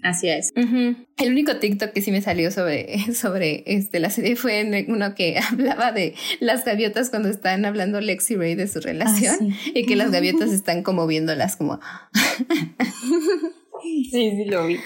Así 0.02 0.28
es. 0.28 0.52
El 0.54 1.30
único 1.30 1.56
TikTok 1.56 1.92
que 1.92 2.00
sí 2.00 2.10
me 2.10 2.22
salió 2.22 2.50
sobre, 2.50 2.98
sobre 3.14 3.62
este, 3.66 4.00
la 4.00 4.10
serie 4.10 4.36
fue 4.36 4.84
uno 4.88 5.14
que 5.14 5.38
hablaba 5.38 5.92
de 5.92 6.14
las 6.40 6.64
gaviotas 6.64 7.10
cuando 7.10 7.28
están 7.28 7.64
hablando 7.64 8.00
Lexi 8.00 8.36
Ray 8.36 8.54
de 8.54 8.68
su 8.68 8.80
relación 8.80 9.36
ah, 9.52 9.70
y 9.74 9.86
que 9.86 9.96
las 9.96 10.10
gaviotas 10.10 10.52
están 10.52 10.82
como 10.82 11.06
viéndolas 11.06 11.56
como... 11.56 11.80
sí, 13.82 14.10
sí 14.10 14.44
lo 14.46 14.66
vi. 14.66 14.78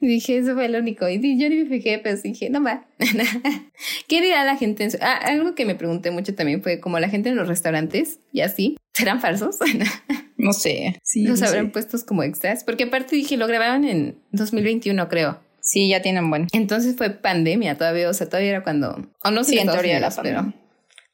Dije, 0.00 0.38
eso 0.38 0.54
fue 0.54 0.66
el 0.66 0.76
único. 0.76 1.08
Y 1.08 1.16
yo 1.38 1.48
ni 1.48 1.64
me 1.64 1.66
fijé, 1.66 1.98
pero 1.98 2.16
dije, 2.20 2.50
no 2.50 2.62
va. 2.62 2.86
¿Qué 4.08 4.20
dirá 4.20 4.44
la 4.44 4.56
gente? 4.56 4.84
En 4.84 4.90
su... 4.90 4.98
ah, 5.00 5.16
algo 5.16 5.54
que 5.54 5.64
me 5.64 5.74
pregunté 5.74 6.10
mucho 6.10 6.34
también 6.34 6.62
fue 6.62 6.80
como 6.80 6.98
la 6.98 7.08
gente 7.08 7.30
en 7.30 7.36
los 7.36 7.48
restaurantes 7.48 8.20
y 8.32 8.40
así, 8.40 8.76
¿serán 8.92 9.20
falsos? 9.20 9.58
no 10.36 10.52
sé. 10.52 10.98
Sí, 11.02 11.24
los 11.26 11.42
habrán 11.42 11.70
puestos 11.70 12.04
como 12.04 12.22
extras. 12.22 12.64
Porque 12.64 12.84
aparte 12.84 13.16
dije, 13.16 13.36
lo 13.36 13.46
grabaron 13.46 13.84
en 13.84 14.18
2021, 14.32 15.08
creo. 15.08 15.40
Sí, 15.60 15.88
ya 15.88 16.02
tienen 16.02 16.28
buen. 16.28 16.48
Entonces 16.52 16.94
fue 16.96 17.08
pandemia 17.10 17.78
todavía, 17.78 18.10
o 18.10 18.14
sea, 18.14 18.28
todavía 18.28 18.50
era 18.50 18.62
cuando. 18.62 19.10
O 19.24 19.30
no 19.30 19.44
sé 19.44 19.52
sí, 19.52 19.58
en 19.58 19.68
teoría 19.68 19.98
la 19.98 20.10
pero, 20.22 20.52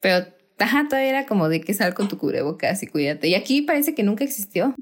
pero 0.01 0.27
ajá, 0.59 0.87
todavía 0.89 1.11
era 1.11 1.27
como 1.27 1.49
de 1.49 1.61
que 1.61 1.73
sal 1.73 1.95
con 1.95 2.09
tu 2.09 2.19
cubrebocas 2.19 2.83
y 2.83 2.89
cuídate. 2.89 3.29
Y 3.29 3.37
aquí 3.37 3.63
parece 3.63 3.95
que 3.95 4.03
nunca 4.03 4.25
existió. 4.25 4.75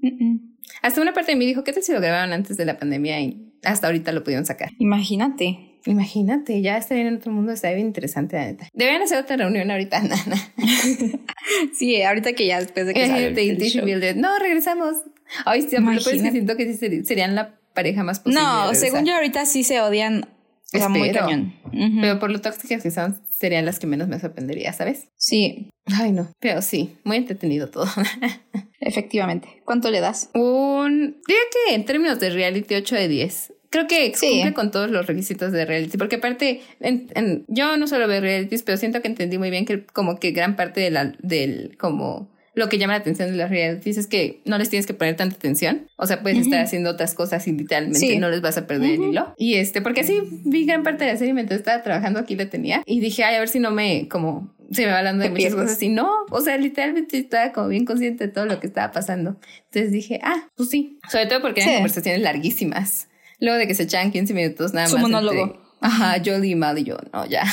Hasta 0.82 1.00
una 1.00 1.12
parte 1.12 1.32
de 1.32 1.36
mí 1.36 1.46
dijo, 1.46 1.64
¿qué 1.64 1.72
tal 1.72 1.82
si 1.82 1.92
lo 1.92 2.00
grabaron 2.00 2.32
antes 2.32 2.56
de 2.56 2.64
la 2.64 2.78
pandemia 2.78 3.20
y 3.20 3.48
hasta 3.62 3.86
ahorita 3.88 4.12
lo 4.12 4.22
pudieron 4.22 4.46
sacar. 4.46 4.70
Imagínate. 4.78 5.58
Imagínate, 5.86 6.60
ya 6.60 6.76
estaría 6.76 7.08
en 7.08 7.16
otro 7.16 7.32
mundo, 7.32 7.52
está 7.52 7.70
bien 7.70 7.86
interesante, 7.86 8.36
la 8.36 8.44
neta. 8.46 8.68
Deberían 8.74 9.02
hacer 9.02 9.18
otra 9.18 9.36
reunión 9.36 9.70
ahorita, 9.70 10.00
Nana. 10.02 10.36
sí, 11.74 12.02
ahorita 12.02 12.32
que 12.34 12.46
ya 12.46 12.60
después 12.60 12.86
de 12.86 12.94
que 12.94 13.06
sale 13.06 14.14
No, 14.16 14.38
regresamos. 14.38 14.96
Ay, 15.44 15.62
sí, 15.62 15.76
lo 15.78 15.92
que 15.92 16.00
siento 16.00 16.56
que 16.56 16.74
sí 16.74 17.04
serían 17.04 17.34
la 17.34 17.58
pareja 17.74 18.02
más 18.02 18.20
posible. 18.20 18.42
No, 18.42 18.74
según 18.74 19.04
yo 19.04 19.14
ahorita 19.14 19.46
sí 19.46 19.62
se 19.62 19.80
odian. 19.80 20.28
O 20.74 20.78
sea, 20.78 20.88
muy 20.88 21.10
cañón. 21.12 21.54
Pero 21.72 22.18
por 22.18 22.30
lo 22.30 22.40
tóxicas 22.40 22.82
que 22.82 22.90
son, 22.90 23.18
serían 23.32 23.64
las 23.64 23.78
que 23.78 23.86
menos 23.86 24.08
me 24.08 24.18
sorprendería, 24.18 24.72
¿sabes? 24.72 25.08
Sí. 25.16 25.70
Ay, 25.86 26.12
no. 26.12 26.30
Pero 26.40 26.60
sí, 26.60 26.96
muy 27.04 27.16
entretenido 27.16 27.68
todo. 27.70 27.86
Efectivamente. 28.80 29.62
¿Cuánto 29.64 29.90
le 29.90 30.00
das? 30.00 30.30
Un. 30.34 31.20
Diría 31.26 31.42
que 31.66 31.74
en 31.74 31.84
términos 31.86 32.20
de 32.20 32.30
reality, 32.30 32.74
8 32.74 32.96
de 32.96 33.08
10. 33.08 33.52
Creo 33.70 33.86
que 33.86 34.12
cumple 34.12 34.54
con 34.54 34.70
todos 34.70 34.90
los 34.90 35.06
requisitos 35.06 35.52
de 35.52 35.66
reality, 35.66 35.98
porque 35.98 36.16
aparte, 36.16 36.62
en, 36.80 37.44
yo 37.48 37.76
no 37.76 37.86
solo 37.86 38.08
veo 38.08 38.20
realities, 38.20 38.62
pero 38.62 38.78
siento 38.78 39.02
que 39.02 39.08
entendí 39.08 39.36
muy 39.36 39.50
bien 39.50 39.66
que 39.66 39.84
como 39.84 40.18
que 40.18 40.30
gran 40.30 40.56
parte 40.56 40.80
de 40.80 40.90
la, 40.90 41.12
del, 41.20 41.76
como 41.78 42.30
lo 42.58 42.68
que 42.68 42.78
llama 42.78 42.94
la 42.94 42.98
atención 42.98 43.30
de 43.30 43.36
las 43.36 43.50
realities 43.50 43.96
es 43.96 44.06
que 44.06 44.42
no 44.44 44.58
les 44.58 44.68
tienes 44.68 44.86
que 44.86 44.94
poner 44.94 45.16
tanta 45.16 45.36
atención. 45.36 45.88
O 45.96 46.06
sea, 46.06 46.22
puedes 46.22 46.38
estar 46.38 46.60
haciendo 46.60 46.90
otras 46.90 47.14
cosas 47.14 47.46
y 47.46 47.52
literalmente 47.52 48.18
no 48.18 48.28
les 48.28 48.40
vas 48.40 48.58
a 48.58 48.66
perder 48.66 48.94
el 48.94 49.02
hilo. 49.04 49.34
Y 49.38 49.54
este, 49.54 49.80
porque 49.80 50.00
así 50.00 50.20
vi 50.44 50.66
gran 50.66 50.82
parte 50.82 51.04
de 51.04 51.12
la 51.12 51.18
serie 51.18 51.34
mientras 51.34 51.60
estaba 51.60 51.82
trabajando 51.82 52.18
aquí 52.18 52.34
la 52.36 52.50
tenía 52.50 52.82
y 52.84 53.00
dije, 53.00 53.24
ay, 53.24 53.36
a 53.36 53.38
ver 53.38 53.48
si 53.48 53.60
no 53.60 53.70
me 53.70 54.08
como 54.08 54.54
se 54.70 54.84
me 54.84 54.92
va 54.92 54.98
hablando 54.98 55.24
de 55.24 55.30
muchas 55.30 55.54
cosas 55.54 55.82
y 55.82 55.88
no, 55.88 56.10
o 56.30 56.40
sea, 56.40 56.58
literalmente 56.58 57.16
estaba 57.18 57.52
como 57.52 57.68
bien 57.68 57.84
consciente 57.84 58.26
de 58.26 58.32
todo 58.32 58.44
lo 58.44 58.60
que 58.60 58.66
estaba 58.66 58.92
pasando. 58.92 59.38
Entonces 59.64 59.92
dije, 59.92 60.20
ah, 60.22 60.48
pues 60.56 60.68
sí, 60.68 60.98
sobre 61.10 61.26
todo 61.26 61.40
porque 61.40 61.62
eran 61.62 61.74
conversaciones 61.74 62.20
larguísimas. 62.22 63.08
Luego 63.40 63.56
de 63.56 63.66
que 63.66 63.74
se 63.74 63.84
echaban 63.84 64.10
15 64.10 64.34
minutos 64.34 64.74
nada 64.74 64.88
más. 64.88 64.92
Su 64.92 64.98
monólogo. 64.98 65.62
ajá, 65.80 66.20
Jolie 66.24 66.50
y 66.50 66.54
Mal 66.56 66.78
y 66.78 66.84
yo, 66.84 66.98
no, 67.12 67.24
ya. 67.26 67.44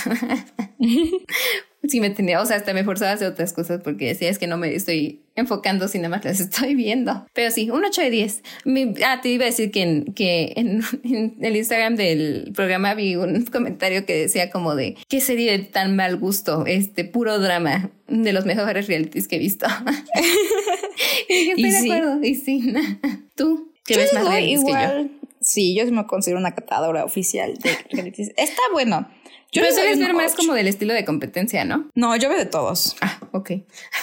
sí 1.90 2.00
me 2.00 2.10
tenía, 2.10 2.42
o 2.42 2.46
sea, 2.46 2.58
hasta 2.58 2.74
me 2.74 2.84
forzaba 2.84 3.12
a 3.12 3.14
hacer 3.16 3.28
otras 3.28 3.54
cosas 3.54 3.82
porque 3.84 4.08
decía 4.08 4.30
es 4.30 4.40
que 4.40 4.48
no 4.48 4.58
me 4.58 4.74
estoy 4.74 5.22
enfocando 5.36 5.88
si 5.88 5.98
nada 5.98 6.10
más 6.10 6.26
las 6.26 6.40
estoy 6.40 6.76
viendo. 6.76 7.26
Pero 7.34 7.52
sí, 7.52 7.70
un 7.70 7.84
8 7.84 8.02
de 8.02 8.10
10. 8.10 8.44
ah, 9.06 9.20
te 9.22 9.30
iba 9.30 9.44
a 9.44 9.48
decir 9.48 9.72
que, 9.72 9.82
en, 9.82 10.14
que 10.14 10.54
en, 10.56 11.36
el 11.42 11.56
Instagram 11.56 11.96
del 11.96 12.52
programa 12.56 12.94
vi 12.94 13.16
un 13.16 13.46
comentario 13.46 14.06
que 14.06 14.16
decía 14.16 14.50
como 14.50 14.76
de, 14.76 14.96
¿qué 15.08 15.22
sería 15.22 15.52
de 15.52 15.60
tan 15.60 15.96
mal 15.96 16.18
gusto? 16.18 16.66
Este 16.66 17.06
puro 17.06 17.40
drama 17.40 17.92
de 18.08 18.34
los 18.34 18.46
mejores 18.46 18.88
realities 18.88 19.28
que 19.28 19.36
he 19.36 19.40
visto. 19.40 19.68
y 21.30 21.50
estoy 21.50 21.72
de 21.72 21.78
acuerdo. 21.78 22.24
Y 22.24 22.36
sí, 22.36 22.74
tú, 23.36 23.72
que 23.86 23.98
ves 23.98 24.14
más 24.14 24.28
realities 24.28 24.64
que 24.64 24.72
yo. 24.72 25.26
Sí, 25.42 25.76
yo 25.76 25.86
me 25.92 26.08
considero 26.08 26.40
una 26.40 26.56
catadora 26.56 27.06
oficial 27.06 27.54
de 27.58 27.78
realities. 27.92 28.32
Está 28.36 28.62
bueno. 28.74 29.08
Yo 29.56 29.62
Pero 29.62 29.74
sueles 29.74 30.00
ver 30.00 30.14
más 30.14 30.36
como 30.36 30.54
del 30.54 30.68
estilo 30.68 30.94
de 30.94 31.06
competencia, 31.06 31.64
¿no? 31.64 31.90
No, 31.96 32.14
yo 32.18 32.28
veo 32.28 32.38
de 32.38 32.46
todos. 32.46 32.98
Ah, 33.00 33.22
ok. 33.32 33.52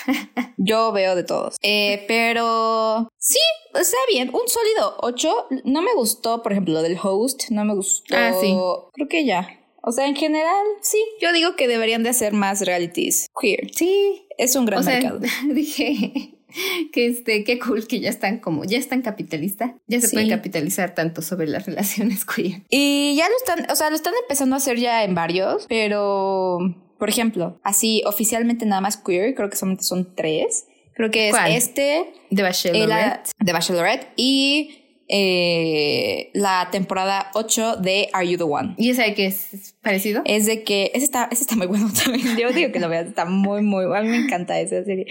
yo 0.56 0.92
veo 0.92 1.14
de 1.14 1.24
todos. 1.24 1.56
Eh, 1.60 2.06
pero 2.08 3.12
sí, 3.18 3.38
está 3.74 3.98
bien. 4.08 4.30
Un 4.30 4.48
sólido 4.48 4.96
8. 5.00 5.48
No 5.64 5.82
me 5.82 5.92
gustó, 5.92 6.42
por 6.42 6.52
ejemplo, 6.52 6.72
lo 6.72 6.80
del 6.80 6.98
host. 7.02 7.50
No 7.50 7.66
me 7.66 7.74
gustó. 7.74 8.16
Ah, 8.16 8.32
sí. 8.40 8.56
Creo 8.94 9.08
que 9.10 9.26
ya. 9.26 9.46
O 9.82 9.92
sea, 9.92 10.06
en 10.06 10.16
general, 10.16 10.64
sí. 10.80 11.04
Yo 11.20 11.34
digo 11.34 11.54
que 11.54 11.68
deberían 11.68 12.02
de 12.02 12.08
hacer 12.08 12.32
más 12.32 12.62
realities 12.62 13.26
queer. 13.38 13.74
Sí. 13.74 14.26
Es 14.38 14.56
un 14.56 14.64
gran 14.64 14.80
o 14.80 14.84
mercado. 14.84 15.20
dije, 15.52 16.31
que 16.92 17.06
este, 17.06 17.44
qué 17.44 17.58
cool 17.58 17.86
que 17.86 18.00
ya 18.00 18.10
están 18.10 18.38
como, 18.38 18.64
ya 18.64 18.78
están 18.78 19.02
capitalista, 19.02 19.76
ya 19.86 20.00
se 20.00 20.08
pueden 20.10 20.28
capitalizar 20.28 20.94
tanto 20.94 21.22
sobre 21.22 21.46
las 21.46 21.66
relaciones 21.66 22.24
queer. 22.24 22.62
Y 22.70 23.14
ya 23.16 23.28
lo 23.28 23.36
están, 23.36 23.70
o 23.70 23.76
sea, 23.76 23.90
lo 23.90 23.96
están 23.96 24.14
empezando 24.22 24.54
a 24.54 24.58
hacer 24.58 24.78
ya 24.78 25.04
en 25.04 25.14
varios, 25.14 25.66
pero, 25.68 26.58
por 26.98 27.08
ejemplo, 27.08 27.60
así 27.62 28.02
oficialmente 28.06 28.66
nada 28.66 28.80
más 28.80 28.96
queer, 28.96 29.34
creo 29.34 29.50
que 29.50 29.56
solamente 29.56 29.84
son 29.84 30.14
tres. 30.14 30.66
Creo 30.94 31.10
que 31.10 31.30
es 31.30 31.36
este, 31.48 32.12
de 32.30 32.42
Bachelorette, 32.42 33.30
de 33.38 33.52
Bachelorette 33.52 34.08
y 34.14 34.82
eh, 35.14 36.30
la 36.32 36.68
temporada 36.70 37.30
8 37.34 37.76
de 37.76 38.08
Are 38.14 38.26
You 38.26 38.38
the 38.38 38.44
One. 38.44 38.74
¿Y 38.78 38.90
esa 38.90 39.02
de 39.02 39.12
qué 39.12 39.26
es 39.26 39.74
parecido? 39.82 40.22
Es 40.24 40.46
de 40.46 40.64
que 40.64 40.90
ese 40.94 41.04
está, 41.04 41.28
ese 41.30 41.42
está 41.42 41.54
muy 41.56 41.66
bueno 41.68 41.90
también. 41.92 42.36
Yo 42.38 42.50
digo 42.50 42.72
que 42.72 42.80
lo 42.80 42.88
veas, 42.88 43.08
está 43.08 43.26
muy, 43.26 43.62
muy, 43.62 43.84
a 43.84 44.00
mí 44.00 44.08
me 44.08 44.16
encanta 44.16 44.58
esa 44.58 44.82
serie. 44.84 45.06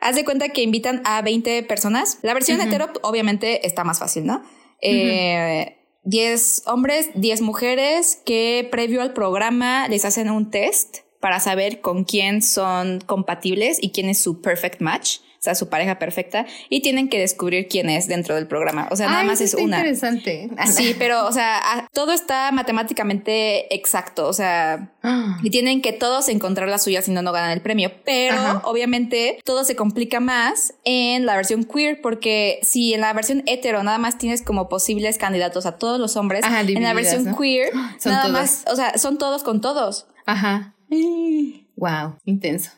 Haz 0.00 0.16
de 0.16 0.24
cuenta 0.24 0.48
que 0.48 0.62
invitan 0.62 1.02
a 1.04 1.20
20 1.22 1.62
personas. 1.64 2.18
La 2.22 2.34
versión 2.34 2.60
hetero 2.60 2.90
obviamente 3.02 3.66
está 3.66 3.84
más 3.84 3.98
fácil, 3.98 4.24
¿no? 4.26 4.42
10 4.82 4.88
eh, 6.02 6.62
hombres, 6.66 7.10
10 7.14 7.42
mujeres 7.42 8.20
que 8.24 8.66
previo 8.70 9.02
al 9.02 9.12
programa 9.12 9.88
les 9.88 10.04
hacen 10.04 10.30
un 10.30 10.50
test 10.50 10.98
para 11.20 11.38
saber 11.38 11.82
con 11.82 12.04
quién 12.04 12.40
son 12.40 13.00
compatibles 13.00 13.78
y 13.80 13.90
quién 13.90 14.08
es 14.08 14.22
su 14.22 14.40
perfect 14.40 14.80
match 14.80 15.18
o 15.40 15.42
sea, 15.42 15.54
su 15.54 15.70
pareja 15.70 15.98
perfecta, 15.98 16.44
y 16.68 16.82
tienen 16.82 17.08
que 17.08 17.18
descubrir 17.18 17.66
quién 17.66 17.88
es 17.88 18.06
dentro 18.06 18.34
del 18.34 18.46
programa. 18.46 18.88
O 18.90 18.96
sea, 18.96 19.08
nada 19.08 19.24
más 19.24 19.40
es 19.40 19.54
una. 19.54 19.78
Interesante. 19.78 20.50
Sí, 20.66 20.94
pero, 20.98 21.26
o 21.26 21.32
sea, 21.32 21.88
todo 21.94 22.12
está 22.12 22.52
matemáticamente 22.52 23.74
exacto. 23.74 24.28
O 24.28 24.34
sea, 24.34 24.92
y 25.42 25.48
tienen 25.48 25.80
que 25.80 25.94
todos 25.94 26.28
encontrar 26.28 26.68
la 26.68 26.76
suya 26.76 27.00
si 27.00 27.10
no, 27.10 27.22
no 27.22 27.32
ganan 27.32 27.52
el 27.52 27.62
premio. 27.62 27.90
Pero 28.04 28.60
obviamente 28.64 29.38
todo 29.42 29.64
se 29.64 29.76
complica 29.76 30.20
más 30.20 30.74
en 30.84 31.24
la 31.24 31.36
versión 31.36 31.64
queer, 31.64 32.02
porque 32.02 32.58
si 32.62 32.92
en 32.92 33.00
la 33.00 33.14
versión 33.14 33.42
hetero 33.46 33.82
nada 33.82 33.96
más 33.96 34.18
tienes 34.18 34.42
como 34.42 34.68
posibles 34.68 35.16
candidatos 35.16 35.64
a 35.64 35.78
todos 35.78 35.98
los 35.98 36.18
hombres, 36.18 36.44
en 36.44 36.82
la 36.82 36.92
versión 36.92 37.34
queer, 37.34 37.70
nada 38.04 38.28
más, 38.28 38.64
o 38.70 38.76
sea, 38.76 38.98
son 38.98 39.16
todos 39.16 39.42
con 39.42 39.62
todos. 39.62 40.06
Ajá. 40.26 40.74
Wow, 41.76 42.18
intenso. 42.26 42.72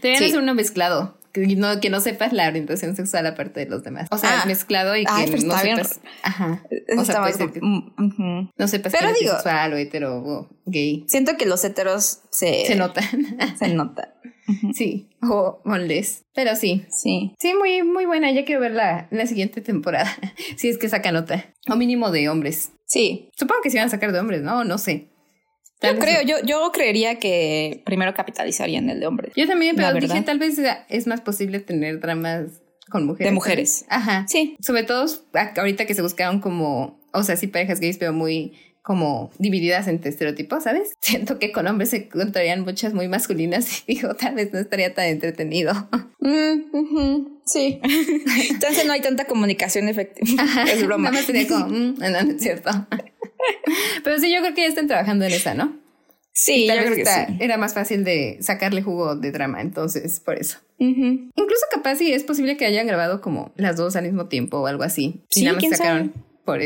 Deberían 0.00 0.24
hacer 0.24 0.38
uno 0.38 0.54
mezclado 0.54 1.18
que 1.40 1.56
no, 1.56 1.80
que 1.80 1.90
no 1.90 2.00
sepas 2.00 2.32
la 2.32 2.48
orientación 2.48 2.96
sexual 2.96 3.26
aparte 3.26 3.60
de 3.60 3.66
los 3.66 3.82
demás. 3.82 4.08
O 4.10 4.18
sea, 4.18 4.42
ah. 4.42 4.46
mezclado 4.46 4.96
y 4.96 5.04
que 5.04 5.44
no 5.44 5.58
sepas. 5.58 6.00
Ajá. 6.22 6.62
O 6.96 7.04
sea, 7.04 7.20
puede 7.20 7.34
ser 7.34 7.50
que, 7.52 7.60
mm, 7.60 8.52
no 8.56 8.68
sepas 8.68 8.92
Pero 8.92 9.12
que 9.12 9.20
digo, 9.20 9.32
sexual 9.32 9.72
o 9.72 9.76
hetero 9.76 10.18
o 10.18 10.48
gay. 10.64 11.04
Siento 11.08 11.36
que 11.36 11.46
los 11.46 11.64
heteros 11.64 12.20
se, 12.30 12.66
se 12.66 12.74
notan. 12.76 13.04
se 13.58 13.68
notan. 13.68 14.08
Sí, 14.74 15.10
o, 15.22 15.60
o 15.64 15.76
les. 15.76 16.24
Pero 16.34 16.54
sí. 16.54 16.86
Sí. 16.88 17.34
Sí, 17.38 17.54
muy, 17.54 17.82
muy 17.82 18.06
buena. 18.06 18.30
Ya 18.30 18.44
quiero 18.44 18.60
ver 18.60 18.72
la, 18.72 19.08
la 19.10 19.26
siguiente 19.26 19.60
temporada. 19.60 20.10
si 20.56 20.68
es 20.68 20.78
que 20.78 20.88
saca 20.88 21.12
nota. 21.12 21.52
O 21.68 21.76
mínimo 21.76 22.10
de 22.10 22.28
hombres. 22.28 22.72
Sí. 22.86 23.30
Supongo 23.36 23.62
que 23.62 23.70
se 23.70 23.78
van 23.78 23.88
a 23.88 23.90
sacar 23.90 24.12
de 24.12 24.20
hombres, 24.20 24.42
¿no? 24.42 24.64
No 24.64 24.78
sé. 24.78 25.08
Yo 25.82 25.98
creo, 25.98 26.22
yo, 26.22 26.36
yo 26.44 26.70
creería 26.72 27.18
que 27.18 27.82
primero 27.84 28.14
capitalizarían 28.14 28.88
el 28.88 29.00
de 29.00 29.06
hombres. 29.06 29.32
Yo 29.36 29.46
también, 29.46 29.76
pero 29.76 29.92
dije, 29.92 30.22
tal 30.22 30.38
vez 30.38 30.58
es 30.88 31.06
más 31.06 31.20
posible 31.20 31.60
tener 31.60 32.00
dramas 32.00 32.62
con 32.88 33.04
mujeres. 33.04 33.30
De 33.30 33.34
mujeres. 33.34 33.84
Ajá. 33.88 34.26
Sí. 34.28 34.56
Sobre 34.60 34.84
todo 34.84 35.06
ahorita 35.56 35.86
que 35.86 35.94
se 35.94 36.02
buscaron 36.02 36.40
como, 36.40 37.00
o 37.12 37.22
sea, 37.22 37.36
sí 37.36 37.46
parejas 37.46 37.80
gays, 37.80 37.98
pero 37.98 38.12
muy 38.12 38.54
como 38.86 39.32
divididas 39.38 39.88
entre 39.88 40.10
estereotipos, 40.10 40.62
¿sabes? 40.62 40.94
Siento 41.00 41.40
que 41.40 41.50
con 41.50 41.66
hombres 41.66 41.90
se 41.90 41.96
encontrarían 42.04 42.60
muchas 42.60 42.94
muy 42.94 43.08
masculinas 43.08 43.82
y 43.88 43.96
digo, 43.96 44.14
tal 44.14 44.36
vez 44.36 44.52
no 44.52 44.60
estaría 44.60 44.94
tan 44.94 45.06
entretenido. 45.06 45.74
Mm, 46.18 47.38
sí. 47.44 47.80
Entonces 48.50 48.84
no 48.84 48.92
hay 48.92 49.00
tanta 49.00 49.26
comunicación 49.26 49.88
efectiva. 49.88 50.42
Es 50.72 50.84
broma. 50.84 51.10
Nada 51.10 51.18
más 51.18 51.26
sería 51.26 51.46
como, 51.46 51.68
mm, 51.68 51.98
no, 52.00 52.10
no 52.10 52.32
es 52.32 52.42
cierto. 52.42 52.70
Pero 54.02 54.18
sí, 54.18 54.34
yo 54.34 54.40
creo 54.40 54.52
que 54.52 54.62
ya 54.62 54.66
están 54.66 54.88
trabajando 54.88 55.24
en 55.24 55.32
esa, 55.32 55.54
¿no? 55.54 55.78
Sí, 56.32 56.66
yo 56.66 56.74
creo 56.74 56.96
que 56.96 57.06
sí. 57.06 57.36
Era 57.38 57.58
más 57.58 57.74
fácil 57.74 58.02
de 58.02 58.38
sacarle 58.40 58.82
jugo 58.82 59.14
de 59.14 59.30
drama, 59.30 59.60
entonces, 59.60 60.18
por 60.18 60.36
eso. 60.36 60.58
Incluso 60.78 61.66
capaz 61.70 61.96
sí 61.96 62.12
es 62.12 62.24
posible 62.24 62.56
que 62.56 62.66
hayan 62.66 62.88
grabado 62.88 63.20
como 63.20 63.52
las 63.54 63.76
dos 63.76 63.94
al 63.94 64.06
mismo 64.06 64.26
tiempo 64.26 64.58
o 64.58 64.66
algo 64.66 64.82
así. 64.82 65.24
Sí, 65.30 65.42
y 65.42 65.44
nada 65.44 65.60
más 65.60 65.78
sacaron 65.78 66.12
por 66.44 66.60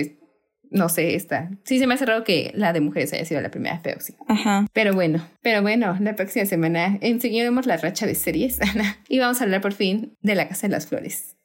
no 0.70 0.88
sé, 0.88 1.16
esta. 1.16 1.50
Sí, 1.64 1.78
se 1.78 1.86
me 1.86 1.94
hace 1.94 2.06
raro 2.06 2.22
que 2.22 2.52
la 2.54 2.72
de 2.72 2.80
mujeres 2.80 3.12
haya 3.12 3.24
sido 3.24 3.40
la 3.40 3.50
primera, 3.50 3.80
pero 3.82 4.00
sí. 4.00 4.14
Ajá. 4.28 4.66
Pero 4.72 4.94
bueno, 4.94 5.26
pero 5.42 5.62
bueno, 5.62 5.96
la 6.00 6.14
próxima 6.14 6.46
semana 6.46 6.98
enseñaremos 7.00 7.66
la 7.66 7.76
racha 7.76 8.06
de 8.06 8.14
series, 8.14 8.60
Ana. 8.74 8.98
Y 9.08 9.18
vamos 9.18 9.40
a 9.40 9.44
hablar 9.44 9.60
por 9.60 9.72
fin 9.72 10.16
de 10.22 10.34
La 10.36 10.48
Casa 10.48 10.68
de 10.68 10.72
las 10.72 10.86
Flores. 10.86 11.36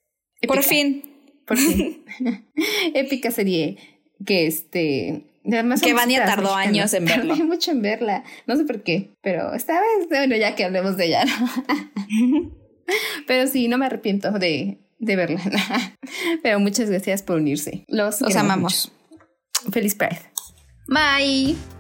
Por 0.48 0.64
fin. 0.64 1.04
Por 1.48 1.58
fin. 1.58 2.06
Épica 2.94 3.32
serie 3.32 3.78
que 4.26 4.46
este. 4.46 5.26
que 5.82 5.94
Vania 5.94 6.26
tardó 6.26 6.54
años 6.54 6.94
en 6.94 7.06
verla. 7.06 7.34
Tardé 7.36 7.44
mucho 7.44 7.72
en 7.72 7.82
verla. 7.82 8.24
No 8.46 8.56
sé 8.56 8.64
por 8.64 8.84
qué, 8.84 9.16
pero 9.22 9.54
esta 9.54 9.74
vez, 9.74 10.08
bueno, 10.08 10.36
ya 10.36 10.56
que 10.56 10.66
hablemos 10.66 10.98
de 10.98 11.06
ella. 11.08 11.26
pero 13.28 13.48
sí, 13.48 13.68
no 13.68 13.80
me 13.80 13.88
arrepiento 13.88 14.32
de, 14.34 14.78
de 15.00 15.16
verla. 15.16 15.42
pero 16.44 16.60
muchas 16.60 16.92
gracias 16.92 17.24
por 17.24 17.38
unirse. 17.38 17.86
Los, 17.88 18.22
amamos. 18.36 18.92
Feliz 19.72 19.96
Pride. 19.96 20.22
Bye. 20.88 21.75